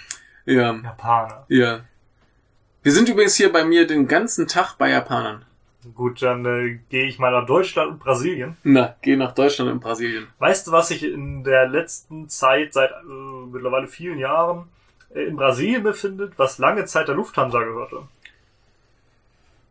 Ja, 0.46 0.74
Japaner. 0.74 1.44
ja. 1.48 1.80
Wir 2.82 2.92
sind 2.92 3.08
übrigens 3.08 3.36
hier 3.36 3.52
bei 3.52 3.64
mir 3.64 3.86
den 3.86 4.08
ganzen 4.08 4.48
Tag 4.48 4.76
bei 4.76 4.90
Japanern. 4.90 5.44
Gut, 5.94 6.22
dann 6.22 6.44
äh, 6.46 6.78
gehe 6.88 7.06
ich 7.06 7.18
mal 7.18 7.30
nach 7.30 7.46
Deutschland 7.46 7.92
und 7.92 7.98
Brasilien. 7.98 8.56
Na, 8.62 8.96
geh 9.02 9.16
nach 9.16 9.32
Deutschland 9.32 9.70
und 9.70 9.80
Brasilien. 9.80 10.28
Weißt 10.38 10.66
du, 10.66 10.72
was 10.72 10.90
ich 10.90 11.04
in 11.04 11.44
der 11.44 11.68
letzten 11.68 12.28
Zeit, 12.28 12.72
seit 12.72 12.90
äh, 12.90 13.46
mittlerweile 13.52 13.88
vielen 13.88 14.18
Jahren, 14.18 14.68
in 15.14 15.36
Brasilien 15.36 15.82
befindet, 15.82 16.38
was 16.38 16.58
lange 16.58 16.84
Zeit 16.86 17.08
der 17.08 17.14
Lufthansa 17.14 17.62
gehörte? 17.62 18.02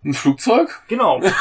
Ein 0.03 0.13
Flugzeug? 0.13 0.81
Genau. 0.87 1.21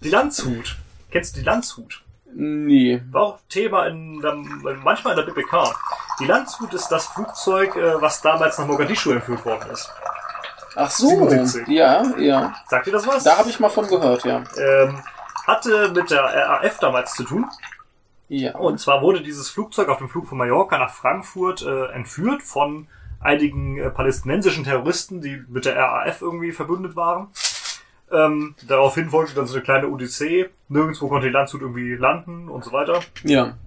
die 0.00 0.10
Landshut. 0.10 0.76
Kennst 1.10 1.36
du 1.36 1.40
die 1.40 1.46
Landshut? 1.46 2.02
nee. 2.34 3.00
War 3.10 3.22
auch 3.22 3.38
Thema 3.48 3.86
in 3.86 4.20
der, 4.20 4.34
manchmal 4.82 5.18
in 5.18 5.24
der 5.24 5.32
BBK. 5.32 5.74
Die 6.20 6.26
Landshut 6.26 6.72
ist 6.74 6.88
das 6.88 7.06
Flugzeug, 7.06 7.76
äh, 7.76 8.00
was 8.00 8.20
damals 8.22 8.58
nach 8.58 8.66
Mogadischu 8.66 9.12
entführt 9.12 9.44
worden 9.44 9.70
ist. 9.70 9.90
Ach 10.74 10.90
so. 10.90 11.08
77. 11.08 11.68
Ja, 11.68 12.02
ja. 12.18 12.54
Sagt 12.68 12.86
ihr 12.86 12.92
das 12.92 13.06
was? 13.06 13.24
Da 13.24 13.36
habe 13.36 13.50
ich 13.50 13.60
mal 13.60 13.68
von 13.68 13.86
gehört, 13.86 14.24
ja. 14.24 14.42
ähm, 14.56 15.02
hatte 15.46 15.92
mit 15.94 16.10
der 16.10 16.22
RAF 16.22 16.78
damals 16.78 17.12
zu 17.12 17.24
tun. 17.24 17.46
Ja. 18.34 18.56
Und 18.56 18.80
zwar 18.80 19.02
wurde 19.02 19.20
dieses 19.22 19.50
Flugzeug 19.50 19.90
auf 19.90 19.98
dem 19.98 20.08
Flug 20.08 20.26
von 20.26 20.38
Mallorca 20.38 20.78
nach 20.78 20.90
Frankfurt 20.94 21.60
äh, 21.60 21.88
entführt 21.92 22.42
von 22.42 22.86
einigen 23.20 23.76
äh, 23.76 23.90
palästinensischen 23.90 24.64
Terroristen, 24.64 25.20
die 25.20 25.44
mit 25.48 25.66
der 25.66 25.76
RAF 25.76 26.22
irgendwie 26.22 26.52
verbündet 26.52 26.96
waren. 26.96 27.28
Ähm, 28.10 28.54
daraufhin 28.66 29.10
folgte 29.10 29.34
dann 29.34 29.46
so 29.46 29.54
eine 29.54 29.62
kleine 29.62 29.88
Odyssee. 29.88 30.48
Nirgendwo 30.68 31.08
konnte 31.08 31.26
die 31.26 31.32
Landshut 31.32 31.60
irgendwie 31.60 31.94
landen 31.94 32.48
und 32.48 32.64
so 32.64 32.72
weiter. 32.72 33.00
ja. 33.22 33.58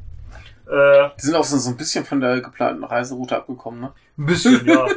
Äh, 0.68 1.10
Die 1.22 1.26
sind 1.28 1.36
auch 1.36 1.44
so 1.44 1.58
so 1.60 1.70
ein 1.70 1.78
bisschen 1.78 2.04
von 2.04 2.20
der 2.20 2.42
geplanten 2.42 2.84
Reiseroute 2.84 3.38
abgekommen, 3.38 3.82
ne? 3.82 3.92
ein 4.18 4.26
bisschen, 4.26 4.66
ja. 4.66 4.88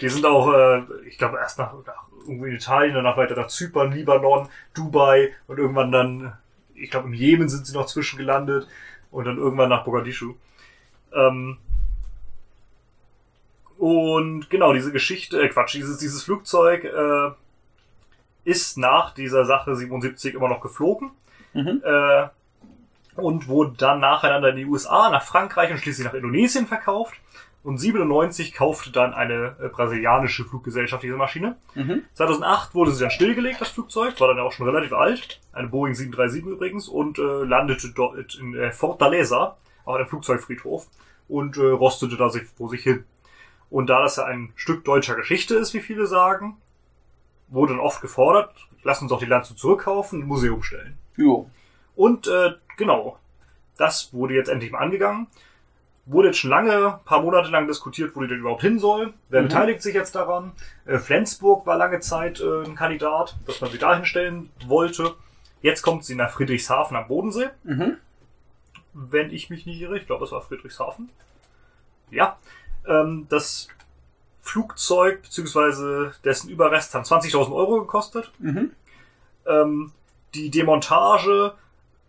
Die 0.00 0.08
sind 0.08 0.24
auch, 0.24 0.52
äh, 0.54 0.82
ich 1.08 1.18
glaube, 1.18 1.38
erst 1.38 1.58
nach, 1.58 1.72
nach 1.84 2.04
irgendwie 2.28 2.54
Italien, 2.54 2.94
danach 2.94 3.16
weiter 3.16 3.34
nach 3.34 3.48
Zypern, 3.48 3.90
Libanon, 3.90 4.48
Dubai 4.72 5.32
und 5.48 5.58
irgendwann 5.58 5.90
dann, 5.90 6.32
ich 6.76 6.92
glaube, 6.92 7.08
im 7.08 7.14
Jemen 7.14 7.48
sind 7.48 7.66
sie 7.66 7.74
noch 7.74 7.86
zwischengelandet 7.86 8.68
und 9.10 9.24
dann 9.24 9.38
irgendwann 9.38 9.68
nach 9.68 9.86
Mogadischu. 9.86 10.34
Ähm, 11.12 11.58
und 13.78 14.48
genau, 14.48 14.72
diese 14.72 14.92
Geschichte, 14.92 15.40
äh, 15.40 15.48
Quatsch, 15.48 15.74
dieses, 15.74 15.98
dieses 15.98 16.22
Flugzeug 16.22 16.84
äh, 16.84 17.30
ist 18.44 18.78
nach 18.78 19.12
dieser 19.12 19.44
Sache 19.44 19.74
77 19.76 20.34
immer 20.34 20.48
noch 20.48 20.60
geflogen 20.60 21.10
Mhm. 21.52 21.82
äh, 21.84 22.28
und 23.16 23.48
wurde 23.48 23.72
dann 23.78 24.00
nacheinander 24.00 24.50
in 24.50 24.56
die 24.56 24.66
USA, 24.66 25.08
nach 25.08 25.22
Frankreich 25.22 25.70
und 25.70 25.78
schließlich 25.78 26.06
nach 26.06 26.12
Indonesien 26.12 26.66
verkauft. 26.66 27.14
Und 27.66 27.78
97 27.78 28.54
kaufte 28.54 28.92
dann 28.92 29.12
eine 29.12 29.56
äh, 29.60 29.66
brasilianische 29.66 30.44
Fluggesellschaft 30.44 31.02
diese 31.02 31.16
Maschine. 31.16 31.56
Mhm. 31.74 32.04
2008 32.12 32.76
wurde 32.76 32.92
sie 32.92 33.00
dann 33.00 33.10
stillgelegt, 33.10 33.60
das 33.60 33.70
Flugzeug, 33.70 34.20
war 34.20 34.28
dann 34.28 34.38
auch 34.38 34.52
schon 34.52 34.68
relativ 34.68 34.92
alt, 34.92 35.40
eine 35.52 35.66
Boeing 35.66 35.92
737 35.92 36.46
übrigens, 36.46 36.86
und 36.86 37.18
äh, 37.18 37.22
landete 37.22 37.90
dort 37.90 38.36
in 38.36 38.54
äh, 38.54 38.70
Fortaleza 38.70 39.56
auf 39.84 39.96
einem 39.96 40.06
Flugzeugfriedhof 40.06 40.86
und 41.26 41.56
äh, 41.56 41.66
rostete 41.66 42.16
da 42.16 42.30
sich 42.30 42.44
vor 42.44 42.68
sich 42.68 42.84
hin. 42.84 43.02
Und 43.68 43.90
da 43.90 44.00
das 44.00 44.14
ja 44.14 44.26
ein 44.26 44.52
Stück 44.54 44.84
deutscher 44.84 45.16
Geschichte 45.16 45.56
ist, 45.56 45.74
wie 45.74 45.80
viele 45.80 46.06
sagen, 46.06 46.58
wurde 47.48 47.72
dann 47.72 47.80
oft 47.80 48.00
gefordert, 48.00 48.54
lass 48.84 49.02
uns 49.02 49.10
doch 49.10 49.18
die 49.18 49.26
Landshut 49.26 49.58
zurückkaufen, 49.58 50.22
ein 50.22 50.28
Museum 50.28 50.62
stellen. 50.62 50.96
Jo. 51.16 51.50
Und 51.96 52.28
äh, 52.28 52.52
genau, 52.76 53.18
das 53.76 54.14
wurde 54.14 54.34
jetzt 54.34 54.50
endlich 54.50 54.70
mal 54.70 54.78
angegangen. 54.78 55.26
Wurde 56.08 56.28
jetzt 56.28 56.38
schon 56.38 56.50
lange, 56.50 57.00
paar 57.04 57.20
Monate 57.22 57.50
lang 57.50 57.66
diskutiert, 57.66 58.14
wo 58.14 58.20
die 58.20 58.28
denn 58.28 58.38
überhaupt 58.38 58.62
hin 58.62 58.78
soll. 58.78 59.12
Wer 59.28 59.42
Mhm. 59.42 59.48
beteiligt 59.48 59.82
sich 59.82 59.94
jetzt 59.94 60.14
daran? 60.14 60.52
Äh, 60.84 60.98
Flensburg 60.98 61.66
war 61.66 61.76
lange 61.76 61.98
Zeit 62.00 62.40
äh, 62.40 62.62
ein 62.64 62.76
Kandidat, 62.76 63.36
dass 63.46 63.60
man 63.60 63.70
sie 63.70 63.78
da 63.78 63.94
hinstellen 63.96 64.50
wollte. 64.66 65.14
Jetzt 65.62 65.82
kommt 65.82 66.04
sie 66.04 66.14
nach 66.14 66.30
Friedrichshafen 66.30 66.96
am 66.96 67.08
Bodensee, 67.08 67.48
Mhm. 67.64 67.96
wenn 68.92 69.30
ich 69.32 69.50
mich 69.50 69.66
nicht 69.66 69.80
irre. 69.80 69.98
Ich 69.98 70.06
glaube, 70.06 70.24
es 70.24 70.32
war 70.32 70.42
Friedrichshafen. 70.42 71.10
Ja, 72.10 72.38
ähm, 72.86 73.26
das 73.28 73.66
Flugzeug 74.42 75.22
bzw. 75.22 76.10
dessen 76.24 76.50
Überrest 76.50 76.94
haben 76.94 77.04
20.000 77.04 77.52
Euro 77.56 77.80
gekostet. 77.80 78.30
Mhm. 78.38 78.70
Ähm, 79.44 79.92
die 80.34 80.50
Demontage 80.50 81.54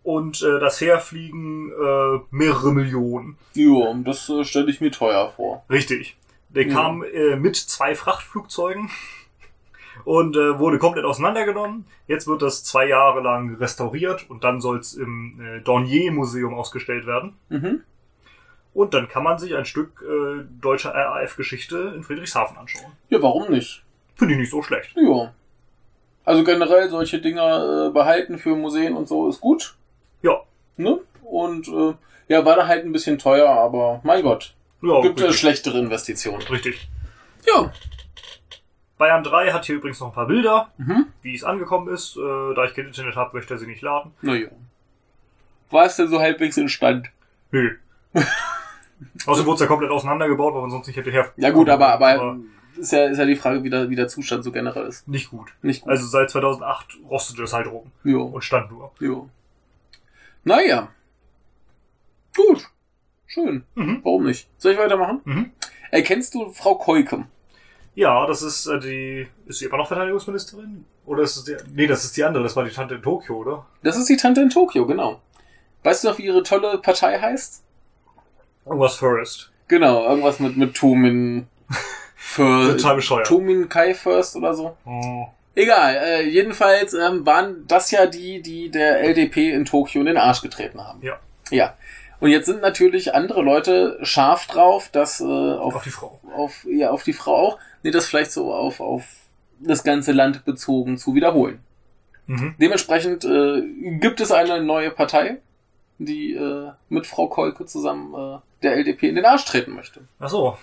und 0.08 0.40
äh, 0.42 0.58
das 0.58 0.80
Herfliegen 0.80 1.70
äh, 1.70 2.18
mehrere 2.30 2.72
Millionen. 2.72 3.36
Jo, 3.52 3.94
das 4.04 4.26
äh, 4.30 4.42
stelle 4.42 4.70
ich 4.70 4.80
mir 4.80 4.90
teuer 4.90 5.28
vor. 5.28 5.66
Richtig. 5.68 6.16
Der 6.48 6.66
Ja. 6.66 6.72
kam 6.72 7.02
äh, 7.04 7.36
mit 7.36 7.56
zwei 7.56 7.94
Frachtflugzeugen 7.94 8.88
und 10.06 10.34
äh, 10.34 10.58
wurde 10.58 10.78
komplett 10.78 11.04
auseinandergenommen. 11.04 11.84
Jetzt 12.06 12.26
wird 12.26 12.40
das 12.40 12.64
zwei 12.64 12.86
Jahre 12.88 13.20
lang 13.20 13.56
restauriert 13.56 14.30
und 14.30 14.44
dann 14.44 14.62
soll 14.62 14.78
es 14.78 14.94
im 14.94 15.38
äh, 15.42 15.60
Dornier 15.60 16.10
Museum 16.10 16.54
ausgestellt 16.54 17.06
werden. 17.06 17.34
Mhm. 17.50 17.82
Und 18.72 18.94
dann 18.94 19.08
kann 19.08 19.24
man 19.24 19.38
sich 19.38 19.54
ein 19.56 19.66
Stück 19.66 20.02
äh, 20.02 20.42
deutscher 20.58 20.94
RAF-Geschichte 20.94 21.92
in 21.94 22.02
Friedrichshafen 22.02 22.56
anschauen. 22.56 22.92
Ja, 23.10 23.20
warum 23.20 23.50
nicht? 23.50 23.84
Finde 24.14 24.32
ich 24.32 24.40
nicht 24.40 24.50
so 24.50 24.62
schlecht. 24.62 24.94
Jo. 24.96 25.28
Also 26.24 26.44
generell 26.44 26.88
solche 26.88 27.20
Dinger 27.20 27.88
äh, 27.88 27.90
behalten 27.90 28.38
für 28.38 28.56
Museen 28.56 28.94
und 28.96 29.06
so 29.06 29.28
ist 29.28 29.42
gut. 29.42 29.74
Ne? 30.78 30.98
Und 31.22 31.68
äh, 31.68 31.94
ja, 32.28 32.44
war 32.44 32.56
da 32.56 32.66
halt 32.66 32.84
ein 32.84 32.92
bisschen 32.92 33.18
teuer, 33.18 33.48
aber 33.48 34.00
mein 34.04 34.22
Gott. 34.22 34.54
Ja, 34.82 35.00
Gibt 35.02 35.20
es 35.20 35.36
schlechtere 35.38 35.78
Investitionen. 35.78 36.40
richtig. 36.42 36.88
Ja. 37.46 37.72
Bayern 38.96 39.22
3 39.22 39.52
hat 39.52 39.64
hier 39.64 39.76
übrigens 39.76 40.00
noch 40.00 40.08
ein 40.08 40.14
paar 40.14 40.26
Bilder, 40.26 40.70
Mhm. 40.78 41.06
wie 41.22 41.34
es 41.34 41.44
angekommen 41.44 41.88
ist. 41.92 42.16
Äh, 42.16 42.54
da 42.54 42.64
ich 42.64 42.74
kein 42.74 42.86
Internet 42.86 43.16
habe, 43.16 43.36
möchte 43.36 43.54
er 43.54 43.58
sie 43.58 43.66
nicht 43.66 43.82
laden. 43.82 44.12
Naja. 44.22 44.48
War 45.70 45.84
es 45.84 45.96
denn 45.96 46.08
so 46.08 46.18
halbwegs 46.18 46.56
in 46.56 46.68
Stand? 46.68 47.08
Nö. 47.50 47.76
Außerdem 49.26 49.46
wurde 49.46 49.54
es 49.54 49.60
ja 49.60 49.66
komplett 49.66 49.90
auseinandergebaut, 49.90 50.54
weil 50.54 50.62
man 50.62 50.70
sonst 50.70 50.86
nicht 50.88 50.96
hätte 50.96 51.10
her. 51.10 51.32
Ja 51.36 51.50
gut, 51.50 51.68
aber, 51.68 51.88
aber 51.92 52.38
ist, 52.76 52.92
ja, 52.92 53.06
ist 53.06 53.18
ja 53.18 53.24
die 53.24 53.36
Frage, 53.36 53.62
wie 53.62 53.70
der, 53.70 53.88
wie 53.90 53.96
der 53.96 54.08
Zustand 54.08 54.42
so 54.44 54.50
generell 54.50 54.86
ist. 54.86 55.06
nicht 55.06 55.30
gut. 55.30 55.48
Nicht 55.62 55.82
gut. 55.82 55.90
Also 55.90 56.06
seit 56.06 56.30
2008 56.30 56.98
rostete 57.08 57.42
es 57.44 57.52
halt 57.52 57.66
rum 57.68 57.92
jo. 58.04 58.22
und 58.24 58.42
stand 58.42 58.70
nur. 58.70 58.90
jo. 59.00 59.28
Naja. 60.48 60.88
Gut. 62.34 62.70
Schön. 63.26 63.64
Mhm. 63.74 64.00
Warum 64.02 64.24
nicht? 64.24 64.48
Soll 64.56 64.72
ich 64.72 64.78
weitermachen? 64.78 65.20
Mhm. 65.24 65.52
Erkennst 65.90 66.34
du 66.34 66.50
Frau 66.52 66.76
Keuke? 66.76 67.26
Ja, 67.94 68.26
das 68.26 68.40
ist 68.40 68.66
äh, 68.66 68.80
die. 68.80 69.28
Ist 69.44 69.58
sie 69.58 69.66
immer 69.66 69.76
noch 69.76 69.88
Verteidigungsministerin? 69.88 70.86
Oder 71.04 71.24
ist 71.24 71.36
es 71.36 71.44
die. 71.44 71.56
Nee, 71.74 71.86
das 71.86 72.04
ist 72.04 72.16
die 72.16 72.24
andere, 72.24 72.44
das 72.44 72.56
war 72.56 72.64
die 72.64 72.70
Tante 72.70 72.94
in 72.94 73.02
Tokio, 73.02 73.36
oder? 73.36 73.66
Das 73.82 73.98
ist 73.98 74.08
die 74.08 74.16
Tante 74.16 74.40
in 74.40 74.48
Tokio, 74.48 74.86
genau. 74.86 75.20
Weißt 75.82 76.04
du 76.04 76.08
noch, 76.08 76.16
wie 76.16 76.24
ihre 76.24 76.42
tolle 76.42 76.78
Partei 76.78 77.18
heißt? 77.18 77.62
Irgendwas 78.64 78.96
First. 78.96 79.52
Genau, 79.68 80.08
irgendwas 80.08 80.40
mit, 80.40 80.56
mit 80.56 80.74
Tomin. 80.74 81.46
Für. 82.16 82.74
Tomin 83.24 83.68
Kai 83.68 83.92
First 83.92 84.36
oder 84.36 84.54
so. 84.54 84.78
Oh. 84.86 85.26
Egal, 85.58 85.96
äh, 85.96 86.22
jedenfalls 86.22 86.94
ähm, 86.94 87.26
waren 87.26 87.66
das 87.66 87.90
ja 87.90 88.06
die, 88.06 88.40
die 88.40 88.70
der 88.70 89.00
LDP 89.02 89.50
in 89.50 89.64
Tokio 89.64 90.00
in 90.00 90.06
den 90.06 90.16
Arsch 90.16 90.40
getreten 90.40 90.80
haben. 90.80 91.02
Ja. 91.02 91.18
Ja. 91.50 91.74
Und 92.20 92.30
jetzt 92.30 92.46
sind 92.46 92.62
natürlich 92.62 93.12
andere 93.12 93.42
Leute 93.42 93.98
scharf 94.02 94.46
drauf, 94.46 94.88
dass 94.92 95.20
äh, 95.20 95.24
auf, 95.24 95.74
Auf 95.74 95.82
die 95.82 95.90
Frau. 95.90 96.20
auf, 96.36 96.64
ja, 96.70 96.90
auf 96.90 97.02
die 97.02 97.12
Frau 97.12 97.34
auch, 97.34 97.58
nee, 97.82 97.90
das 97.90 98.06
vielleicht 98.06 98.30
so 98.30 98.54
auf, 98.54 98.78
auf 98.78 99.02
das 99.58 99.82
ganze 99.82 100.12
Land 100.12 100.44
bezogen 100.44 100.96
zu 100.96 101.16
wiederholen. 101.16 101.58
Mhm. 102.26 102.54
Dementsprechend 102.60 103.24
äh, 103.24 103.62
gibt 103.98 104.20
es 104.20 104.30
eine 104.30 104.62
neue 104.62 104.92
Partei, 104.92 105.38
die 105.98 106.34
äh, 106.34 106.70
mit 106.88 107.08
Frau 107.08 107.26
Kolke 107.26 107.66
zusammen 107.66 108.14
äh, 108.14 108.38
der 108.62 108.76
LDP 108.76 109.08
in 109.08 109.16
den 109.16 109.24
Arsch 109.24 109.44
treten 109.44 109.74
möchte. 109.74 110.02
Ach 110.20 110.28
so. 110.28 110.56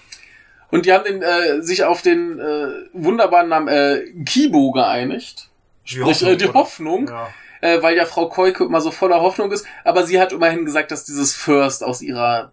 Und 0.72 0.86
die 0.86 0.94
haben 0.94 1.04
den, 1.04 1.22
äh, 1.22 1.62
sich 1.62 1.84
auf 1.84 2.02
den 2.02 2.40
äh, 2.40 2.68
wunderbaren 2.94 3.50
Namen 3.50 3.68
äh, 3.68 4.04
Kibo 4.26 4.72
geeinigt. 4.72 5.50
Sprich, 5.84 6.24
äh, 6.24 6.36
die 6.36 6.46
oder? 6.46 6.54
Hoffnung, 6.56 7.08
Ja. 7.08 7.30
äh, 7.62 7.82
weil 7.84 7.96
ja 7.96 8.06
Frau 8.06 8.28
Kolke 8.30 8.64
immer 8.66 8.82
so 8.82 8.92
voller 8.92 9.22
Hoffnung 9.22 9.52
ist. 9.52 9.66
Aber 9.84 10.06
sie 10.06 10.20
hat 10.20 10.32
immerhin 10.34 10.66
gesagt, 10.66 10.92
dass 10.92 11.06
dieses 11.06 11.34
First 11.36 11.84
aus 11.84 12.02
ihrer 12.02 12.52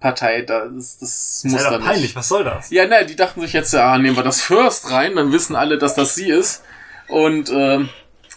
Partei, 0.00 0.42
da, 0.42 0.66
das, 0.66 0.98
das 0.98 1.42
Das 1.44 1.52
muss 1.52 1.60
ist 1.60 1.64
ja 1.64 1.70
dann 1.70 1.82
peinlich, 1.84 2.02
nicht. 2.02 2.16
was 2.16 2.28
soll 2.28 2.42
das? 2.42 2.70
Ja, 2.70 2.86
ne, 2.88 3.06
die 3.06 3.14
dachten 3.14 3.40
sich 3.40 3.52
jetzt, 3.52 3.72
ja, 3.72 3.96
nehmen 3.98 4.16
wir 4.16 4.24
das 4.24 4.40
First 4.42 4.90
rein, 4.90 5.14
dann 5.14 5.30
wissen 5.30 5.54
alle, 5.54 5.78
dass 5.78 5.94
das 5.94 6.16
sie 6.16 6.28
ist. 6.28 6.64
Und 7.08 7.50
ähm, 7.54 7.88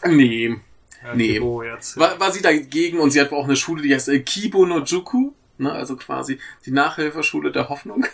nee, 0.07 0.55
Ja, 1.03 1.15
Nee. 1.15 1.41
Jetzt. 1.65 1.97
war, 1.97 2.19
war 2.19 2.31
sie 2.31 2.41
dagegen 2.43 2.99
und 2.99 3.09
sie 3.11 3.19
hat 3.21 3.31
auch 3.31 3.45
eine 3.45 3.55
Schule, 3.55 3.81
die 3.81 3.93
heißt 3.95 4.09
äh, 4.09 4.19
Kibo 4.19 4.65
no 4.67 4.79
Juku, 4.83 5.31
ne, 5.57 5.71
also 5.71 5.95
quasi 5.95 6.39
die 6.65 6.71
Nachhilferschule 6.71 7.51
der 7.51 7.69
Hoffnung. 7.69 8.05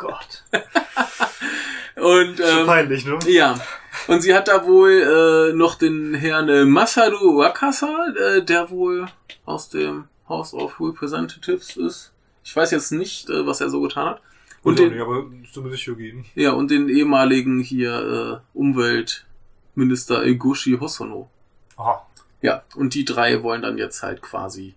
Gott. 0.00 0.44
Und 1.96 2.40
ähm, 2.40 2.66
peinlich, 2.66 3.04
ne? 3.04 3.18
ja, 3.26 3.60
und 4.06 4.22
sie 4.22 4.34
hat 4.34 4.48
da 4.48 4.64
wohl 4.66 5.50
äh, 5.52 5.52
noch 5.54 5.74
den 5.74 6.14
Herrn 6.14 6.48
äh, 6.48 6.64
Masaru 6.64 7.36
Wakasa, 7.36 8.06
äh, 8.16 8.42
der 8.42 8.70
wohl 8.70 9.06
aus 9.44 9.68
dem 9.68 10.04
House 10.26 10.54
of 10.54 10.80
Representatives 10.80 11.76
ist. 11.76 12.12
Ich 12.42 12.56
weiß 12.56 12.70
jetzt 12.70 12.92
nicht, 12.92 13.28
äh, 13.28 13.46
was 13.46 13.60
er 13.60 13.68
so 13.68 13.82
getan 13.82 14.06
hat. 14.06 14.22
Und 14.62 14.72
Und 14.72 14.78
den, 14.78 14.92
nicht, 14.92 15.02
aber 15.02 15.24
zumindest 15.52 15.86
Hygiene. 15.86 16.24
ja, 16.34 16.52
und 16.52 16.70
den 16.70 16.88
ehemaligen 16.88 17.60
hier 17.60 18.40
äh, 18.54 18.58
Umweltminister 18.58 20.24
Egoshi 20.24 20.78
Hosono. 20.80 21.28
Aha. 21.76 22.06
Ja, 22.40 22.62
und 22.76 22.94
die 22.94 23.04
drei 23.04 23.42
wollen 23.42 23.60
dann 23.60 23.76
jetzt 23.76 24.02
halt 24.02 24.22
quasi 24.22 24.74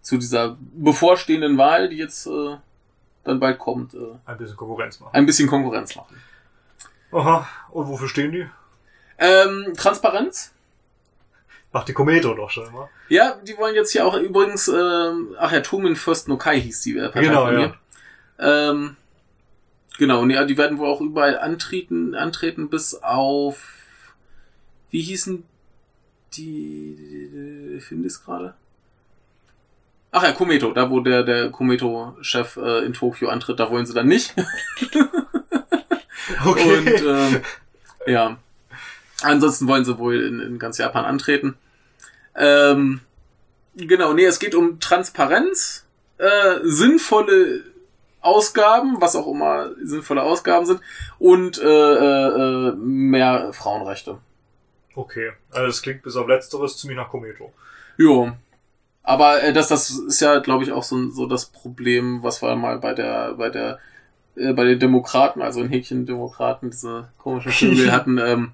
zu 0.00 0.16
dieser 0.16 0.56
bevorstehenden 0.74 1.58
Wahl, 1.58 1.90
die 1.90 1.96
jetzt 1.96 2.26
äh, 2.26 2.56
dann 3.24 3.38
bald 3.40 3.58
kommt, 3.58 3.94
äh, 3.94 3.98
Ein 4.26 4.38
bisschen 4.38 4.56
Konkurrenz 4.56 5.00
machen. 5.00 5.14
ein 5.14 5.26
bisschen 5.26 5.48
Konkurrenz 5.48 5.94
machen. 5.96 6.16
Aha. 7.12 7.46
Und 7.70 7.88
wofür 7.88 8.08
stehen 8.08 8.32
die? 8.32 8.46
Ähm, 9.18 9.72
Transparenz? 9.76 10.52
Macht 11.72 11.88
die 11.88 11.92
Kometo 11.92 12.34
doch 12.34 12.50
schon 12.50 12.70
mal. 12.72 12.88
Ja, 13.08 13.38
die 13.42 13.56
wollen 13.56 13.74
jetzt 13.74 13.92
hier 13.92 14.06
auch 14.06 14.14
übrigens, 14.16 14.68
ähm, 14.68 15.34
ach 15.38 15.52
ja, 15.52 15.60
Tumen 15.60 15.96
First 15.96 16.28
No 16.28 16.36
Kai 16.36 16.60
hieß 16.60 16.82
die 16.82 16.96
äh, 16.98 17.04
Partei 17.08 17.20
Genau, 17.22 17.46
von 17.46 17.54
ja. 17.54 17.58
mir. 17.68 17.74
Ähm, 18.38 18.96
genau, 19.98 20.24
nee, 20.26 20.44
die 20.46 20.58
werden 20.58 20.78
wohl 20.78 20.88
auch 20.88 21.00
überall 21.00 21.38
antreten, 21.38 22.14
antreten 22.14 22.68
bis 22.68 22.94
auf, 22.94 24.14
wie 24.90 25.00
hießen 25.02 25.44
die 26.34 27.76
ich 27.78 27.84
finde 27.84 28.06
es 28.08 28.24
gerade. 28.24 28.54
Ach 30.14 30.22
ja, 30.22 30.32
Kometo, 30.32 30.72
da 30.72 30.90
wo 30.90 31.00
der, 31.00 31.22
der 31.22 31.50
Kometo-Chef 31.50 32.56
äh, 32.58 32.84
in 32.84 32.92
Tokio 32.92 33.30
antritt, 33.30 33.58
da 33.58 33.70
wollen 33.70 33.86
sie 33.86 33.94
dann 33.94 34.06
nicht. 34.06 34.34
Okay. 36.44 36.78
Und 36.78 37.02
ähm, 37.06 37.42
ja. 38.06 38.36
Ansonsten 39.22 39.68
wollen 39.68 39.84
sie 39.84 39.98
wohl 39.98 40.20
in, 40.20 40.40
in 40.40 40.58
ganz 40.58 40.78
Japan 40.78 41.04
antreten. 41.04 41.56
Ähm, 42.34 43.00
genau, 43.76 44.12
nee, 44.12 44.24
es 44.24 44.38
geht 44.38 44.54
um 44.54 44.80
Transparenz, 44.80 45.86
äh, 46.18 46.58
sinnvolle 46.62 47.64
Ausgaben, 48.20 49.00
was 49.00 49.16
auch 49.16 49.26
immer 49.26 49.70
sinnvolle 49.82 50.22
Ausgaben 50.22 50.66
sind, 50.66 50.80
und 51.18 51.60
äh, 51.60 51.64
äh, 51.64 52.68
äh, 52.68 52.72
mehr 52.76 53.52
Frauenrechte. 53.52 54.18
okay. 54.94 55.32
Also 55.50 55.66
das 55.66 55.82
klingt 55.82 56.02
bis 56.02 56.16
auf 56.16 56.26
letzteres 56.26 56.78
ziemlich 56.78 56.96
nach 56.96 57.10
Kometo. 57.10 57.52
Jo. 57.96 58.32
Aber 59.02 59.42
äh, 59.42 59.52
das, 59.52 59.68
das 59.68 59.90
ist 59.90 60.20
ja, 60.20 60.38
glaube 60.38 60.64
ich, 60.64 60.72
auch 60.72 60.82
so, 60.84 61.10
so 61.10 61.26
das 61.26 61.46
Problem, 61.46 62.22
was 62.22 62.40
wir 62.42 62.54
mal 62.56 62.78
bei 62.78 62.94
der, 62.94 63.34
bei 63.34 63.48
der, 63.50 63.78
äh, 64.36 64.52
bei 64.52 64.64
den 64.64 64.78
Demokraten, 64.78 65.42
also 65.42 65.60
in 65.60 65.68
Häkchen 65.68 66.06
Demokraten, 66.06 66.70
diese 66.70 67.08
komischen 67.18 67.50
Vögel 67.52 67.90
hatten, 67.92 68.18
ähm, 68.18 68.52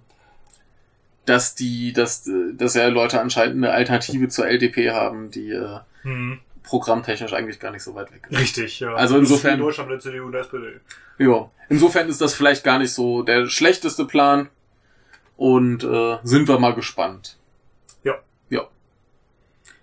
dass 1.26 1.54
die, 1.54 1.92
dass, 1.92 2.26
äh, 2.26 2.54
dass 2.54 2.74
ja 2.74 2.88
Leute 2.88 3.20
anscheinend 3.20 3.56
eine 3.62 3.72
Alternative 3.74 4.28
zur 4.28 4.46
LDP 4.46 4.90
haben, 4.92 5.30
die 5.30 5.50
äh, 5.50 5.80
Hm. 6.02 6.38
programmtechnisch 6.62 7.32
eigentlich 7.32 7.58
gar 7.60 7.72
nicht 7.72 7.82
so 7.82 7.94
weit 7.94 8.12
weg 8.14 8.22
ist. 8.30 8.38
Richtig, 8.38 8.80
ja. 8.80 8.94
Also 8.94 9.18
insofern- 9.18 9.54
In 9.54 9.60
Deutschland 9.60 9.90
mit 9.90 10.02
der 10.02 10.10
CDU 10.12 10.26
und 10.26 10.32
der 10.32 10.42
SPD. 10.42 10.80
Ja. 11.18 11.50
Insofern 11.68 12.08
ist 12.08 12.20
das 12.20 12.34
vielleicht 12.34 12.62
gar 12.64 12.78
nicht 12.78 12.92
so 12.94 13.22
der 13.22 13.46
schlechteste 13.46 14.04
Plan. 14.06 14.48
Und 15.36 15.84
äh, 15.84 16.16
sind 16.24 16.48
wir 16.48 16.58
mal 16.58 16.74
gespannt. 16.74 17.36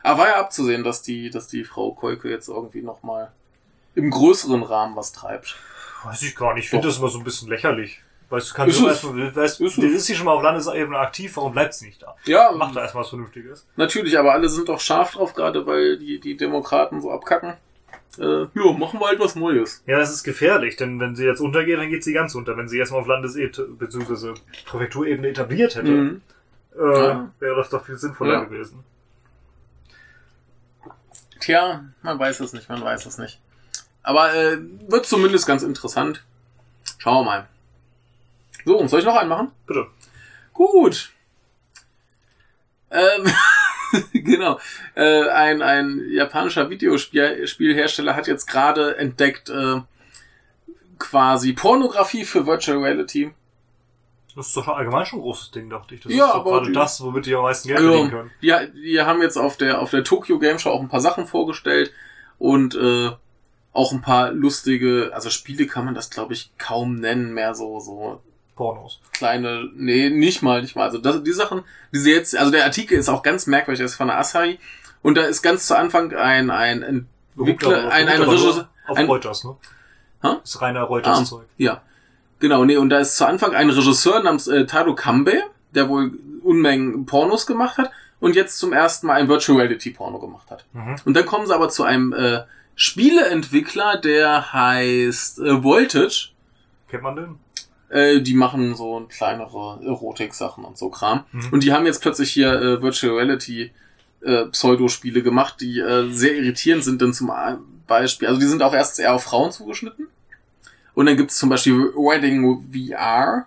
Aber 0.06 0.19
war 0.22 0.27
ja 0.27 0.36
abzusehen, 0.40 0.84
dass 0.84 1.02
die, 1.02 1.30
dass 1.30 1.48
die 1.48 1.64
Frau 1.64 1.91
Kolke 1.91 2.30
jetzt 2.30 2.48
irgendwie 2.48 2.82
nochmal 2.82 3.32
im 3.95 4.10
größeren 4.11 4.64
Rahmen 4.64 4.95
was 4.95 5.11
treibt. 5.14 5.56
Weiß 6.03 6.22
ich 6.22 6.36
gar 6.36 6.53
nicht. 6.53 6.65
Ich 6.65 6.69
finde 6.69 6.88
das 6.88 6.98
immer 6.99 7.07
so 7.10 7.18
ein 7.18 7.23
bisschen 7.23 7.48
lächerlich. 7.49 8.02
Weißt 8.30 8.49
du, 8.52 8.53
kannst 8.56 8.77
Ist 8.80 8.86
erstmal, 8.86 9.36
weißt, 9.36 9.61
Ist 9.61 9.77
ist, 9.77 9.84
es. 9.84 9.94
ist 9.94 10.06
sie 10.07 10.15
schon 10.15 10.26
mal 10.26 10.34
auf 10.34 10.41
Landesebene 10.44 10.98
aktiv, 10.98 11.36
warum 11.38 11.53
bleibt 11.53 11.73
sie 11.76 11.86
nicht 11.88 12.02
da? 12.02 12.15
Ja, 12.26 12.52
Mach 12.56 12.73
da 12.73 12.82
erstmal 12.82 13.03
was 13.03 13.10
Vernünftiges. 13.10 13.68
natürlich, 13.76 14.18
aber 14.18 14.34
alle 14.34 14.49
sind 14.49 14.68
doch 14.68 14.80
scharf 14.80 15.11
drauf, 15.14 15.34
gerade 15.34 15.65
weil 15.68 15.98
die, 15.98 16.19
die 16.19 16.36
Demokraten 16.36 17.02
so 17.02 17.11
abkacken. 17.11 17.53
Äh, 18.18 18.41
ja, 18.53 18.72
machen 18.77 18.99
wir 18.99 19.07
halt 19.07 19.19
was 19.19 19.36
Neues. 19.36 19.84
Ja, 19.86 19.98
das 19.99 20.11
ist 20.11 20.23
gefährlich, 20.23 20.76
denn 20.76 20.99
wenn 20.99 21.15
sie 21.15 21.26
jetzt 21.26 21.40
untergeht, 21.41 21.77
dann 21.77 21.90
geht 21.90 22.03
sie 22.03 22.14
ganz 22.14 22.34
unter. 22.34 22.57
Wenn 22.57 22.68
sie 22.68 22.77
erstmal 22.80 23.02
auf 23.02 23.07
Landesebene 23.07 23.68
bzw. 23.76 24.34
Präfekturebene 24.65 25.30
etabliert 25.30 25.76
hätte, 25.76 25.91
Mhm. 25.91 26.22
äh, 26.80 26.82
Ja. 27.07 27.32
wäre 27.40 27.56
das 27.56 27.69
doch 27.69 27.86
viel 27.86 27.98
sinnvoller 27.98 28.34
Ja. 28.34 28.44
gewesen. 28.45 28.84
Tja, 31.40 31.86
man 32.02 32.20
weiß 32.20 32.40
es 32.40 32.53
nicht, 32.53 32.70
man 32.70 32.82
weiß 32.82 33.06
es 33.06 33.18
nicht. 33.18 33.40
Aber 34.03 34.34
äh, 34.34 34.57
wird 34.88 35.06
zumindest 35.06 35.48
ganz 35.48 35.64
interessant. 35.64 36.24
Schauen 36.98 37.26
wir 37.26 37.32
mal. 37.32 37.48
So, 38.66 38.88
soll 38.88 38.99
ich 38.99 39.06
noch 39.06 39.16
einen 39.16 39.30
machen? 39.30 39.52
Bitte. 39.68 39.88
Gut. 40.53 41.12
Ähm, 42.91 43.32
genau. 44.14 44.60
Äh, 44.95 45.30
ein, 45.30 45.62
ein 45.62 46.02
japanischer 46.10 46.70
Videospielhersteller 46.70 48.16
hat 48.16 48.28
jetzt 48.28 48.48
gerade 48.48 48.98
entdeckt, 48.98 49.49
äh, 49.49 49.82
quasi 50.98 51.53
Pornografie 51.53 52.26
für 52.26 52.45
Virtual 52.48 52.78
Reality. 52.78 53.34
Das 54.36 54.48
ist 54.48 54.57
doch 54.57 54.68
allgemein 54.68 55.06
schon 55.06 55.20
ein 55.20 55.22
großes 55.22 55.52
Ding, 55.52 55.70
dachte 55.70 55.95
ich. 55.95 56.02
Das 56.02 56.12
Ja, 56.14 56.26
ist 56.26 56.32
doch 56.34 56.40
aber 56.41 56.52
gerade 56.52 56.66
die- 56.68 56.74
das, 56.74 57.02
womit 57.02 57.26
die 57.26 57.36
am 57.36 57.44
meisten 57.44 57.68
Geld 57.70 57.80
verdienen 57.80 58.10
Ja, 58.41 58.57
können. 58.60 58.72
die, 58.74 58.82
die 58.82 59.02
haben 59.02 59.22
jetzt 59.22 59.38
auf 59.38 59.56
der, 59.57 59.82
auf 59.82 59.91
der 59.91 60.03
Tokyo 60.03 60.40
Game 60.40 60.60
Show 60.60 60.72
auch 60.72 60.82
ein 60.82 60.90
paar 60.90 60.99
Sachen 61.02 61.26
vorgestellt 61.26 61.91
und 62.38 62.76
äh, 62.76 63.12
auch 63.72 63.91
ein 63.94 64.02
paar 64.02 64.32
lustige, 64.32 65.12
also 65.14 65.30
Spiele 65.30 65.68
kann 65.68 65.86
man 65.86 65.95
das 65.95 66.10
glaube 66.10 66.34
ich 66.34 66.52
kaum 66.57 66.95
nennen, 66.95 67.34
mehr 67.34 67.56
so, 67.56 67.80
so 67.80 68.22
Pornos. 68.56 68.99
kleine, 69.14 69.70
nee, 69.76 70.10
nicht 70.10 70.41
mal, 70.41 70.62
nicht 70.62 70.76
mal. 70.76 70.84
Also 70.84 70.98
das, 70.98 71.24
die 71.24 71.32
Sachen, 71.34 71.64
die 71.94 71.99
sie 71.99 72.12
jetzt, 72.14 72.38
also 72.38 72.52
der 72.52 72.64
Artikel 72.66 72.98
ist 72.98 73.10
auch 73.10 73.24
ganz 73.24 73.48
merkwürdig, 73.48 73.80
der 73.80 73.86
ist 73.86 73.95
von 73.95 74.07
der 74.07 74.18
Asahi 74.18 74.60
und 75.02 75.16
da 75.18 75.24
ist 75.24 75.41
ganz 75.41 75.68
zu 75.68 75.78
Anfang 75.78 76.14
ein, 76.14 76.49
ein 76.52 77.07
Entwickler, 77.38 77.91
ein, 77.91 78.07
ein 78.07 78.22
aber 78.22 78.34
nur 78.34 78.34
Regisseur, 78.44 78.70
Auf 78.88 78.98
ein- 78.98 79.06
Reuters, 79.07 79.44
ne? 79.45 79.56
Das 80.22 80.40
ist 80.56 80.62
reiner 80.62 80.80
Ah, 80.82 80.84
Reuters-Zeug. 80.84 81.45
ja. 81.57 81.82
Genau, 82.46 82.64
nee, 82.64 82.78
und 82.78 82.92
da 82.92 83.00
ist 83.00 83.18
zu 83.18 83.26
Anfang 83.26 83.56
ein 83.56 83.72
Regisseur 83.72 84.22
namens 84.22 84.48
äh, 84.48 84.68
Tado 84.68 84.94
Kambe, 84.94 85.42
der 85.74 85.90
wohl 85.90 86.12
Unmengen 86.44 87.08
Pornos 87.08 87.48
gemacht 87.48 87.80
hat 87.80 87.90
und 88.20 88.36
jetzt 88.36 88.60
zum 88.60 88.72
ersten 88.72 89.08
Mal 89.08 89.14
ein 89.14 89.28
Virtual 89.28 89.58
Reality 89.58 89.90
Porno 89.90 90.20
gemacht 90.20 90.52
hat. 90.52 90.64
Mhm. 90.74 90.96
Und 91.06 91.16
dann 91.16 91.26
kommen 91.26 91.48
sie 91.48 91.56
aber 91.56 91.70
zu 91.70 91.82
einem 91.82 92.14
äh, 92.14 92.42
Spieleentwickler, 92.76 93.98
der 93.98 94.54
heißt 94.54 95.40
äh, 95.40 95.64
Voltage. 95.64 96.34
Kennt 96.88 97.02
man 97.02 97.16
den? 97.16 97.40
Äh, 97.90 98.22
die 98.22 98.36
machen 98.36 98.76
so 98.76 99.08
kleinere 99.10 99.80
Erotik-Sachen 99.84 100.66
und 100.66 100.78
so 100.78 100.92
Kram. 100.92 101.24
Mhm. 101.32 101.48
Und 101.50 101.64
die 101.64 101.74
haben 101.74 101.88
jetzt 101.88 102.04
plötzlich 102.04 102.32
hier 102.32 102.54
äh, 102.54 102.80
Virtual 102.80 103.16
Reality 103.16 103.72
äh, 104.22 104.46
Pseudospiele 104.46 105.24
gemacht, 105.24 105.62
die 105.62 105.80
äh, 105.80 106.12
sehr 106.12 106.36
irritierend 106.36 106.84
sind, 106.84 107.02
denn 107.02 107.12
zum 107.12 107.32
Beispiel, 107.88 108.28
also 108.28 108.40
die 108.40 108.46
sind 108.46 108.62
auch 108.62 108.76
erst 108.76 109.00
eher 109.00 109.16
auf 109.16 109.24
Frauen 109.24 109.52
zugeschnitten. 109.52 110.10
Und 110.96 111.06
dann 111.06 111.18
gibt's 111.18 111.38
zum 111.38 111.50
Beispiel 111.50 111.94
Wedding 111.94 112.66
VR, 112.72 113.46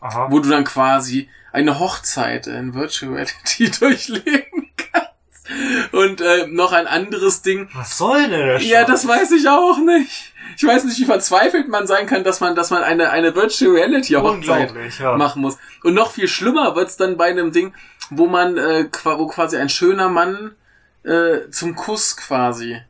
Aha. 0.00 0.30
wo 0.30 0.38
du 0.38 0.48
dann 0.48 0.64
quasi 0.64 1.28
eine 1.52 1.78
Hochzeit 1.78 2.46
in 2.46 2.74
Virtual 2.74 3.12
Reality 3.12 3.70
durchleben 3.78 4.70
kannst. 4.76 5.92
Und 5.92 6.20
äh, 6.20 6.46
noch 6.48 6.72
ein 6.72 6.86
anderes 6.86 7.42
Ding. 7.42 7.68
Was 7.74 7.98
soll 7.98 8.22
denn 8.22 8.30
der 8.30 8.62
Ja, 8.62 8.84
das 8.84 9.06
weiß 9.06 9.32
ich 9.32 9.48
auch 9.48 9.78
nicht. 9.78 10.32
Ich 10.56 10.64
weiß 10.64 10.84
nicht, 10.84 10.98
wie 10.98 11.04
verzweifelt 11.04 11.68
man 11.68 11.86
sein 11.86 12.06
kann, 12.06 12.24
dass 12.24 12.40
man, 12.40 12.54
dass 12.54 12.70
man 12.70 12.82
eine, 12.82 13.10
eine 13.10 13.34
Virtual 13.34 13.72
Reality 13.72 14.14
Hochzeit 14.14 14.72
ja. 14.98 15.16
machen 15.16 15.42
muss. 15.42 15.58
Und 15.82 15.94
noch 15.94 16.12
viel 16.12 16.28
schlimmer 16.28 16.76
wird's 16.76 16.96
dann 16.96 17.16
bei 17.16 17.26
einem 17.26 17.52
Ding, 17.52 17.74
wo 18.10 18.26
man, 18.26 18.56
äh, 18.56 18.88
wo 19.04 19.26
quasi 19.26 19.56
ein 19.56 19.68
schöner 19.68 20.08
Mann 20.08 20.54
äh, 21.02 21.50
zum 21.50 21.74
Kuss 21.74 22.16
quasi 22.16 22.80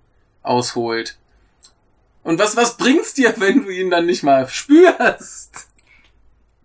ausholt. 0.42 1.16
Und 2.24 2.38
was, 2.38 2.56
was 2.56 2.76
bringt's 2.76 3.14
dir, 3.14 3.34
wenn 3.38 3.62
du 3.64 3.70
ihn 3.70 3.90
dann 3.90 4.06
nicht 4.06 4.22
mal 4.22 4.48
spürst? 4.48 5.68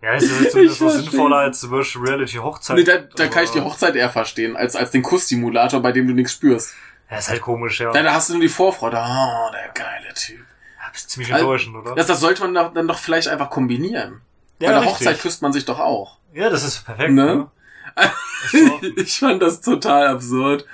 Ja, 0.02 0.14
ist 0.14 0.24
ja 0.32 0.50
zumindest 0.50 0.78
versteh's. 0.80 1.04
sinnvoller 1.04 1.38
als 1.38 1.70
Virtual 1.70 2.06
Reality 2.08 2.38
Hochzeit. 2.38 2.78
Nee, 2.78 2.84
da, 2.86 2.98
da 3.00 3.28
kann 3.28 3.44
ich 3.44 3.52
die 3.52 3.60
Hochzeit 3.62 3.96
eher 3.96 4.10
verstehen, 4.10 4.56
als, 4.56 4.76
als 4.78 4.92
den 4.92 5.04
Kusssimulator, 5.04 5.82
bei 5.82 5.92
dem 5.92 6.08
du 6.08 6.14
nichts 6.14 6.32
spürst. 6.34 6.74
Ja, 7.12 7.18
ist 7.18 7.28
halt 7.30 7.42
komisch, 7.42 7.80
ja. 7.82 7.92
Da, 7.92 8.02
da 8.02 8.14
hast 8.14 8.30
du 8.30 8.34
nur 8.34 8.42
die 8.42 8.48
Vorfreude, 8.50 8.96
oh, 8.98 9.52
der 9.52 9.70
geile 9.74 10.14
Typ. 10.14 10.40
Ja, 10.40 10.92
ist 10.94 11.10
ziemlich 11.10 11.34
Also- 11.34 11.46
enttäuschend, 11.46 11.76
oder? 11.76 11.96
Das, 11.96 12.08
das 12.08 12.20
sollte 12.22 12.42
man 12.44 12.54
doch, 12.54 12.74
dann 12.74 12.88
doch 12.88 12.98
vielleicht 13.00 13.28
einfach 13.28 13.50
kombinieren. 13.50 14.22
ja, 14.60 14.70
Bei 14.70 14.74
der 14.74 14.82
richtig. 14.84 14.94
Hochzeit 15.08 15.20
küsst 15.20 15.42
man 15.42 15.52
sich 15.52 15.66
doch 15.66 15.80
auch. 15.80 16.18
Ja, 16.34 16.50
das 16.50 16.64
ist 16.64 16.86
perfekt, 16.86 17.12
Ne? 17.12 17.26
ne? 17.26 18.12
So. 18.52 18.80
ich 18.96 19.20
fand 19.20 19.42
das 19.42 19.60
total 19.60 20.08
absurd. 20.08 20.66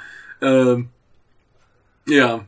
Ähm, 0.41 0.90
ja. 2.07 2.45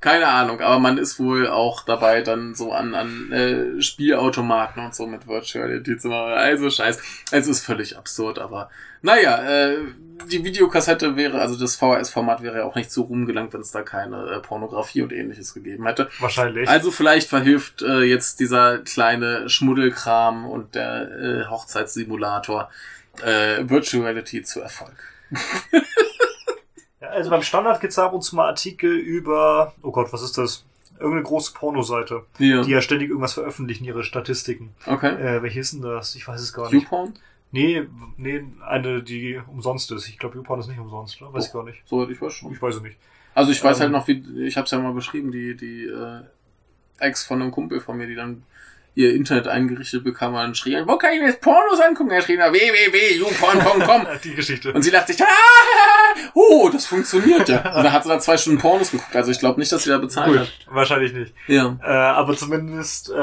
Keine 0.00 0.28
Ahnung, 0.28 0.60
aber 0.60 0.78
man 0.78 0.98
ist 0.98 1.18
wohl 1.18 1.48
auch 1.48 1.82
dabei, 1.82 2.20
dann 2.20 2.54
so 2.54 2.70
an, 2.72 2.94
an 2.94 3.32
äh, 3.32 3.80
Spielautomaten 3.80 4.84
und 4.84 4.94
so 4.94 5.06
mit 5.06 5.26
Virtual 5.26 5.64
Reality 5.64 5.96
zu 5.96 6.08
machen. 6.08 6.34
Also 6.34 6.68
scheiß. 6.68 7.00
Es 7.30 7.46
ist 7.46 7.64
völlig 7.64 7.96
absurd, 7.96 8.38
aber 8.38 8.68
naja, 9.00 9.42
äh, 9.42 9.78
die 10.30 10.44
Videokassette 10.44 11.16
wäre, 11.16 11.40
also 11.40 11.56
das 11.56 11.76
VHS-Format 11.76 12.42
wäre 12.42 12.58
ja 12.58 12.64
auch 12.64 12.74
nicht 12.74 12.90
so 12.90 13.02
rumgelangt, 13.02 13.54
wenn 13.54 13.60
es 13.62 13.70
da 13.70 13.82
keine 13.82 14.30
äh, 14.30 14.40
Pornografie 14.40 15.02
und 15.02 15.12
ähnliches 15.12 15.54
gegeben 15.54 15.86
hätte. 15.86 16.10
Wahrscheinlich. 16.18 16.68
Also 16.68 16.90
vielleicht 16.90 17.28
verhilft 17.28 17.82
äh, 17.82 18.02
jetzt 18.02 18.40
dieser 18.40 18.78
kleine 18.78 19.48
Schmuddelkram 19.48 20.46
und 20.46 20.74
der 20.74 21.10
äh, 21.10 21.44
Hochzeitssimulator 21.46 22.70
äh, 23.22 23.68
Virtual 23.68 24.02
Reality 24.02 24.42
zu 24.42 24.60
Erfolg. 24.60 24.96
Also 27.16 27.30
beim 27.30 27.42
Standard 27.42 27.80
gibt's 27.80 27.98
ab 27.98 28.12
und 28.12 28.22
zu 28.22 28.36
mal 28.36 28.46
Artikel 28.46 28.94
über, 28.94 29.74
oh 29.82 29.90
Gott, 29.90 30.12
was 30.12 30.22
ist 30.22 30.38
das? 30.38 30.64
Irgendeine 30.98 31.24
große 31.24 31.52
Pornoseite, 31.52 32.24
Ja. 32.38 32.62
die 32.62 32.70
ja 32.70 32.80
ständig 32.80 33.08
irgendwas 33.10 33.34
veröffentlichen, 33.34 33.84
ihre 33.84 34.02
Statistiken. 34.02 34.74
Okay. 34.86 35.08
Äh, 35.14 35.42
welche 35.42 35.60
ist 35.60 35.74
denn 35.74 35.82
das? 35.82 36.14
Ich 36.14 36.26
weiß 36.26 36.40
es 36.40 36.52
gar 36.54 36.70
nicht. 36.72 36.84
YouPorn? 36.84 37.14
Nee, 37.52 37.82
nee, 38.16 38.42
eine, 38.66 39.02
die 39.02 39.40
umsonst 39.46 39.90
ist. 39.92 40.08
Ich 40.08 40.18
glaube, 40.18 40.36
YouPorn 40.36 40.60
ist 40.60 40.68
nicht 40.68 40.78
umsonst, 40.80 41.20
oder? 41.20 41.32
Weiß 41.34 41.46
ich 41.48 41.52
gar 41.52 41.64
nicht. 41.64 41.82
Soweit 41.86 42.08
ich 42.10 42.20
weiß 42.20 42.32
schon. 42.32 42.52
Ich 42.52 42.62
weiß 42.62 42.76
es 42.76 42.82
nicht. 42.82 42.96
Also 43.34 43.52
ich 43.52 43.62
weiß 43.62 43.76
Ähm, 43.78 43.82
halt 43.82 43.92
noch, 43.92 44.08
wie, 44.08 44.46
ich 44.46 44.56
hab's 44.56 44.70
ja 44.70 44.78
mal 44.78 44.92
beschrieben, 44.94 45.30
die, 45.32 45.54
die 45.54 45.84
äh, 45.84 46.20
Ex 46.98 47.24
von 47.24 47.42
einem 47.42 47.50
Kumpel 47.50 47.80
von 47.80 47.98
mir, 47.98 48.06
die 48.06 48.14
dann 48.14 48.42
ihr 48.96 49.14
Internet 49.14 49.46
eingerichtet 49.46 50.02
bekam 50.04 50.32
und 50.34 50.40
dann 50.40 50.54
schrie, 50.56 50.72
er, 50.74 50.88
wo 50.88 50.96
kann 50.96 51.12
ich 51.12 51.20
mir 51.20 51.26
jetzt 51.28 51.40
Pornos 51.42 51.78
angucken? 51.80 52.10
Er 52.10 52.22
schrie, 52.22 52.38
www.youporn.com. 52.38 54.06
Die 54.24 54.34
Geschichte. 54.34 54.72
Und 54.72 54.82
sie 54.82 54.90
dachte 54.90 55.12
sich, 55.12 55.22
ah, 55.22 55.26
oh, 56.34 56.68
das 56.72 56.86
funktioniert 56.86 57.48
ja. 57.48 57.58
Und 57.76 57.84
dann 57.84 57.92
hat 57.92 58.02
sie 58.04 58.08
da 58.08 58.18
zwei 58.18 58.36
Stunden 58.36 58.58
Pornos 58.58 58.90
geguckt. 58.90 59.14
Also 59.14 59.30
ich 59.30 59.38
glaube 59.38 59.60
nicht, 59.60 59.70
dass 59.70 59.84
sie 59.84 59.90
da 59.90 59.98
bezahlt 59.98 60.28
Gut, 60.32 60.38
hat. 60.40 60.52
wahrscheinlich 60.70 61.12
nicht. 61.12 61.34
Ja. 61.46 61.76
Äh, 61.82 61.86
aber 61.86 62.36
zumindest, 62.36 63.10
äh, 63.10 63.14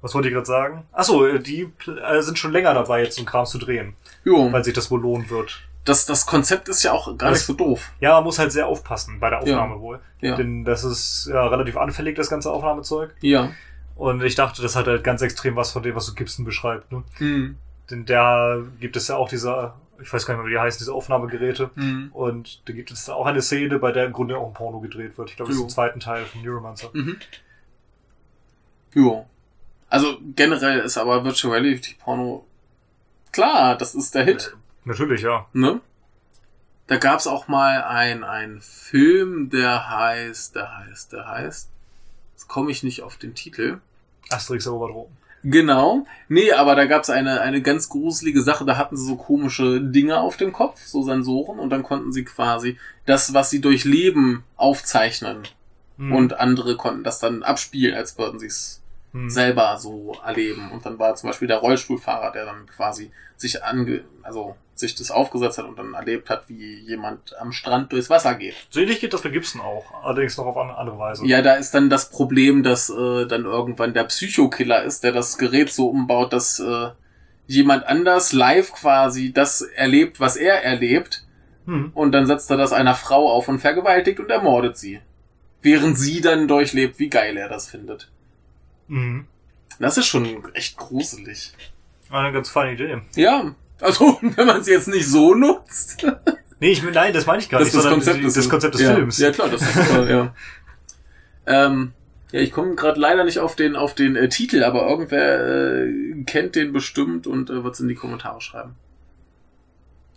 was 0.00 0.14
wollte 0.14 0.28
ich 0.28 0.34
gerade 0.34 0.46
sagen? 0.46 0.84
Achso, 0.92 1.38
die 1.38 1.68
äh, 1.86 2.20
sind 2.22 2.38
schon 2.38 2.52
länger 2.52 2.72
dabei, 2.74 3.02
jetzt 3.02 3.16
so 3.16 3.20
einen 3.20 3.26
Kram 3.26 3.46
zu 3.46 3.58
drehen, 3.58 3.94
Jo. 4.24 4.52
weil 4.52 4.62
sich 4.64 4.74
das 4.74 4.90
wohl 4.90 5.00
lohnen 5.00 5.28
wird. 5.30 5.60
Das, 5.84 6.06
das 6.06 6.24
Konzept 6.24 6.68
ist 6.68 6.82
ja 6.82 6.92
auch 6.92 7.06
gar 7.18 7.30
Das- 7.30 7.40
nicht 7.40 7.46
so 7.46 7.52
doof. 7.52 7.90
Ja, 8.00 8.14
man 8.14 8.24
muss 8.24 8.38
halt 8.38 8.52
sehr 8.52 8.66
aufpassen 8.68 9.18
bei 9.20 9.28
der 9.28 9.40
Ja. 9.44 9.58
Aufnahme 9.60 9.80
wohl. 9.80 9.98
Ja. 10.20 10.36
Denn 10.36 10.64
das 10.64 10.82
ist 10.84 11.28
ja 11.30 11.46
relativ 11.48 11.76
anfällig, 11.76 12.16
das 12.16 12.30
ganze 12.30 12.50
Aufnahmezeug. 12.50 13.10
Ja. 13.20 13.50
Und 13.96 14.22
ich 14.22 14.34
dachte, 14.34 14.62
das 14.62 14.76
hat 14.76 14.86
halt 14.86 15.04
ganz 15.04 15.22
extrem 15.22 15.56
was 15.56 15.72
von 15.72 15.82
dem, 15.82 15.94
was 15.94 16.06
so 16.06 16.14
Gibson 16.14 16.44
beschreibt. 16.44 16.90
Ne? 16.90 17.04
Mhm. 17.18 17.56
Denn 17.90 18.04
da 18.06 18.58
gibt 18.80 18.96
es 18.96 19.08
ja 19.08 19.16
auch 19.16 19.28
diese, 19.28 19.72
ich 20.02 20.12
weiß 20.12 20.26
gar 20.26 20.34
nicht 20.34 20.42
mehr, 20.42 20.50
wie 20.50 20.54
die 20.54 20.60
heißen, 20.60 20.78
diese 20.78 20.92
Aufnahmegeräte. 20.92 21.70
Mhm. 21.74 22.10
Und 22.12 22.68
da 22.68 22.72
gibt 22.72 22.90
es 22.90 23.08
auch 23.08 23.26
eine 23.26 23.42
Szene, 23.42 23.78
bei 23.78 23.92
der 23.92 24.06
im 24.06 24.12
Grunde 24.12 24.36
auch 24.36 24.48
ein 24.48 24.54
Porno 24.54 24.80
gedreht 24.80 25.16
wird. 25.16 25.30
Ich 25.30 25.36
glaube, 25.36 25.50
das 25.50 25.58
ist 25.58 25.62
im 25.64 25.68
zweiten 25.68 26.00
Teil 26.00 26.24
von 26.24 26.42
Neuromancer. 26.42 26.90
Mhm. 26.92 27.16
Jo. 28.94 29.26
Also 29.88 30.18
generell 30.34 30.80
ist 30.80 30.96
aber 30.96 31.24
Virtual 31.24 31.52
Reality 31.52 31.94
Porno 31.98 32.46
klar, 33.34 33.76
das 33.76 33.94
ist 33.94 34.14
der 34.14 34.24
Hit. 34.24 34.56
Natürlich, 34.84 35.22
ja. 35.22 35.46
Ne? 35.52 35.80
Da 36.86 36.96
gab's 36.96 37.26
auch 37.26 37.48
mal 37.48 37.82
ein, 37.82 38.24
ein 38.24 38.60
Film, 38.60 39.50
der 39.50 39.90
heißt, 39.90 40.54
der 40.54 40.78
heißt, 40.78 41.12
der 41.12 41.28
heißt. 41.28 41.70
Jetzt 42.34 42.48
komme 42.48 42.70
ich 42.70 42.82
nicht 42.82 43.02
auf 43.02 43.16
den 43.16 43.34
Titel. 43.34 43.78
Asterix 44.28 44.66
erobert 44.66 44.90
Rom. 44.90 45.08
Genau. 45.44 46.06
Nee, 46.28 46.52
aber 46.52 46.74
da 46.74 46.86
gab's 46.86 47.10
eine, 47.10 47.42
eine 47.42 47.60
ganz 47.60 47.90
gruselige 47.90 48.40
Sache. 48.40 48.64
Da 48.64 48.76
hatten 48.76 48.96
sie 48.96 49.06
so 49.06 49.16
komische 49.16 49.80
Dinge 49.80 50.18
auf 50.18 50.36
dem 50.38 50.52
Kopf, 50.52 50.80
so 50.84 51.02
Sensoren, 51.02 51.58
und 51.58 51.68
dann 51.70 51.82
konnten 51.82 52.12
sie 52.12 52.24
quasi 52.24 52.78
das, 53.04 53.34
was 53.34 53.50
sie 53.50 53.60
durchleben, 53.60 54.42
aufzeichnen. 54.56 55.42
Hm. 55.98 56.12
Und 56.12 56.40
andere 56.40 56.76
konnten 56.76 57.04
das 57.04 57.18
dann 57.18 57.42
abspielen, 57.42 57.94
als 57.94 58.16
würden 58.18 58.40
sie 58.40 58.46
es 58.46 58.80
Hm. 59.14 59.30
selber 59.30 59.76
so 59.78 60.16
erleben. 60.26 60.72
Und 60.72 60.84
dann 60.84 60.98
war 60.98 61.14
zum 61.14 61.30
Beispiel 61.30 61.46
der 61.46 61.58
Rollstuhlfahrer, 61.58 62.32
der 62.32 62.46
dann 62.46 62.66
quasi 62.66 63.12
sich 63.36 63.62
ange, 63.64 64.02
also 64.24 64.56
sich 64.74 64.96
das 64.96 65.12
aufgesetzt 65.12 65.56
hat 65.58 65.66
und 65.66 65.78
dann 65.78 65.94
erlebt 65.94 66.28
hat, 66.28 66.48
wie 66.48 66.80
jemand 66.80 67.38
am 67.38 67.52
Strand 67.52 67.92
durchs 67.92 68.10
Wasser 68.10 68.34
geht. 68.34 68.54
So 68.70 68.80
ähnlich 68.80 68.98
geht 68.98 69.14
das 69.14 69.22
bei 69.22 69.28
Gibson 69.28 69.60
auch, 69.60 69.84
allerdings 70.02 70.36
noch 70.36 70.46
auf 70.46 70.56
eine 70.56 70.76
andere 70.76 70.98
Weise. 70.98 71.24
Ja, 71.26 71.42
da 71.42 71.54
ist 71.54 71.72
dann 71.74 71.90
das 71.90 72.10
Problem, 72.10 72.64
dass 72.64 72.90
äh, 72.90 73.26
dann 73.26 73.44
irgendwann 73.44 73.94
der 73.94 74.02
Psychokiller 74.02 74.82
ist, 74.82 75.04
der 75.04 75.12
das 75.12 75.38
Gerät 75.38 75.70
so 75.70 75.88
umbaut, 75.88 76.32
dass 76.32 76.58
äh, 76.58 76.88
jemand 77.46 77.86
anders 77.86 78.32
live 78.32 78.72
quasi 78.72 79.32
das 79.32 79.60
erlebt, 79.62 80.18
was 80.18 80.36
er 80.36 80.64
erlebt, 80.64 81.24
Hm. 81.66 81.92
und 81.94 82.12
dann 82.12 82.26
setzt 82.26 82.50
er 82.50 82.56
das 82.58 82.72
einer 82.72 82.94
Frau 82.94 83.30
auf 83.30 83.48
und 83.48 83.58
vergewaltigt 83.60 84.20
und 84.20 84.28
ermordet 84.30 84.76
sie. 84.76 85.00
Während 85.62 85.96
sie 85.96 86.20
dann 86.20 86.46
durchlebt, 86.46 86.98
wie 86.98 87.08
geil 87.08 87.38
er 87.38 87.48
das 87.48 87.68
findet. 87.70 88.10
Mhm. 88.88 89.26
Das 89.78 89.98
ist 89.98 90.06
schon 90.06 90.44
echt 90.54 90.76
gruselig. 90.76 91.52
Eine 92.10 92.32
ganz 92.32 92.48
feine 92.50 92.72
Idee. 92.74 93.00
Ja, 93.16 93.54
also 93.80 94.18
wenn 94.22 94.46
man 94.46 94.60
es 94.60 94.68
jetzt 94.68 94.88
nicht 94.88 95.06
so 95.08 95.34
nutzt. 95.34 96.06
Nee, 96.60 96.70
ich, 96.70 96.82
nein, 96.84 97.12
das 97.12 97.26
meine 97.26 97.40
ich 97.42 97.50
gar 97.50 97.58
Das 97.58 97.68
nicht, 97.68 97.76
ist 97.76 97.84
das 97.84 97.92
Konzept 97.92 98.18
die- 98.18 98.22
des, 98.22 98.34
das 98.34 98.48
Konzept 98.48 98.74
des 98.74 98.82
ja. 98.82 98.94
Films. 98.94 99.18
Ja 99.18 99.32
klar, 99.32 99.48
das 99.50 99.60
ist 99.60 99.74
super, 99.74 100.08
ja. 100.08 100.34
Ähm, 101.46 101.92
ja, 102.32 102.40
ich 102.40 102.52
komme 102.52 102.74
gerade 102.74 102.98
leider 102.98 103.24
nicht 103.24 103.38
auf 103.40 103.54
den 103.56 103.76
auf 103.76 103.94
den 103.94 104.16
äh, 104.16 104.28
Titel, 104.30 104.62
aber 104.62 104.88
irgendwer 104.88 105.84
äh, 105.84 106.22
kennt 106.24 106.54
den 106.54 106.72
bestimmt 106.72 107.26
und 107.26 107.50
äh, 107.50 107.62
wird 107.64 107.74
es 107.74 107.80
in 107.80 107.88
die 107.88 107.96
Kommentare 107.96 108.40
schreiben. 108.40 108.76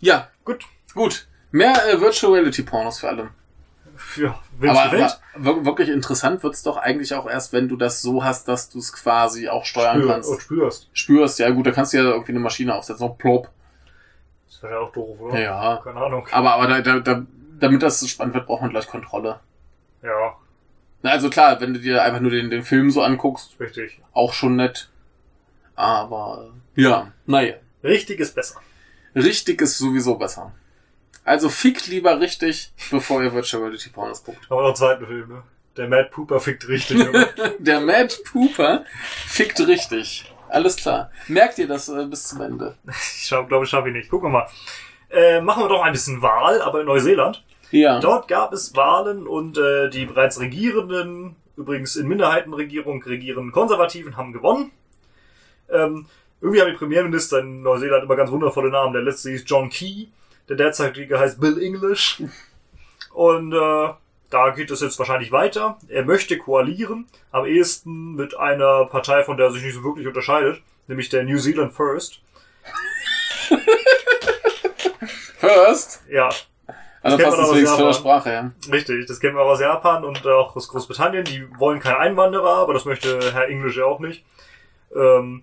Ja, 0.00 0.28
Gut. 0.44 0.64
gut. 0.94 1.26
Mehr 1.50 1.74
äh, 1.92 2.00
Virtual 2.00 2.32
Reality 2.32 2.62
Pornos 2.62 3.00
für 3.00 3.08
alle. 3.08 3.30
Ja, 4.16 4.38
Aber, 4.60 4.84
gefällt. 4.90 5.20
aber 5.34 5.44
wir- 5.56 5.64
wirklich 5.64 5.88
interessant 5.88 6.42
wird's 6.42 6.62
doch 6.62 6.76
eigentlich 6.76 7.14
auch 7.14 7.28
erst, 7.28 7.52
wenn 7.52 7.68
du 7.68 7.76
das 7.76 8.02
so 8.02 8.24
hast, 8.24 8.48
dass 8.48 8.68
du 8.70 8.78
es 8.78 8.92
quasi 8.92 9.48
auch 9.48 9.64
steuern 9.64 9.98
Spür, 9.98 10.08
kannst. 10.12 10.30
und 10.30 10.40
spürst. 10.42 10.88
Spürst, 10.92 11.38
ja 11.38 11.50
gut, 11.50 11.66
da 11.66 11.70
kannst 11.72 11.92
du 11.92 11.98
ja 11.98 12.04
irgendwie 12.04 12.32
eine 12.32 12.40
Maschine 12.40 12.74
aufsetzen, 12.74 12.98
so 13.06 13.14
plopp. 13.14 13.50
Das 14.48 14.62
wäre 14.62 14.74
ja 14.74 14.78
auch 14.80 14.92
doof, 14.92 15.20
oder? 15.20 15.38
Ja. 15.40 15.80
Keine 15.84 16.00
Ahnung. 16.00 16.26
Aber, 16.32 16.54
aber 16.54 16.66
da, 16.66 16.80
da, 16.80 16.98
da, 17.00 17.26
damit 17.60 17.82
das 17.82 18.00
so 18.00 18.06
spannend 18.06 18.34
wird, 18.34 18.46
braucht 18.46 18.62
man 18.62 18.70
gleich 18.70 18.86
Kontrolle. 18.86 19.40
Ja, 20.02 20.34
Na, 21.02 21.10
Also 21.10 21.30
klar, 21.30 21.60
wenn 21.60 21.74
du 21.74 21.80
dir 21.80 22.02
einfach 22.02 22.20
nur 22.20 22.30
den, 22.30 22.50
den 22.50 22.62
Film 22.64 22.90
so 22.90 23.02
anguckst, 23.02 23.58
richtig. 23.60 24.00
auch 24.12 24.32
schon 24.32 24.56
nett. 24.56 24.88
Aber 25.76 26.50
ja, 26.74 27.12
naja. 27.26 27.54
Richtig 27.84 28.18
ist 28.20 28.34
besser. 28.34 28.60
Richtig 29.14 29.60
ist 29.60 29.78
sowieso 29.78 30.16
besser. 30.16 30.52
Also 31.28 31.50
fickt 31.50 31.88
lieber 31.88 32.18
richtig, 32.20 32.72
bevor 32.90 33.22
ihr 33.22 33.34
Virtual 33.34 33.62
Reality 33.62 33.90
Pornos 33.90 34.24
guckt. 34.24 34.46
Aber 34.48 34.62
noch 34.62 34.68
einen 34.68 34.76
zweiten 34.76 35.06
Film, 35.06 35.28
ne? 35.28 35.42
Der 35.76 35.86
Mad 35.86 36.08
Pooper 36.10 36.40
fickt 36.40 36.66
richtig? 36.68 37.06
Der 37.58 37.80
Mad 37.80 38.14
Pooper 38.24 38.86
fickt 39.26 39.60
richtig. 39.60 40.24
Alles 40.48 40.76
klar. 40.76 41.10
Merkt 41.28 41.58
ihr 41.58 41.68
das 41.68 41.90
äh, 41.90 42.06
bis 42.06 42.28
zum 42.28 42.40
Ende? 42.40 42.76
ich 42.88 43.28
glaube, 43.28 43.64
ich 43.64 43.70
schaffe 43.70 43.88
ich 43.88 43.94
nicht. 43.94 44.08
Gucken 44.08 44.32
wir 44.32 44.38
mal. 44.38 44.48
Äh, 45.10 45.42
machen 45.42 45.64
wir 45.64 45.68
doch 45.68 45.82
ein 45.82 45.92
bisschen 45.92 46.22
Wahl, 46.22 46.62
aber 46.62 46.80
in 46.80 46.86
Neuseeland. 46.86 47.44
Ja. 47.72 48.00
Dort 48.00 48.26
gab 48.28 48.54
es 48.54 48.74
Wahlen 48.74 49.26
und 49.26 49.58
äh, 49.58 49.90
die 49.90 50.06
bereits 50.06 50.40
regierenden, 50.40 51.36
übrigens 51.58 51.96
in 51.96 52.08
Minderheitenregierung 52.08 53.02
regierenden 53.02 53.52
Konservativen 53.52 54.16
haben 54.16 54.32
gewonnen. 54.32 54.70
Ähm, 55.68 56.06
irgendwie 56.40 56.62
haben 56.62 56.70
die 56.70 56.78
Premierminister 56.78 57.40
in 57.40 57.60
Neuseeland 57.60 58.04
immer 58.04 58.16
ganz 58.16 58.30
wundervolle 58.30 58.70
Namen. 58.70 58.94
Der 58.94 59.02
letzte 59.02 59.30
hieß 59.30 59.44
John 59.46 59.68
Key, 59.68 60.06
der 60.48 60.56
derzeitige 60.56 61.18
heißt 61.18 61.40
Bill 61.40 61.62
English. 61.62 62.22
Und 63.12 63.52
äh, 63.52 63.88
da 64.30 64.50
geht 64.50 64.70
es 64.70 64.80
jetzt 64.80 64.98
wahrscheinlich 64.98 65.32
weiter. 65.32 65.78
Er 65.88 66.04
möchte 66.04 66.36
koalieren, 66.38 67.06
am 67.32 67.46
ehesten 67.46 68.14
mit 68.14 68.36
einer 68.36 68.84
Partei, 68.86 69.24
von 69.24 69.36
der 69.36 69.46
er 69.46 69.52
sich 69.52 69.62
nicht 69.62 69.74
so 69.74 69.82
wirklich 69.84 70.06
unterscheidet, 70.06 70.60
nämlich 70.86 71.08
der 71.08 71.24
New 71.24 71.38
Zealand 71.38 71.72
First. 71.72 72.20
First. 75.38 76.02
Ja, 76.10 76.28
Also 77.02 77.16
kennt 77.16 77.30
passt 77.36 77.52
für 77.52 77.60
Japan. 77.60 77.88
die 77.88 77.94
Sprache, 77.94 78.32
ja. 78.32 78.50
Richtig, 78.72 79.06
das 79.06 79.20
kennen 79.20 79.36
wir 79.36 79.42
auch 79.42 79.50
aus 79.50 79.60
Japan 79.60 80.04
und 80.04 80.26
auch 80.26 80.56
aus 80.56 80.68
Großbritannien. 80.68 81.24
Die 81.24 81.46
wollen 81.58 81.80
keine 81.80 81.98
Einwanderer, 81.98 82.56
aber 82.58 82.74
das 82.74 82.84
möchte 82.84 83.32
Herr 83.32 83.48
English 83.48 83.76
ja 83.76 83.84
auch 83.84 84.00
nicht. 84.00 84.24
Ähm, 84.94 85.42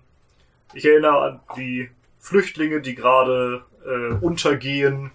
ich 0.74 0.84
erinnere 0.84 1.18
an 1.18 1.40
die 1.56 1.90
Flüchtlinge, 2.20 2.80
die 2.80 2.94
gerade 2.94 3.64
äh, 3.86 4.14
untergehen, 4.20 5.10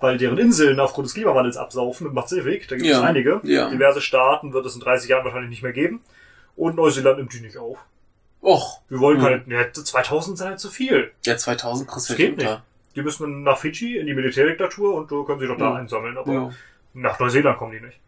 weil 0.00 0.18
deren 0.18 0.38
Inseln 0.38 0.78
aufgrund 0.80 1.06
des 1.06 1.14
Klimawandels 1.14 1.56
absaufen 1.56 2.06
im 2.08 2.14
Pazifik. 2.14 2.68
Da 2.68 2.76
gibt 2.76 2.86
es 2.88 2.92
Ja, 2.96 3.02
einige. 3.02 3.40
ja. 3.44 3.70
Diverse 3.70 4.00
Staaten 4.00 4.52
wird 4.52 4.66
es 4.66 4.74
in 4.74 4.80
30 4.80 5.08
Jahren 5.08 5.24
wahrscheinlich 5.24 5.50
nicht 5.50 5.62
mehr 5.62 5.72
geben. 5.72 6.00
Und 6.56 6.76
Neuseeland 6.76 7.18
nimmt 7.18 7.32
die 7.32 7.40
nicht 7.40 7.56
auf. 7.58 7.78
Och, 8.42 8.80
Wir 8.88 9.00
wollen 9.00 9.18
Hm. 9.24 9.44
keine, 9.48 9.62
ja, 9.62 9.72
2000 9.72 10.38
sind 10.38 10.46
halt 10.48 10.60
zu 10.60 10.70
viel. 10.70 11.10
ja 11.24 11.36
2000 11.36 11.88
kriegst 11.88 12.08
du 12.08 12.12
Das 12.12 12.18
nicht 12.18 12.28
geht 12.28 12.36
nicht. 12.38 12.46
unter. 12.48 12.62
Die 12.94 13.02
müssen 13.02 13.42
nach 13.42 13.58
Fidschi 13.58 13.98
in 13.98 14.06
die 14.06 14.14
Militärdiktatur 14.14 14.94
und 14.94 15.10
da 15.10 15.22
können 15.26 15.40
sie 15.40 15.46
doch 15.46 15.58
da 15.58 15.70
Ja. 15.70 15.74
einsammeln. 15.76 16.16
Aber 16.16 16.32
Ja. 16.32 16.50
nach 16.94 17.18
Neuseeland 17.18 17.58
kommen 17.58 17.72
die 17.72 17.80
nicht. 17.80 17.98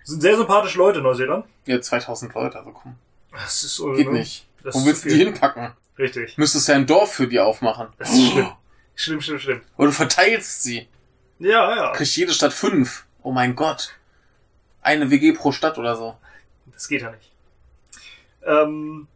Das 0.00 0.10
sind 0.10 0.20
sehr 0.20 0.36
sympathische 0.36 0.78
Leute, 0.78 1.00
Neuseeland. 1.00 1.44
ja, 1.66 1.80
2000 1.80 2.32
Leute, 2.34 2.58
also 2.58 2.70
komm. 2.70 2.94
Das 3.32 3.62
ist 3.64 3.82
Geht 3.96 4.06
ne? 4.10 4.18
nicht. 4.20 4.46
Das 4.62 4.74
Wo 4.74 4.86
willst 4.86 5.04
du 5.04 5.08
die 5.10 5.16
hinpacken? 5.16 5.72
Richtig. 5.98 6.36
Müsstest 6.38 6.68
ja 6.68 6.74
ein 6.76 6.86
Dorf 6.86 7.12
für 7.12 7.26
die 7.28 7.38
aufmachen. 7.40 7.88
Das 7.98 8.10
ist 8.12 8.30
schlimm. 8.30 8.48
Schlimm, 8.96 9.20
schlimm, 9.20 9.38
schlimm. 9.38 9.60
Oder 9.76 9.88
du 9.88 9.92
verteilst 9.92 10.62
sie. 10.62 10.88
Ja, 11.38 11.76
ja. 11.76 11.92
Kriegt 11.92 12.16
jede 12.16 12.32
Stadt 12.32 12.52
fünf. 12.52 13.06
Oh 13.22 13.30
mein 13.30 13.54
Gott. 13.54 13.94
Eine 14.80 15.10
WG 15.10 15.32
pro 15.32 15.52
Stadt 15.52 15.78
oder 15.78 15.94
so. 15.96 16.16
Das 16.72 16.88
geht 16.88 17.02
ja 17.02 17.10
nicht. 17.10 17.30
Ähm, 18.42 19.06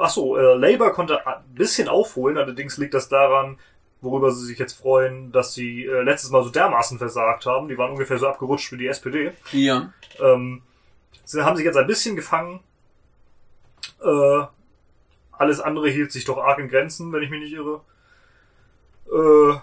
ach 0.00 0.10
so, 0.10 0.36
äh, 0.36 0.54
Labour 0.56 0.92
konnte 0.92 1.26
ein 1.26 1.42
bisschen 1.54 1.88
aufholen, 1.88 2.38
allerdings 2.38 2.76
liegt 2.76 2.94
das 2.94 3.08
daran, 3.08 3.58
worüber 4.00 4.30
sie 4.30 4.46
sich 4.46 4.58
jetzt 4.58 4.74
freuen, 4.74 5.32
dass 5.32 5.54
sie 5.54 5.84
äh, 5.84 6.02
letztes 6.02 6.30
Mal 6.30 6.44
so 6.44 6.50
dermaßen 6.50 6.98
versagt 6.98 7.46
haben. 7.46 7.68
Die 7.68 7.78
waren 7.78 7.90
ungefähr 7.90 8.18
so 8.18 8.28
abgerutscht 8.28 8.70
wie 8.72 8.78
die 8.78 8.86
SPD. 8.86 9.32
Ja. 9.52 9.92
Ähm, 10.20 10.62
sie 11.24 11.42
haben 11.42 11.56
sich 11.56 11.64
jetzt 11.64 11.76
ein 11.76 11.86
bisschen 11.86 12.14
gefangen. 12.14 12.60
Äh, 14.02 14.44
alles 15.40 15.60
andere 15.60 15.88
hielt 15.88 16.12
sich 16.12 16.26
doch 16.26 16.36
arg 16.36 16.58
in 16.58 16.68
Grenzen, 16.68 17.12
wenn 17.12 17.22
ich 17.22 17.30
mich 17.30 17.40
nicht 17.40 17.54
irre. 17.54 17.80
Äh, 19.10 19.58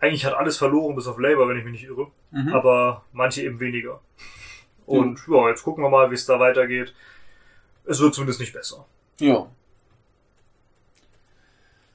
eigentlich 0.00 0.26
hat 0.26 0.34
alles 0.34 0.56
verloren, 0.56 0.96
bis 0.96 1.06
auf 1.06 1.20
Labour, 1.20 1.48
wenn 1.48 1.56
ich 1.56 1.62
mich 1.64 1.74
nicht 1.74 1.84
irre. 1.84 2.08
Mhm. 2.32 2.52
Aber 2.52 3.04
manche 3.12 3.42
eben 3.42 3.60
weniger. 3.60 4.00
Und 4.86 5.20
ja, 5.28 5.48
jetzt 5.48 5.62
gucken 5.62 5.84
wir 5.84 5.88
mal, 5.88 6.10
wie 6.10 6.14
es 6.14 6.26
da 6.26 6.40
weitergeht. 6.40 6.92
Es 7.84 8.00
wird 8.00 8.12
zumindest 8.12 8.40
nicht 8.40 8.52
besser. 8.52 8.86
Ja. 9.20 9.46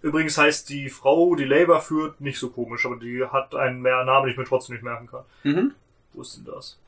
Übrigens 0.01 0.37
heißt 0.37 0.69
die 0.69 0.89
Frau, 0.89 1.35
die 1.35 1.43
Labour 1.43 1.81
führt, 1.81 2.21
nicht 2.21 2.39
so 2.39 2.49
komisch, 2.49 2.85
aber 2.85 2.95
die 2.95 3.25
hat 3.25 3.53
einen 3.53 3.81
mehr 3.81 4.05
Namen, 4.05 4.27
den 4.27 4.31
ich 4.31 4.37
mir 4.37 4.45
trotzdem 4.45 4.75
nicht 4.75 4.83
merken 4.83 5.07
kann. 5.07 5.25
Mhm. 5.43 5.73
Wo 6.13 6.21
ist 6.21 6.37
denn 6.37 6.45
das? 6.45 6.79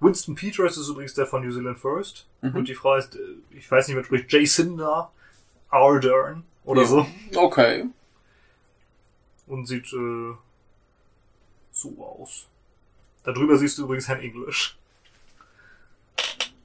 Winston 0.00 0.34
Peters 0.34 0.76
ist 0.76 0.88
übrigens 0.88 1.14
der 1.14 1.26
von 1.26 1.46
New 1.46 1.52
Zealand 1.52 1.78
First. 1.78 2.26
Mhm. 2.42 2.56
Und 2.56 2.68
die 2.68 2.74
Frau 2.74 2.94
heißt, 2.94 3.14
äh, 3.14 3.56
ich 3.56 3.70
weiß 3.70 3.86
nicht, 3.86 3.94
man 3.94 4.04
spricht, 4.04 4.32
Jacinda 4.32 5.12
Ardern 5.70 6.44
oder 6.64 6.82
Ja. 6.82 6.86
so. 6.88 7.06
Okay. 7.34 7.86
Und 9.46 9.66
sieht 9.66 9.92
äh, 9.92 10.34
so 11.72 12.16
aus. 12.20 12.46
Darüber 13.24 13.56
siehst 13.56 13.78
du 13.78 13.84
übrigens 13.84 14.08
Herrn 14.08 14.20
English. 14.20 14.76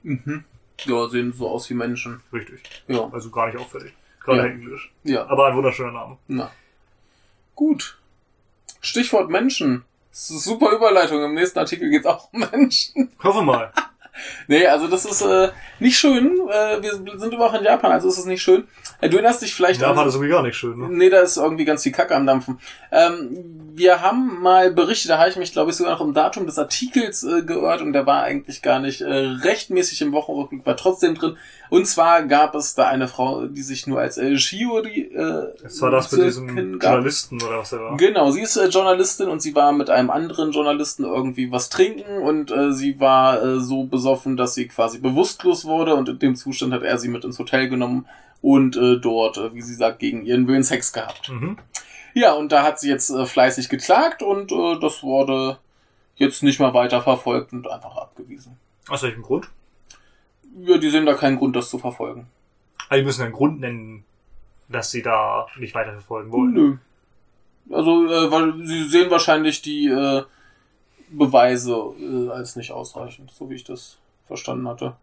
Mhm. 0.04 0.44
Ja, 0.86 1.08
sehen 1.08 1.32
so 1.34 1.50
aus 1.50 1.70
wie 1.70 1.74
Menschen. 1.76 2.22
Richtig. 2.34 2.62
Ja. 2.88 3.10
Also 3.12 3.30
gar 3.30 3.48
nicht 3.48 3.58
auffällig. 3.58 3.94
Gerade 4.20 4.38
Ja. 4.40 4.44
Herr 4.46 4.52
English. 4.52 4.92
Ja. 5.04 5.26
Aber 5.28 5.48
ein 5.48 5.56
wunderschöner 5.56 5.92
Name. 5.92 6.18
Na. 6.28 6.52
Gut. 7.56 7.98
Stichwort 8.82 9.30
Menschen. 9.30 9.86
Super 10.12 10.72
Überleitung. 10.72 11.24
Im 11.24 11.34
nächsten 11.34 11.60
Artikel 11.60 11.90
geht's 11.90 12.06
auch 12.06 12.32
um 12.34 12.42
Menschen. 12.52 13.10
Hoffe 13.24 13.42
mal. 13.42 13.72
Nee, 14.48 14.68
also 14.68 14.88
das 14.88 15.06
ist 15.06 15.22
äh, 15.22 15.50
nicht 15.80 15.98
schön. 15.98 16.38
Äh, 16.50 16.82
wir 16.82 16.94
sind 17.18 17.34
immer 17.34 17.46
auch 17.46 17.54
in 17.54 17.64
Japan, 17.64 17.92
also 17.92 18.08
ist 18.08 18.18
es 18.18 18.26
nicht 18.26 18.42
schön. 18.42 18.68
Äh, 19.02 19.10
du 19.10 19.18
erinnerst 19.18 19.42
dich 19.42 19.54
vielleicht 19.54 19.82
Japan 19.82 20.00
an... 20.00 20.08
ist 20.08 20.16
irgendwie 20.16 20.32
gar 20.32 20.44
nicht 20.44 20.56
schön, 20.56 20.78
ne? 20.78 20.88
Nee, 20.90 21.10
da 21.10 21.22
ist 21.22 21.38
irgendwie 21.38 21.66
ganz 21.66 21.84
viel 21.84 21.92
Kacke 21.92 22.16
am 22.16 22.26
Dampfen. 22.26 22.60
Ähm, 22.92 23.72
wir 23.76 24.02
haben 24.02 24.42
mal 24.42 24.72
berichtet, 24.72 25.12
da 25.12 25.18
habe 25.18 25.30
ich 25.30 25.36
mich, 25.36 25.52
glaube 25.52 25.72
ich, 25.72 25.78
sogar 25.78 25.94
noch 25.94 26.02
im 26.06 26.14
Datum 26.14 26.46
des 26.46 26.60
Artikels 26.60 27.24
äh, 27.24 27.42
geirrt 27.42 27.82
und 27.82 27.94
der 27.94 28.06
war 28.06 28.24
eigentlich 28.24 28.62
gar 28.62 28.80
nicht 28.80 29.02
äh, 29.02 29.12
rechtmäßig 29.12 30.02
im 30.02 30.12
Wochenrückblick, 30.12 30.66
war 30.66 30.78
trotzdem 30.78 31.16
drin. 31.16 31.38
Und 31.74 31.88
zwar 31.88 32.22
gab 32.28 32.54
es 32.54 32.76
da 32.76 32.88
eine 32.88 33.08
Frau, 33.08 33.48
die 33.48 33.64
sich 33.64 33.88
nur 33.88 34.00
als 34.00 34.20
äh, 34.20 34.38
Shiori 34.38 35.12
äh, 35.12 35.48
Das 35.64 35.82
war 35.82 35.90
das 35.90 36.12
mit 36.12 36.24
diesem 36.24 36.78
gab. 36.78 36.92
Journalisten 36.92 37.42
oder 37.42 37.58
was 37.58 37.72
der 37.72 37.80
war. 37.80 37.98
Genau, 37.98 38.30
sie 38.30 38.42
ist 38.42 38.58
äh, 38.58 38.68
Journalistin 38.68 39.28
und 39.28 39.42
sie 39.42 39.56
war 39.56 39.72
mit 39.72 39.90
einem 39.90 40.12
anderen 40.12 40.52
Journalisten 40.52 41.04
irgendwie 41.04 41.52
was 41.52 41.70
trinken 41.70 42.22
und 42.22 42.52
äh, 42.52 42.74
sie 42.74 43.00
war 43.00 43.42
äh, 43.42 43.60
so 43.60 43.86
besoffen, 43.86 44.38
dass 44.38 44.54
sie 44.54 44.68
quasi 44.68 45.00
bewusstlos 45.00 45.66
wurde 45.66 45.96
und 45.96 46.10
in 46.10 46.20
dem 46.20 46.36
Zustand 46.36 46.74
hat 46.74 46.84
er 46.84 47.00
sie 47.00 47.08
mit 47.08 47.26
ins 47.26 47.40
Hotel 47.40 47.68
genommen 47.70 48.06
und 48.44 48.78
äh, 48.78 49.00
dort, 49.00 49.38
äh, 49.38 49.56
wie 49.56 49.64
sie 49.64 49.74
sagt, 49.74 49.98
gegen 49.98 50.28
ihren 50.28 50.48
Willen 50.48 50.62
Sex 50.62 50.94
gehabt. 50.94 51.30
Mhm. 51.30 51.58
Ja, 52.14 52.34
und 52.34 52.52
da 52.52 52.62
hat 52.62 52.80
sie 52.80 52.90
jetzt 52.90 53.10
äh, 53.10 53.26
fleißig 53.26 53.70
geklagt 53.70 54.22
und 54.22 54.52
äh, 54.52 54.80
das 54.80 55.02
wurde 55.02 55.58
jetzt 56.18 56.44
nicht 56.44 56.60
mehr 56.60 56.76
weiter 56.76 57.02
verfolgt 57.02 57.52
und 57.52 57.68
einfach 57.68 57.98
abgewiesen. 57.98 58.58
Aus 58.88 59.02
welchem 59.02 59.24
Grund? 59.24 59.48
Ja, 60.62 60.78
die 60.78 60.90
sehen 60.90 61.06
da 61.06 61.14
keinen 61.14 61.38
Grund, 61.38 61.56
das 61.56 61.70
zu 61.70 61.78
verfolgen. 61.80 62.28
Also 62.90 63.00
die 63.02 63.06
müssen 63.06 63.24
einen 63.24 63.34
Grund 63.34 63.60
nennen, 63.60 64.04
dass 64.70 64.92
sie 64.92 65.02
da 65.02 65.48
nicht 65.58 65.74
weiterverfolgen 65.76 66.32
wollen. 66.32 66.54
Nö. 66.54 66.78
Also, 67.76 68.06
äh, 68.08 68.30
weil 68.32 68.66
sie 68.68 68.84
sehen 68.88 69.10
wahrscheinlich 69.10 69.62
die 69.62 69.88
äh, 69.88 70.24
Beweise 71.10 71.74
äh, 72.00 72.30
als 72.30 72.56
nicht 72.56 72.72
ausreichend, 72.72 73.32
so 73.32 73.50
wie 73.50 73.56
ich 73.56 73.64
das 73.64 73.98
verstanden 74.28 74.68
hatte. 74.68 74.94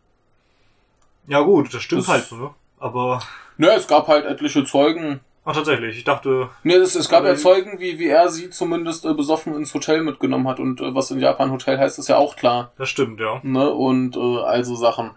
Ja 1.27 1.40
gut, 1.40 1.72
das 1.72 1.82
stimmt 1.82 2.02
Das- 2.02 2.09
halt, 2.09 2.32
ne? 2.32 2.51
Aber, 2.78 3.20
Ne, 3.59 3.68
es 3.72 3.86
gab 3.86 4.09
halt 4.09 4.24
etliche 4.24 4.64
Zeugen. 4.64 5.20
ach 5.44 5.55
tatsächlich, 5.55 5.98
ich 5.98 6.05
dachte, 6.05 6.48
Ne, 6.64 6.74
es, 6.77 6.94
es 6.94 7.09
gab 7.10 7.20
Aber- 7.20 7.28
ja 7.31 7.36
Zeugen, 7.36 7.78
wie, 7.78 7.98
wie 7.98 8.06
er 8.09 8.28
sie 8.31 8.48
zumindest 8.51 9.05
äh, 9.05 9.12
besoffen 9.14 9.55
ins 9.55 9.74
Hotel 9.74 10.02
mitgenommen 10.02 10.48
hat. 10.48 10.59
Und 10.60 10.81
äh, 10.81 10.94
was 10.94 11.10
in 11.10 11.20
Japan 11.20 11.51
Hotel 11.51 11.78
heißt, 11.78 11.98
ist 11.98 12.09
ja 12.09 12.16
auch 12.16 12.36
klar. 12.36 12.72
das 12.78 12.89
stimmt, 12.89 13.20
ja. 13.20 13.40
Ne? 13.43 13.70
Und 13.70 14.16
äh, 14.16 14.39
also 14.43 14.74
Sachen. 14.77 15.10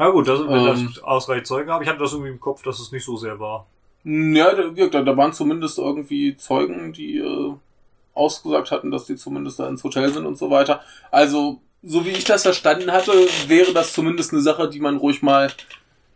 Na 0.00 0.08
gut, 0.08 0.26
das, 0.26 0.40
wenn 0.40 0.66
Ähm. 0.66 0.90
das 0.94 1.02
ausreichend 1.04 1.46
Zeugen 1.46 1.70
habe, 1.70 1.84
ich 1.84 1.90
hatte 1.90 1.98
das 1.98 2.12
irgendwie 2.12 2.30
im 2.30 2.40
Kopf, 2.40 2.62
dass 2.62 2.80
es 2.80 2.90
nicht 2.90 3.04
so 3.04 3.18
sehr 3.18 3.38
war. 3.38 3.66
Ja, 4.04 4.54
da, 4.54 4.68
gesagt, 4.70 4.94
da 4.94 5.16
waren 5.18 5.34
zumindest 5.34 5.78
irgendwie 5.78 6.34
Zeugen, 6.38 6.94
die 6.94 7.18
äh, 7.18 7.52
ausgesagt 8.14 8.70
hatten, 8.70 8.90
dass 8.90 9.04
die 9.04 9.16
zumindest 9.16 9.58
da 9.60 9.68
ins 9.68 9.84
Hotel 9.84 10.10
sind 10.10 10.24
und 10.24 10.38
so 10.38 10.50
weiter. 10.50 10.80
Also, 11.10 11.60
so 11.82 12.06
wie 12.06 12.10
ich 12.12 12.24
das 12.24 12.44
verstanden 12.44 12.92
hatte, 12.92 13.12
wäre 13.46 13.74
das 13.74 13.92
zumindest 13.92 14.32
eine 14.32 14.40
Sache, 14.40 14.70
die 14.70 14.80
man 14.80 14.96
ruhig 14.96 15.20
mal 15.22 15.52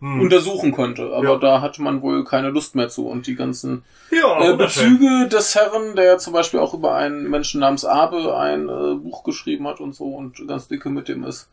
Hm. 0.01 0.21
untersuchen 0.23 0.73
konnte. 0.73 1.13
Aber 1.15 1.35
Ja. 1.35 1.37
da 1.37 1.61
hatte 1.61 1.83
man 1.83 2.01
wohl 2.01 2.25
keine 2.25 2.49
Lust 2.49 2.75
mehr 2.75 2.89
zu. 2.89 3.07
Und 3.07 3.27
die 3.27 3.35
ganzen 3.35 3.85
ja, 4.11 4.51
äh. 4.51 4.57
Bezüge 4.57 5.29
des 5.29 5.55
Herren, 5.55 5.95
der 5.95 6.17
zum 6.17 6.33
Beispiel 6.33 6.61
auch 6.61 6.73
über 6.73 6.95
einen 6.95 7.29
Menschen 7.29 7.61
namens 7.61 7.85
Abe 7.85 8.35
ein 8.35 8.67
äh, 8.71 8.95
Buch 8.95 9.25
geschrieben 9.25 9.67
hat 9.69 9.81
und 9.81 9.95
so 9.95 10.05
und 10.07 10.49
ganz 10.49 10.69
dicke 10.69 10.89
mit 10.89 11.09
dem 11.09 11.23
ist. 11.25 11.49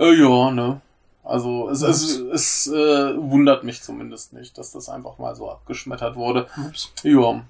Äh, 0.00 0.12
ja, 0.20 0.50
ne. 0.50 0.80
Also 1.28 1.68
es, 1.68 1.82
es, 1.82 2.16
es 2.18 2.66
äh, 2.68 2.72
wundert 3.16 3.62
mich 3.62 3.82
zumindest 3.82 4.32
nicht, 4.32 4.56
dass 4.56 4.72
das 4.72 4.88
einfach 4.88 5.18
mal 5.18 5.36
so 5.36 5.50
abgeschmettert 5.50 6.16
wurde. 6.16 6.48
Ups. 6.56 6.92
Ja. 7.02 7.42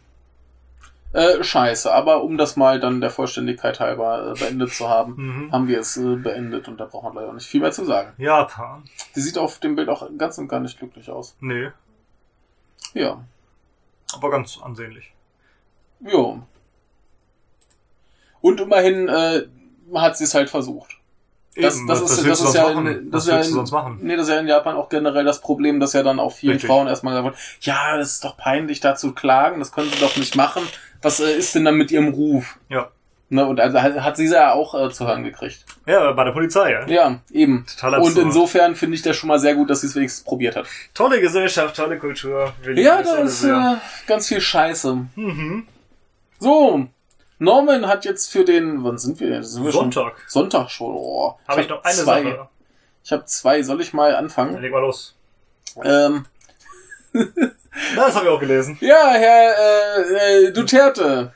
Äh, 1.13 1.43
scheiße, 1.43 1.91
aber 1.95 2.23
um 2.25 2.37
das 2.37 2.57
mal 2.57 2.81
dann 2.81 3.01
der 3.01 3.11
Vollständigkeit 3.11 3.79
halber 3.81 4.35
äh, 4.35 4.39
beendet 4.39 4.75
zu 4.75 4.89
haben, 4.91 5.15
Mhm. 5.17 5.53
haben 5.53 5.69
wir 5.69 5.79
es 5.81 5.97
äh, 5.97 6.17
beendet 6.17 6.67
und 6.69 6.79
da 6.79 6.85
braucht 6.87 7.15
man 7.15 7.25
auch 7.25 7.33
nicht 7.33 7.47
viel 7.47 7.61
mehr 7.61 7.71
zu 7.73 7.85
sagen. 7.85 8.13
Japan. 8.19 8.83
Die 9.15 9.21
sieht 9.21 9.39
auf 9.39 9.59
dem 9.61 9.75
Bild 9.77 9.89
auch 9.89 10.07
ganz 10.19 10.37
und 10.39 10.49
gar 10.49 10.61
nicht 10.61 10.79
glücklich 10.79 11.09
aus. 11.09 11.37
Nee, 11.41 11.71
Ja. 12.95 13.25
aber 14.13 14.31
ganz 14.31 14.59
ansehnlich. 14.63 15.13
Ja. 16.01 16.43
Und 18.41 18.61
immerhin 18.61 19.09
äh, 19.09 19.47
hat 19.95 20.17
sie 20.19 20.25
es 20.25 20.35
halt 20.35 20.51
versucht. 20.51 20.98
Das, 21.57 21.77
das 21.87 22.03
ist, 22.03 22.27
das 22.27 22.41
ist 22.41 22.55
ja, 22.55 22.71
in, 22.71 23.11
das 23.11 23.27
ist 23.27 23.31
ja 23.31 23.41
in? 23.41 23.99
Nee, 24.01 24.17
das 24.17 24.29
ist 24.29 24.33
ja 24.33 24.39
in 24.39 24.47
Japan 24.47 24.77
auch 24.77 24.89
generell 24.89 25.25
das 25.25 25.41
Problem, 25.41 25.81
dass 25.81 25.93
ja 25.93 26.05
dann 26.05 26.21
auch 26.21 26.33
vielen 26.33 26.53
Richtig. 26.53 26.69
Frauen 26.69 26.87
erstmal 26.87 27.15
gesagt 27.15 27.37
wird, 27.37 27.67
ja, 27.67 27.97
das 27.97 28.13
ist 28.13 28.25
doch 28.25 28.37
peinlich, 28.37 28.79
da 28.81 28.95
zu 28.95 29.13
klagen, 29.13 29.59
das 29.59 29.73
können 29.73 29.91
sie 29.91 29.99
doch 29.99 30.17
nicht 30.17 30.37
machen. 30.37 30.63
Was 31.03 31.19
äh, 31.19 31.37
ist 31.37 31.55
denn 31.55 31.65
dann 31.65 31.75
mit 31.75 31.91
ihrem 31.91 32.09
Ruf? 32.09 32.59
Ja. 32.69 32.91
Ne, 33.31 33.45
und 33.45 33.61
also 33.61 33.83
hat, 33.83 34.17
sie 34.17 34.27
ja 34.27 34.53
auch 34.53 34.75
äh, 34.75 34.91
zu 34.91 35.07
hören 35.07 35.23
gekriegt. 35.23 35.67
Ja, 35.85 36.13
bei 36.13 36.25
der 36.25 36.33
Polizei, 36.33 36.73
ja. 36.73 36.87
Ja, 36.87 37.21
eben. 37.31 37.67
Total 37.67 38.01
Und 38.01 38.07
absurd. 38.07 38.25
insofern 38.25 38.75
finde 38.75 38.95
ich 38.95 39.03
das 39.03 39.17
schon 39.17 39.29
mal 39.29 39.39
sehr 39.39 39.55
gut, 39.55 39.69
dass 39.69 39.83
sie 39.83 39.89
es 39.89 39.97
wenigstens 39.97 40.25
probiert 40.25 40.57
hat. 40.57 40.67
Tolle 40.95 41.21
Gesellschaft, 41.21 41.77
tolle 41.77 41.99
Kultur. 41.99 42.55
Ja, 42.75 43.03
da 43.03 43.17
ist 43.17 43.45
äh, 43.45 43.75
ganz 44.07 44.29
viel 44.29 44.41
Scheiße. 44.41 44.97
Mhm. 45.17 45.67
So, 46.39 46.87
Norman 47.39 47.87
hat 47.87 48.05
jetzt 48.05 48.31
für 48.31 48.45
den, 48.45 48.83
wann 48.85 48.99
sind 48.99 49.21
wir 49.21 49.29
denn? 49.31 49.43
Sind 49.45 49.65
wir 49.65 49.73
schon- 49.73 49.93
Sonntag. 49.93 50.15
Sonntag 50.27 50.71
schon. 50.71 50.95
Oh, 50.95 51.35
Habe 51.47 51.61
ich 51.63 51.69
hab 51.71 51.77
noch 51.77 51.85
eine 51.85 51.95
zwei. 51.95 52.23
Sache. 52.23 52.49
Ich 53.05 53.13
habe 53.13 53.25
zwei. 53.27 53.63
Soll 53.63 53.81
ich 53.81 53.93
mal 53.93 54.13
Dann 54.13 54.25
anfangen? 54.25 54.61
leg 54.61 54.73
mal 54.73 54.81
los. 54.81 55.15
Ähm, 55.83 56.25
Das 57.95 58.15
habe 58.17 58.27
ich 58.27 58.31
auch 58.33 58.41
gelesen. 58.41 58.77
ja, 58.81 59.11
Herr 59.13 59.55
äh, 59.99 60.47
äh, 60.47 60.53
Duterte. 60.53 61.33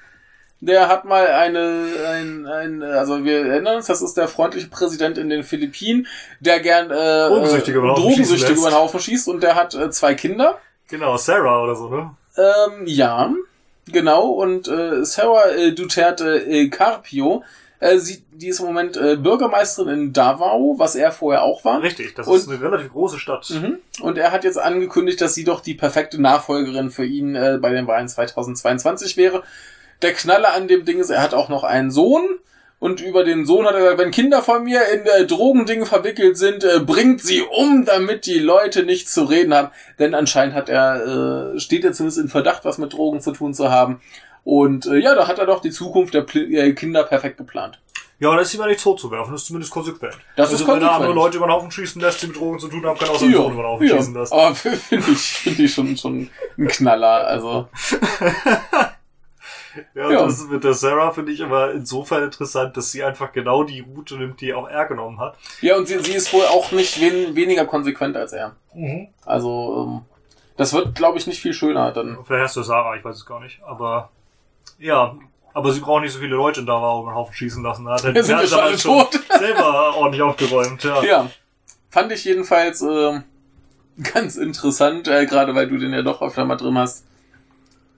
Der 0.61 0.89
hat 0.89 1.05
mal 1.05 1.27
eine, 1.27 1.87
ein, 2.09 2.47
ein, 2.47 2.83
also 2.83 3.25
wir 3.25 3.47
erinnern 3.47 3.77
uns, 3.77 3.87
das 3.87 4.01
ist 4.01 4.17
der 4.17 4.29
freundliche 4.29 4.69
Präsident 4.69 5.19
in 5.19 5.29
den 5.29 5.43
Philippinen, 5.43 6.07
der 6.41 6.61
gern 6.61 6.91
äh, 6.91 7.29
Drogensüchtige 7.29 7.79
über 7.79 7.89
den 7.89 7.91
äh, 7.91 7.99
Haufen 7.99 8.03
Drogensüchtige 8.13 8.59
über 8.61 8.71
den 8.71 8.75
Haufen 8.77 9.01
schießt 9.01 9.29
und 9.29 9.43
der 9.43 9.55
hat 9.57 9.75
äh, 9.75 9.91
zwei 9.91 10.15
Kinder. 10.15 10.59
Genau, 10.89 11.17
Sarah 11.17 11.63
oder 11.65 11.75
so, 11.75 11.89
ne? 11.89 12.15
Ähm, 12.37 12.87
ja, 12.87 13.33
genau. 13.91 14.29
Und 14.31 14.69
äh, 14.69 15.05
Sarah 15.05 15.49
äh, 15.51 15.73
Duterte 15.73 16.37
äh, 16.47 16.69
Carpio, 16.69 17.43
äh, 17.81 17.99
sie, 17.99 18.23
die 18.33 18.49
ist 18.49 18.61
im 18.61 18.67
Moment 18.67 18.97
äh, 18.97 19.17
Bürgermeisterin 19.17 19.89
in 19.89 20.13
Davao, 20.13 20.77
was 20.79 20.95
er 20.95 21.11
vorher 21.13 21.43
auch 21.43 21.65
war. 21.65 21.83
Richtig, 21.83 22.15
das 22.15 22.27
Und- 22.29 22.37
ist 22.37 22.49
eine 22.49 22.61
relativ 22.61 22.93
große 22.93 23.19
Stadt. 23.19 23.49
Mhm. 23.51 23.79
Und 24.01 24.19
er 24.19 24.31
hat 24.33 24.45
jetzt 24.45 24.59
angekündigt, 24.59 25.21
dass 25.21 25.35
sie 25.35 25.45
doch 25.45 25.61
die 25.61 25.75
perfekte 25.75 26.21
Nachfolgerin 26.21 26.91
für 26.91 27.05
ihn 27.05 27.35
äh, 27.35 27.59
bei 27.61 27.71
den 27.71 27.87
Wahlen 27.87 28.09
2022 28.09 29.17
wäre. 29.17 29.43
Der 30.03 30.13
Knaller 30.13 30.53
an 30.55 30.69
dem 30.69 30.85
Ding 30.85 30.99
ist, 30.99 31.11
er 31.11 31.23
hat 31.23 31.35
auch 31.35 31.49
noch 31.49 31.65
einen 31.65 31.91
Sohn. 31.91 32.23
Und 32.83 33.01
über 33.01 33.23
den 33.23 33.47
Sohn 33.47 33.65
hat 33.65 33.75
er 33.75 33.81
gesagt, 33.81 33.99
wenn 34.01 34.11
Kinder 34.11 34.43
von 34.43 34.65
mir 34.65 34.81
in 34.89 35.07
äh, 35.07 35.25
Drogendinge 35.25 35.87
verwickelt 35.87 36.37
sind, 36.37 36.65
äh, 36.65 36.81
bringt 36.81 37.21
sie 37.21 37.41
um, 37.41 37.85
damit 37.85 38.27
die 38.27 38.41
Leute 38.41 38.83
nichts 38.83 39.15
zu 39.15 39.23
reden 39.23 39.55
haben. 39.55 39.69
Denn 40.01 40.17
anscheinend 40.17 40.57
hat 40.57 40.69
er, 40.69 41.55
äh, 41.55 41.61
steht 41.61 41.85
er 41.85 41.93
zumindest 41.93 42.19
in 42.19 42.29
Verdacht, 42.29 42.65
was 42.65 42.79
mit 42.79 42.93
Drogen 42.93 43.21
zu 43.21 43.31
tun 43.31 43.55
zu 43.55 43.71
haben. 43.71 44.01
Und 44.43 44.87
äh, 44.87 44.97
ja, 44.97 45.15
da 45.15 45.29
hat 45.29 45.39
er 45.39 45.47
doch 45.47 45.61
die 45.61 45.71
Zukunft 45.71 46.13
der 46.13 46.23
Pl 46.23 46.53
äh, 46.53 46.73
Kinder 46.73 47.05
perfekt 47.05 47.37
geplant. 47.37 47.79
Ja, 48.19 48.35
da 48.35 48.41
ist 48.41 48.53
ihm 48.53 48.61
ja 48.61 48.67
nichts 48.67 48.83
vorzuwerfen, 48.83 49.33
das 49.33 49.43
ist 49.43 49.47
zumindest 49.47 49.73
konsequent. 49.73 50.17
Das 50.35 50.51
also 50.51 50.57
ist 50.57 50.61
wenn 50.63 50.75
er 50.75 50.81
konsequent. 50.81 50.97
andere 50.97 51.15
Leute 51.15 51.37
über 51.37 51.47
den 51.47 51.53
Haufen 51.53 51.71
schießen 51.71 52.03
lässt, 52.03 52.21
die 52.23 52.27
mit 52.27 52.37
Drogen 52.37 52.59
zu 52.59 52.67
tun 52.67 52.85
haben, 52.85 52.99
kann 52.99 53.11
er 53.11 53.15
auch 53.15 53.19
seinen 53.21 53.33
Sohn 53.33 53.53
über 53.53 53.63
den 53.63 53.69
Haufen 53.69 53.87
ja. 53.87 53.97
schießen 53.97 54.15
lassen. 54.15 54.35
Aber 54.35 54.55
finde 54.57 55.13
ich, 55.13 55.21
finde 55.21 55.63
ich 55.63 55.73
schon, 55.73 55.97
schon 55.97 56.31
ein 56.59 56.67
Knaller. 56.67 57.29
Also, 57.29 57.69
Ja, 59.95 60.11
Ja. 60.11 60.23
das 60.25 60.45
mit 60.49 60.65
der 60.65 60.75
Sarah 60.75 61.11
finde 61.13 61.33
ich 61.33 61.43
aber 61.43 61.73
insofern 61.73 62.25
interessant, 62.25 62.77
dass 62.77 62.91
sie 62.93 63.03
einfach 63.05 63.33
genau 63.33 63.65
die 63.65 63.81
Route 63.81 64.17
nimmt, 64.17 64.41
die 64.41 64.53
auch 64.55 64.69
er 64.69 64.87
genommen 64.87 65.19
hat. 65.21 65.37
ja, 65.61 65.77
und 65.77 65.87
sie, 65.87 65.99
sie 66.01 66.13
ist 66.13 66.33
wohl 66.33 66.45
auch 66.47 66.73
nicht 66.73 67.01
wen, 67.01 67.35
weniger 67.37 67.65
konsequent 67.67 68.17
als 68.17 68.33
er. 68.33 68.57
Also, 69.25 69.87
ähm, 69.89 70.01
das 70.57 70.73
wird, 70.73 70.95
glaube 70.95 71.19
ich, 71.19 71.27
nicht 71.27 71.41
viel 71.41 71.55
schöner 71.55 71.93
dann. 71.93 72.19
Vielleicht 72.27 72.45
hast 72.45 72.57
du 72.57 72.63
Sarah, 72.63 72.97
ich 72.97 73.05
weiß 73.05 73.17
es 73.17 73.27
gar 73.27 73.41
nicht. 73.41 73.61
Aber 73.65 74.11
ja, 74.79 75.15
aber 75.55 75.73
sie 75.73 75.81
brauchen 75.81 76.03
nicht 76.03 76.13
so 76.13 76.19
viele 76.21 76.37
Leute 76.37 76.61
in 76.61 76.67
Davao 76.67 77.03
über 77.03 77.11
den 77.13 77.15
Haufen 77.17 77.35
schießen 77.35 77.63
lassen. 77.63 77.85
Da 77.85 77.93
hat 77.93 78.05
er 78.05 78.15
Ja, 78.15 78.23
sind 78.23 78.39
wir 78.41 78.47
schon 78.47 78.61
alle 78.61 78.77
tot. 78.77 79.21
selber 79.39 79.97
ordentlich 79.97 80.23
aufgeräumt. 80.23 80.83
Ja. 80.85 81.03
Ja, 81.03 81.31
fand 81.91 82.13
ich 82.13 82.25
jedenfalls 82.25 82.81
ähm, 82.83 83.25
ganz 84.15 84.37
interessant, 84.37 85.09
äh, 85.09 85.27
gerade 85.27 85.55
weil 85.55 85.69
du 85.69 85.79
den 85.79 85.93
ja 85.93 86.03
doch 86.03 86.23
öfter 86.23 86.45
mal 86.45 86.57
drin 86.57 86.79
hast. 86.79 87.05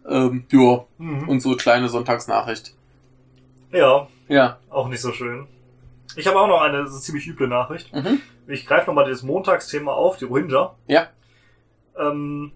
Ähm, 0.08 0.44
ja, 0.50 0.84
Mhm. 0.98 1.28
und 1.28 1.40
so 1.40 1.56
kleine 1.56 1.88
Sonntagsnachricht. 1.88 2.74
ja, 3.72 4.06
Ja. 4.28 4.58
auch 4.70 4.88
nicht 4.88 5.00
so 5.00 5.12
schön. 5.12 5.46
Ich 6.16 6.26
habe 6.26 6.38
auch 6.38 6.46
noch 6.46 6.60
eine 6.60 6.86
ziemlich 6.88 7.26
üble 7.26 7.48
Nachricht. 7.48 7.92
Mhm. 7.92 8.20
Ich 8.46 8.66
greife 8.66 8.86
nochmal 8.88 9.06
dieses 9.06 9.22
Montagsthema 9.22 9.92
auf, 9.92 10.16
die 10.18 10.26
Rohingya. 10.26 10.74
Ja. 10.86 11.08
Ähm, 11.98 12.52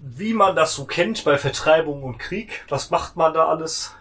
wie 0.00 0.32
man 0.34 0.56
das 0.56 0.74
so 0.74 0.84
kennt 0.84 1.24
bei 1.24 1.36
Vertreibung 1.38 2.02
und 2.02 2.18
Krieg, 2.18 2.64
was 2.68 2.90
macht 2.90 3.16
man 3.16 3.34
da 3.34 3.46
alles 3.46 3.94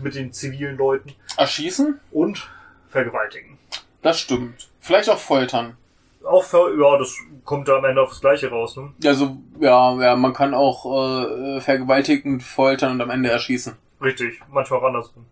mit 0.00 0.14
den 0.14 0.32
zivilen 0.32 0.76
Leuten 0.76 1.12
Erschießen? 1.36 2.00
und 2.10 2.48
vergewaltigen? 2.88 3.58
Das 4.02 4.18
stimmt. 4.20 4.68
Vielleicht 4.80 5.10
auch 5.10 5.18
foltern. 5.18 5.76
Auch 6.24 6.44
für, 6.44 6.76
ja, 6.80 6.98
das 6.98 7.14
kommt 7.48 7.66
da 7.66 7.78
am 7.78 7.84
Ende 7.86 8.02
aufs 8.02 8.20
Gleiche 8.20 8.50
raus, 8.50 8.76
ne? 8.76 8.92
Also, 9.06 9.38
ja, 9.58 9.98
ja, 10.02 10.16
man 10.16 10.34
kann 10.34 10.52
auch 10.52 10.84
äh, 10.84 11.62
vergewaltigen, 11.62 12.42
foltern 12.42 12.92
und 12.92 13.00
am 13.00 13.08
Ende 13.08 13.30
erschießen. 13.30 13.74
Richtig, 14.02 14.38
manchmal 14.52 14.80
auch 14.80 14.84
andersrum. 14.84 15.24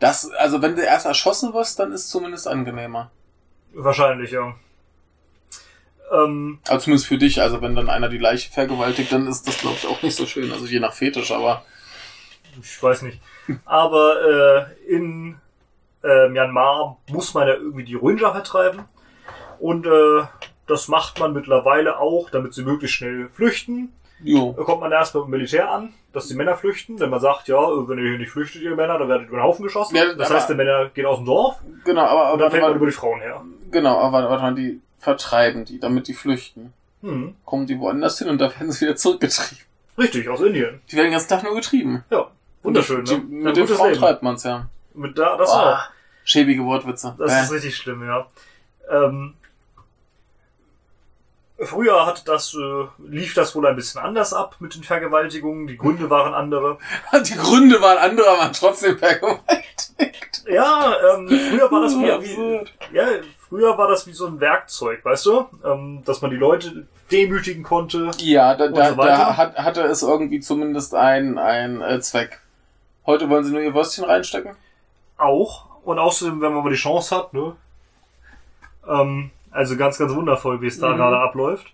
Das, 0.00 0.30
also 0.32 0.60
wenn 0.60 0.76
du 0.76 0.82
erst 0.82 1.06
erschossen 1.06 1.54
wirst, 1.54 1.78
dann 1.78 1.92
ist 1.92 2.02
es 2.02 2.10
zumindest 2.10 2.46
angenehmer. 2.46 3.10
Wahrscheinlich, 3.72 4.32
ja. 4.32 4.54
Ähm, 6.12 6.58
Also 6.68 6.84
zumindest 6.84 7.06
für 7.06 7.16
dich, 7.16 7.40
also 7.40 7.62
wenn 7.62 7.74
dann 7.74 7.88
einer 7.88 8.10
die 8.10 8.18
Leiche 8.18 8.52
vergewaltigt, 8.52 9.12
dann 9.12 9.26
ist 9.26 9.48
das, 9.48 9.56
glaube 9.56 9.76
ich, 9.78 9.86
auch 9.86 10.02
nicht 10.02 10.14
so 10.14 10.26
schön. 10.26 10.52
Also 10.52 10.66
je 10.66 10.78
nach 10.78 10.92
Fetisch, 10.92 11.32
aber 11.32 11.64
ich 12.60 12.82
weiß 12.82 13.00
nicht. 13.00 13.18
Aber 13.64 14.68
äh, 14.86 14.94
in 14.94 15.40
äh, 16.04 16.28
Myanmar 16.28 16.98
muss 17.08 17.32
man 17.32 17.48
ja 17.48 17.54
irgendwie 17.54 17.84
die 17.84 17.94
Rohingya 17.94 18.30
vertreiben. 18.32 18.84
Und 19.58 19.86
äh, 19.86 20.24
das 20.72 20.88
macht 20.88 21.20
man 21.20 21.32
mittlerweile 21.32 21.98
auch, 21.98 22.30
damit 22.30 22.54
sie 22.54 22.62
möglichst 22.64 22.96
schnell 22.96 23.28
flüchten. 23.32 23.92
jo. 24.22 24.54
Da 24.56 24.64
kommt 24.64 24.80
man 24.80 24.90
erst 24.92 25.12
beim 25.12 25.28
Militär 25.28 25.70
an, 25.70 25.92
dass 26.12 26.28
die 26.28 26.34
Männer 26.34 26.56
flüchten. 26.56 26.96
Denn 26.96 27.10
man 27.10 27.20
sagt, 27.20 27.48
ja, 27.48 27.58
wenn 27.88 27.98
ihr 27.98 28.10
hier 28.10 28.18
nicht 28.18 28.30
flüchtet, 28.30 28.62
ihr 28.62 28.74
Männer, 28.74 28.98
dann 28.98 29.08
werdet 29.08 29.26
ihr 29.26 29.28
über 29.28 29.38
den 29.38 29.44
Haufen 29.44 29.62
geschossen. 29.64 29.94
Ja, 29.96 30.12
das 30.14 30.30
heißt, 30.30 30.48
die 30.50 30.54
Männer 30.54 30.88
gehen 30.88 31.06
aus 31.06 31.18
dem 31.18 31.26
Dorf 31.26 31.58
Genau, 31.84 32.02
aber, 32.02 32.12
und 32.12 32.26
aber 32.26 32.30
dann 32.32 32.40
warte 32.40 32.50
fängt 32.56 32.62
man 32.68 32.76
über 32.76 32.86
die 32.86 32.92
Frauen 32.92 33.20
her. 33.20 33.42
genau, 33.70 33.98
aber 33.98 34.28
warte, 34.30 34.42
mal, 34.42 34.54
die 34.54 34.80
vertreiben 34.98 35.64
die, 35.64 35.78
damit 35.80 36.08
die 36.08 36.14
flüchten. 36.14 36.72
Hm. 37.02 37.34
Kommen 37.44 37.66
die 37.66 37.78
woanders 37.78 38.18
hin 38.18 38.28
und 38.28 38.40
da 38.40 38.50
werden 38.50 38.70
sie 38.72 38.86
wieder 38.86 38.96
zurückgetrieben. 38.96 39.64
Richtig, 39.98 40.28
aus 40.28 40.40
Indien. 40.40 40.80
Die 40.90 40.96
werden 40.96 41.06
den 41.06 41.12
ganzen 41.12 41.28
Tag 41.28 41.42
nur 41.42 41.54
getrieben. 41.54 42.04
Ja, 42.10 42.28
wunderschön, 42.62 43.04
Die, 43.04 43.14
ne? 43.14 43.18
mit 43.28 43.46
Ein 43.48 43.54
den 43.54 43.62
gutes 43.64 43.76
Frauen 43.76 43.94
treibt 43.94 44.22
man's 44.22 44.44
ja. 44.44 44.68
Mit 44.94 45.18
da, 45.18 45.36
das 45.36 45.50
Boah, 45.50 45.72
auch. 45.72 45.78
schäbige 46.24 46.64
Wortwitze. 46.64 47.14
Das 47.18 47.32
Äh. 47.32 47.42
ist 47.42 47.52
richtig 47.52 47.76
schlimm, 47.76 48.06
ja. 48.06 48.26
Ähm, 48.90 49.34
früher 51.62 52.06
hat 52.06 52.26
das, 52.28 52.54
äh, 52.54 52.86
lief 52.98 53.34
das 53.34 53.54
wohl 53.54 53.66
ein 53.66 53.76
bisschen 53.76 54.00
anders 54.00 54.32
ab 54.32 54.56
mit 54.60 54.74
den 54.74 54.82
Vergewaltigungen. 54.82 55.66
Die 55.66 55.76
Gründe 55.76 56.10
waren 56.10 56.34
andere. 56.34 56.78
Die 57.26 57.34
Gründe 57.34 57.80
waren 57.80 57.98
andere, 57.98 58.28
aber 58.28 58.52
trotzdem 58.52 58.98
vergewaltigt. 58.98 60.44
Ja, 60.48 60.94
ähm, 61.14 61.28
früher 61.28 61.70
war 61.70 61.82
das 61.82 61.94
wie, 61.94 62.02
wie 62.92 62.96
ja, 62.96 63.06
früher 63.38 63.76
war 63.78 63.88
das 63.88 64.06
wie 64.06 64.12
so 64.12 64.26
ein 64.26 64.40
Werkzeug, 64.40 65.04
weißt 65.04 65.26
du, 65.26 65.46
ähm, 65.64 66.02
dass 66.04 66.20
man 66.22 66.30
die 66.30 66.36
Leute 66.36 66.86
demütigen 67.10 67.62
konnte. 67.62 68.10
Ja, 68.18 68.54
da, 68.54 68.68
da, 68.68 68.90
so 68.90 68.96
da 68.96 69.36
hat, 69.36 69.56
hatte 69.56 69.82
es 69.82 70.02
irgendwie 70.02 70.40
zumindest 70.40 70.94
einen 70.94 71.38
ein, 71.38 71.80
äh, 71.80 72.00
Zweck. 72.00 72.40
Heute 73.06 73.28
wollen 73.28 73.44
sie 73.44 73.52
nur 73.52 73.60
ihr 73.60 73.74
Würstchen 73.74 74.04
reinstecken? 74.04 74.56
Auch 75.18 75.66
und 75.84 75.98
außerdem, 75.98 76.40
wenn 76.40 76.54
man 76.54 76.64
mal 76.64 76.70
die 76.70 76.76
Chance 76.76 77.14
hat, 77.14 77.34
ne. 77.34 77.54
Ähm, 78.88 79.30
also 79.52 79.76
ganz, 79.76 79.98
ganz 79.98 80.12
wundervoll, 80.14 80.60
wie 80.60 80.66
es 80.66 80.78
da 80.80 80.90
Mhm. 80.90 80.96
gerade 80.96 81.18
abläuft. 81.18 81.72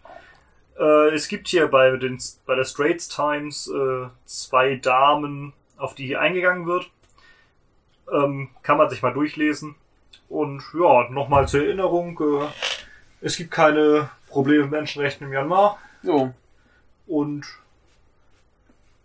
Äh, 0.78 1.14
es 1.14 1.28
gibt 1.28 1.48
hier 1.48 1.68
bei 1.68 1.96
den 1.96 2.18
bei 2.46 2.55
der 2.55 2.64
Straits 2.64 3.09
Times 3.09 3.68
äh, 3.68 4.06
zwei 4.26 4.76
Damen, 4.76 5.52
auf 5.76 5.94
die 5.94 6.06
hier 6.06 6.20
eingegangen 6.20 6.66
wird. 6.66 6.90
Ähm, 8.12 8.48
kann 8.62 8.78
man 8.78 8.88
sich 8.90 9.02
mal 9.02 9.12
durchlesen. 9.12 9.74
Und 10.28 10.62
ja, 10.78 11.09
nochmal 11.10 11.48
zur 11.48 11.64
Erinnerung, 11.64 12.18
äh, 12.20 12.46
es 13.20 13.36
gibt 13.36 13.50
keine 13.50 14.10
Probleme 14.28 14.62
mit 14.64 14.72
Menschenrechten 14.72 15.26
in 15.26 15.30
Myanmar. 15.30 15.78
So. 16.02 16.32
Und 17.06 17.44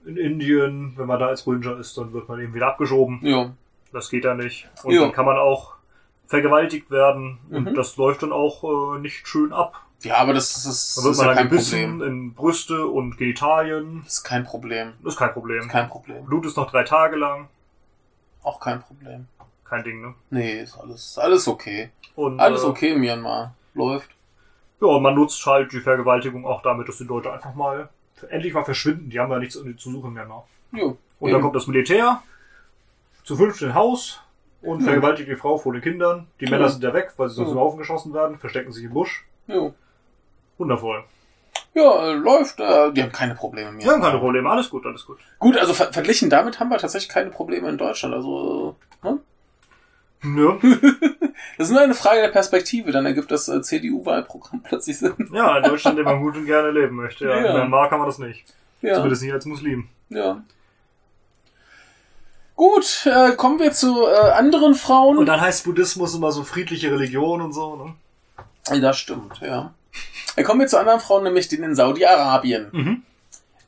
in 0.06 0.18
Indien, 0.18 0.94
wenn 0.98 1.08
man 1.08 1.20
da 1.20 1.28
als 1.28 1.46
Rohingya 1.48 1.74
ist, 1.80 1.98
dann 1.98 2.12
wird 2.14 2.28
man 2.28 2.40
eben 2.42 2.54
wieder 2.54 2.68
abgeschoben. 2.68 3.20
Jo. 3.24 3.52
Das 3.94 4.10
geht 4.10 4.26
ja 4.26 4.34
nicht. 4.36 4.70
Und 4.84 4.94
Ja. 4.94 5.02
dann 5.02 5.12
kann 5.14 5.26
man 5.26 5.38
auch 5.38 5.74
vergewaltigt 6.34 6.90
werden. 6.90 7.38
Und 7.52 7.70
Mhm. 7.72 7.76
das 7.76 7.96
läuft 7.98 8.24
dann 8.24 8.32
auch 8.32 8.96
äh, 8.96 9.00
nicht 9.00 9.28
schön 9.28 9.54
ab. 9.54 9.80
Ja, 10.02 10.18
aber 10.18 10.34
das, 10.34 10.56
ist- 10.58 10.66
das, 10.66 10.96
Dann 10.96 11.04
wird 11.06 11.12
ist 11.14 11.18
man 11.20 11.28
ja 11.28 11.34
dann 11.34 11.38
kein 11.44 11.50
gebissen 11.50 11.92
Problem. 12.00 12.08
in 12.08 12.34
Brüste 12.34 12.88
und 12.88 13.18
Genitalien. 13.18 14.02
Das 14.04 14.14
ist 14.16 14.24
kein 14.24 14.44
Problem. 14.44 14.94
Das 15.04 15.14
ist 15.14 15.20
kein 15.20 15.32
Problem. 15.34 15.68
Kein 15.70 15.88
Problem. 15.90 16.26
Blut 16.26 16.46
ist 16.46 16.58
noch 16.58 16.70
drei 16.72 16.84
Tage 16.84 17.16
lang. 17.16 17.48
Auch 18.42 18.60
kein 18.60 18.82
Problem. 18.82 19.28
Kein 19.64 19.84
Ding, 19.84 20.02
ne? 20.02 20.14
Nee, 20.30 20.62
ist 20.62 20.78
alles, 20.78 21.18
alles 21.18 21.48
okay. 21.48 21.90
Und, 22.16 22.40
Alles 22.40 22.64
äh, 22.64 22.68
okay 22.68 22.92
in 22.94 23.00
Myanmar. 23.00 23.54
Läuft. 23.76 24.10
Ja, 24.82 24.88
und 24.88 25.02
man 25.04 25.16
nutzt 25.16 25.44
halt 25.46 25.72
die 25.72 25.80
Vergewaltigung 25.80 26.46
auch 26.46 26.62
damit, 26.62 26.88
dass 26.90 26.98
die 26.98 27.06
Leute 27.06 27.32
einfach 27.32 27.54
mal 27.56 27.90
endlich 28.30 28.54
mal 28.54 28.64
verschwinden. 28.66 29.10
Die 29.10 29.20
haben 29.20 29.32
ja 29.32 29.40
nichts 29.40 29.56
zu 29.56 29.92
suchen 29.92 30.14
mehr. 30.14 30.26
Noch. 30.26 30.46
Jo. 30.74 30.98
Und 31.20 31.30
Eben. 31.30 31.34
dann 31.36 31.42
kommt 31.42 31.56
das 31.56 31.68
Militär 31.68 32.22
zu 33.24 33.36
fünft 33.38 33.62
in 33.62 33.74
Haus 33.74 34.20
und 34.64 34.80
Ja. 34.80 34.86
vergewaltigt 34.86 35.30
die 35.30 35.36
Frau 35.36 35.58
vor 35.58 35.74
den 35.74 35.82
Kindern. 35.82 36.28
Die 36.40 36.46
Ja. 36.46 36.52
Männer 36.52 36.70
sind 36.70 36.84
ja 36.84 36.94
weg, 36.94 37.12
weil 37.18 37.30
sie 37.30 37.36
sonst 37.36 37.50
Ja. 37.50 37.54
im 37.56 37.60
Haufen 37.60 37.78
geschossen 37.80 38.14
werden, 38.14 38.38
verstecken 38.40 38.72
sich 38.72 38.84
im 38.86 38.94
Busch. 38.94 39.26
Jo. 39.48 39.74
Wundervoll. 40.58 41.04
Ja, 41.76 42.10
äh, 42.10 42.14
läuft. 42.14 42.60
Äh, 42.60 42.92
die 42.94 43.02
haben 43.02 43.12
keine 43.12 43.36
Probleme 43.36 43.72
mehr. 43.72 43.86
Wir 43.86 43.92
haben 43.94 44.02
keine 44.02 44.20
Probleme. 44.20 44.50
Alles 44.50 44.70
gut, 44.70 44.86
alles 44.86 45.06
gut. 45.06 45.18
Gut, 45.40 45.58
also 45.58 45.74
ver 45.74 45.92
verglichen 45.92 46.30
damit 46.30 46.60
haben 46.60 46.70
wir 46.70 46.78
tatsächlich 46.78 47.10
keine 47.10 47.30
Probleme 47.32 47.68
in 47.70 47.78
Deutschland. 47.78 48.14
Also, 48.14 48.76
äh, 49.04 49.08
ne? 49.08 49.20
Nö. 50.24 50.54
Das 51.58 51.68
ist 51.68 51.74
nur 51.74 51.82
eine 51.82 51.94
Frage 51.96 52.22
der 52.22 52.30
Perspektive. 52.30 52.92
Dann 52.92 53.06
ergibt 53.06 53.30
das 53.32 53.50
äh, 53.50 53.62
CDU-Wahlprogramm 53.62 54.62
plötzlich 54.64 54.98
Sinn. 55.00 55.14
Ja, 55.34 55.58
in 55.58 55.64
Deutschland, 55.64 55.98
in 55.98 56.06
dem 56.06 56.12
man 56.14 56.22
gut 56.24 56.36
und 56.38 56.46
gerne 56.46 56.72
leben 56.72 56.96
möchte. 56.96 57.26
Ja, 57.26 57.32
Ja. 57.40 57.48
in 57.48 57.54
Myanmar 57.58 57.90
kann 57.90 58.00
man 58.00 58.08
das 58.08 58.20
nicht. 58.20 58.46
Ja. 58.82 58.96
Zumindest 58.96 59.24
nicht 59.24 59.34
als 59.34 59.46
Muslim. 59.46 59.88
ja. 60.10 60.42
Gut, 62.56 63.06
äh, 63.06 63.32
kommen 63.36 63.60
wir 63.60 63.72
zu 63.72 64.06
äh, 64.08 64.16
anderen 64.32 64.76
Frauen. 64.76 65.18
Und 65.18 65.26
dann 65.26 65.42
heißt 65.42 65.64
Buddhismus 65.66 66.14
immer 66.16 66.32
so 66.32 66.44
friedliche 66.44 66.92
Religion 66.92 67.42
und 67.42 67.54
so, 67.54 67.76
ne? 67.76 68.80
Das 68.82 68.98
stimmt, 68.98 69.40
ja. 69.42 69.74
Äh, 70.36 70.44
kommen 70.44 70.62
wir 70.62 70.68
zu 70.68 70.78
anderen 70.80 71.00
Frauen, 71.00 71.24
nämlich 71.24 71.48
den 71.48 71.64
in 71.64 71.76
Saudi-Arabien. 71.76 72.70
Mhm. 72.72 73.04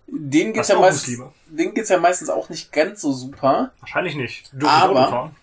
Denen 0.07 0.53
geht's 0.53 0.67
ja 0.67 0.79
meistens, 0.79 1.19
denen 1.47 1.73
geht's 1.73 1.89
ja 1.89 1.97
meistens 1.97 2.29
auch 2.29 2.49
nicht 2.49 2.71
ganz 2.71 3.01
so 3.01 3.11
super. 3.11 3.71
Wahrscheinlich 3.79 4.15
nicht. 4.15 4.51
Die 4.53 4.59
dürfen 4.59 4.73
Aber- 4.75 4.93
nicht 4.93 4.99
Auto 5.07 5.11
fahren. 5.11 5.35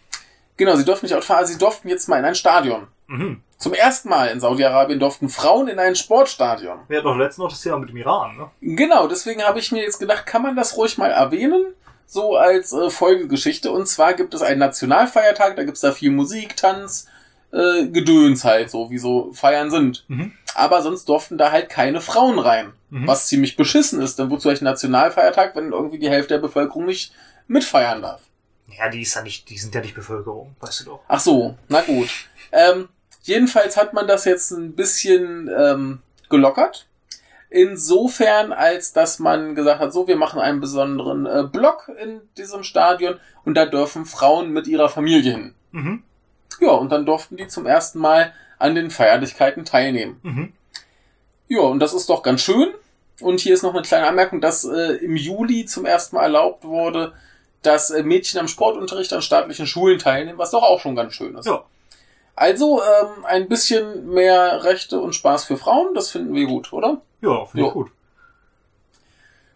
Genau, 0.57 0.77
sie 0.77 0.85
durften 0.85 1.07
nicht 1.07 1.15
Auto 1.15 1.25
fahren, 1.25 1.39
also 1.39 1.53
sie 1.53 1.59
durften 1.59 1.89
jetzt 1.89 2.09
mal 2.09 2.19
in 2.19 2.25
ein 2.25 2.35
Stadion. 2.37 2.87
Mhm. 3.09 3.43
Zum 3.59 3.75
ersten 3.75 4.09
Mal 4.09 4.27
in 4.29 4.39
Saudi-Arabien 4.41 5.01
durften 5.01 5.29
Frauen 5.29 5.67
in 5.69 5.79
ein 5.79 5.97
Sportstadion. 5.97 6.79
Wir 6.89 6.99
hatten 6.99 7.07
doch 7.09 7.17
letztens 7.17 7.39
noch 7.39 7.51
das 7.51 7.61
Thema 7.61 7.79
mit 7.79 7.89
dem 7.89 7.97
Iran, 7.97 8.37
ne? 8.37 8.51
Genau, 8.61 9.07
deswegen 9.09 9.43
habe 9.43 9.59
ich 9.59 9.73
mir 9.73 9.83
jetzt 9.83 9.99
gedacht, 9.99 10.27
kann 10.27 10.43
man 10.43 10.55
das 10.57 10.77
ruhig 10.77 10.99
mal 10.99 11.11
erwähnen, 11.11 11.65
so 12.07 12.37
als 12.37 12.73
äh, 12.73 12.91
Folgegeschichte. 12.91 13.71
Und 13.71 13.87
zwar 13.87 14.15
gibt 14.15 14.35
es 14.35 14.43
einen 14.43 14.61
Nationalfeiertag, 14.61 15.57
da 15.57 15.65
gibt's 15.65 15.81
da 15.81 15.93
viel 15.93 16.11
Musik, 16.11 16.57
Tanz, 16.57 17.07
äh, 17.53 17.87
Gedöns 17.87 18.45
halt, 18.45 18.71
so 18.71 18.91
wie 18.91 18.99
so 18.99 19.33
Feiern 19.33 19.71
sind. 19.71 20.05
Mhm. 20.09 20.33
Aber 20.55 20.83
sonst 20.83 21.09
durften 21.09 21.39
da 21.39 21.51
halt 21.51 21.69
keine 21.69 22.01
Frauen 22.01 22.39
rein. 22.39 22.73
Mhm. 22.91 23.07
Was 23.07 23.27
ziemlich 23.27 23.57
beschissen 23.57 24.01
ist, 24.01 24.19
denn 24.19 24.31
wozu 24.31 24.49
eigentlich 24.49 24.63
ein 24.63 24.67
Nationalfeiertag, 24.67 25.57
wenn 25.57 25.73
irgendwie 25.73 25.99
die 25.99 26.11
Hälfte 26.11 26.35
der 26.35 26.41
Bevölkerung 26.41 26.87
nicht 26.87 27.13
mitfeiern 27.47 28.03
darf? 28.03 28.23
Ja, 28.79 28.89
die 28.89 29.03
ist 29.03 29.15
ja 29.15 29.23
nicht, 29.23 29.49
die 29.51 29.59
sind 29.59 29.75
ja 29.75 29.81
nicht 29.81 29.95
Bevölkerung, 29.95 30.57
weißt 30.61 30.81
du 30.81 30.85
doch. 30.85 31.01
Ach 31.09 31.21
so, 31.21 31.57
na 31.69 31.83
gut. 31.83 32.09
Ähm, 32.53 32.89
jedenfalls 33.23 33.77
hat 33.77 33.93
man 33.93 34.07
das 34.07 34.25
jetzt 34.25 34.51
ein 34.51 34.75
bisschen 34.75 35.51
ähm, 35.57 36.01
gelockert. 36.29 36.87
Insofern, 37.55 38.51
als 38.51 38.95
dass 38.95 39.19
man 39.19 39.55
gesagt 39.55 39.81
hat, 39.81 39.93
so, 39.93 40.09
wir 40.09 40.17
machen 40.17 40.41
einen 40.41 40.61
besonderen 40.61 41.27
äh, 41.27 41.45
Block 41.45 41.91
in 42.03 42.23
diesem 42.39 42.63
Stadion 42.63 43.21
und 43.45 43.55
da 43.55 43.67
dürfen 43.67 44.07
Frauen 44.07 44.53
mit 44.53 44.67
ihrer 44.67 44.89
Familie 44.89 45.33
hin. 45.33 45.55
Mhm. 45.71 46.03
Ja, 46.61 46.71
und 46.71 46.91
dann 46.91 47.05
durften 47.05 47.37
die 47.37 47.49
zum 47.49 47.67
ersten 47.67 47.99
Mal 47.99 48.33
an 48.59 48.75
den 48.75 48.91
Feierlichkeiten 48.91 49.67
teilnehmen. 49.67 50.19
Mhm. 50.23 50.53
Ja, 51.49 51.61
und 51.61 51.81
das 51.81 51.93
ist 51.93 52.09
doch 52.09 52.23
ganz 52.23 52.41
schön. 52.41 52.73
Und 53.21 53.41
hier 53.41 53.53
ist 53.53 53.63
noch 53.63 53.75
eine 53.75 53.83
kleine 53.83 54.07
Anmerkung, 54.07 54.41
dass 54.41 54.65
äh, 54.65 54.95
im 55.05 55.17
Juli 55.17 55.67
zum 55.67 55.85
ersten 55.85 56.17
Mal 56.17 56.23
erlaubt 56.23 56.65
wurde, 56.65 57.13
dass 57.61 57.91
äh, 57.91 58.03
Mädchen 58.03 58.41
am 58.41 58.49
Sportunterricht 58.49 59.13
an 59.13 59.21
staatlichen 59.21 59.67
Schulen 59.67 59.99
teilnehmen, 59.99 60.39
was 60.39 60.53
doch 60.53 60.63
auch 60.63 60.81
schon 60.81 60.97
ganz 60.97 61.13
schön 61.13 61.35
ist. 61.37 61.45
Ja. 61.45 61.65
Also 62.35 62.81
ähm, 62.81 63.27
ein 63.27 63.47
bisschen 63.51 64.09
mehr 64.09 64.65
Rechte 64.65 65.01
und 65.01 65.15
Spaß 65.15 65.45
für 65.45 65.59
Frauen, 65.59 65.93
das 65.93 66.11
finden 66.11 66.35
wir 66.35 66.47
gut, 66.47 66.73
oder? 66.73 67.03
Ja, 67.23 67.47
finde 67.47 67.67
ich 67.67 67.73
gut. 67.73 67.91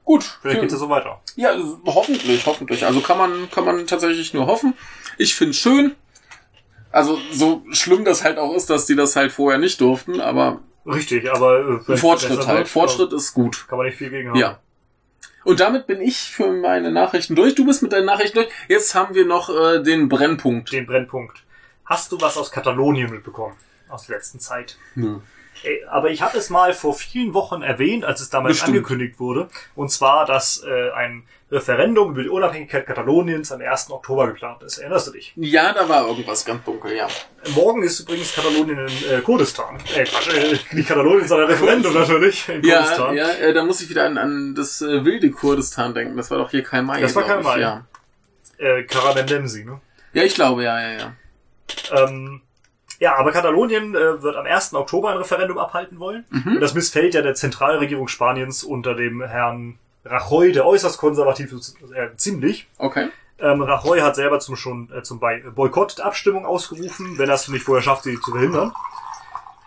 Gut. 0.05 0.39
Vielleicht 0.41 0.61
geht 0.61 0.73
es 0.73 0.79
so 0.79 0.89
weiter. 0.89 1.21
Ja, 1.35 1.51
hoffentlich, 1.85 2.47
hoffentlich. 2.47 2.87
Also 2.87 3.01
kann 3.01 3.19
man, 3.19 3.51
kann 3.51 3.65
man 3.65 3.87
tatsächlich 3.87 4.33
nur 4.33 4.47
hoffen. 4.47 4.75
Ich 5.19 5.35
find's 5.35 5.59
schön. 5.59 5.97
Also 6.93 7.19
so 7.33 7.65
schlimm 7.73 8.05
das 8.05 8.23
halt 8.23 8.39
auch 8.39 8.55
ist, 8.55 8.71
dass 8.71 8.87
die 8.87 8.95
das 8.95 9.17
halt 9.17 9.33
vorher 9.33 9.59
nicht 9.59 9.81
durften, 9.81 10.21
aber 10.21 10.61
Richtig, 10.87 11.31
aber 11.31 11.83
äh, 11.89 11.97
Fortschritt 11.97 12.47
halt. 12.47 12.59
wird, 12.59 12.69
Fortschritt 12.69 13.13
ist 13.13 13.35
gut. 13.35 13.67
Kann 13.69 13.79
man 13.79 13.89
nicht 13.89 13.99
viel 13.99 14.11
gegen 14.11 14.31
haben. 14.31 14.39
Ja. 14.39 14.61
Und 15.43 15.61
damit 15.61 15.87
bin 15.87 16.01
ich 16.01 16.19
für 16.19 16.53
meine 16.53 16.93
Nachrichten 16.93 17.35
durch. 17.35 17.55
Du 17.55 17.67
bist 17.67 17.83
mit 17.83 17.93
deinen 17.93 18.07
Nachrichten 18.07 18.37
durch. 18.37 18.49
Jetzt 18.69 18.95
haben 18.95 19.15
wir 19.15 19.27
noch 19.27 19.49
äh, 19.49 19.83
den 19.83 20.09
Brennpunkt. 20.09 20.73
Den 20.73 20.87
Brennpunkt. 20.87 21.43
Hast 21.85 22.13
du 22.13 22.21
was 22.21 22.37
aus 22.37 22.51
Katalonien 22.51 23.11
mitbekommen? 23.11 23.57
Aus 23.89 24.07
der 24.07 24.17
letzten 24.17 24.41
Zeit? 24.41 24.77
Nö. 24.95 25.19
Aber 25.91 26.11
ich 26.11 26.23
habe 26.23 26.37
es 26.39 26.51
mal 26.51 26.73
vor 26.73 26.95
vielen 26.95 27.35
Wochen 27.35 27.62
erwähnt, 27.62 28.05
als 28.05 28.20
es 28.20 28.31
damals 28.31 28.57
Bestimmt. 28.57 28.77
angekündigt 28.77 29.19
wurde. 29.19 29.49
Und 29.74 29.91
zwar, 29.91 30.27
dass 30.27 30.62
äh, 30.65 30.91
ein 30.93 31.24
Referendum 31.51 32.11
über 32.11 32.23
die 32.24 32.28
Unabhängigkeit 32.28 32.87
Kataloniens 32.87 33.53
am 33.53 33.61
1. 33.61 33.91
Oktober 33.91 34.27
geplant 34.27 34.62
ist. 34.65 34.78
Erinnerst 34.78 35.07
du 35.07 35.12
dich? 35.12 35.33
Ja, 35.37 35.73
da 35.73 35.89
war 35.89 36.07
irgendwas 36.09 36.45
ganz 36.45 36.65
dunkel, 36.65 36.97
ja. 36.97 37.07
Morgen 37.55 37.85
ist 37.85 38.01
übrigens 38.01 38.35
Katalonien 38.35 38.78
in 38.78 38.89
äh, 39.09 39.20
Kurdistan. 39.20 39.78
Äh, 39.95 40.05
Quatsch, 40.05 40.28
äh, 40.35 40.59
nicht 40.74 40.89
Katalonien, 40.89 41.28
sondern 41.28 41.49
Referendum 41.49 41.95
natürlich 42.01 42.49
in 42.49 42.65
Ja, 42.65 42.81
Kurdistan. 42.83 43.16
ja, 43.16 43.28
äh, 43.31 43.53
da 43.55 43.65
muss 43.65 43.81
ich 43.81 43.89
wieder 43.89 44.07
an, 44.07 44.19
an 44.19 44.55
das 44.57 44.83
äh, 44.83 45.05
wilde 45.05 45.31
Kurdistan 45.31 45.95
denken. 45.95 46.16
Das 46.16 46.31
war 46.33 46.39
doch 46.39 46.51
hier 46.51 46.65
Karl 46.65 46.83
May. 46.83 47.01
Das 47.01 47.15
war 47.15 47.23
Karl 47.23 47.39
ich, 47.41 47.45
May. 47.47 47.61
Ja. 47.61 47.87
Äh, 48.59 48.83
Karadendemsi, 48.83 49.65
ne? 49.65 49.81
ja, 50.15 50.23
ich 50.24 50.35
glaube, 50.35 50.65
ja, 50.65 50.81
ja, 50.81 50.99
ja. 50.99 51.12
Ähm, 51.93 52.41
ja, 52.98 53.16
aber 53.16 53.32
Katalonien 53.32 53.94
äh, 53.94 54.23
wird 54.23 54.36
am 54.36 54.47
1. 54.47 54.74
Oktober 54.74 55.10
ein 55.10 55.18
Referendum 55.18 55.59
abhalten 55.59 55.98
wollen. 55.98 56.24
Mhm. 56.31 56.59
Das 56.60 56.74
missfällt 56.74 57.14
ja 57.14 57.23
der 57.23 57.35
Zentralregierung 57.35 58.09
Spaniens 58.09 58.64
unter 58.64 58.94
dem 58.94 59.23
Herrn 59.23 59.78
Rajoy, 60.05 60.52
der 60.52 60.66
äußerst 60.66 60.98
konservativ 60.98 61.52
ist, 61.52 61.77
äh, 61.94 62.14
ziemlich. 62.16 62.68
Okay. 62.78 63.09
Ähm, 63.39 63.60
Rajoy 63.60 64.01
hat 64.01 64.16
selber 64.16 64.40
zum 64.40 64.56
schon 64.56 64.90
äh, 64.97 65.02
zum 65.02 65.20
Boykott 65.20 65.98
der 65.98 66.06
Abstimmung 66.06 66.47
ausgerufen, 66.47 67.18
wenn 67.18 67.28
er 67.28 67.35
es 67.35 67.48
nicht 67.48 67.64
vorher 67.64 67.82
schafft, 67.82 68.05
sie 68.05 68.18
zu 68.20 68.31
verhindern. 68.31 68.73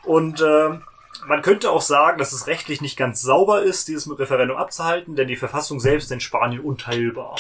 Und 0.04 0.42
ähm, 0.42 0.82
man 1.28 1.42
könnte 1.42 1.70
auch 1.70 1.82
sagen, 1.82 2.18
dass 2.18 2.34
es 2.34 2.48
rechtlich 2.48 2.82
nicht 2.82 2.98
ganz 2.98 3.22
sauber 3.22 3.62
ist, 3.62 3.88
dieses 3.88 4.10
Referendum 4.18 4.58
abzuhalten, 4.58 5.16
denn 5.16 5.28
die 5.28 5.36
Verfassung 5.36 5.80
selbst 5.80 6.12
in 6.12 6.20
Spanien 6.20 6.62
unteilbar. 6.62 7.36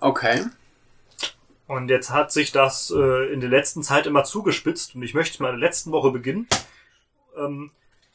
Okay. 0.00 0.44
Und 1.66 1.88
jetzt 1.88 2.10
hat 2.10 2.30
sich 2.30 2.52
das 2.52 2.92
äh, 2.94 3.32
in 3.32 3.40
der 3.40 3.48
letzten 3.48 3.82
Zeit 3.82 4.06
immer 4.06 4.24
zugespitzt 4.24 4.94
und 4.94 5.02
ich 5.02 5.14
möchte 5.14 5.42
mal 5.42 5.52
in 5.52 5.58
der 5.60 5.66
letzten 5.68 5.92
Woche 5.92 6.10
beginnen. 6.10 6.46
Ähm, 7.38 7.70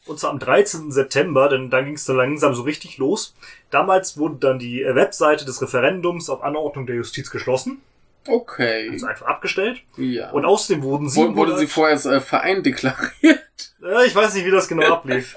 und 0.06 0.20
zwar 0.20 0.30
am 0.32 0.40
13. 0.40 0.92
September, 0.92 1.50
denn 1.50 1.70
dann 1.70 1.86
ging 1.86 1.96
es 1.96 2.06
dann 2.06 2.16
langsam 2.16 2.54
so 2.54 2.62
richtig 2.62 2.98
los. 2.98 3.36
Damals 3.72 4.18
wurde 4.18 4.36
dann 4.40 4.60
die 4.60 4.82
äh, 4.84 4.96
Webseite 4.96 5.46
des 5.46 5.62
Referendums 5.62 6.30
auf 6.30 6.44
Anordnung 6.44 6.86
der 6.86 6.96
Justiz 6.96 7.30
geschlossen, 7.32 7.82
Okay. 8.28 8.90
also 8.92 9.08
einfach 9.08 9.26
abgestellt. 9.26 9.82
Ja. 9.98 10.30
Und 10.32 10.46
außerdem 10.46 10.84
wurden 10.84 11.10
sie... 11.10 11.20
Wurde, 11.20 11.36
wurde 11.36 11.58
sie 11.58 11.68
vorher 11.68 11.96
als 11.96 12.06
äh, 12.06 12.22
Verein 12.22 12.62
deklariert? 12.64 13.14
äh, 13.84 14.06
ich 14.06 14.16
weiß 14.16 14.36
nicht, 14.36 14.46
wie 14.46 14.52
das 14.52 14.68
genau 14.68 14.94
ablief. 14.94 15.36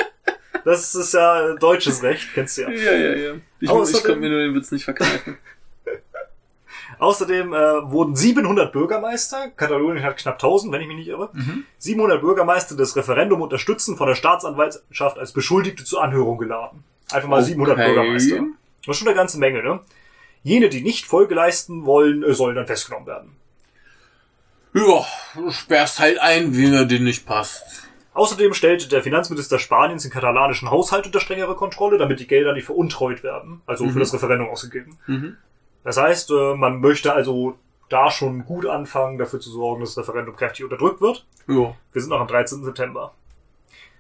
Das 0.64 0.94
ist 0.94 1.14
ja 1.14 1.51
äh, 1.51 1.59
deutsches 1.59 2.02
Recht, 2.02 2.28
kennst 2.34 2.59
du 2.59 2.62
ja. 2.62 2.70
Ja, 2.70 2.93
ja, 2.93 3.14
ja. 3.14 3.34
Ich, 3.59 3.68
Außerdem- 3.70 3.97
ich 3.97 4.05
konnte 4.05 4.20
mir 4.20 4.28
nur 4.30 4.40
den 4.40 4.55
Witz 4.55 4.70
nicht 4.70 4.84
verkneifen. 4.84 5.39
Außerdem 7.02 7.52
äh, 7.52 7.90
wurden 7.90 8.14
700 8.14 8.72
Bürgermeister, 8.72 9.48
Katalonien 9.56 10.04
hat 10.04 10.18
knapp 10.18 10.34
1000, 10.34 10.72
wenn 10.72 10.82
ich 10.82 10.86
mich 10.86 10.98
nicht 10.98 11.08
irre, 11.08 11.30
700 11.78 12.20
Bürgermeister 12.20 12.76
das 12.76 12.94
Referendum 12.94 13.42
unterstützen 13.42 13.96
von 13.96 14.06
der 14.06 14.14
Staatsanwaltschaft 14.14 15.18
als 15.18 15.32
Beschuldigte 15.32 15.82
zur 15.84 16.00
Anhörung 16.00 16.38
geladen. 16.38 16.84
Einfach 17.10 17.28
mal 17.28 17.42
700 17.42 17.76
Okay. 17.76 17.86
Bürgermeister. 17.88 18.36
Das 18.86 18.94
ist 18.94 18.98
schon 18.98 19.08
eine 19.08 19.16
ganze 19.16 19.40
Menge, 19.40 19.64
ne? 19.64 19.80
Jene, 20.44 20.68
die 20.68 20.80
nicht 20.80 21.04
Folge 21.06 21.34
leisten 21.34 21.86
wollen, 21.86 22.22
äh, 22.22 22.34
sollen 22.34 22.54
dann 22.54 22.68
festgenommen 22.68 23.08
werden. 23.08 23.36
Ja, 24.72 25.04
du 25.34 25.50
sperrst 25.50 25.98
halt 25.98 26.20
ein, 26.20 26.56
wie 26.56 26.72
er 26.72 26.84
dir 26.84 27.00
nicht 27.00 27.26
passt. 27.26 27.64
Außerdem 28.14 28.54
stellte 28.54 28.88
der 28.88 29.02
Finanzminister 29.02 29.58
Spaniens 29.58 30.02
den 30.04 30.12
katalanischen 30.12 30.70
Haushalt 30.70 31.06
unter 31.06 31.18
strengere 31.18 31.56
Kontrolle, 31.56 31.98
damit 31.98 32.20
die 32.20 32.28
Gelder 32.28 32.52
nicht 32.52 32.66
veruntreut 32.66 33.24
werden, 33.24 33.60
also 33.66 33.88
für 33.88 33.98
das 33.98 34.14
Referendum 34.14 34.48
ausgegeben. 34.48 34.98
Mhm. 35.08 35.36
Das 35.84 35.96
heißt, 35.96 36.30
äh, 36.30 36.54
man 36.54 36.80
möchte 36.80 37.12
also 37.12 37.56
da 37.88 38.10
schon 38.10 38.44
gut 38.44 38.66
anfangen, 38.66 39.18
dafür 39.18 39.40
zu 39.40 39.50
sorgen, 39.50 39.80
dass 39.80 39.94
das 39.94 40.09
Referendum 40.09 40.34
kräftig 40.36 40.64
unterdrückt 40.64 41.00
wird. 41.00 41.26
Ja. 41.48 41.74
Wir 41.92 42.00
sind 42.02 42.10
noch 42.10 42.20
am 42.20 42.28
13. 42.28 42.64
September. 42.64 43.12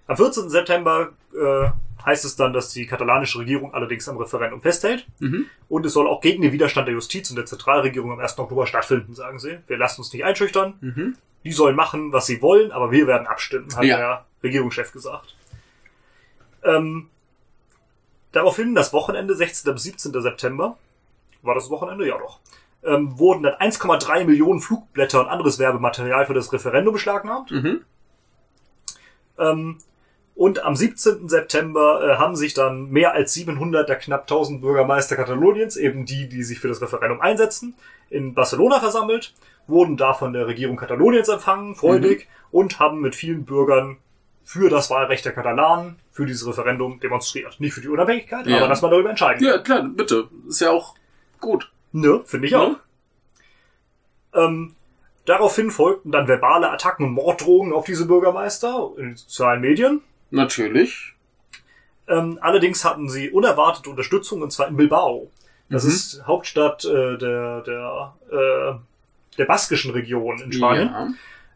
Am 0.06 0.16
14. 0.16 0.48
September 0.48 1.10
äh, 1.34 1.68
heißt 2.04 2.24
es 2.24 2.34
dann, 2.36 2.52
dass 2.52 2.70
die 2.70 2.86
katalanische 2.86 3.38
Regierung 3.38 3.74
allerdings 3.74 4.08
am 4.08 4.16
Referendum 4.16 4.60
festhält. 4.60 5.06
Mhm. 5.20 5.46
Und 5.68 5.86
es 5.86 5.92
soll 5.92 6.08
auch 6.08 6.20
gegen 6.20 6.42
den 6.42 6.52
Widerstand 6.52 6.88
der 6.88 6.94
Justiz 6.94 7.30
und 7.30 7.36
der 7.36 7.46
Zentralregierung 7.46 8.12
am 8.12 8.18
1. 8.20 8.38
Oktober 8.38 8.66
stattfinden, 8.66 9.14
sagen 9.14 9.38
sie. 9.38 9.58
Wir 9.66 9.76
lassen 9.76 10.00
uns 10.00 10.12
nicht 10.12 10.24
einschüchtern. 10.24 10.74
Mhm. 10.80 11.16
Die 11.44 11.52
sollen 11.52 11.76
machen, 11.76 12.12
was 12.12 12.26
sie 12.26 12.40
wollen, 12.40 12.72
aber 12.72 12.90
wir 12.92 13.06
werden 13.06 13.26
abstimmen, 13.26 13.68
hat 13.76 13.84
Ja. 13.84 13.96
der 13.96 14.24
Regierungschef 14.42 14.92
gesagt. 14.92 15.36
Ähm, 16.64 17.08
daraufhin, 18.32 18.74
das 18.74 18.92
Wochenende, 18.92 19.34
16. 19.34 19.72
bis 19.74 19.82
17. 19.84 20.12
September, 20.22 20.76
war 21.42 21.54
das 21.54 21.70
Wochenende? 21.70 22.06
Ja 22.06 22.18
doch. 22.18 22.40
Ähm, 22.84 23.18
wurden 23.18 23.42
dann 23.44 23.54
1,3 23.54 24.24
Millionen 24.24 24.60
Flugblätter 24.60 25.20
und 25.20 25.28
anderes 25.28 25.58
Werbematerial 25.58 26.26
für 26.26 26.34
das 26.34 26.52
Referendum 26.52 26.94
beschlagnahmt. 26.94 27.50
Mhm. 27.50 27.84
Ähm, 29.38 29.78
und 30.34 30.64
am 30.64 30.74
17. 30.74 31.28
September 31.28 32.02
äh, 32.02 32.16
haben 32.16 32.36
sich 32.36 32.54
dann 32.54 32.90
mehr 32.90 33.12
als 33.12 33.34
700 33.34 33.88
der 33.88 33.96
knapp 33.96 34.22
1000 34.22 34.60
Bürgermeister 34.62 35.14
Kataloniens, 35.14 35.76
eben 35.76 36.06
die, 36.06 36.28
die 36.28 36.42
sich 36.42 36.58
für 36.58 36.68
das 36.68 36.80
Referendum 36.80 37.20
einsetzen, 37.20 37.74
in 38.10 38.34
Barcelona 38.34 38.80
versammelt, 38.80 39.34
wurden 39.66 39.96
da 39.96 40.14
von 40.14 40.32
der 40.32 40.46
Regierung 40.46 40.76
Kataloniens 40.76 41.28
empfangen, 41.28 41.74
freudig, 41.74 42.28
und 42.50 42.78
haben 42.80 43.00
mit 43.00 43.14
vielen 43.14 43.44
Bürgern 43.44 43.98
für 44.44 44.68
das 44.68 44.90
Wahlrecht 44.90 45.24
der 45.24 45.32
Katalanen, 45.32 45.96
für 46.10 46.26
dieses 46.26 46.46
Referendum 46.46 46.98
demonstriert. 47.00 47.60
Nicht 47.60 47.74
für 47.74 47.80
die 47.80 47.88
Unabhängigkeit, 47.88 48.46
Ja. 48.46 48.58
aber 48.58 48.68
dass 48.68 48.82
man 48.82 48.90
darüber 48.90 49.10
entscheiden 49.10 49.46
Ja, 49.46 49.58
klar, 49.58 49.88
bitte. 49.94 50.28
Ist 50.48 50.60
ja 50.60 50.70
auch 50.70 50.94
gut. 51.42 51.70
Ne, 51.92 52.22
finde 52.24 52.46
ich 52.46 52.52
Ne? 52.54 52.58
auch. 52.58 52.76
Ähm, 54.34 54.74
daraufhin 55.26 55.70
folgten 55.70 56.10
dann 56.10 56.26
verbale 56.28 56.70
Attacken 56.70 57.06
und 57.06 57.12
Morddrohungen 57.12 57.72
auf 57.72 57.84
diese 57.84 58.06
Bürgermeister 58.06 58.90
in 58.96 59.04
den 59.08 59.16
sozialen 59.16 59.60
Medien. 59.60 60.00
Natürlich. 60.30 61.14
Ähm, 62.08 62.38
allerdings 62.40 62.84
hatten 62.84 63.08
sie 63.08 63.30
unerwartete 63.30 63.90
Unterstützung 63.90 64.42
und 64.42 64.50
zwar 64.52 64.68
in 64.68 64.76
Bilbao. 64.76 65.30
Das 65.68 65.84
Mhm. 65.84 65.90
ist 65.90 66.22
Hauptstadt 66.26 66.84
äh, 66.84 67.16
der 67.18 67.60
der 67.62 68.14
äh, 68.30 68.74
der 69.38 69.44
baskischen 69.46 69.92
Region 69.92 70.40
in 70.40 70.52
Spanien. 70.52 70.88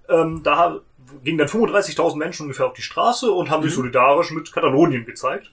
Ja. 0.08 0.22
Ähm, 0.22 0.42
da 0.42 0.80
gingen 1.24 1.38
dann 1.38 1.48
35.000 1.48 2.16
Menschen 2.16 2.42
ungefähr 2.44 2.66
auf 2.66 2.72
die 2.74 2.82
Straße 2.82 3.30
und 3.30 3.50
haben 3.50 3.62
sich 3.62 3.72
Mhm. 3.72 3.76
solidarisch 3.76 4.30
mit 4.30 4.52
Katalonien 4.52 5.04
gezeigt. 5.04 5.50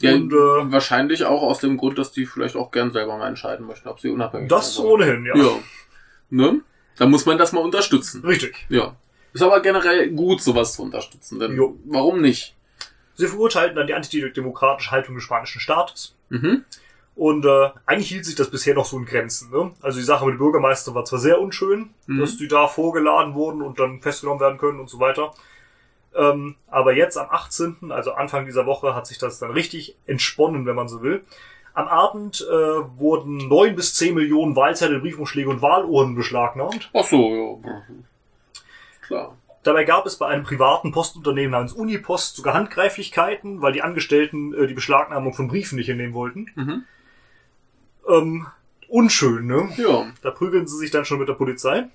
Ja 0.00 0.14
Und, 0.14 0.32
äh, 0.32 0.36
wahrscheinlich 0.72 1.24
auch 1.24 1.42
aus 1.42 1.58
dem 1.60 1.76
Grund, 1.76 1.98
dass 1.98 2.12
die 2.12 2.26
vielleicht 2.26 2.56
auch 2.56 2.70
gern 2.70 2.90
selber 2.92 3.16
mal 3.18 3.28
entscheiden 3.28 3.66
möchten, 3.66 3.88
ob 3.88 4.00
sie 4.00 4.10
unabhängig 4.10 4.48
Das 4.48 4.74
sein 4.74 4.86
wollen. 4.86 4.92
ohnehin, 5.02 5.26
ja. 5.26 5.36
Ja. 5.36 5.50
Ne? 6.30 6.60
Da 6.96 7.06
muss 7.06 7.26
man 7.26 7.38
das 7.38 7.52
mal 7.52 7.60
unterstützen. 7.60 8.24
Richtig. 8.24 8.66
Ja. 8.68 8.96
Ist 9.32 9.42
aber 9.42 9.60
generell 9.60 10.10
gut, 10.10 10.42
sowas 10.42 10.74
zu 10.74 10.82
unterstützen, 10.82 11.38
denn 11.38 11.54
Jo. 11.56 11.78
warum 11.86 12.20
nicht? 12.20 12.56
Sie 13.14 13.26
verurteilten 13.26 13.76
dann 13.76 13.86
die 13.86 13.94
antidemokratische 13.94 14.90
Haltung 14.90 15.14
des 15.14 15.24
spanischen 15.24 15.60
Staates. 15.60 16.16
Mhm. 16.30 16.64
Und 17.16 17.44
äh, 17.44 17.70
eigentlich 17.86 18.08
hielt 18.08 18.24
sich 18.24 18.34
das 18.34 18.50
bisher 18.50 18.74
noch 18.74 18.86
so 18.86 18.96
in 18.98 19.04
Grenzen. 19.04 19.50
Ne? 19.50 19.72
Also 19.82 19.98
die 19.98 20.04
Sache 20.04 20.24
mit 20.24 20.34
dem 20.34 20.38
Bürgermeister 20.38 20.94
war 20.94 21.04
zwar 21.04 21.18
sehr 21.18 21.40
unschön, 21.40 21.90
Mhm. 22.06 22.18
dass 22.20 22.36
die 22.38 22.48
da 22.48 22.66
vorgeladen 22.66 23.34
wurden 23.34 23.60
und 23.62 23.78
dann 23.78 24.00
festgenommen 24.00 24.40
werden 24.40 24.58
können 24.58 24.80
und 24.80 24.88
so 24.88 24.98
weiter. 25.00 25.34
Ähm, 26.14 26.56
aber 26.66 26.94
jetzt 26.94 27.16
am 27.16 27.28
18., 27.30 27.92
also 27.92 28.12
Anfang 28.12 28.44
dieser 28.44 28.66
Woche, 28.66 28.94
hat 28.94 29.06
sich 29.06 29.18
das 29.18 29.38
dann 29.38 29.52
richtig 29.52 29.96
entsponnen, 30.06 30.66
wenn 30.66 30.74
man 30.74 30.88
so 30.88 31.02
will. 31.02 31.22
Am 31.72 31.86
Abend 31.86 32.46
äh, 32.50 32.98
wurden 32.98 33.36
neun 33.48 33.76
bis 33.76 33.94
zehn 33.94 34.14
Millionen 34.14 34.56
Wahlzettel, 34.56 35.00
Briefumschläge 35.00 35.48
und 35.48 35.62
Wahlurnen 35.62 36.16
beschlagnahmt. 36.16 36.90
Ach 36.92 37.04
so, 37.04 37.62
ja. 37.64 37.82
Klar. 39.02 39.36
Dabei 39.62 39.84
gab 39.84 40.06
es 40.06 40.16
bei 40.16 40.26
einem 40.26 40.44
privaten 40.44 40.90
Postunternehmen 40.90 41.52
namens 41.52 41.72
Unipost 41.72 42.36
sogar 42.36 42.54
Handgreiflichkeiten, 42.54 43.60
weil 43.60 43.72
die 43.72 43.82
Angestellten 43.82 44.54
äh, 44.54 44.66
die 44.66 44.74
Beschlagnahmung 44.74 45.34
von 45.34 45.48
Briefen 45.48 45.76
nicht 45.76 45.86
hinnehmen 45.86 46.14
wollten. 46.14 46.46
Mhm. 46.54 46.84
Ähm, 48.08 48.46
unschön, 48.88 49.46
ne? 49.46 49.68
Ja. 49.76 50.06
Da 50.22 50.30
prügeln 50.30 50.66
sie 50.66 50.78
sich 50.78 50.90
dann 50.90 51.04
schon 51.04 51.18
mit 51.18 51.28
der 51.28 51.34
Polizei. 51.34 51.88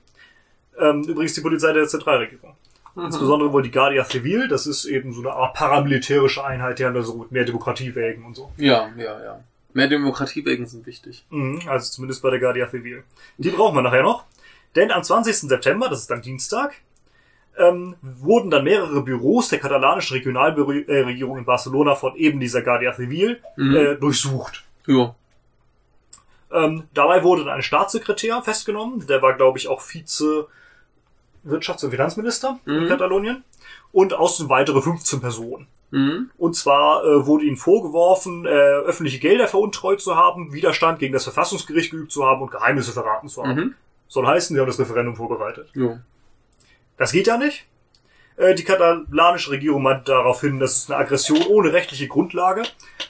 Ähm, 0.80 1.04
übrigens 1.04 1.34
die 1.34 1.42
Polizei 1.42 1.74
der 1.74 1.88
Zentralregierung. 1.88 2.56
Mhm. 2.96 3.06
Insbesondere 3.06 3.52
wohl 3.54 3.62
die 3.64 3.72
Guardia 3.72 4.04
Civil, 4.06 4.48
das 4.48 4.68
ist 4.68 4.86
eben 4.86 5.14
so 5.14 5.22
eine 5.22 5.32
Art 5.34 5.54
paramilitärische 5.54 6.44
Einheit, 6.44 6.80
die 6.80 6.86
haben 6.86 6.96
da 6.96 7.02
so 7.02 7.28
mehr 7.30 7.44
Demokratie 7.46 7.94
wägen 7.94 8.24
und 8.26 8.36
so. 8.36 8.52
Ja, 8.58 8.90
ja, 8.98 9.24
ja. 9.24 9.40
Mehr 9.74 9.88
Demokratiewegen 9.90 10.66
sind 10.66 10.86
wichtig. 10.86 11.26
Mhm, 11.30 11.62
also 11.68 11.92
zumindest 11.92 12.22
bei 12.22 12.30
der 12.30 12.40
Guardia 12.40 12.68
Civil. 12.70 13.04
Die 13.38 13.50
brauchen 13.50 13.76
wir 13.76 13.82
nachher 13.82 14.04
noch. 14.04 14.24
Denn 14.76 14.92
am 14.92 15.04
20. 15.04 15.36
September, 15.50 15.90
das 15.90 16.00
ist 16.02 16.10
dann 16.10 16.22
Dienstag, 16.22 16.74
ähm, 17.58 17.96
wurden 18.02 18.50
dann 18.50 18.64
mehrere 18.64 19.02
Büros 19.02 19.50
der 19.50 19.60
katalanischen 19.60 20.16
Regionalregierung 20.16 21.38
in 21.38 21.46
Barcelona 21.46 21.96
von 21.96 22.16
eben 22.16 22.40
dieser 22.40 22.62
Guardia 22.62 22.94
Civil 22.94 23.42
Mhm. 23.58 23.76
äh, 23.76 23.96
durchsucht. 23.96 24.64
Ja. 24.88 25.16
Ähm, 26.52 26.84
dabei 26.94 27.24
wurde 27.24 27.44
dann 27.44 27.56
ein 27.56 27.62
Staatssekretär 27.62 28.42
festgenommen, 28.42 29.06
der 29.08 29.22
war, 29.22 29.34
glaube 29.34 29.58
ich, 29.58 29.68
auch 29.68 29.82
Vize 29.82 30.48
Wirtschafts- 31.46 31.84
und 31.86 31.92
Finanzminister 31.92 32.60
in 32.66 32.86
Mhm. 32.86 32.88
Katalonien. 32.88 33.44
Und 33.92 34.14
außerdem 34.14 34.50
weitere 34.50 34.82
15 34.82 35.22
Personen. 35.22 35.68
Mhm. 35.92 36.30
Und 36.38 36.56
zwar 36.56 37.06
äh, 37.06 37.26
wurde 37.26 37.46
ihnen 37.46 37.56
vorgeworfen, 37.58 38.46
äh, 38.46 38.50
öffentliche 38.50 39.20
Gelder 39.20 39.48
veruntreut 39.48 40.02
zu 40.02 40.16
haben, 40.16 40.52
Widerstand 40.54 41.00
gegen 41.00 41.14
das 41.14 41.24
Verfassungsgericht 41.24 41.92
geübt 41.92 42.12
zu 42.12 42.26
haben 42.26 42.42
und 42.42 42.52
Geheimnisse 42.52 42.92
verraten 42.92 43.30
zu 43.30 43.44
haben. 43.44 43.56
Mhm. 43.56 43.76
Soll 44.08 44.28
heißen, 44.28 44.56
sie 44.56 44.60
haben 44.60 44.68
das 44.68 44.80
Referendum 44.80 45.16
vorbereitet. 45.16 45.70
Ja. 45.74 46.00
Das 46.98 47.12
geht 47.12 47.28
ja 47.28 47.38
nicht. 47.38 47.66
Äh, 48.38 48.54
Die 48.56 48.64
katalanische 48.64 49.52
Regierung 49.52 49.84
meint 49.84 50.08
darauf 50.10 50.42
hin, 50.42 50.60
das 50.60 50.78
ist 50.78 50.92
eine 50.92 51.00
Aggression 51.00 51.42
ohne 51.48 51.72
rechtliche 51.74 52.08
Grundlage. 52.08 52.64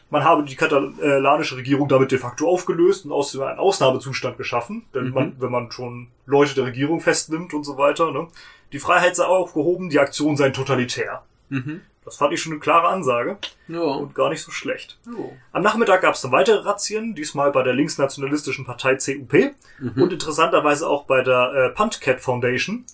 Man 0.09 0.23
habe 0.23 0.43
die 0.43 0.55
katalanische 0.55 1.57
Regierung 1.57 1.87
damit 1.87 2.11
de 2.11 2.19
facto 2.19 2.47
aufgelöst 2.47 3.05
und 3.05 3.11
außerdem 3.11 3.47
einen 3.47 3.59
Ausnahmezustand 3.59 4.37
geschaffen. 4.37 4.85
Denn 4.93 5.05
Mhm. 5.07 5.13
man, 5.13 5.35
wenn 5.39 5.51
man 5.51 5.71
schon 5.71 6.07
Leute 6.25 6.53
der 6.55 6.65
Regierung 6.65 7.01
festnimmt 7.01 7.53
und 7.53 7.63
so 7.63 7.77
weiter, 7.77 8.11
ne? 8.11 8.27
die 8.71 8.79
Freiheit 8.79 9.15
sei 9.15 9.25
aufgehoben, 9.25 9.89
die 9.89 9.99
Aktion 9.99 10.37
sei 10.37 10.49
totalitär. 10.51 11.23
Mhm. 11.49 11.81
Das 12.03 12.17
fand 12.17 12.33
ich 12.33 12.41
schon 12.41 12.51
eine 12.51 12.59
klare 12.61 12.87
Ansage 12.89 13.37
Ja. 13.67 13.79
und 13.81 14.13
gar 14.13 14.29
nicht 14.29 14.43
so 14.43 14.51
schlecht. 14.51 14.99
Ja. 15.07 15.11
Am 15.53 15.63
Nachmittag 15.63 16.01
gab 16.01 16.13
es 16.13 16.21
dann 16.21 16.31
weitere 16.31 16.59
Razzien, 16.59 17.15
diesmal 17.15 17.51
bei 17.51 17.63
der 17.63 17.73
linksnationalistischen 17.73 18.63
Partei 18.63 18.95
CUP 18.97 19.53
Mhm. 19.79 20.03
und 20.03 20.13
interessanterweise 20.13 20.87
auch 20.87 21.05
bei 21.05 21.23
der 21.23 21.51
äh, 21.53 21.69
Puntcat 21.69 22.21
Foundation. 22.21 22.85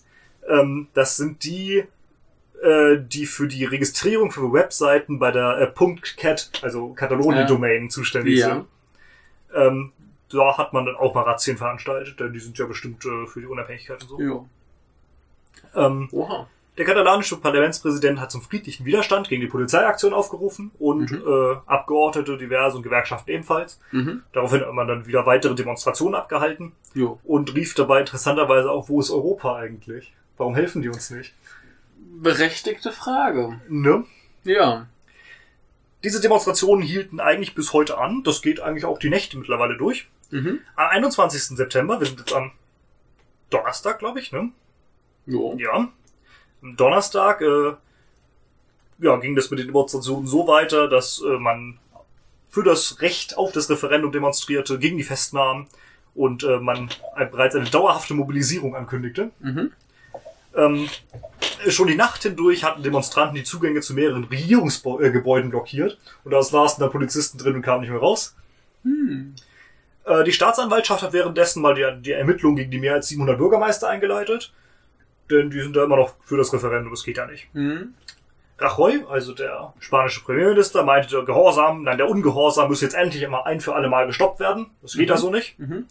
Ähm, 0.48 0.88
das 0.94 1.18
sind 1.18 1.44
die, 1.44 1.84
äh, 2.62 2.98
die 3.00 3.26
für 3.26 3.48
die 3.48 3.66
Registrierung 3.66 4.32
für 4.32 4.54
Webseiten 4.54 5.20
bei 5.20 5.32
der 5.32 5.58
äh, 5.60 5.86
.cat, 6.18 6.52
also 6.62 6.94
Katalonien-Domain, 6.94 7.90
zuständig 7.90 8.40
Ja. 8.40 8.48
sind. 8.48 8.66
Ähm, 9.54 9.92
da 10.30 10.58
hat 10.58 10.72
man 10.74 10.86
dann 10.86 10.96
auch 10.96 11.14
mal 11.14 11.24
Razzien 11.24 11.58
veranstaltet, 11.58 12.20
denn 12.20 12.32
die 12.34 12.40
sind 12.40 12.58
ja 12.58 12.66
bestimmt 12.66 13.04
äh, 13.06 13.28
für 13.28 13.42
die 13.42 13.48
Unabhängigkeit 13.48 14.02
und 14.04 14.10
so. 14.10 14.22
Ja. 14.22 14.46
Ähm, 15.76 16.08
Oha. 16.12 16.48
der 16.78 16.86
katalanische 16.86 17.38
Parlamentspräsident 17.38 18.20
hat 18.20 18.32
zum 18.32 18.42
friedlichen 18.42 18.86
Widerstand 18.86 19.28
gegen 19.30 19.42
die 19.42 19.48
Polizeiaktion 19.48 20.14
aufgerufen 20.14 20.72
und 20.80 21.12
Mhm. 21.12 21.24
äh, 21.28 21.56
Abgeordnete, 21.66 22.38
diverse 22.38 22.78
und 22.78 22.84
Gewerkschaften 22.84 23.30
ebenfalls. 23.32 23.80
Mhm. 23.92 24.24
Daraufhin 24.34 24.62
hat 24.62 24.74
man 24.74 24.88
dann 24.88 25.06
wieder 25.06 25.26
weitere 25.26 25.54
Demonstrationen 25.56 26.16
abgehalten 26.16 26.72
Jo. 26.94 27.20
und 27.24 27.54
rief 27.56 27.74
dabei 27.76 28.00
interessanterweise 28.02 28.72
auch, 28.72 28.88
wo 28.90 29.00
ist 29.02 29.12
Europa 29.12 29.56
eigentlich? 29.58 30.14
Warum 30.38 30.56
helfen 30.56 30.82
die 30.82 30.90
uns 30.90 31.10
nicht? 31.10 31.34
Berechtigte 32.22 32.91
Frage. 32.91 33.60
Ne? 33.68 34.06
Ja. 34.43 34.88
Diese 36.03 36.22
Demonstrationen 36.22 36.84
hielten 36.84 37.19
eigentlich 37.19 37.56
bis 37.56 37.73
heute 37.73 37.98
an. 37.98 38.23
Das 38.23 38.41
geht 38.41 38.60
eigentlich 38.60 38.85
auch 38.85 38.99
die 38.99 39.10
Nächte 39.10 39.38
mittlerweile 39.38 39.77
durch. 39.77 40.07
Mhm. 40.30 40.60
Am 40.76 40.89
21. 40.89 41.57
September, 41.57 41.99
wir 41.99 42.07
sind 42.07 42.19
jetzt 42.19 42.34
am 42.34 42.52
Donnerstag, 43.49 43.99
glaube 43.99 44.19
ich, 44.19 44.31
ne? 44.31 44.52
Jo. 45.26 45.56
Ja. 45.57 45.89
Am 46.61 46.77
Donnerstag 46.77 47.41
äh, 47.41 47.73
ja, 48.99 49.15
ging 49.18 49.35
das 49.35 49.49
mit 49.49 49.60
den 49.60 49.68
Demonstrationen 49.68 50.27
so 50.27 50.48
weiter, 50.48 50.88
dass 50.88 51.22
äh, 51.22 51.38
man 51.38 51.80
für 52.49 52.64
das 52.64 53.02
Recht 53.02 53.38
auf 53.38 53.52
das 53.52 53.69
Referendum 53.69 54.11
demonstrierte, 54.11 54.77
gegen 54.77 54.98
die 54.98 55.03
Festnahmen 55.03 55.68
und 56.14 56.43
äh, 56.43 56.60
man 56.60 56.89
bereits 57.31 57.56
eine 57.56 57.69
dauerhafte 57.69 58.14
Mobilisierung 58.14 58.76
ankündigte. 58.76 59.31
Mhm. 59.39 59.72
Ähm, 60.56 60.90
schon 61.69 61.88
die 61.88 61.95
Nacht 61.95 62.23
hindurch 62.23 62.64
hatten 62.64 62.84
Demonstranten 62.84 63.36
die 63.36 63.44
Zugänge 63.44 63.82
zu 63.82 63.94
mehreren 63.94 64.26
Regierungsgebäuden 64.26 65.49
blockiert 65.49 65.98
und 66.23 66.32
da 66.32 66.41
saßen 66.41 66.82
dann 66.82 66.91
Polizisten 66.91 67.38
drin 67.38 67.56
und 67.56 67.61
kamen 67.61 67.82
nicht 67.82 67.90
mehr 67.91 67.99
raus. 67.99 68.36
Hm. 68.84 69.36
Äh, 70.06 70.23
die 70.23 70.34
Staatsanwaltschaft 70.34 71.03
hat 71.03 71.14
währenddessen 71.14 71.61
mal 71.61 71.76
die, 71.76 71.86
die 72.02 72.11
Ermittlungen 72.11 72.57
gegen 72.57 72.72
die 72.72 72.80
mehr 72.80 72.95
als 72.95 73.07
700 73.07 73.38
Bürgermeister 73.38 73.88
eingeleitet, 73.90 74.53
denn 75.30 75.49
die 75.49 75.61
sind 75.61 75.76
da 75.76 75.84
immer 75.84 75.95
noch 75.98 76.15
für 76.23 76.38
das 76.38 76.52
Referendum, 76.53 76.91
das 76.91 77.03
geht 77.03 77.18
ja 77.18 77.26
nicht. 77.26 77.48
Mhm. 77.53 77.94
Rajoy, 78.57 79.06
also 79.10 79.34
der 79.34 79.73
spanische 79.80 80.23
Premierminister, 80.23 80.84
meinte, 80.84 81.10
der 81.10 81.23
Gehorsam, 81.23 81.84
nein, 81.84 81.98
der 81.98 82.10
Ungehorsam 82.10 82.69
muss 82.69 82.82
jetzt 82.82 82.94
endlich 82.94 83.23
immer 83.23 83.45
ein 83.48 83.60
für 83.60 83.73
alle 83.73 83.90
Mal 83.90 84.06
gestoppt 84.06 84.40
werden. 84.40 84.68
Das 84.84 84.94
geht 84.94 85.07
Mhm. 85.07 85.10
ja 85.10 85.18
so 85.18 85.32
nicht. 85.32 85.57
Mhm. 85.57 85.88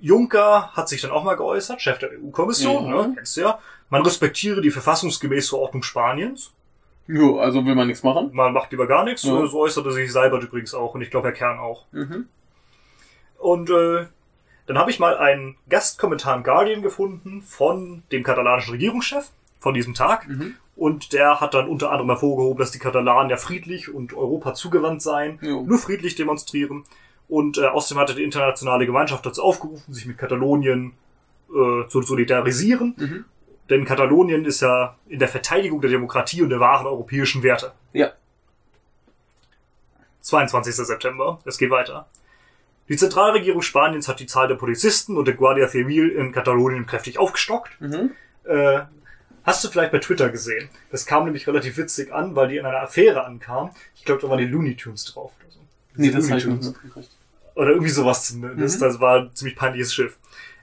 Juncker 0.00 0.72
hat 0.72 0.88
sich 0.88 1.00
dann 1.00 1.10
auch 1.10 1.24
mal 1.24 1.36
geäußert, 1.36 1.80
Chef 1.80 1.98
der 1.98 2.10
EU-Kommission, 2.12 2.86
Ja. 2.86 3.06
ne, 3.06 3.12
kennst 3.16 3.36
du 3.36 3.42
ja. 3.42 3.58
Man 3.88 4.02
respektiere 4.02 4.60
die 4.60 4.70
verfassungsgemäße 4.70 5.56
Ordnung 5.56 5.82
Spaniens. 5.82 6.52
Jo, 7.06 7.38
also 7.38 7.64
will 7.64 7.76
man 7.76 7.86
nichts 7.86 8.02
machen. 8.02 8.30
Man 8.32 8.52
macht 8.52 8.72
lieber 8.72 8.86
gar 8.88 9.04
nichts. 9.04 9.22
Ja. 9.22 9.46
So 9.46 9.60
äußerte 9.60 9.92
sich 9.92 10.12
Seibert 10.12 10.42
übrigens 10.42 10.74
auch 10.74 10.94
und 10.94 11.02
ich 11.02 11.10
glaube 11.10 11.28
Herr 11.28 11.34
Kern 11.34 11.58
auch. 11.58 11.84
Mhm. 11.92 12.28
Und 13.38 13.70
äh, 13.70 14.06
dann 14.66 14.78
habe 14.78 14.90
ich 14.90 14.98
mal 14.98 15.16
einen 15.16 15.56
Gastkommentar 15.68 16.36
im 16.36 16.42
Guardian 16.42 16.82
gefunden 16.82 17.42
von 17.42 18.02
dem 18.10 18.24
katalanischen 18.24 18.72
Regierungschef 18.72 19.30
von 19.60 19.74
diesem 19.74 19.94
Tag. 19.94 20.26
Mhm. 20.28 20.56
Und 20.74 21.12
der 21.12 21.40
hat 21.40 21.54
dann 21.54 21.68
unter 21.68 21.90
anderem 21.90 22.10
hervorgehoben, 22.10 22.58
dass 22.58 22.72
die 22.72 22.78
Katalanen 22.80 23.30
ja 23.30 23.36
friedlich 23.36 23.88
und 23.94 24.12
Europa 24.12 24.54
zugewandt 24.54 25.00
seien, 25.00 25.38
Jo. 25.40 25.62
nur 25.62 25.78
friedlich 25.78 26.16
demonstrieren. 26.16 26.84
Und 27.28 27.58
äh, 27.58 27.66
außerdem 27.66 28.00
hatte 28.00 28.14
die 28.14 28.22
internationale 28.22 28.86
Gemeinschaft 28.86 29.26
dazu 29.26 29.42
aufgerufen, 29.42 29.92
sich 29.92 30.06
mit 30.06 30.18
Katalonien 30.18 30.92
äh, 31.48 31.88
zu 31.88 32.02
solidarisieren. 32.02 32.94
Mhm. 32.96 33.24
Denn 33.68 33.84
Katalonien 33.84 34.44
ist 34.44 34.60
ja 34.60 34.96
in 35.08 35.18
der 35.18 35.28
Verteidigung 35.28 35.80
der 35.80 35.90
Demokratie 35.90 36.42
und 36.42 36.50
der 36.50 36.60
wahren 36.60 36.86
europäischen 36.86 37.42
Werte. 37.42 37.72
Ja. 37.92 38.12
22. 40.20 40.74
September, 40.74 41.40
es 41.44 41.58
geht 41.58 41.70
weiter. 41.70 42.06
Die 42.88 42.96
Zentralregierung 42.96 43.62
Spaniens 43.62 44.06
hat 44.08 44.20
die 44.20 44.26
Zahl 44.26 44.46
der 44.48 44.54
Polizisten 44.54 45.16
und 45.16 45.26
der 45.26 45.34
Guardia 45.34 45.68
Civil 45.68 46.10
in 46.10 46.32
Katalonien 46.32 46.86
kräftig 46.86 47.18
aufgestockt. 47.18 47.80
Mhm. 47.80 48.12
Äh, 48.44 48.82
hast 49.42 49.64
du 49.64 49.68
vielleicht 49.68 49.90
bei 49.90 49.98
Twitter 49.98 50.28
gesehen? 50.28 50.68
Das 50.92 51.06
kam 51.06 51.24
nämlich 51.24 51.48
relativ 51.48 51.76
witzig 51.76 52.12
an, 52.12 52.36
weil 52.36 52.48
die 52.48 52.58
in 52.58 52.66
einer 52.66 52.82
Affäre 52.82 53.24
ankam. 53.24 53.70
Ich 53.96 54.04
glaube, 54.04 54.20
da 54.20 54.28
waren 54.28 54.38
die 54.38 54.46
Looney 54.46 54.76
Tunes 54.76 55.04
drauf. 55.04 55.32
Oder, 55.40 55.50
so. 55.50 55.60
Nee, 55.96 56.10
das 56.10 56.28
habe 56.28 56.38
ich 56.38 56.46
noch 56.46 56.56
nicht 56.56 56.66
mitgekriegt. 56.66 57.10
Oder 57.56 57.70
irgendwie 57.70 57.90
sowas. 57.90 58.32
Ne? 58.34 58.54
Das, 58.56 58.76
Mhm. 58.76 58.80
das 58.80 59.00
war 59.00 59.16
ein 59.22 59.30
ziemlich 59.34 59.56
peinliches 59.56 59.92
Schiff. 59.92 60.16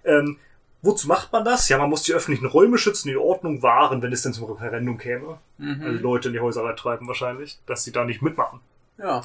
Ähm, 0.06 0.38
wozu 0.82 1.08
macht 1.10 1.32
man 1.34 1.44
das? 1.44 1.68
Ja, 1.68 1.78
man 1.78 1.90
muss 1.90 2.04
die 2.04 2.14
öffentlichen 2.14 2.46
Räume 2.46 2.78
schützen, 2.78 3.10
die 3.10 3.18
Ordnung 3.18 3.62
wahren, 3.62 4.02
wenn 4.02 4.14
es 4.14 4.22
denn 4.22 4.32
zum 4.34 4.46
Referendum 4.50 4.98
käme. 4.98 5.40
Also 5.60 5.74
Mhm. 5.82 6.00
Leute 6.00 6.28
in 6.30 6.34
die 6.34 6.40
Häuser 6.40 6.64
reintreiben 6.64 7.08
wahrscheinlich, 7.08 7.60
dass 7.66 7.84
sie 7.84 7.92
da 7.92 8.06
nicht 8.06 8.22
mitmachen. 8.22 8.62
Ja. 8.98 9.24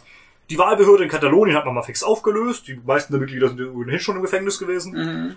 Die 0.50 0.58
Wahlbehörde 0.58 1.04
in 1.04 1.10
Katalonien 1.10 1.56
hat 1.56 1.66
man 1.66 1.74
mal 1.74 1.82
fix 1.82 2.02
aufgelöst. 2.02 2.66
Die 2.68 2.80
meisten 2.84 3.12
der 3.12 3.20
Mitglieder 3.20 3.48
sind 3.48 3.60
ohnehin 3.60 4.00
schon 4.00 4.16
im 4.16 4.22
Gefängnis 4.22 4.58
gewesen. 4.58 4.94
Mhm. 4.94 5.36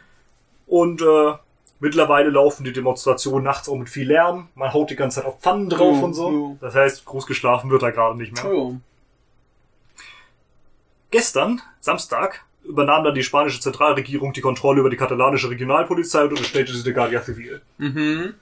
Und 0.67 1.01
äh, 1.01 1.33
mittlerweile 1.81 2.29
laufen 2.29 2.63
die 2.63 2.71
Demonstrationen 2.71 3.43
nachts 3.43 3.67
auch 3.67 3.75
mit 3.75 3.89
viel 3.89 4.07
Lärm. 4.07 4.47
Man 4.55 4.71
haut 4.73 4.89
die 4.89 4.95
ganze 4.95 5.17
Zeit 5.19 5.25
auf 5.27 5.39
Pfannen 5.41 5.69
drauf 5.69 5.97
Jo, 5.97 6.05
und 6.05 6.13
so. 6.13 6.31
jo. 6.31 6.57
Das 6.61 6.75
heißt, 6.75 7.03
groß 7.03 7.25
geschlafen 7.25 7.69
wird 7.71 7.81
da 7.83 7.89
gerade 7.91 8.17
nicht 8.17 8.31
mehr. 8.33 8.49
Jo. 8.53 8.77
Gestern, 11.11 11.61
Samstag, 11.79 12.43
übernahm 12.63 13.03
dann 13.03 13.15
die 13.15 13.23
spanische 13.23 13.59
Zentralregierung 13.59 14.33
die 14.33 14.41
Kontrolle 14.41 14.79
über 14.79 14.89
die 14.89 14.97
katalanische 14.97 15.49
Regionalpolizei 15.49 16.23
und 16.23 16.31
unterstellte 16.31 16.73
sie 16.73 16.83
der 16.83 16.93
Guardia 16.93 17.21
Civil. 17.21 17.61
Mhm. 17.77 18.33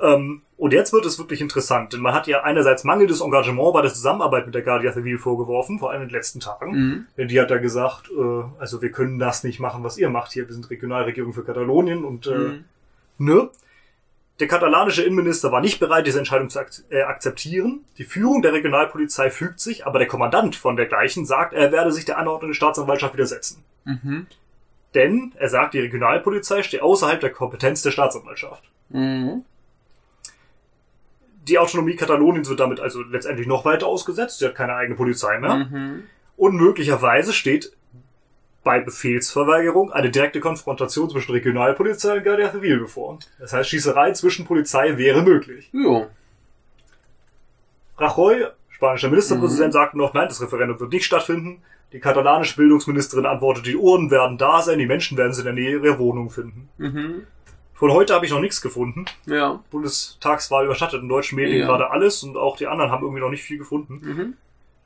Ähm, 0.00 0.42
und 0.56 0.72
jetzt 0.72 0.92
wird 0.92 1.04
es 1.06 1.18
wirklich 1.18 1.40
interessant, 1.40 1.92
denn 1.92 2.00
man 2.00 2.14
hat 2.14 2.26
ja 2.26 2.42
einerseits 2.42 2.84
mangelndes 2.84 3.20
Engagement 3.20 3.72
bei 3.74 3.82
der 3.82 3.92
Zusammenarbeit 3.92 4.46
mit 4.46 4.54
der 4.54 4.62
Guardia 4.62 4.92
Civil 4.92 5.18
vorgeworfen, 5.18 5.78
vor 5.78 5.90
allem 5.90 6.02
in 6.02 6.08
den 6.08 6.14
letzten 6.14 6.40
Tagen. 6.40 6.72
Mhm. 6.72 7.06
Denn 7.16 7.28
die 7.28 7.40
hat 7.40 7.50
da 7.50 7.58
gesagt, 7.58 8.10
äh, 8.10 8.42
also 8.58 8.80
wir 8.82 8.90
können 8.90 9.18
das 9.18 9.44
nicht 9.44 9.60
machen, 9.60 9.84
was 9.84 9.98
ihr 9.98 10.08
macht 10.10 10.32
hier. 10.32 10.46
Wir 10.48 10.54
sind 10.54 10.68
Regionalregierung 10.70 11.32
für 11.32 11.44
Katalonien 11.44 12.04
und 12.04 12.26
äh, 12.26 12.34
Mhm. 12.34 12.64
ne? 13.18 13.48
Der 14.40 14.48
katalanische 14.48 15.02
Innenminister 15.02 15.52
war 15.52 15.60
nicht 15.60 15.80
bereit, 15.80 16.06
diese 16.06 16.18
Entscheidung 16.18 16.48
zu 16.48 16.58
ak 16.60 16.70
äh, 16.90 17.02
akzeptieren. 17.02 17.84
Die 17.98 18.04
Führung 18.04 18.40
der 18.40 18.54
Regionalpolizei 18.54 19.30
fügt 19.30 19.60
sich, 19.60 19.86
aber 19.86 19.98
der 19.98 20.08
Kommandant 20.08 20.56
von 20.56 20.76
dergleichen 20.76 21.26
sagt, 21.26 21.52
er 21.52 21.72
werde 21.72 21.92
sich 21.92 22.06
der 22.06 22.16
Anordnung 22.16 22.50
der 22.50 22.56
Staatsanwaltschaft 22.56 23.12
widersetzen. 23.14 23.62
Mhm. 23.84 24.26
Denn, 24.94 25.32
er 25.36 25.50
sagt, 25.50 25.74
die 25.74 25.80
Regionalpolizei 25.80 26.62
steht 26.62 26.80
außerhalb 26.80 27.20
der 27.20 27.30
Kompetenz 27.30 27.82
der 27.82 27.90
Staatsanwaltschaft. 27.90 28.64
Mhm. 28.88 29.44
die 31.46 31.58
Autonomie 31.58 31.94
Kataloniens 31.94 32.48
wird 32.48 32.58
damit 32.58 32.80
also 32.80 33.02
letztendlich 33.02 33.46
noch 33.46 33.64
weiter 33.64 33.86
ausgesetzt. 33.86 34.38
Sie 34.38 34.46
hat 34.46 34.56
keine 34.56 34.74
eigene 34.74 34.96
Polizei 34.96 35.38
mehr. 35.38 35.54
Mhm. 35.54 36.04
Und 36.36 36.56
möglicherweise 36.56 37.32
steht 37.32 37.72
bei 38.62 38.80
Befehlsverweigerung 38.80 39.92
eine 39.92 40.10
direkte 40.10 40.40
Konfrontation 40.40 41.08
zwischen 41.08 41.32
Regionalpolizei 41.32 42.18
und 42.18 42.24
Guardia 42.24 42.50
Civil 42.50 42.78
bevor. 42.80 43.18
Das 43.38 43.52
heißt, 43.52 43.68
Schießerei 43.70 44.12
zwischen 44.12 44.44
Polizei 44.44 44.96
wäre 44.98 45.22
möglich. 45.22 45.70
Jo. 45.72 46.06
Rajoy, 47.96 48.46
spanischer 48.70 49.08
Ministerpräsident, 49.08 49.72
sagte 49.72 49.98
noch, 49.98 50.14
nein, 50.14 50.28
das 50.28 50.40
Referendum 50.42 50.78
wird 50.80 50.92
nicht 50.92 51.04
stattfinden. 51.04 51.62
Die 51.92 52.00
katalanische 52.00 52.56
Bildungsministerin 52.56 53.26
antwortete, 53.26 53.70
die 53.70 53.76
Uhren 53.76 54.10
werden 54.10 54.38
da 54.38 54.62
sein, 54.62 54.78
die 54.78 54.86
Menschen 54.86 55.18
werden 55.18 55.32
sie 55.32 55.40
in 55.40 55.46
der 55.46 55.54
Nähe 55.54 55.78
ihrer 55.78 55.98
Wohnung 55.98 56.30
finden. 56.30 56.68
Mhm. 56.78 57.26
Von 57.74 57.92
heute 57.92 58.14
habe 58.14 58.26
ich 58.26 58.30
noch 58.30 58.40
nichts 58.40 58.60
gefunden. 58.60 59.06
Ja. 59.26 59.62
Bundestagswahl 59.70 60.66
überschattet 60.66 61.02
in 61.02 61.08
deutschen 61.08 61.36
Medien 61.36 61.60
Ja. 61.60 61.66
gerade 61.66 61.90
alles 61.90 62.22
und 62.22 62.36
auch 62.36 62.56
die 62.56 62.66
anderen 62.66 62.90
haben 62.90 63.02
irgendwie 63.02 63.22
noch 63.22 63.30
nicht 63.30 63.42
viel 63.42 63.58
gefunden. 63.58 64.00
Mhm. 64.02 64.34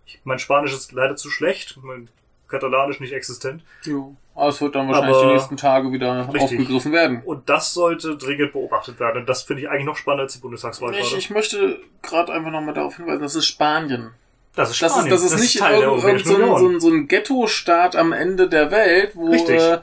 Ich, 0.07 0.21
mein 0.25 0.39
Spanisch 0.39 0.73
ist 0.73 0.93
leider 0.93 1.17
zu 1.17 1.29
schlecht, 1.31 1.79
mein 1.83 2.09
Katalanisch 2.49 3.01
nicht 3.01 3.13
existent. 3.13 3.63
Jo. 3.85 4.15
Aber 4.35 4.49
es 4.49 4.61
wird 4.61 4.75
dann 4.75 4.89
wahrscheinlich 4.89 5.17
Aber- 5.17 5.27
die 5.29 5.33
nächsten 5.35 5.57
Tage 5.57 5.93
wieder 5.93 6.27
Richtig. 6.27 6.43
aufgegriffen 6.43 6.93
werden. 6.93 7.23
Und 7.25 7.49
das 7.49 7.73
sollte 7.73 8.17
dringend 8.17 8.53
beobachtet 8.53 8.99
werden. 9.01 9.25
Das 9.27 9.43
finde 9.45 9.63
ich 9.63 9.69
eigentlich 9.71 9.85
noch 9.87 9.97
spannender 9.97 10.25
als 10.25 10.35
die 10.35 10.41
Bundestagswahl 10.41 10.93
Ich, 10.95 11.01
gerade. 11.03 11.17
ich 11.17 11.31
möchte 11.31 11.79
gerade 12.03 12.33
einfach 12.33 12.51
nochmal 12.51 12.75
darauf 12.75 12.97
hinweisen, 12.97 13.23
das 13.23 13.35
ist 13.37 13.47
Spanien. 13.47 14.11
Das 14.57 14.71
ist 14.71 14.83
Das 14.83 14.91
ist, 14.93 14.97
Spanien. 14.97 15.11
das 15.11 15.25
ist 15.25 15.41
nicht 15.41 15.59
Teil 15.59 15.83
irgend, 15.83 16.01
so, 16.27 16.37
ein, 16.37 16.59
so, 16.59 16.69
ein, 16.69 16.81
so 16.81 16.89
ein 16.91 17.09
Ghetto-Staat 17.09 17.97
am 17.97 18.13
Ende 18.13 18.49
der 18.49 18.71
Welt, 18.71 19.13
wo 19.15 19.33
äh, 19.33 19.79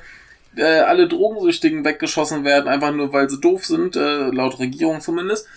äh, 0.58 0.64
alle 0.82 1.08
Drogensüchtigen 1.08 1.84
weggeschossen 1.86 2.44
werden, 2.44 2.68
einfach 2.68 2.92
nur 2.92 3.12
weil 3.14 3.30
sie 3.30 3.40
doof 3.40 3.66
sind, 3.66 3.96
äh, 3.96 4.30
laut 4.32 4.60
Regierung 4.60 5.00
zumindest. 5.02 5.48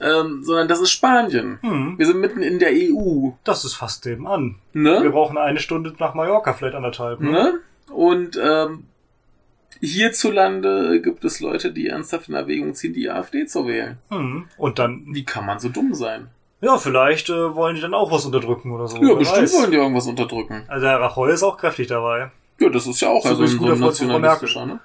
Ähm, 0.00 0.42
sondern 0.42 0.66
das 0.68 0.80
ist 0.80 0.90
Spanien. 0.90 1.58
Hm, 1.62 1.94
Wir 1.98 2.06
sind 2.06 2.20
mitten 2.20 2.42
in 2.42 2.58
der 2.58 2.70
EU. 2.72 3.30
das 3.44 3.64
ist 3.64 3.74
fast 3.74 4.04
dem 4.04 4.26
an. 4.26 4.56
Wir 4.72 5.00
Ne? 5.00 5.10
brauchen 5.10 5.38
eine 5.38 5.60
Stunde 5.60 5.94
nach 5.98 6.14
Mallorca, 6.14 6.52
vielleicht 6.54 6.74
anderthalb. 6.74 7.20
Ne? 7.20 7.30
ne? 7.30 7.54
Und 7.92 8.38
ähm, 8.42 8.84
hierzulande 9.80 11.00
gibt 11.00 11.24
es 11.24 11.40
Leute, 11.40 11.72
die 11.72 11.88
ernsthaft 11.88 12.28
in 12.28 12.34
Erwägung 12.34 12.74
ziehen, 12.74 12.94
die 12.94 13.10
AfD 13.10 13.46
zu 13.46 13.66
wählen. 13.66 13.98
Hm. 14.10 14.46
Und 14.56 14.78
dann, 14.78 15.04
Wie 15.08 15.24
kann 15.24 15.46
man 15.46 15.58
so 15.58 15.68
dumm 15.68 15.94
sein? 15.94 16.28
ja, 16.60 16.78
vielleicht 16.78 17.28
äh, 17.28 17.54
wollen 17.56 17.74
die 17.74 17.80
dann 17.80 17.92
auch 17.94 18.10
was 18.12 18.24
unterdrücken 18.24 18.70
oder 18.70 18.86
so. 18.86 18.96
Ja, 19.02 19.14
bestimmt 19.14 19.42
weiß. 19.42 19.60
wollen 19.60 19.70
die 19.72 19.76
irgendwas 19.78 20.06
unterdrücken. 20.06 20.62
Also 20.68 20.86
Herr 20.86 21.00
Rajoy 21.00 21.32
ist 21.32 21.42
auch 21.42 21.56
kräftig 21.58 21.88
dabei. 21.88 22.30
Ja, 22.60 22.68
das 22.68 22.86
ist 22.86 23.00
ja 23.00 23.08
auch 23.08 23.22
So 23.24 23.30
also 23.30 23.42
ein, 23.42 23.48
so 23.48 23.66
ein 23.72 23.80
nationalistischer, 23.80 24.66
ne? 24.66 24.80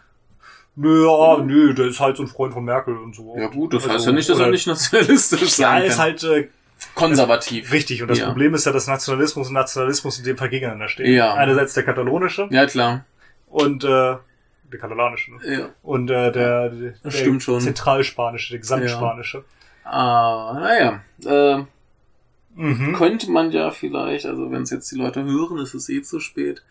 Nö, 0.79 1.05
ja, 1.07 1.37
nö, 1.43 1.73
der 1.73 1.87
ist 1.87 1.99
halt 1.99 2.17
so 2.17 2.23
ein 2.23 2.27
Freund 2.27 2.53
von 2.53 2.63
Merkel 2.63 2.95
und 2.97 3.15
so. 3.15 3.35
Ja 3.37 3.47
gut, 3.47 3.73
das 3.73 3.83
Also, 3.83 3.95
heißt 3.95 4.05
ja 4.05 4.11
nicht, 4.13 4.29
dass 4.29 4.39
er 4.39 4.49
nicht 4.51 4.67
nationalistisch 4.67 5.41
Ja, 5.57 5.69
sein 5.69 5.81
er 5.81 5.85
ist 5.87 5.95
kann. 5.95 6.03
halt 6.03 6.23
äh, 6.23 6.49
Konservativ. 6.93 7.71
richtig. 7.71 8.01
Und 8.03 8.09
das 8.09 8.19
Ja. 8.19 8.27
Problem 8.27 8.53
ist 8.53 8.65
ja, 8.65 8.71
dass 8.71 8.85
Nationalismus 8.87 9.47
und 9.47 9.53
Nationalismus 9.55 10.19
in 10.19 10.25
dem 10.25 10.37
Fall 10.37 10.49
gegeneinander 10.49 10.87
stehen. 10.87 11.11
Ja. 11.11 11.33
Einerseits 11.33 11.73
der 11.73 11.83
katalonische 11.83 12.47
Ja, 12.51 12.65
klar. 12.67 13.05
und 13.47 13.83
äh, 13.83 13.87
der 13.87 14.79
katalanische. 14.79 15.31
Ne? 15.33 15.39
Ja. 15.59 15.69
Und 15.81 16.11
äh, 16.11 16.31
der, 16.31 16.69
der 16.69 16.93
schon. 17.11 17.39
zentralspanische, 17.39 18.51
der 18.51 18.59
gesamtspanische. 18.59 19.43
Ah, 19.83 20.57
naja. 20.59 21.01
Äh, 21.25 21.63
Mhm. 22.59 22.93
könnte 22.93 23.29
man 23.29 23.51
ja 23.51 23.69
vielleicht, 23.69 24.25
also 24.25 24.51
wenn 24.51 24.63
es 24.63 24.71
jetzt 24.71 24.91
die 24.91 24.95
Leute 24.97 25.23
hören, 25.23 25.59
ist 25.59 25.75
es 25.75 25.89
eh 25.89 26.01
zu 26.01 26.19
spät, 26.19 26.63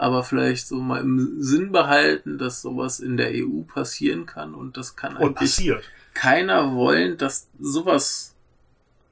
aber 0.00 0.24
vielleicht 0.24 0.66
so 0.66 0.76
mal 0.76 1.00
im 1.00 1.42
Sinn 1.42 1.72
behalten, 1.72 2.38
dass 2.38 2.62
sowas 2.62 3.00
in 3.00 3.16
der 3.16 3.30
EU 3.34 3.62
passieren 3.62 4.26
kann 4.26 4.54
und 4.54 4.76
das 4.76 4.96
kann 4.96 5.16
Und 5.16 5.36
eigentlich 5.38 5.50
passiert. 5.56 5.84
keiner 6.14 6.74
wollen, 6.74 7.16
dass 7.18 7.48
sowas 7.58 8.34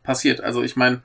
passiert. 0.03 0.41
Also 0.41 0.63
ich 0.63 0.77
meine, 0.77 1.03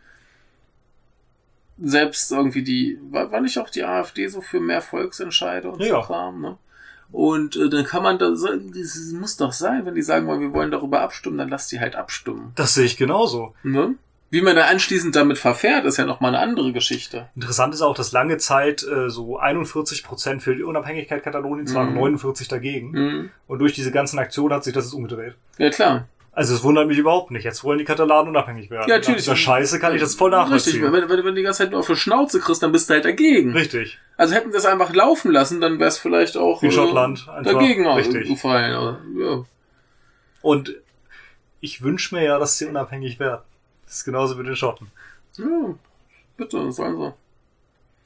selbst 1.82 2.32
irgendwie 2.32 2.64
die, 2.64 3.00
war, 3.10 3.32
war 3.32 3.42
nicht 3.42 3.58
auch 3.58 3.70
die 3.70 3.84
AfD 3.84 4.28
so 4.28 4.42
für 4.42 4.60
mehr 4.60 4.82
Volksentscheide 4.82 5.70
und 5.70 5.82
Ja. 5.82 6.02
so 6.02 6.08
Kram, 6.08 6.42
ne? 6.42 6.58
Und 7.12 7.56
äh, 7.58 7.70
dann 7.70 7.86
kann 7.86 8.02
man 8.02 8.18
da, 8.18 8.36
so- 8.36 8.48
das 8.56 9.12
muss 9.14 9.38
doch 9.38 9.54
sein, 9.54 9.86
wenn 9.86 9.94
die 9.96 10.02
sagen 10.02 10.26
wir 10.28 10.54
wollen 10.54 10.72
darüber 10.72 11.02
abstimmen, 11.02 11.38
dann 11.38 11.50
lasst 11.50 11.72
die 11.72 11.80
halt 11.80 11.96
abstimmen. 11.96 12.54
Das 12.56 12.74
sehe 12.74 12.86
ich 12.86 12.98
genauso. 12.98 13.54
Ne? 13.64 13.96
Wie 14.34 14.42
man 14.42 14.56
da 14.56 14.66
anschließend 14.66 15.16
damit 15.16 15.38
verfährt, 15.38 15.86
ist 15.86 15.98
ja 15.98 16.06
nochmal 16.06 16.34
eine 16.34 16.44
andere 16.44 16.74
Geschichte. 16.74 17.30
Interessant 17.36 17.72
ist 17.76 17.82
auch, 17.84 17.94
dass 17.94 18.12
lange 18.14 18.38
Zeit 18.38 18.82
äh, 18.82 19.08
so 19.12 19.38
41 19.38 20.04
Prozent 20.04 20.42
für 20.42 20.56
die 20.56 20.64
Unabhängigkeit 20.64 21.22
Kataloniens 21.24 21.76
waren, 21.76 21.90
Mhm. 21.90 22.00
49 22.00 22.48
dagegen. 22.48 22.92
Mhm. 22.92 23.30
Und 23.46 23.60
durch 23.60 23.74
diese 23.74 23.92
ganzen 23.92 24.18
Aktionen 24.18 24.52
hat 24.56 24.64
sich 24.64 24.74
das 24.74 24.86
jetzt 24.86 24.94
umgedreht. 24.96 25.36
Ja, 25.60 25.70
klar. 25.70 26.08
Also 26.32 26.56
es 26.56 26.64
wundert 26.64 26.88
mich 26.88 26.98
überhaupt 26.98 27.30
nicht. 27.30 27.44
Jetzt 27.44 27.64
wollen 27.64 27.78
die 27.78 27.86
Katalanen 27.86 28.28
unabhängig 28.30 28.72
werden. 28.72 28.90
Ja, 28.90 28.96
natürlich. 28.96 29.28
Nach 29.28 29.38
Scheiße 29.38 29.78
kann 29.80 29.94
ich 29.94 30.02
das 30.02 30.16
voll 30.16 30.34
Richtig, 30.34 30.50
nachvollziehen. 30.80 30.92
wenn, 30.92 31.10
wenn, 31.10 31.18
wenn 31.20 31.26
du 31.26 31.34
die 31.36 31.44
ganze 31.44 31.60
Zeit 31.60 31.70
nur 31.70 31.82
auf 31.82 31.86
die 31.86 31.96
Schnauze 31.96 32.40
kriegst, 32.40 32.64
dann 32.64 32.72
bist 32.72 32.90
du 32.90 32.96
halt 32.96 33.06
dagegen. 33.06 33.52
Richtig. 33.54 34.00
Also 34.18 34.34
hätten 34.34 34.52
sie 34.52 34.58
es 34.58 34.66
einfach 34.66 34.92
laufen 34.96 35.32
lassen, 35.32 35.62
dann 35.62 35.78
wäre 35.78 35.90
es 35.90 36.00
vielleicht 36.00 36.38
auch 36.38 36.64
Wie 36.64 36.72
Schottland, 36.72 37.30
einfach. 37.30 37.44
dagegen 37.54 37.88
Richtig. 37.88 38.28
gefallen. 38.30 38.98
Ja. 39.20 39.46
Und 40.42 40.74
ich 41.62 41.84
wünsche 41.84 42.16
mir 42.16 42.24
ja, 42.24 42.40
dass 42.40 42.58
sie 42.58 42.66
unabhängig 42.66 43.20
werden. 43.20 43.42
Das 43.94 44.00
ist 44.00 44.06
genauso 44.06 44.40
wie 44.40 44.44
den 44.44 44.56
Schotten. 44.56 44.88
ja, 45.38 45.76
bitte, 46.36 46.72
sollen 46.72 46.98
sie. 46.98 47.14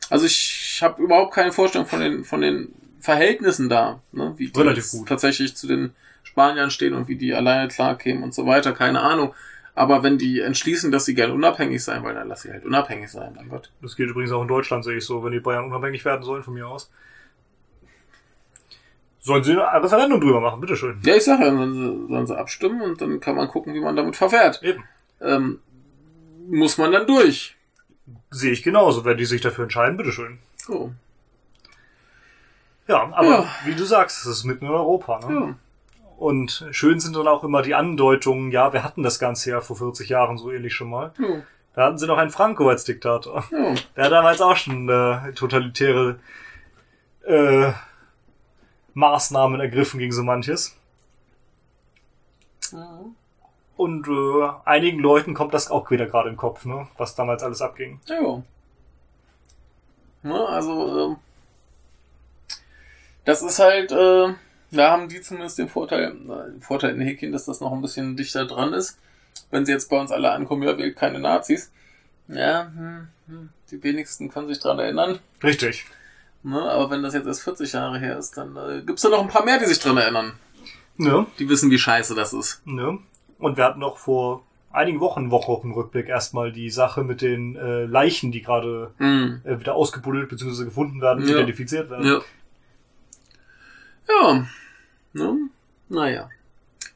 Also 0.09 0.25
ich 0.25 0.81
habe 0.83 1.01
überhaupt 1.01 1.33
keine 1.33 1.53
Vorstellung 1.53 1.87
von 1.87 2.01
den, 2.01 2.25
von 2.25 2.41
den 2.41 2.75
Verhältnissen 2.99 3.69
da, 3.69 4.01
ne? 4.11 4.33
wie 4.35 4.49
die 4.49 4.59
Relativ 4.59 4.91
gut. 4.91 5.07
tatsächlich 5.07 5.55
zu 5.55 5.65
den 5.65 5.95
Spaniern 6.23 6.71
stehen 6.71 6.93
und 6.93 7.07
wie 7.07 7.15
die 7.15 7.33
alleine 7.33 7.69
klarkämen 7.69 8.21
und 8.21 8.33
so 8.33 8.45
weiter, 8.45 8.73
keine 8.73 8.99
Ahnung. 8.99 9.33
Aber 9.75 10.03
wenn 10.03 10.17
die 10.17 10.41
entschließen, 10.41 10.91
dass 10.91 11.05
sie 11.05 11.15
gerne 11.15 11.33
unabhängig 11.33 11.81
sein 11.81 12.03
wollen, 12.03 12.15
dann 12.15 12.27
lass 12.27 12.41
sie 12.41 12.51
halt 12.51 12.65
unabhängig 12.65 13.09
sein, 13.09 13.31
mein 13.37 13.47
Gott. 13.47 13.71
Das 13.81 13.95
gilt 13.95 14.09
übrigens 14.09 14.33
auch 14.33 14.41
in 14.41 14.49
Deutschland, 14.49 14.83
sehe 14.83 14.97
ich 14.97 15.05
so, 15.05 15.23
wenn 15.23 15.31
die 15.31 15.39
Bayern 15.39 15.67
unabhängig 15.67 16.03
werden 16.03 16.23
sollen, 16.23 16.43
von 16.43 16.53
mir 16.53 16.67
aus. 16.67 16.91
Sollen 19.21 19.45
sie 19.45 19.53
ein 19.53 19.81
Referendum 19.81 20.19
drüber 20.19 20.41
machen, 20.41 20.59
bitteschön. 20.59 20.99
Ja, 21.05 21.15
ich 21.15 21.23
sage 21.23 21.45
ja, 21.45 21.55
sollen 21.55 21.73
sie, 21.73 22.07
sollen 22.09 22.27
sie 22.27 22.37
abstimmen 22.37 22.81
und 22.81 22.99
dann 22.99 23.21
kann 23.21 23.37
man 23.37 23.47
gucken, 23.47 23.73
wie 23.73 23.79
man 23.79 23.95
damit 23.95 24.17
verfährt. 24.17 24.61
Eben. 24.63 24.83
Ähm, 25.21 25.59
muss 26.49 26.77
man 26.77 26.91
dann 26.91 27.07
durch. 27.07 27.55
Sehe 28.29 28.51
ich 28.51 28.63
genauso. 28.63 29.03
Wenn 29.05 29.17
die 29.17 29.25
sich 29.25 29.41
dafür 29.41 29.63
entscheiden, 29.65 29.97
bitteschön. 29.97 30.39
So. 30.57 30.91
Ja, 32.87 33.09
aber 33.13 33.27
Ja. 33.27 33.45
wie 33.65 33.75
du 33.75 33.83
sagst, 33.83 34.19
es 34.21 34.25
ist 34.27 34.43
mitten 34.45 34.65
in 34.65 34.71
Europa. 34.71 35.19
Ne? 35.27 35.35
Ja. 35.35 35.55
Und 36.17 36.65
schön 36.71 36.99
sind 36.99 37.15
dann 37.15 37.27
auch 37.27 37.43
immer 37.43 37.61
die 37.61 37.75
Andeutungen, 37.75 38.51
ja, 38.51 38.73
wir 38.73 38.83
hatten 38.83 39.03
das 39.03 39.19
Ganze 39.19 39.51
ja 39.51 39.61
vor 39.61 39.75
40 39.75 40.09
Jahren 40.09 40.37
so 40.37 40.51
ähnlich 40.51 40.73
schon 40.73 40.89
mal. 40.89 41.13
Ja. 41.19 41.41
Da 41.73 41.85
hatten 41.85 41.97
sie 41.99 42.07
noch 42.07 42.17
einen 42.17 42.31
Franco 42.31 42.67
als 42.69 42.85
Diktator. 42.85 43.43
Der 43.95 44.05
hat 44.05 44.11
damals 44.11 44.41
auch 44.41 44.55
schon 44.55 44.89
äh, 44.89 45.31
totalitäre 45.33 46.17
äh, 47.23 47.71
Maßnahmen 48.95 49.59
ergriffen 49.59 49.99
gegen 49.99 50.11
so 50.11 50.23
manches. 50.23 50.75
Und 53.77 54.07
äh, 54.07 54.49
einigen 54.65 54.99
Leuten 54.99 55.35
kommt 55.35 55.53
das 55.53 55.69
auch 55.69 55.91
wieder 55.91 56.07
gerade 56.07 56.29
in 56.29 56.33
den 56.33 56.39
Kopf, 56.39 56.65
ne? 56.65 56.87
was 56.97 57.13
damals 57.13 57.43
alles 57.43 57.61
abging. 57.61 58.01
Ja. 58.07 58.41
Ne, 60.23 60.47
also, 60.47 61.11
ähm, 61.11 61.15
das 63.23 63.43
ist 63.43 63.59
halt, 63.59 63.91
äh, 63.91 64.33
da 64.71 64.91
haben 64.91 65.07
die 65.09 65.21
zumindest 65.21 65.59
den 65.59 65.69
Vorteil, 65.69 66.05
äh, 66.05 66.51
den 66.51 66.61
Vorteil 66.61 66.95
in 66.95 67.01
Häkchen, 67.01 67.31
dass 67.31 67.45
das 67.45 67.61
noch 67.61 67.71
ein 67.71 67.81
bisschen 67.81 68.17
dichter 68.17 68.45
dran 68.45 68.73
ist. 68.73 68.97
Wenn 69.51 69.65
sie 69.65 69.71
jetzt 69.71 69.89
bei 69.91 69.99
uns 69.99 70.11
alle 70.11 70.31
ankommen, 70.31 70.63
ja, 70.63 70.77
wählt 70.77 70.95
keine 70.95 71.19
Nazis. 71.19 71.71
Ja, 72.27 72.71
hm, 72.75 73.07
hm, 73.27 73.49
die 73.69 73.83
wenigsten 73.83 74.29
können 74.29 74.47
sich 74.47 74.59
dran 74.59 74.79
erinnern. 74.79 75.19
Richtig. 75.43 75.85
Ne, 76.41 76.61
aber 76.61 76.89
wenn 76.89 77.03
das 77.03 77.13
jetzt 77.13 77.27
erst 77.27 77.43
40 77.43 77.73
Jahre 77.73 77.99
her 77.99 78.17
ist, 78.17 78.37
dann 78.37 78.55
äh, 78.55 78.81
gibt's 78.81 79.03
da 79.03 79.09
noch 79.09 79.21
ein 79.21 79.29
paar 79.29 79.45
mehr, 79.45 79.59
die 79.59 79.65
sich 79.65 79.79
dran 79.79 79.97
erinnern. 79.97 80.33
Ne? 80.97 81.27
Die 81.37 81.47
wissen, 81.47 81.69
wie 81.69 81.77
scheiße 81.77 82.15
das 82.15 82.33
ist. 82.33 82.65
Ne? 82.65 82.97
Und 83.39 83.57
wir 83.57 83.63
hatten 83.65 83.79
noch 83.79 83.97
vor 83.97 84.43
einigen 84.71 84.99
Wochen, 84.99 85.31
Wochenrückblick 85.31 86.07
erstmal 86.07 86.51
die 86.51 86.69
Sache 86.69 87.03
mit 87.03 87.21
den 87.21 87.55
äh, 87.55 87.85
Leichen, 87.85 88.31
die 88.31 88.41
gerade 88.41 88.91
Hm. 88.97 89.41
äh, 89.43 89.59
wieder 89.59 89.75
ausgebuddelt 89.75 90.29
bzw. 90.29 90.65
gefunden 90.65 91.01
werden, 91.01 91.23
Ja. 91.27 91.35
identifiziert 91.35 91.89
werden. 91.89 92.05
Ja. 92.05 92.21
Ja. 94.09 94.45
Ne? 95.13 95.37
Naja. 95.89 96.29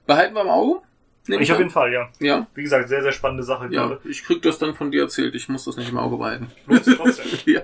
Behalten 0.06 0.34
wir 0.36 0.42
im 0.42 0.50
Auge? 0.50 0.82
Nehme 1.28 1.44
Ich 1.44 1.52
auf 1.52 1.60
jeden 1.60 1.70
Fall, 1.70 1.94
ja. 1.94 2.10
Ja, 2.20 2.48
Wie 2.56 2.64
gesagt, 2.64 2.90
sehr, 2.90 3.02
sehr 3.04 3.12
spannende 3.12 3.44
Sache 3.44 3.66
ja. 3.72 3.88
gerade. 3.88 4.02
Ich 4.06 4.24
krieg 4.24 4.42
das 4.42 4.58
dann 4.58 4.74
von 4.74 4.92
dir 4.92 5.04
erzählt. 5.04 5.36
Ich 5.36 5.50
muss 5.50 5.66
das 5.66 5.78
nicht 5.78 5.90
im 5.90 5.98
Auge 5.98 6.18
behalten. 6.18 6.48
Ja. 7.46 7.62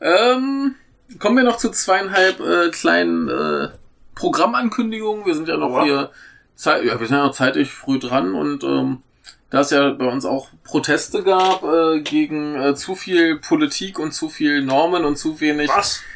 Ähm, 0.00 0.74
kommen 1.18 1.36
wir 1.36 1.44
noch 1.44 1.56
zu 1.56 1.70
zweieinhalb 1.70 2.40
äh, 2.40 2.70
kleinen 2.70 3.28
äh, 3.28 3.68
Programmankündigungen. 4.14 5.26
Wir 5.26 5.34
sind 5.34 5.48
ja 5.48 5.56
noch 5.56 5.70
Oha. 5.70 5.84
hier 5.84 6.10
Zeit, 6.60 6.84
ja, 6.84 7.00
wir 7.00 7.06
sind 7.06 7.16
ja 7.16 7.24
noch 7.24 7.32
zeitig 7.32 7.72
früh 7.72 7.98
dran 7.98 8.34
und 8.34 8.64
ähm, 8.64 9.02
da 9.50 9.60
es 9.60 9.70
ja 9.70 9.90
bei 9.90 10.06
uns 10.06 10.24
auch 10.24 10.48
Proteste 10.62 11.22
gab 11.22 11.64
äh, 11.64 12.00
gegen 12.00 12.54
äh, 12.54 12.74
zu 12.74 12.94
viel 12.94 13.38
Politik 13.38 13.98
und 13.98 14.12
zu 14.12 14.28
viel 14.28 14.62
Normen 14.62 15.04
und 15.04 15.16
zu 15.16 15.40
wenig 15.40 15.68
Was? 15.68 16.02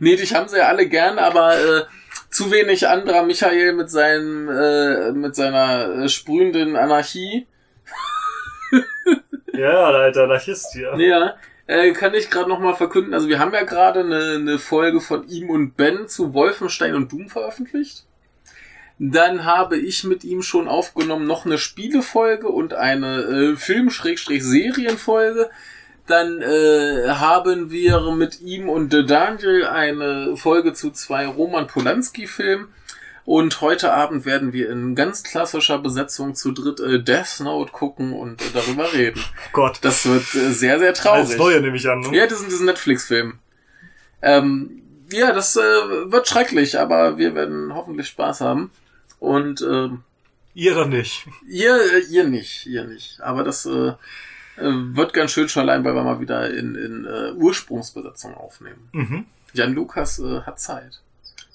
Nee, 0.00 0.16
dich 0.16 0.34
haben 0.34 0.48
sie 0.48 0.58
ja 0.58 0.68
alle 0.68 0.88
gern, 0.88 1.18
aber 1.18 1.58
äh, 1.58 1.82
zu 2.30 2.50
wenig 2.50 2.88
anderer 2.88 3.22
Michael 3.24 3.74
mit 3.74 3.90
seinem, 3.90 4.48
äh, 4.48 5.12
mit 5.12 5.34
seiner 5.34 6.04
äh, 6.04 6.08
sprühenden 6.08 6.76
Anarchie. 6.76 7.46
Ja, 9.54 9.92
der 9.92 10.00
alte 10.00 10.22
Anarchist 10.22 10.72
hier. 10.72 10.94
Ja, 10.96 11.36
äh, 11.66 11.92
kann 11.92 12.14
ich 12.14 12.30
gerade 12.30 12.48
noch 12.48 12.58
mal 12.58 12.72
verkünden. 12.72 13.12
Also 13.12 13.28
wir 13.28 13.38
haben 13.38 13.52
ja 13.52 13.64
gerade 13.64 14.00
eine, 14.00 14.36
eine 14.36 14.58
Folge 14.58 15.02
von 15.02 15.28
ihm 15.28 15.50
und 15.50 15.76
Ben 15.76 16.08
zu 16.08 16.32
Wolfenstein 16.32 16.94
und 16.94 17.12
Doom 17.12 17.28
veröffentlicht. 17.28 18.06
Dann 19.04 19.44
habe 19.44 19.76
ich 19.78 20.04
mit 20.04 20.22
ihm 20.22 20.42
schon 20.42 20.68
aufgenommen 20.68 21.26
noch 21.26 21.44
eine 21.44 21.58
Spielefolge 21.58 22.46
und 22.46 22.72
eine 22.72 23.22
äh, 23.22 23.56
Film-Serienfolge. 23.56 25.50
Dann 26.06 26.40
äh, 26.40 27.08
haben 27.08 27.72
wir 27.72 28.00
mit 28.12 28.40
ihm 28.42 28.68
und 28.68 28.94
äh, 28.94 29.04
Daniel 29.04 29.66
eine 29.66 30.36
Folge 30.36 30.72
zu 30.72 30.92
zwei 30.92 31.26
Roman 31.26 31.66
Polanski-Filmen. 31.66 32.68
Und 33.24 33.60
heute 33.60 33.92
Abend 33.92 34.24
werden 34.24 34.52
wir 34.52 34.70
in 34.70 34.94
ganz 34.94 35.24
klassischer 35.24 35.80
Besetzung 35.80 36.36
zu 36.36 36.52
dritt 36.52 36.78
äh, 36.78 37.02
Death 37.02 37.40
Note 37.40 37.72
gucken 37.72 38.12
und 38.12 38.40
äh, 38.40 38.44
darüber 38.54 38.92
reden. 38.92 39.20
Oh 39.20 39.48
Gott. 39.52 39.80
Das 39.82 40.06
wird 40.06 40.32
äh, 40.36 40.52
sehr, 40.52 40.78
sehr 40.78 40.94
traurig. 40.94 41.30
Als 41.30 41.36
neue 41.38 41.60
nehme 41.60 41.76
ich 41.76 41.88
an. 41.88 42.02
Ne? 42.02 42.16
Ja, 42.16 42.28
das 42.28 42.38
ist 42.38 42.52
diesen 42.52 42.66
Netflix-Film. 42.66 43.40
Ähm, 44.22 44.82
ja, 45.10 45.32
das 45.32 45.56
äh, 45.56 45.60
wird 45.60 46.28
schrecklich, 46.28 46.78
aber 46.78 47.18
wir 47.18 47.34
werden 47.34 47.74
hoffentlich 47.74 48.06
Spaß 48.06 48.40
haben. 48.42 48.70
Und 49.22 49.62
ähm, 49.62 50.02
Ihre 50.52 50.88
nicht. 50.88 51.26
ihr, 51.48 51.76
äh, 51.76 52.00
ihr 52.10 52.24
nicht, 52.24 52.66
ihr 52.66 52.84
nicht. 52.84 53.20
Aber 53.20 53.44
das 53.44 53.64
äh, 53.66 53.70
äh, 53.90 53.94
wird 54.56 55.12
ganz 55.12 55.30
schön 55.30 55.48
schon 55.48 55.62
allein, 55.62 55.84
weil 55.84 55.94
wir 55.94 56.02
mal 56.02 56.20
wieder 56.20 56.50
in, 56.50 56.74
in 56.74 57.04
äh, 57.06 57.32
Ursprungsbesetzung 57.32 58.34
aufnehmen. 58.34 58.88
Mhm. 58.92 59.26
Jan 59.52 59.74
Lukas 59.74 60.18
äh, 60.18 60.40
hat 60.42 60.58
Zeit. 60.58 61.00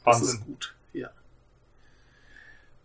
Das 0.05 0.21
Wahnsinn. 0.21 0.35
ist 0.39 0.45
gut, 0.45 0.73
ja. 0.93 1.09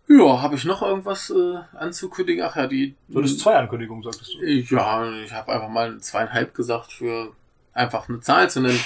Ja, 0.09 0.41
habe 0.41 0.55
ich 0.55 0.65
noch 0.65 0.81
irgendwas 0.81 1.29
äh, 1.29 1.59
anzukündigen? 1.77 2.43
Ach 2.43 2.57
ja, 2.57 2.67
die. 2.67 2.95
Du 3.07 3.19
hattest 3.19 3.39
zwei 3.39 3.55
Ankündigungen, 3.55 4.03
sagtest 4.03 4.33
du. 4.33 4.45
Ja, 4.45 5.09
ich 5.23 5.31
habe 5.31 5.53
einfach 5.53 5.69
mal 5.69 5.97
zweieinhalb 6.01 6.53
gesagt 6.53 6.91
für 6.91 7.31
einfach 7.71 8.09
eine 8.09 8.19
Zahl 8.19 8.49
zu 8.49 8.59
nennen. 8.59 8.81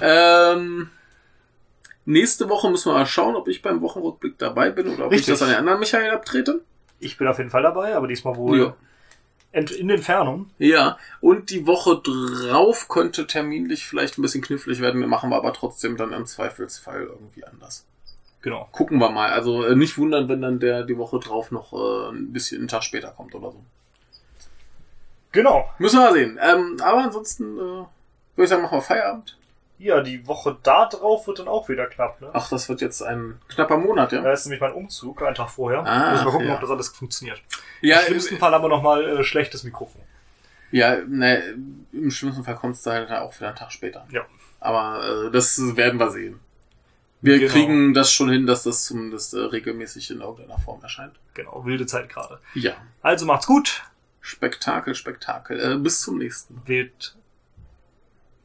Ähm, 0.00 0.90
nächste 2.06 2.48
Woche 2.48 2.70
müssen 2.70 2.90
wir 2.90 2.94
mal 2.94 3.06
schauen, 3.06 3.36
ob 3.36 3.48
ich 3.48 3.60
beim 3.62 3.82
Wochenrückblick 3.82 4.38
dabei 4.38 4.70
bin 4.70 4.88
oder 4.88 5.06
ob 5.06 5.12
Richtig. 5.12 5.28
ich 5.28 5.34
das 5.34 5.42
an 5.42 5.48
den 5.50 5.58
anderen 5.58 5.80
Michael 5.80 6.10
abtrete. 6.10 6.62
Ich 6.98 7.18
bin 7.18 7.28
auf 7.28 7.36
jeden 7.38 7.50
Fall 7.50 7.62
dabei, 7.62 7.94
aber 7.94 8.06
diesmal 8.08 8.36
wohl 8.36 8.58
Ja. 8.58 8.76
in 9.52 9.90
Entfernung. 9.90 10.48
Ja, 10.58 10.96
und 11.20 11.50
die 11.50 11.66
Woche 11.66 12.00
drauf 12.02 12.88
könnte 12.88 13.26
terminlich 13.26 13.86
vielleicht 13.86 14.16
ein 14.18 14.22
bisschen 14.22 14.42
knifflig 14.42 14.80
werden, 14.80 15.06
machen 15.08 15.30
wir 15.30 15.36
aber 15.36 15.52
trotzdem 15.52 15.96
dann 15.98 16.12
im 16.12 16.24
Zweifelsfall 16.26 17.02
irgendwie 17.02 17.44
anders. 17.44 17.84
Genau. 18.42 18.68
Gucken 18.70 18.98
wir 18.98 19.10
mal. 19.10 19.30
Also 19.30 19.64
äh, 19.64 19.74
nicht 19.74 19.98
wundern, 19.98 20.28
wenn 20.28 20.40
dann 20.40 20.60
der 20.60 20.84
die 20.84 20.96
Woche 20.96 21.18
drauf 21.18 21.50
noch 21.50 21.72
äh, 21.72 22.10
ein 22.14 22.32
bisschen 22.32 22.58
einen 22.60 22.68
Tag 22.68 22.84
später 22.84 23.08
kommt 23.08 23.34
oder 23.34 23.50
so. 23.50 23.60
Genau. 25.32 25.68
Müssen 25.78 25.98
wir 25.98 26.04
mal 26.06 26.12
sehen. 26.12 26.38
Ähm, 26.40 26.76
aber 26.80 26.98
ansonsten 27.04 27.56
äh, 27.56 27.60
würde 27.60 27.88
ich 28.38 28.48
sagen, 28.48 28.62
machen 28.62 28.78
wir 28.78 28.82
Feierabend. 28.82 29.36
Ja, 29.78 30.00
die 30.00 30.26
Woche 30.26 30.56
da 30.62 30.86
drauf 30.86 31.26
wird 31.26 31.38
dann 31.38 31.48
auch 31.48 31.68
wieder 31.68 31.86
knapp, 31.86 32.20
ne? 32.22 32.30
Ach, 32.32 32.48
das 32.48 32.68
wird 32.68 32.80
jetzt 32.80 33.02
ein 33.02 33.38
knapper 33.48 33.76
Monat, 33.76 34.12
ja? 34.12 34.22
Da 34.22 34.32
ist 34.32 34.46
nämlich 34.46 34.60
mein 34.60 34.72
Umzug, 34.72 35.22
einen 35.22 35.34
Tag 35.34 35.50
vorher. 35.50 35.84
Ah, 35.86 36.12
Müssen 36.12 36.24
wir 36.26 36.32
gucken, 36.32 36.48
ja. 36.48 36.54
ob 36.54 36.60
das 36.62 36.70
alles 36.70 36.88
funktioniert. 36.88 37.42
Ja, 37.82 37.98
Im 38.00 38.06
schlimmsten 38.06 38.38
Fall 38.38 38.52
haben 38.52 38.64
wir 38.64 38.68
nochmal 38.68 39.04
äh, 39.18 39.22
schlechtes 39.24 39.64
Mikrofon. 39.64 40.00
ja, 40.70 40.96
ne, 41.06 41.42
im 41.92 42.10
schlimmsten 42.10 42.42
Fall 42.44 42.54
kommt 42.56 42.76
es 42.76 42.82
da 42.82 42.92
halt 42.92 43.10
auch 43.12 43.34
wieder 43.36 43.48
einen 43.48 43.56
Tag 43.56 43.70
später. 43.70 44.06
Ja. 44.10 44.22
Aber 44.60 45.26
äh, 45.26 45.30
das 45.30 45.58
werden 45.76 46.00
wir 46.00 46.10
sehen. 46.10 46.40
Wir 47.20 47.38
Genau. 47.38 47.52
kriegen 47.52 47.92
das 47.94 48.10
schon 48.12 48.30
hin, 48.30 48.46
dass 48.46 48.62
das 48.62 48.84
zumindest 48.84 49.34
äh, 49.34 49.38
regelmäßig 49.40 50.10
in 50.10 50.20
irgendeiner 50.20 50.58
Form 50.58 50.82
erscheint. 50.82 51.14
Genau, 51.34 51.64
wilde 51.66 51.84
Zeit 51.86 52.08
gerade. 52.08 52.38
Ja. 52.54 52.72
Also 53.02 53.26
macht's 53.26 53.46
gut. 53.46 53.82
Spektakel, 54.20 54.94
Spektakel. 54.94 55.60
Äh, 55.74 55.76
bis 55.76 56.00
zum 56.00 56.18
nächsten. 56.18 56.60
Wählt 56.66 57.14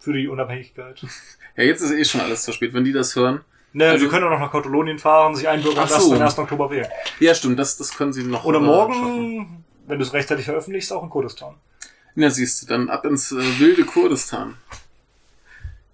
für 0.02 0.12
die 0.14 0.28
Unabhängigkeit. 0.28 1.02
Ja, 1.58 1.66
jetzt 1.66 1.82
ist 1.82 1.92
eh 1.92 2.06
schon 2.06 2.22
alles 2.22 2.44
zu 2.44 2.54
spät. 2.54 2.74
Wenn 2.74 2.86
die 2.86 2.94
das 2.94 3.14
hören. 3.16 3.42
Ne, 3.74 3.90
Also- 3.90 4.04
wir 4.06 4.10
können 4.10 4.26
auch 4.26 4.30
noch 4.32 4.40
nach 4.40 4.52
Katalonien 4.54 5.00
fahren, 5.00 5.36
sich 5.36 5.48
einbürgern 5.50 5.84
Ach 5.86 5.90
lassen 5.90 6.02
so. 6.08 6.12
und 6.12 6.22
am 6.22 6.24
1. 6.24 6.40
Oktober 6.40 6.70
wählen. 6.72 6.88
Ja, 7.20 7.36
stimmt, 7.36 7.60
das, 7.60 7.78
das 7.78 7.94
können 7.96 8.14
sie 8.14 8.24
noch. 8.24 8.46
Oder 8.46 8.60
äh, 8.60 8.62
morgen, 8.62 8.94
schaffen. 8.94 9.64
wenn 9.88 10.00
du 10.00 10.06
es 10.06 10.14
rechtzeitig 10.14 10.46
veröffentlichst, 10.46 10.94
auch 10.94 11.04
in 11.04 11.10
Kurdistan. 11.10 11.56
Na, 12.16 12.30
siehst 12.30 12.62
du, 12.62 12.68
dann 12.68 12.90
ab 12.90 13.06
ins 13.06 13.34
äh, 13.34 13.60
wilde 13.60 13.84
Kurdistan. 13.84 14.56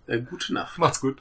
Äh, 0.06 0.22
gute 0.22 0.54
Nacht. 0.54 0.78
Macht's 0.78 1.02
gut. 1.02 1.18